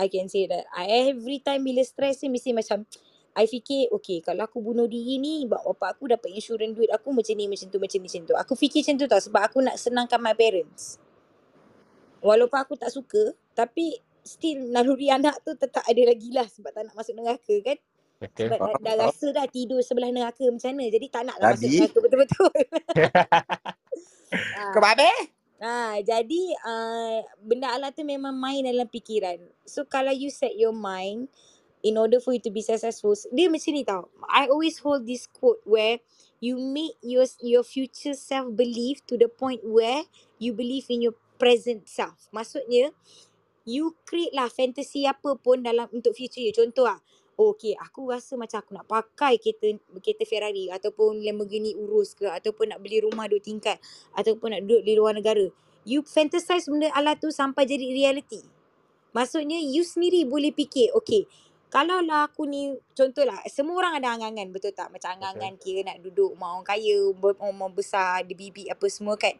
I 0.00 0.08
can 0.08 0.32
say 0.32 0.48
that. 0.48 0.64
I 0.72 1.12
every 1.12 1.44
time 1.44 1.64
bila 1.64 1.84
stress 1.84 2.24
ni 2.24 2.32
mesti 2.32 2.56
macam, 2.56 2.88
I 3.34 3.50
fikir, 3.50 3.90
okay, 3.90 4.22
kalau 4.22 4.46
aku 4.46 4.62
bunuh 4.62 4.86
diri 4.86 5.18
ni, 5.18 5.42
bak 5.50 5.66
bapak 5.66 5.98
aku 5.98 6.06
dapat 6.06 6.30
insurans 6.30 6.70
duit 6.70 6.86
aku 6.94 7.10
macam 7.10 7.34
ni, 7.34 7.50
macam 7.50 7.66
tu, 7.66 7.82
macam 7.82 7.98
ni, 7.98 8.06
macam 8.06 8.22
tu. 8.30 8.34
Aku 8.38 8.52
fikir 8.54 8.86
macam 8.86 8.94
tu 9.02 9.06
tau 9.10 9.18
sebab 9.18 9.42
aku 9.42 9.58
nak 9.58 9.74
senangkan 9.74 10.22
my 10.22 10.38
parents. 10.38 11.02
Walaupun 12.22 12.58
aku 12.62 12.78
tak 12.78 12.94
suka, 12.94 13.34
tapi 13.58 13.98
still 14.24 14.70
naluri 14.70 15.10
anak 15.10 15.42
tu 15.44 15.52
tetap 15.58 15.84
ada 15.84 16.02
lagi 16.06 16.32
lah 16.32 16.46
sebab 16.48 16.70
tak 16.72 16.82
nak 16.88 16.94
masuk 16.96 17.14
neraka 17.18 17.54
kan. 17.60 17.78
Betul. 18.22 18.46
Sebab 18.48 18.58
dah, 18.58 18.74
dah 18.80 18.94
rasa 19.04 19.26
dah 19.34 19.46
tidur 19.50 19.80
sebelah 19.84 20.08
neraka 20.14 20.46
macam 20.48 20.70
mana. 20.72 20.88
Jadi 20.88 21.06
tak 21.12 21.22
nak 21.28 21.36
lah 21.42 21.52
masuk 21.52 21.70
neraka 21.74 21.98
betul-betul. 22.00 22.54
Kau 24.74 24.80
babe? 24.82 25.10
Ha, 25.64 26.02
jadi 26.02 26.42
uh, 26.66 27.18
benda 27.40 27.72
Allah 27.72 27.94
tu 27.94 28.02
memang 28.02 28.34
main 28.34 28.64
dalam 28.64 28.88
fikiran. 28.88 29.38
So 29.64 29.86
kalau 29.86 30.10
you 30.10 30.28
set 30.28 30.56
your 30.56 30.74
mind 30.74 31.30
in 31.84 32.00
order 32.00 32.18
for 32.18 32.32
you 32.32 32.40
to 32.40 32.48
be 32.48 32.64
successful, 32.64 33.12
dia 33.28 33.52
macam 33.52 33.70
ni 33.76 33.84
tau. 33.84 34.08
I 34.32 34.48
always 34.48 34.80
hold 34.80 35.04
this 35.04 35.28
quote 35.28 35.60
where 35.68 36.00
you 36.40 36.56
make 36.56 36.96
your 37.04 37.28
your 37.44 37.60
future 37.60 38.16
self 38.16 38.48
believe 38.56 39.04
to 39.04 39.20
the 39.20 39.28
point 39.28 39.60
where 39.62 40.08
you 40.40 40.56
believe 40.56 40.88
in 40.88 41.04
your 41.04 41.14
present 41.36 41.84
self. 41.84 42.32
Maksudnya 42.32 42.96
you 43.68 43.92
create 44.08 44.32
lah 44.32 44.48
fantasy 44.48 45.04
apa 45.04 45.36
pun 45.36 45.60
dalam 45.60 45.92
untuk 45.92 46.16
future 46.16 46.40
you. 46.40 46.56
Contoh 46.56 46.88
lah, 46.88 46.98
oh, 47.36 47.52
okay 47.52 47.76
aku 47.76 48.08
rasa 48.08 48.40
macam 48.40 48.64
aku 48.64 48.72
nak 48.80 48.88
pakai 48.88 49.36
kereta 49.36 49.76
kereta 50.00 50.24
Ferrari 50.24 50.72
ataupun 50.72 51.20
Lamborghini 51.20 51.76
Urus 51.76 52.16
ke 52.16 52.24
ataupun 52.24 52.72
nak 52.72 52.80
beli 52.80 53.04
rumah 53.04 53.28
dua 53.28 53.44
tingkat 53.44 53.76
ataupun 54.16 54.56
nak 54.56 54.64
duduk 54.64 54.82
di 54.88 54.96
luar 54.96 55.12
negara. 55.12 55.52
You 55.84 56.00
fantasize 56.00 56.64
benda 56.64 56.88
ala 56.96 57.12
tu 57.12 57.28
sampai 57.28 57.68
jadi 57.68 57.92
reality. 57.92 58.40
Maksudnya 59.14 59.62
you 59.62 59.86
sendiri 59.86 60.26
boleh 60.26 60.50
fikir, 60.50 60.90
okay, 60.90 61.30
kalau 61.72 62.00
lah 62.04 62.30
aku 62.30 62.46
ni, 62.46 62.74
contohlah, 62.94 63.40
semua 63.50 63.80
orang 63.82 63.98
ada 63.98 64.14
angan-angan, 64.14 64.54
betul 64.54 64.70
tak? 64.70 64.94
Macam 64.94 65.18
angan-angan 65.18 65.58
kira 65.58 65.82
nak 65.82 65.98
duduk 66.04 66.34
rumah 66.36 66.54
orang 66.54 66.66
kaya, 66.66 67.10
rumah 67.12 67.70
besar, 67.72 68.22
ada 68.22 68.34
bibi 68.34 68.70
apa 68.70 68.86
semua 68.86 69.18
kan. 69.18 69.34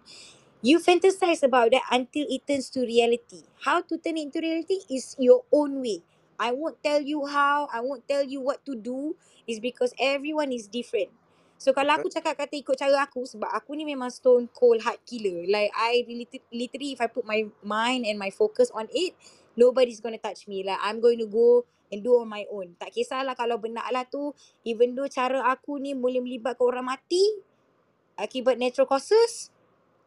You 0.65 0.81
fantasize 0.81 1.45
about 1.45 1.77
that 1.77 1.85
until 1.93 2.25
it 2.25 2.49
turns 2.49 2.73
to 2.73 2.81
reality. 2.89 3.45
How 3.69 3.85
to 3.85 4.01
turn 4.01 4.17
it 4.17 4.33
into 4.33 4.41
reality 4.41 4.81
is 4.89 5.13
your 5.21 5.45
own 5.53 5.85
way. 5.85 6.01
I 6.41 6.57
won't 6.57 6.81
tell 6.81 7.05
you 7.05 7.29
how, 7.29 7.69
I 7.69 7.85
won't 7.85 8.09
tell 8.09 8.25
you 8.25 8.41
what 8.41 8.65
to 8.65 8.73
do. 8.73 9.13
Is 9.45 9.61
because 9.61 9.93
everyone 10.01 10.57
is 10.57 10.65
different. 10.65 11.13
So 11.61 11.77
kalau 11.77 12.01
aku 12.01 12.09
cakap 12.09 12.41
kata 12.41 12.57
ikut 12.57 12.81
cara 12.81 12.97
aku 13.05 13.29
sebab 13.29 13.53
aku 13.53 13.77
ni 13.77 13.85
memang 13.85 14.09
stone 14.09 14.49
cold 14.57 14.81
hard 14.81 15.05
killer. 15.05 15.45
Like 15.45 15.69
I 15.77 16.01
lit- 16.09 16.49
literally 16.49 16.97
if 16.97 17.01
I 17.05 17.13
put 17.13 17.29
my 17.29 17.45
mind 17.61 18.09
and 18.09 18.17
my 18.17 18.33
focus 18.33 18.73
on 18.73 18.89
it, 18.89 19.13
nobody's 19.61 20.01
gonna 20.01 20.17
touch 20.17 20.49
me. 20.49 20.65
Like 20.65 20.81
I'm 20.81 21.05
going 21.05 21.21
to 21.21 21.29
go 21.29 21.69
and 21.93 22.01
do 22.05 22.17
on 22.21 22.29
my 22.29 22.45
own. 22.49 22.77
Tak 22.77 22.93
kisahlah 22.95 23.37
kalau 23.37 23.61
benda 23.61 23.85
lah 23.93 24.05
tu, 24.09 24.33
even 24.65 24.93
though 24.97 25.09
cara 25.09 25.45
aku 25.51 25.77
ni 25.81 25.93
boleh 25.93 26.21
melibatkan 26.23 26.65
orang 26.65 26.87
mati 26.97 27.23
akibat 28.15 28.57
natural 28.57 28.87
causes, 28.87 29.51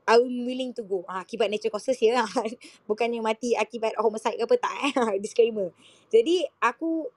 I'm 0.08 0.48
willing 0.48 0.72
to 0.80 0.88
go. 0.88 1.04
Ah, 1.06 1.28
akibat 1.28 1.52
natural 1.52 1.76
causes 1.76 2.00
ya. 2.00 2.24
Bukannya 2.90 3.20
mati 3.20 3.54
akibat 3.60 4.00
homicide 4.00 4.40
ke 4.40 4.44
apa 4.48 4.56
tak 4.56 4.76
eh. 4.88 4.94
Disclaimer. 5.24 5.76
Jadi 6.08 6.48
aku 6.64 7.12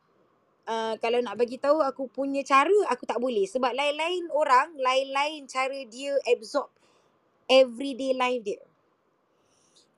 uh, 0.67 0.95
kalau 0.99 1.23
nak 1.23 1.39
bagi 1.39 1.63
tahu 1.63 1.79
aku 1.79 2.11
punya 2.11 2.43
cara 2.43 2.75
aku 2.91 3.07
tak 3.07 3.23
boleh 3.23 3.47
sebab 3.47 3.71
lain-lain 3.71 4.27
orang 4.35 4.75
lain-lain 4.75 5.47
cara 5.47 5.87
dia 5.87 6.19
absorb 6.27 6.67
everyday 7.47 8.15
life 8.15 8.43
dia. 8.43 8.63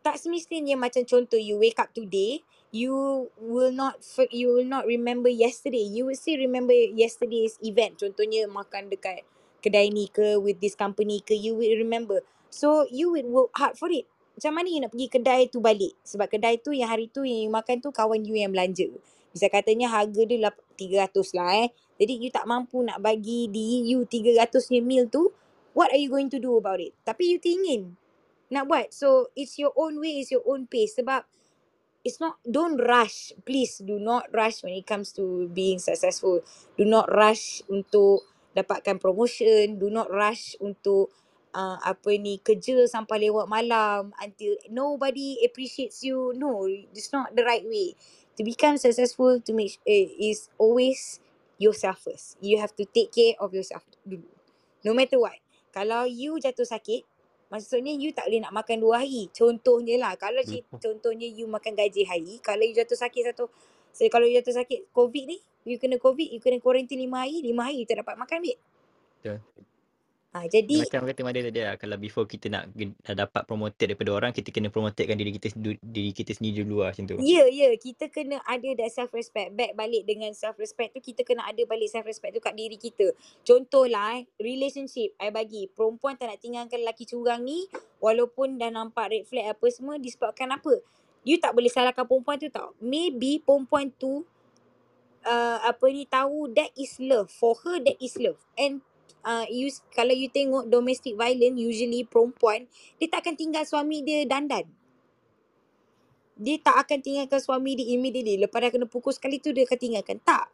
Tak 0.02 0.18
semestinya 0.18 0.74
macam 0.74 1.06
contoh 1.06 1.38
you 1.38 1.56
wake 1.62 1.78
up 1.78 1.94
today, 1.94 2.42
you 2.72 3.28
will 3.38 3.70
not 3.70 4.00
you 4.32 4.48
will 4.56 4.66
not 4.66 4.88
remember 4.88 5.28
yesterday. 5.28 5.84
You 5.84 6.08
will 6.08 6.18
still 6.18 6.40
remember 6.40 6.72
yesterday's 6.74 7.60
event. 7.62 8.00
Contohnya 8.00 8.48
makan 8.48 8.88
dekat 8.88 9.28
kedai 9.60 9.92
ni 9.92 10.08
ke 10.08 10.40
with 10.40 10.58
this 10.58 10.74
company 10.74 11.20
ke 11.20 11.36
you 11.36 11.54
will 11.54 11.76
remember. 11.78 12.24
So 12.48 12.88
you 12.88 13.12
will 13.12 13.28
work 13.28 13.52
hard 13.54 13.76
for 13.76 13.92
it. 13.92 14.08
Macam 14.40 14.56
mana 14.56 14.68
you 14.72 14.80
nak 14.80 14.92
pergi 14.96 15.08
kedai 15.12 15.42
tu 15.52 15.60
balik? 15.60 15.92
Sebab 16.02 16.32
kedai 16.32 16.58
tu 16.64 16.72
yang 16.72 16.88
hari 16.88 17.12
tu 17.12 17.22
yang 17.22 17.46
you 17.46 17.52
makan 17.52 17.84
tu 17.84 17.92
kawan 17.92 18.24
you 18.24 18.34
yang 18.34 18.50
belanja. 18.50 18.88
Bisa 19.30 19.52
katanya 19.52 19.92
harga 19.92 20.24
dia 20.24 20.40
lap- 20.40 20.64
300 20.80 21.36
lah 21.36 21.68
eh. 21.68 21.68
Jadi 22.00 22.24
you 22.24 22.30
tak 22.32 22.48
mampu 22.48 22.80
nak 22.80 23.04
bagi 23.04 23.52
diri 23.52 23.84
you 23.92 24.08
300 24.08 24.72
nya 24.72 24.80
meal 24.80 25.06
tu. 25.06 25.30
What 25.76 25.92
are 25.92 26.00
you 26.00 26.08
going 26.12 26.32
to 26.32 26.40
do 26.40 26.56
about 26.56 26.80
it? 26.80 26.96
Tapi 27.04 27.36
you 27.36 27.38
tingin 27.40 27.96
nak 28.52 28.68
buat. 28.68 28.92
So 28.92 29.32
it's 29.36 29.56
your 29.60 29.72
own 29.76 30.00
way, 30.00 30.20
it's 30.24 30.32
your 30.32 30.44
own 30.44 30.68
pace. 30.68 30.96
Sebab 30.96 31.24
it's 32.04 32.20
not, 32.20 32.38
don't 32.46 32.78
rush. 32.78 33.32
Please 33.46 33.78
do 33.78 33.98
not 33.98 34.26
rush 34.34 34.62
when 34.62 34.74
it 34.74 34.86
comes 34.86 35.12
to 35.14 35.48
being 35.54 35.78
successful. 35.78 36.42
Do 36.78 36.84
not 36.84 37.10
rush 37.12 37.62
untuk 37.70 38.26
dapatkan 38.56 38.98
promotion. 39.00 39.78
Do 39.78 39.90
not 39.90 40.10
rush 40.10 40.56
untuk 40.62 41.10
uh, 41.54 41.78
apa 41.82 42.10
ni 42.18 42.40
kerja 42.42 42.84
sampai 42.88 43.28
lewat 43.30 43.46
malam 43.48 44.12
until 44.20 44.56
nobody 44.72 45.40
appreciates 45.46 46.02
you. 46.04 46.34
No, 46.36 46.66
it's 46.68 47.12
not 47.14 47.34
the 47.36 47.44
right 47.46 47.64
way. 47.64 47.94
To 48.38 48.42
become 48.44 48.80
successful 48.80 49.38
to 49.44 49.52
make 49.52 49.78
uh, 49.84 50.08
is 50.18 50.48
always 50.58 51.20
yourself 51.60 52.02
first. 52.08 52.40
You 52.40 52.58
have 52.58 52.74
to 52.80 52.84
take 52.88 53.12
care 53.12 53.36
of 53.38 53.52
yourself 53.54 53.84
dulu. 54.08 54.28
No 54.82 54.96
matter 54.96 55.20
what. 55.20 55.38
Kalau 55.72 56.04
you 56.08 56.36
jatuh 56.40 56.66
sakit, 56.68 57.04
maksudnya 57.52 57.92
you 57.92 58.16
tak 58.16 58.32
boleh 58.32 58.40
nak 58.40 58.56
makan 58.56 58.80
dua 58.80 59.04
hari. 59.04 59.28
Contohnya 59.28 60.00
lah, 60.00 60.16
kalau 60.16 60.40
ci- 60.40 60.64
contohnya 60.80 61.28
you 61.28 61.44
makan 61.44 61.76
gaji 61.76 62.08
hari, 62.08 62.40
kalau 62.40 62.64
you 62.64 62.72
jatuh 62.72 62.96
sakit 62.96 63.28
satu, 63.28 63.52
so 63.92 64.00
kalau 64.08 64.24
you 64.24 64.40
jatuh 64.40 64.56
sakit 64.56 64.88
COVID 64.96 65.24
ni, 65.28 65.36
you 65.68 65.76
kena 65.76 66.00
COVID, 66.00 66.32
you 66.32 66.40
kena 66.40 66.56
quarantine 66.64 67.04
lima 67.04 67.28
hari, 67.28 67.44
lima 67.44 67.68
hari 67.68 67.84
you 67.84 67.86
tak 67.86 68.00
dapat 68.00 68.16
makan 68.16 68.40
duit. 68.40 68.56
Betul. 69.20 69.38
Ha, 70.32 70.48
jadi, 70.48 70.88
Macam 70.88 71.04
kata 71.04 71.20
Mada 71.28 71.44
tadi 71.44 71.60
lah, 71.60 71.76
kalau 71.76 72.00
before 72.00 72.24
kita 72.24 72.48
nak 72.48 72.72
dah 72.72 73.12
dapat 73.12 73.44
promoted 73.44 73.92
daripada 73.92 74.16
orang, 74.16 74.32
kita 74.32 74.48
kena 74.48 74.72
promotekan 74.72 75.12
diri 75.12 75.36
kita 75.36 75.52
diri 75.84 76.08
kita 76.16 76.32
sendiri 76.32 76.64
dulu 76.64 76.80
lah 76.80 76.96
macam 76.96 77.04
tu. 77.04 77.20
Ya, 77.20 77.44
ya. 77.52 77.68
Kita 77.76 78.08
kena 78.08 78.40
ada 78.48 78.64
that 78.80 78.88
self-respect. 78.96 79.52
Back 79.52 79.76
balik 79.76 80.08
dengan 80.08 80.32
self-respect 80.32 80.96
tu, 80.96 81.04
kita 81.04 81.28
kena 81.28 81.44
ada 81.44 81.60
balik 81.68 81.84
self-respect 81.92 82.32
tu 82.32 82.40
kat 82.40 82.56
diri 82.56 82.80
kita. 82.80 83.12
Contohlah, 83.44 84.24
eh, 84.24 84.24
relationship. 84.40 85.12
I 85.20 85.28
bagi. 85.28 85.68
Perempuan 85.68 86.16
tak 86.16 86.32
nak 86.32 86.40
tinggalkan 86.40 86.80
lelaki 86.80 87.04
curang 87.04 87.44
ni, 87.44 87.68
walaupun 88.00 88.56
dah 88.56 88.72
nampak 88.72 89.12
red 89.12 89.28
flag 89.28 89.52
apa 89.52 89.66
semua, 89.68 90.00
disebabkan 90.00 90.48
apa? 90.48 90.80
You 91.28 91.36
tak 91.44 91.52
boleh 91.52 91.68
salahkan 91.68 92.08
perempuan 92.08 92.40
tu 92.40 92.48
tau. 92.48 92.72
Maybe 92.80 93.36
perempuan 93.36 93.92
tu, 94.00 94.24
uh, 95.28 95.58
apa 95.60 95.84
ni, 95.92 96.08
tahu 96.08 96.56
that 96.56 96.72
is 96.72 96.96
love. 96.96 97.28
For 97.28 97.52
her, 97.68 97.84
that 97.84 98.00
is 98.00 98.16
love. 98.16 98.40
And 98.56 98.80
uh, 99.24 99.46
you, 99.48 99.70
kalau 99.94 100.14
you 100.14 100.28
tengok 100.28 100.68
domestic 100.68 101.14
violence, 101.18 101.58
usually 101.58 102.06
perempuan, 102.06 102.66
dia 103.00 103.08
tak 103.10 103.26
akan 103.26 103.34
tinggal 103.34 103.64
suami 103.66 104.02
dia 104.02 104.22
dandan 104.28 104.66
dia 106.42 106.56
tak 106.58 106.76
akan 106.88 106.98
tinggalkan 106.98 107.38
suami 107.38 107.78
dia 107.78 107.86
immediately. 107.94 108.40
Lepas 108.40 108.58
dah 108.66 108.70
kena 108.74 108.86
pukul 108.90 109.14
sekali 109.14 109.38
tu 109.38 109.54
dia 109.54 109.62
akan 109.62 109.78
tinggalkan. 109.78 110.18
Tak. 110.18 110.50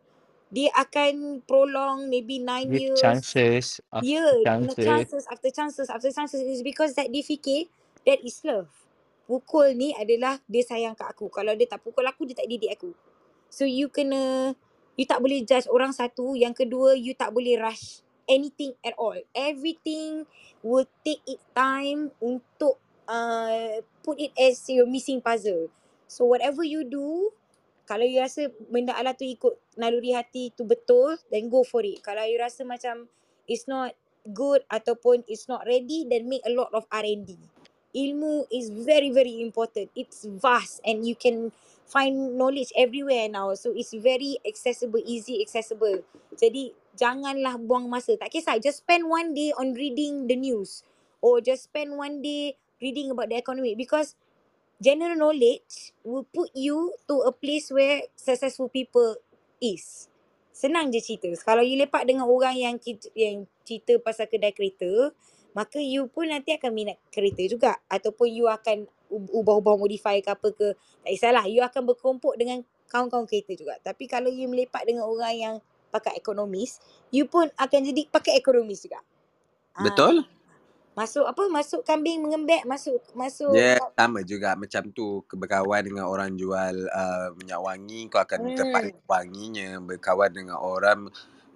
Dia 0.48 0.72
akan 0.76 1.44
prolong 1.44 2.08
maybe 2.08 2.40
9 2.40 2.68
With 2.72 2.80
years. 2.80 3.00
chances, 3.00 3.66
after 3.92 4.04
Yeah, 4.04 4.32
chances. 4.44 4.84
chances 4.84 5.24
after 5.28 5.50
chances 5.52 5.86
after 5.92 6.10
chances 6.12 6.40
is 6.40 6.64
because 6.64 6.96
that 6.96 7.08
dia 7.12 7.24
fikir 7.24 7.68
that 8.04 8.20
is 8.24 8.40
love. 8.44 8.68
Pukul 9.28 9.76
ni 9.76 9.92
adalah 9.92 10.40
dia 10.48 10.64
sayang 10.64 10.96
kat 10.96 11.12
aku. 11.12 11.28
Kalau 11.28 11.52
dia 11.52 11.68
tak 11.68 11.84
pukul 11.84 12.04
aku, 12.08 12.24
dia 12.24 12.36
tak 12.36 12.48
didik 12.48 12.72
aku. 12.80 12.96
So 13.52 13.68
you 13.68 13.92
kena, 13.92 14.56
you 14.96 15.04
tak 15.04 15.20
boleh 15.20 15.44
judge 15.44 15.68
orang 15.68 15.92
satu. 15.92 16.32
Yang 16.32 16.64
kedua, 16.64 16.96
you 16.96 17.12
tak 17.12 17.36
boleh 17.36 17.60
rush 17.60 18.07
anything 18.28 18.76
at 18.84 18.94
all. 19.00 19.16
Everything 19.34 20.28
will 20.62 20.86
take 21.02 21.24
its 21.26 21.42
time 21.56 22.12
untuk 22.20 22.78
uh, 23.08 23.80
put 24.04 24.20
it 24.20 24.30
as 24.36 24.62
your 24.68 24.86
missing 24.86 25.24
puzzle. 25.24 25.72
So 26.06 26.28
whatever 26.28 26.62
you 26.62 26.84
do, 26.84 27.32
kalau 27.88 28.04
you 28.04 28.20
rasa 28.20 28.52
benda 28.68 28.92
Allah 28.92 29.16
tu 29.16 29.24
ikut 29.24 29.56
naluri 29.80 30.12
hati 30.12 30.52
tu 30.52 30.68
betul, 30.68 31.16
then 31.32 31.48
go 31.48 31.64
for 31.64 31.80
it. 31.80 32.04
Kalau 32.04 32.22
you 32.28 32.36
rasa 32.36 32.62
macam 32.68 33.08
it's 33.48 33.64
not 33.64 33.96
good 34.28 34.60
ataupun 34.68 35.24
it's 35.24 35.48
not 35.48 35.64
ready, 35.64 36.04
then 36.04 36.28
make 36.28 36.44
a 36.44 36.52
lot 36.52 36.68
of 36.76 36.84
R&D. 36.92 37.40
Ilmu 37.96 38.44
is 38.52 38.68
very 38.68 39.08
very 39.08 39.40
important. 39.40 39.88
It's 39.96 40.28
vast 40.28 40.84
and 40.84 41.08
you 41.08 41.16
can 41.16 41.48
find 41.88 42.36
knowledge 42.36 42.68
everywhere 42.76 43.32
now. 43.32 43.56
So 43.56 43.72
it's 43.72 43.96
very 43.96 44.36
accessible, 44.44 45.00
easy 45.08 45.40
accessible. 45.40 46.04
Jadi 46.36 46.76
janganlah 46.98 47.54
buang 47.62 47.86
masa. 47.86 48.18
Tak 48.18 48.34
kisah, 48.34 48.58
just 48.58 48.82
spend 48.82 49.06
one 49.06 49.30
day 49.32 49.54
on 49.54 49.78
reading 49.78 50.26
the 50.26 50.34
news. 50.34 50.82
Or 51.22 51.38
just 51.38 51.70
spend 51.70 51.94
one 51.94 52.18
day 52.18 52.58
reading 52.82 53.14
about 53.14 53.30
the 53.30 53.38
economy 53.38 53.74
because 53.74 54.18
general 54.78 55.18
knowledge 55.18 55.94
will 56.06 56.26
put 56.26 56.50
you 56.54 56.94
to 57.06 57.26
a 57.26 57.32
place 57.34 57.70
where 57.70 58.06
successful 58.14 58.70
people 58.70 59.18
is. 59.58 60.06
Senang 60.54 60.90
je 60.90 60.98
cerita. 60.98 61.30
Kalau 61.46 61.62
you 61.62 61.78
lepak 61.78 62.02
dengan 62.02 62.26
orang 62.26 62.58
yang 62.58 62.74
yang 63.14 63.46
cerita 63.62 63.94
pasal 64.02 64.26
kedai 64.26 64.50
kereta, 64.50 65.14
maka 65.54 65.78
you 65.78 66.10
pun 66.10 66.30
nanti 66.30 66.54
akan 66.54 66.70
minat 66.74 66.98
kereta 67.14 67.46
juga. 67.46 67.78
Ataupun 67.86 68.26
you 68.30 68.50
akan 68.50 68.86
ubah-ubah 69.10 69.78
modify 69.78 70.18
ke 70.18 70.30
apa 70.30 70.48
ke. 70.50 70.74
Tak 71.06 71.10
kisahlah. 71.14 71.46
You 71.46 71.62
akan 71.62 71.82
berkelompok 71.94 72.34
dengan 72.38 72.66
kawan-kawan 72.90 73.26
kereta 73.26 73.54
juga. 73.54 73.78
Tapi 73.82 74.10
kalau 74.10 74.30
you 74.30 74.50
melepak 74.50 74.82
dengan 74.82 75.06
orang 75.06 75.34
yang 75.34 75.54
pakai 75.90 76.16
ekonomis, 76.20 76.80
you 77.10 77.26
pun 77.28 77.48
akan 77.56 77.80
jadi 77.92 78.02
pakai 78.08 78.36
ekonomis 78.40 78.84
juga. 78.84 79.00
Ah, 79.76 79.84
Betul? 79.84 80.24
Masuk 80.98 81.24
apa? 81.30 81.46
Masuk 81.48 81.82
kambing 81.86 82.20
mengembek, 82.24 82.66
masuk 82.66 82.98
masuk 83.14 83.54
Dia 83.54 83.80
sama 83.96 84.20
juga 84.24 84.52
macam 84.60 84.92
tu 84.92 85.24
berkawan 85.32 85.80
dengan 85.80 86.04
orang 86.08 86.36
jual 86.36 86.84
uh, 86.92 87.32
minyak 87.36 87.60
wangi 87.64 88.00
kau 88.12 88.20
akan 88.20 88.40
Hmm. 88.40 88.52
terpalit 88.52 88.96
wanginya 89.08 89.80
berkawan 89.80 90.30
dengan 90.34 90.60
orang 90.60 91.08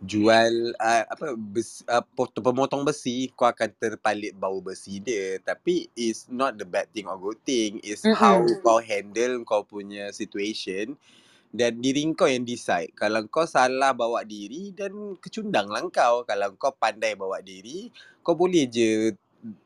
jual 0.02 0.72
uh, 0.80 1.04
apa 1.06 1.36
bes, 1.36 1.84
uh, 1.86 2.02
pemotong 2.16 2.82
besi 2.88 3.30
kau 3.36 3.46
akan 3.46 3.70
terpalit 3.76 4.32
bau 4.34 4.58
besi 4.64 4.98
dia 4.98 5.38
tapi 5.44 5.86
it's 5.94 6.26
not 6.32 6.56
the 6.58 6.66
bad 6.66 6.88
thing 6.96 7.06
or 7.06 7.14
good 7.20 7.38
thing 7.44 7.78
it's 7.84 8.08
how 8.08 8.40
Mm-mm. 8.40 8.62
kau 8.64 8.80
handle 8.82 9.44
kau 9.46 9.62
punya 9.62 10.10
situation 10.10 10.96
dan 11.52 11.76
diri 11.84 12.08
kau 12.16 12.24
yang 12.24 12.48
decide 12.48 12.88
kalau 12.96 13.28
kau 13.28 13.44
salah 13.44 13.92
bawa 13.92 14.24
diri 14.24 14.72
dan 14.72 15.14
kecundang 15.20 15.68
lah 15.68 15.84
kau 15.92 16.24
kalau 16.24 16.56
kau 16.56 16.72
pandai 16.72 17.12
bawa 17.12 17.44
diri 17.44 17.92
kau 18.24 18.32
boleh 18.32 18.64
je 18.64 19.12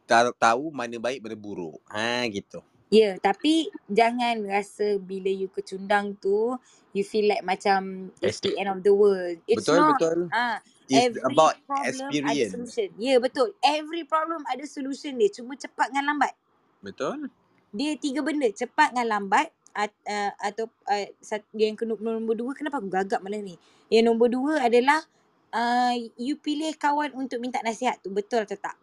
ta- 0.02 0.34
tahu 0.34 0.74
mana 0.74 0.98
baik 0.98 1.22
mana 1.22 1.38
buruk 1.38 1.78
ha 1.86 2.26
gitu 2.26 2.58
Ya, 2.86 3.02
yeah, 3.02 3.14
tapi 3.18 3.66
jangan 3.90 4.46
rasa 4.46 5.02
bila 5.02 5.26
you 5.26 5.50
kecundang 5.50 6.14
tu, 6.22 6.54
you 6.94 7.02
feel 7.02 7.26
like 7.26 7.42
macam 7.42 8.14
it's 8.22 8.38
the 8.38 8.54
end 8.54 8.70
of 8.70 8.86
the 8.86 8.94
world. 8.94 9.42
It's 9.50 9.66
betul 9.66 9.82
not. 9.82 9.98
betul 9.98 10.18
Ah, 10.30 10.62
it's 10.86 11.18
every 11.18 11.34
about 11.34 11.58
problem 11.66 11.90
ada 11.90 11.90
experience 11.90 12.54
solution. 12.54 12.88
Ya, 12.94 13.06
yeah, 13.10 13.18
betul. 13.18 13.58
Every 13.58 14.06
problem 14.06 14.46
ada 14.46 14.62
solution 14.70 15.18
dia. 15.18 15.34
Cuma 15.34 15.58
cepat 15.58 15.90
dengan 15.90 16.14
lambat. 16.14 16.38
betul 16.78 17.26
Dia 17.74 17.98
tiga 17.98 18.22
benda, 18.22 18.46
cepat 18.54 18.94
dengan 18.94 19.18
lambat 19.18 19.50
at, 19.76 19.92
uh, 20.08 20.32
atau 20.40 20.72
uh, 20.88 21.06
sat- 21.20 21.46
yang 21.52 21.76
ke 21.76 21.84
nombor 21.84 22.32
dua, 22.32 22.56
kenapa 22.56 22.80
aku 22.80 22.88
gagap 22.88 23.20
malam 23.20 23.44
ni? 23.44 23.60
Yang 23.92 24.04
nombor 24.08 24.28
dua 24.32 24.64
adalah 24.64 25.04
uh, 25.52 25.94
you 26.16 26.40
pilih 26.40 26.72
kawan 26.80 27.12
untuk 27.12 27.38
minta 27.44 27.60
nasihat 27.60 28.00
tu. 28.00 28.08
Betul 28.08 28.48
atau 28.48 28.56
tak? 28.56 28.76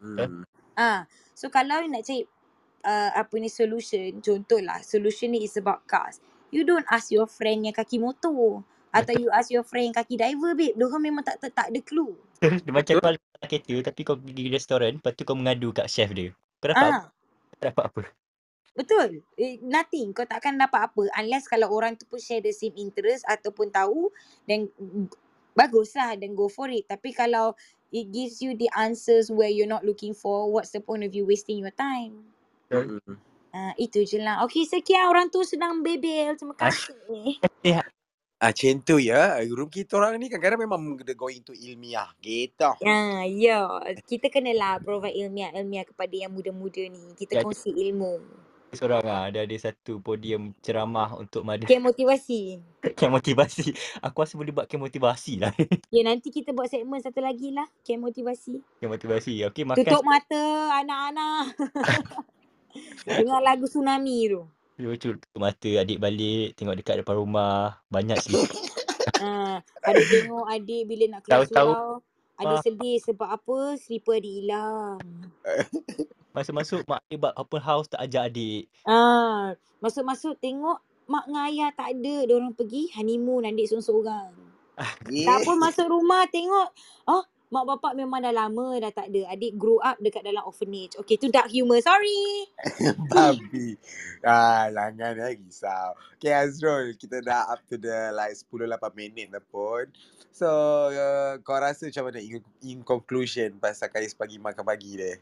hmm. 0.00 0.44
Ah, 0.78 1.08
so 1.34 1.50
kalau 1.50 1.82
you 1.82 1.90
nak 1.90 2.06
cari 2.06 2.22
uh, 2.86 3.10
apa 3.16 3.34
ni 3.40 3.50
solution, 3.50 4.22
contohlah 4.22 4.78
solution 4.84 5.34
ni 5.34 5.42
is 5.42 5.56
about 5.58 5.82
cars. 5.90 6.22
You 6.54 6.62
don't 6.64 6.86
ask 6.88 7.10
your 7.10 7.26
friend 7.28 7.66
yang 7.66 7.74
kaki 7.76 7.98
motor 7.98 8.62
atau 8.94 9.12
you 9.12 9.28
ask 9.34 9.50
your 9.52 9.66
friend 9.66 9.92
kaki 9.92 10.16
driver 10.16 10.54
babe. 10.54 10.76
Diorang 10.78 11.02
memang 11.02 11.24
tak 11.26 11.42
tak, 11.42 11.52
tak 11.52 11.66
ada 11.72 11.80
clue. 11.82 12.14
Dia 12.64 12.72
macam 12.72 12.94
kau 13.02 13.10
letak 13.10 13.48
kereta 13.50 13.90
tapi 13.90 14.00
kau 14.06 14.16
pergi 14.16 14.44
restoran 14.50 15.02
lepas 15.02 15.12
tu 15.18 15.22
kau 15.26 15.34
mengadu 15.34 15.74
kat 15.74 15.90
chef 15.90 16.10
dia. 16.14 16.30
Kau 16.62 16.70
dapat 16.70 16.88
apa? 16.94 17.02
Ah, 17.02 17.10
Tak 17.58 17.68
dapat 17.74 17.84
apa. 17.90 18.00
Betul. 18.78 19.26
Eh, 19.34 19.58
nothing. 19.66 20.14
Kau 20.14 20.22
takkan 20.30 20.54
dapat 20.54 20.86
apa 20.94 21.02
unless 21.18 21.50
kalau 21.50 21.74
orang 21.74 21.98
tu 21.98 22.06
pun 22.06 22.22
share 22.22 22.40
the 22.44 22.54
same 22.54 22.78
interest 22.78 23.26
ataupun 23.26 23.74
tahu 23.74 24.14
then 24.46 24.70
baguslah 25.58 26.14
then 26.14 26.38
go 26.38 26.46
for 26.46 26.70
it. 26.70 26.86
Tapi 26.86 27.10
kalau 27.10 27.58
it 27.90 28.08
gives 28.14 28.38
you 28.38 28.54
the 28.54 28.70
answers 28.78 29.34
where 29.34 29.50
you're 29.50 29.68
not 29.70 29.82
looking 29.82 30.14
for, 30.14 30.46
what's 30.48 30.70
the 30.70 30.80
point 30.80 31.02
of 31.02 31.10
you 31.10 31.26
wasting 31.26 31.58
your 31.58 31.74
time? 31.74 32.30
Mm-mm. 32.70 33.18
Ah, 33.50 33.74
itu 33.80 34.06
je 34.06 34.22
lah. 34.22 34.46
Okey, 34.46 34.62
sekian 34.68 35.10
orang 35.10 35.32
tu 35.34 35.42
sedang 35.42 35.82
bebel. 35.82 36.38
Terima 36.38 36.54
Ah, 36.60 36.70
kasih. 36.70 36.94
eh, 37.10 37.36
Ah, 38.38 38.54
macam 38.54 38.78
tu 38.86 38.96
ya. 39.02 39.42
Room 39.50 39.66
kita 39.72 39.98
orang 39.98 40.20
ni 40.22 40.30
kadang-kadang 40.30 40.62
memang 40.68 40.82
going 41.18 41.42
to 41.42 41.52
ilmiah. 41.56 42.10
Gitu. 42.22 42.70
Ya, 42.78 43.26
ya. 43.26 43.60
Kita 44.06 44.30
kenalah 44.30 44.78
provide 44.78 45.18
ilmiah-ilmiah 45.18 45.82
kepada 45.90 46.14
yang 46.14 46.30
muda-muda 46.30 46.78
ni. 46.86 47.10
Kita 47.18 47.34
kongsi 47.42 47.74
ilmu. 47.74 48.22
Seorang 48.76 49.00
ah 49.08 49.22
ada 49.32 49.48
ada 49.48 49.56
satu 49.56 50.00
podium 50.04 50.52
ceramah 50.60 51.16
untuk 51.16 51.40
mada 51.44 51.64
Camp 51.64 51.88
motivasi. 51.88 52.60
camp 52.98 53.16
motivasi. 53.16 53.72
Aku 54.04 54.20
rasa 54.20 54.36
boleh 54.36 54.52
buat 54.52 54.66
camp 54.68 54.84
motivasi 54.84 55.40
lah. 55.40 55.52
Ya, 55.94 56.04
nanti 56.04 56.28
kita 56.28 56.52
buat 56.52 56.68
segmen 56.68 57.00
satu 57.00 57.24
lagi 57.24 57.48
lah. 57.54 57.64
Camp 57.80 58.04
motivasi. 58.04 58.60
camp 58.80 58.92
motivasi. 58.92 59.46
Okey 59.48 59.64
makan 59.64 59.80
Tutup 59.80 60.04
mata 60.04 60.44
anak-anak. 60.84 61.44
Dengar 63.18 63.40
lagu 63.40 63.64
tsunami 63.64 64.28
tu. 64.28 64.42
lucu 64.78 65.10
tutup 65.18 65.42
mata 65.42 65.66
adik 65.82 65.98
balik 65.98 66.54
tengok 66.54 66.78
dekat 66.78 67.02
depan 67.02 67.18
rumah 67.18 67.82
banyak 67.90 68.14
sih. 68.22 68.38
Ha, 69.18 69.58
adik 69.82 70.06
tengok 70.06 70.46
adik 70.46 70.86
bila 70.86 71.04
nak 71.18 71.20
keluar 71.26 71.42
Tahu-tahu 71.42 71.70
surau. 71.74 71.94
Adik 72.38 72.58
sedih 72.62 72.96
sebab 73.02 73.28
apa? 73.34 73.74
Slipper 73.74 74.22
adik 74.22 74.34
hilang. 74.38 75.02
Masuk-masuk 76.32 76.84
mak 76.84 77.00
dia 77.08 77.16
buat 77.18 77.34
open 77.36 77.62
house 77.62 77.88
tak 77.88 78.04
ajak 78.04 78.32
adik. 78.32 78.64
Ah, 78.84 79.54
masuk-masuk 79.80 80.36
tengok 80.38 80.78
mak 81.08 81.24
dengan 81.26 81.42
ayah 81.48 81.70
tak 81.72 81.96
ada. 81.96 82.14
Diorang 82.28 82.52
pergi 82.52 82.92
honeymoon 82.94 83.48
adik 83.48 83.66
seorang-seorang. 83.68 84.32
Tak 84.78 85.10
Yeah. 85.10 85.42
pun 85.42 85.58
masuk 85.58 85.90
rumah 85.90 86.22
tengok. 86.30 86.70
Oh, 87.10 87.26
mak 87.50 87.64
bapak 87.64 87.96
memang 87.96 88.22
dah 88.22 88.30
lama 88.30 88.78
dah 88.78 88.92
tak 88.92 89.10
ada. 89.10 89.34
Adik 89.34 89.56
grow 89.58 89.80
up 89.80 89.98
dekat 89.98 90.22
dalam 90.22 90.44
orphanage. 90.44 90.94
Okay, 91.00 91.16
tu 91.18 91.32
dark 91.32 91.48
humor. 91.50 91.80
Sorry. 91.82 92.46
Babi. 93.10 93.74
Ah, 94.22 94.70
langan 94.70 95.18
eh 95.18 95.34
risau. 95.40 95.96
Okay 96.20 96.30
Azrul, 96.30 96.94
kita 96.94 97.24
dah 97.24 97.50
up 97.50 97.60
to 97.66 97.80
the 97.80 98.12
like 98.14 98.36
10-8 98.36 98.70
minit 98.94 99.32
dah 99.32 99.42
pun. 99.50 99.88
So, 100.30 100.46
uh, 100.92 101.40
kau 101.42 101.58
rasa 101.58 101.90
macam 101.90 102.12
mana 102.12 102.22
in, 102.22 102.38
in 102.62 102.78
conclusion 102.86 103.58
pasal 103.58 103.90
kais 103.90 104.14
pagi 104.14 104.38
makan 104.38 104.62
pagi 104.62 104.94
dia? 104.94 105.18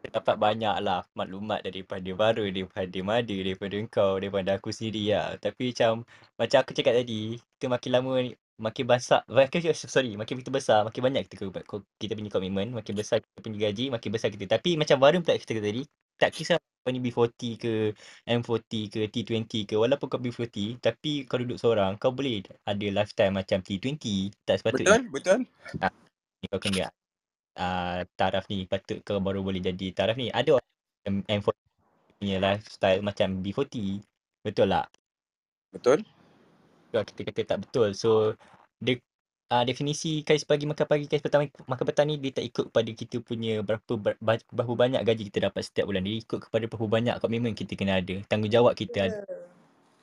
Kita 0.00 0.20
dapat 0.20 0.36
banyak 0.40 0.76
lah 0.80 1.04
maklumat 1.12 1.60
daripada 1.60 2.10
baru 2.16 2.48
daripada 2.48 2.98
Mada, 3.04 3.36
daripada 3.36 3.76
kau, 3.92 4.16
daripada 4.16 4.56
aku 4.56 4.72
sendiri 4.72 5.12
lah. 5.12 5.36
Tapi 5.36 5.76
macam 5.76 6.08
macam 6.40 6.58
aku 6.64 6.72
cakap 6.72 6.94
tadi, 6.96 7.36
kita 7.60 7.68
makin 7.68 7.90
lama 7.92 8.12
ni 8.24 8.32
makin 8.60 8.84
besar, 8.84 9.24
makin, 9.24 9.72
sorry, 9.72 10.20
makin 10.20 10.36
kita 10.40 10.52
besar, 10.52 10.84
makin 10.84 11.00
banyak 11.00 11.24
kita 11.32 11.48
kita 11.96 12.12
punya 12.12 12.28
komitmen, 12.28 12.76
makin 12.76 12.92
besar 12.92 13.24
kita 13.24 13.40
punya 13.40 13.56
gaji, 13.68 13.88
makin 13.88 14.08
besar 14.12 14.28
kita. 14.28 14.44
Tapi 14.60 14.76
macam 14.76 15.00
baru 15.00 15.24
pula 15.24 15.40
kita 15.40 15.56
kata 15.56 15.64
tadi, 15.64 15.82
tak 16.20 16.30
kisah 16.36 16.56
kau 16.60 16.92
ni 16.92 17.00
B40 17.00 17.60
ke, 17.60 17.92
M40 18.24 18.72
ke, 18.88 19.00
T20 19.12 19.68
ke, 19.68 19.74
walaupun 19.76 20.08
kau 20.12 20.20
B40, 20.20 20.80
tapi 20.80 21.24
kau 21.24 21.40
duduk 21.40 21.60
seorang, 21.60 21.96
kau 21.96 22.12
boleh 22.12 22.40
ada 22.64 22.86
lifetime 22.88 23.36
macam 23.36 23.64
T20. 23.64 24.32
Tak 24.44 24.60
sepatutnya. 24.60 25.00
Betul? 25.08 25.44
Betul? 25.76 25.90
Ni 26.40 26.46
kau 26.48 26.60
kena 26.60 26.88
uh, 27.56 28.04
taraf 28.14 28.46
ni 28.52 28.68
patut 28.68 29.00
kau 29.02 29.18
baru 29.18 29.42
boleh 29.42 29.62
jadi 29.62 29.90
taraf 29.96 30.14
ni. 30.14 30.30
Ada 30.30 30.58
orang 30.58 30.70
yang 31.06 31.16
M40 31.40 31.56
punya 32.20 32.36
lifestyle 32.38 33.00
macam 33.00 33.28
B40. 33.40 34.04
Betul 34.44 34.66
tak? 34.70 34.86
Betul? 35.72 35.98
Kalau 36.90 37.04
kita 37.06 37.20
kata 37.30 37.40
tak 37.46 37.58
betul. 37.64 37.88
So 37.96 38.34
de, 38.82 39.00
uh, 39.50 39.64
definisi 39.64 40.22
kais 40.26 40.44
pagi 40.44 40.66
makan 40.68 40.86
pagi 40.86 41.06
kais 41.06 41.22
petang 41.22 41.48
makan 41.66 41.84
petang 41.86 42.06
ni 42.10 42.18
dia 42.18 42.36
tak 42.36 42.44
ikut 42.44 42.64
kepada 42.70 42.90
kita 42.92 43.16
punya 43.22 43.62
berapa 43.64 43.92
ber, 43.96 44.14
berapa 44.50 44.74
banyak 44.74 45.02
gaji 45.02 45.22
kita 45.32 45.50
dapat 45.50 45.62
setiap 45.64 45.88
bulan. 45.88 46.04
Dia 46.04 46.20
ikut 46.20 46.38
kepada 46.50 46.64
berapa 46.68 46.86
banyak 46.86 47.14
komitmen 47.22 47.54
kita 47.56 47.72
kena 47.78 48.02
ada. 48.02 48.20
Tanggungjawab 48.28 48.74
kita 48.76 49.08
ada 49.10 49.18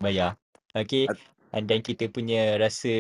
bayar. 0.02 0.40
Okay. 0.74 1.06
At- 1.08 1.66
then 1.66 1.82
kita 1.82 2.12
punya 2.12 2.60
rasa 2.60 2.92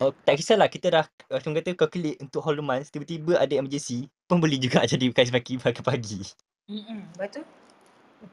Oh, 0.00 0.14
tak 0.24 0.40
kisahlah 0.40 0.70
kita 0.70 0.88
dah 0.88 1.04
macam 1.28 1.52
kata 1.52 1.76
kau 1.76 1.90
klik 1.90 2.16
untuk 2.22 2.40
whole 2.42 2.64
month 2.64 2.90
tiba-tiba 2.90 3.38
ada 3.38 3.52
emergency 3.54 4.08
pun 4.24 4.40
boleh 4.40 4.56
juga 4.56 4.82
jadi 4.92 5.12
kais 5.12 5.30
pagi 5.30 5.60
pagi 5.60 5.82
pagi. 5.82 6.20
Mm-mm, 6.70 7.12
betul. 7.18 7.44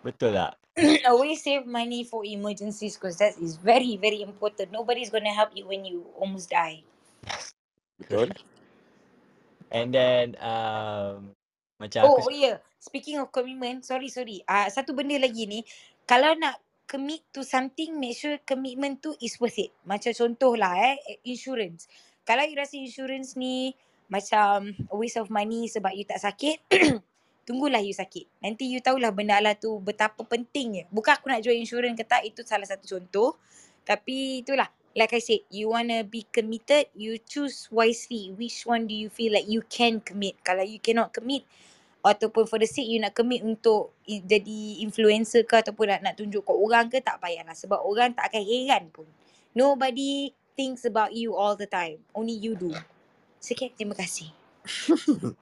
Betul 0.06 0.38
tak? 0.38 0.54
Always 1.10 1.44
save 1.44 1.66
money 1.68 2.06
for 2.06 2.24
emergencies 2.24 2.96
because 2.96 3.18
that 3.20 3.36
is 3.42 3.58
very, 3.60 3.98
very 3.98 4.22
important. 4.22 4.72
Nobody's 4.72 5.12
gonna 5.12 5.34
help 5.34 5.52
you 5.58 5.68
when 5.68 5.84
you 5.84 6.08
almost 6.16 6.48
die. 6.48 6.86
Betul? 8.00 8.32
And 9.70 9.92
then 9.92 10.40
um 10.40 11.36
macam 11.80 12.08
Oh, 12.08 12.20
aku 12.20 12.30
oh 12.30 12.34
yeah. 12.34 12.58
Speaking 12.80 13.20
of 13.20 13.32
commitment, 13.36 13.84
sorry, 13.84 14.08
sorry. 14.08 14.40
Ah, 14.48 14.66
uh, 14.66 14.68
satu 14.72 14.96
benda 14.96 15.20
lagi 15.20 15.44
ni. 15.44 15.68
Kalau 16.08 16.32
nak 16.40 16.56
commit 16.90 17.22
to 17.30 17.46
something, 17.46 18.02
make 18.02 18.18
sure 18.18 18.42
commitment 18.42 18.98
tu 19.06 19.14
is 19.22 19.38
worth 19.38 19.62
it. 19.62 19.70
Macam 19.86 20.10
contoh 20.10 20.58
lah 20.58 20.74
eh, 20.74 21.22
insurance. 21.30 21.86
Kalau 22.26 22.42
you 22.50 22.58
rasa 22.58 22.82
insurance 22.82 23.38
ni 23.38 23.78
macam 24.10 24.74
a 24.74 24.96
waste 24.98 25.22
of 25.22 25.30
money 25.30 25.70
sebab 25.70 25.94
you 25.94 26.02
tak 26.10 26.18
sakit, 26.18 26.66
tunggulah 27.48 27.78
you 27.86 27.94
sakit. 27.94 28.42
Nanti 28.42 28.66
you 28.66 28.82
tahulah 28.82 29.14
benda 29.14 29.38
lah 29.38 29.54
tu 29.54 29.78
betapa 29.78 30.26
pentingnya. 30.26 30.90
Bukan 30.90 31.22
aku 31.22 31.30
nak 31.30 31.46
jual 31.46 31.54
insurance 31.54 31.94
ke 31.94 32.06
tak, 32.10 32.26
itu 32.26 32.42
salah 32.42 32.66
satu 32.66 32.98
contoh. 32.98 33.38
Tapi 33.86 34.42
itulah, 34.42 34.70
like 34.98 35.14
I 35.14 35.22
said, 35.22 35.46
you 35.54 35.70
wanna 35.70 36.02
be 36.02 36.26
committed, 36.34 36.90
you 36.98 37.22
choose 37.22 37.70
wisely. 37.70 38.34
Which 38.34 38.66
one 38.66 38.90
do 38.90 38.98
you 38.98 39.14
feel 39.14 39.38
like 39.38 39.46
you 39.46 39.62
can 39.70 40.02
commit? 40.02 40.42
Kalau 40.42 40.66
you 40.66 40.82
cannot 40.82 41.14
commit, 41.14 41.46
ataupun 42.00 42.48
for 42.48 42.60
the 42.60 42.68
sake 42.68 42.88
you 42.88 43.00
nak 43.00 43.12
commit 43.12 43.44
untuk 43.44 43.92
jadi 44.08 44.60
influencer 44.84 45.44
ke 45.44 45.60
ataupun 45.60 45.92
nak, 45.92 46.00
nak 46.04 46.16
tunjuk 46.16 46.44
kat 46.48 46.56
orang 46.56 46.88
ke 46.88 47.04
tak 47.04 47.20
payahlah 47.20 47.56
sebab 47.56 47.80
orang 47.84 48.16
tak 48.16 48.32
akan 48.32 48.44
heran 48.44 48.84
pun. 48.92 49.08
Nobody 49.52 50.32
thinks 50.56 50.88
about 50.88 51.12
you 51.12 51.36
all 51.36 51.60
the 51.60 51.68
time. 51.68 52.00
Only 52.16 52.40
you 52.40 52.56
do. 52.56 52.72
Sekian, 53.40 53.72
terima 53.76 53.96
kasih. 53.96 54.32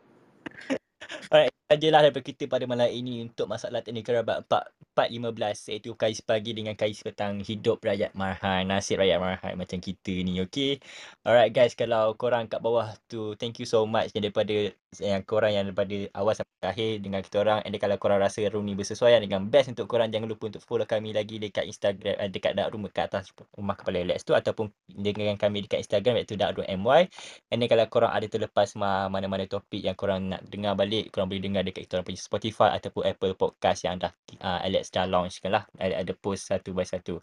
Alright, 1.34 1.54
sajalah 1.68 2.00
daripada 2.08 2.24
kita 2.24 2.44
pada 2.48 2.64
malam 2.64 2.88
ini 2.88 3.28
untuk 3.28 3.52
masalah 3.52 3.84
teknik 3.84 4.08
kerabat 4.08 4.48
4, 4.48 4.72
415 4.96 5.68
iaitu 5.76 5.92
kais 6.00 6.24
pagi 6.24 6.56
dengan 6.56 6.80
kais 6.80 7.04
petang 7.04 7.44
hidup 7.44 7.84
rakyat 7.84 8.16
marhan, 8.16 8.72
nasib 8.72 9.04
rakyat 9.04 9.20
marhan 9.20 9.54
macam 9.60 9.78
kita 9.84 10.14
ni, 10.24 10.40
okay? 10.40 10.80
Alright 11.28 11.52
guys, 11.52 11.76
kalau 11.76 12.16
korang 12.16 12.48
kat 12.48 12.64
bawah 12.64 12.96
tu, 13.12 13.36
thank 13.36 13.60
you 13.60 13.68
so 13.68 13.84
much 13.84 14.16
yang 14.16 14.24
daripada 14.32 14.72
yang 15.04 15.22
korang 15.28 15.52
yang 15.54 15.68
daripada 15.68 16.08
awal 16.16 16.34
sampai 16.34 16.64
akhir 16.64 17.04
dengan 17.04 17.20
kita 17.22 17.44
orang 17.44 17.60
and 17.68 17.76
kalau 17.78 18.00
korang 18.00 18.24
rasa 18.24 18.48
room 18.50 18.66
ni 18.66 18.74
bersesuaian 18.74 19.20
dengan 19.20 19.46
best 19.46 19.70
untuk 19.76 19.86
korang 19.86 20.10
jangan 20.10 20.32
lupa 20.32 20.48
untuk 20.50 20.64
follow 20.64 20.88
kami 20.88 21.12
lagi 21.14 21.38
dekat 21.38 21.68
Instagram 21.68 22.16
eh, 22.18 22.30
dekat 22.32 22.56
dark 22.58 22.72
room 22.74 22.88
kat 22.90 23.12
atas 23.12 23.30
rumah 23.54 23.76
kepala 23.78 24.02
Alex 24.02 24.26
tu 24.26 24.34
ataupun 24.34 24.72
dengan 24.90 25.36
kami 25.38 25.68
dekat 25.68 25.86
Instagram 25.86 26.24
iaitu 26.24 26.40
dark 26.40 26.58
room 26.58 26.68
MY 26.72 27.12
and 27.54 27.62
kalau 27.68 27.86
korang 27.92 28.12
ada 28.16 28.26
terlepas 28.26 28.74
ma- 28.80 29.12
mana-mana 29.12 29.46
topik 29.46 29.84
yang 29.84 29.94
korang 29.94 30.32
nak 30.34 30.42
dengar 30.48 30.74
balik 30.74 31.12
korang 31.14 31.30
boleh 31.30 31.44
dengar 31.44 31.57
dekat 31.66 31.88
kita 31.88 31.98
orang 31.98 32.08
punya 32.12 32.22
Spotify 32.22 32.70
ataupun 32.76 33.04
Apple 33.08 33.34
Podcast 33.34 33.86
yang 33.88 33.98
dah 33.98 34.12
uh, 34.44 34.60
Alex 34.62 34.94
dah 34.94 35.10
launch 35.10 35.42
kan 35.42 35.56
lah 35.56 35.64
ada, 35.80 36.04
ada 36.04 36.14
post 36.14 36.50
satu 36.50 36.76
by 36.76 36.86
satu 36.86 37.18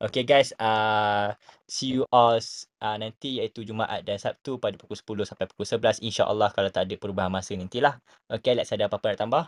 Okay 0.00 0.24
guys, 0.24 0.56
uh, 0.56 1.36
see 1.68 2.00
you 2.00 2.08
all 2.08 2.40
uh, 2.80 2.96
nanti 2.96 3.36
iaitu 3.36 3.68
Jumaat 3.68 4.00
dan 4.00 4.16
Sabtu 4.16 4.56
pada 4.56 4.72
pukul 4.80 4.96
10 4.96 5.28
sampai 5.28 5.44
pukul 5.44 5.68
11 5.68 6.00
insyaAllah 6.00 6.56
kalau 6.56 6.72
tak 6.72 6.88
ada 6.88 6.96
perubahan 6.96 7.28
masa 7.28 7.52
nantilah. 7.52 8.00
Okay 8.24 8.56
Alex 8.56 8.72
ada 8.72 8.88
apa-apa 8.88 9.12
nak 9.12 9.20
tambah? 9.20 9.44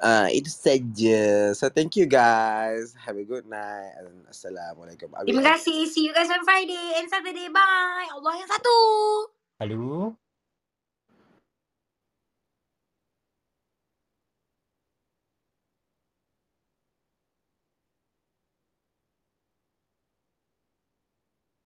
Uh, 0.00 0.28
itu 0.32 0.52
saja. 0.52 1.52
So 1.56 1.72
thank 1.72 1.96
you 1.96 2.04
guys. 2.04 2.92
Have 3.04 3.16
a 3.16 3.24
good 3.24 3.48
night. 3.48 3.96
And 4.00 4.28
Assalamualaikum. 4.28 5.16
Terima 5.24 5.56
kasih. 5.56 5.88
See 5.88 6.08
you 6.08 6.12
guys 6.12 6.28
on 6.28 6.44
Friday 6.44 7.00
and 7.00 7.08
Saturday. 7.08 7.48
Bye. 7.48 8.08
Allah 8.12 8.32
yang 8.36 8.48
satu. 8.52 8.76
Halo? 9.60 10.16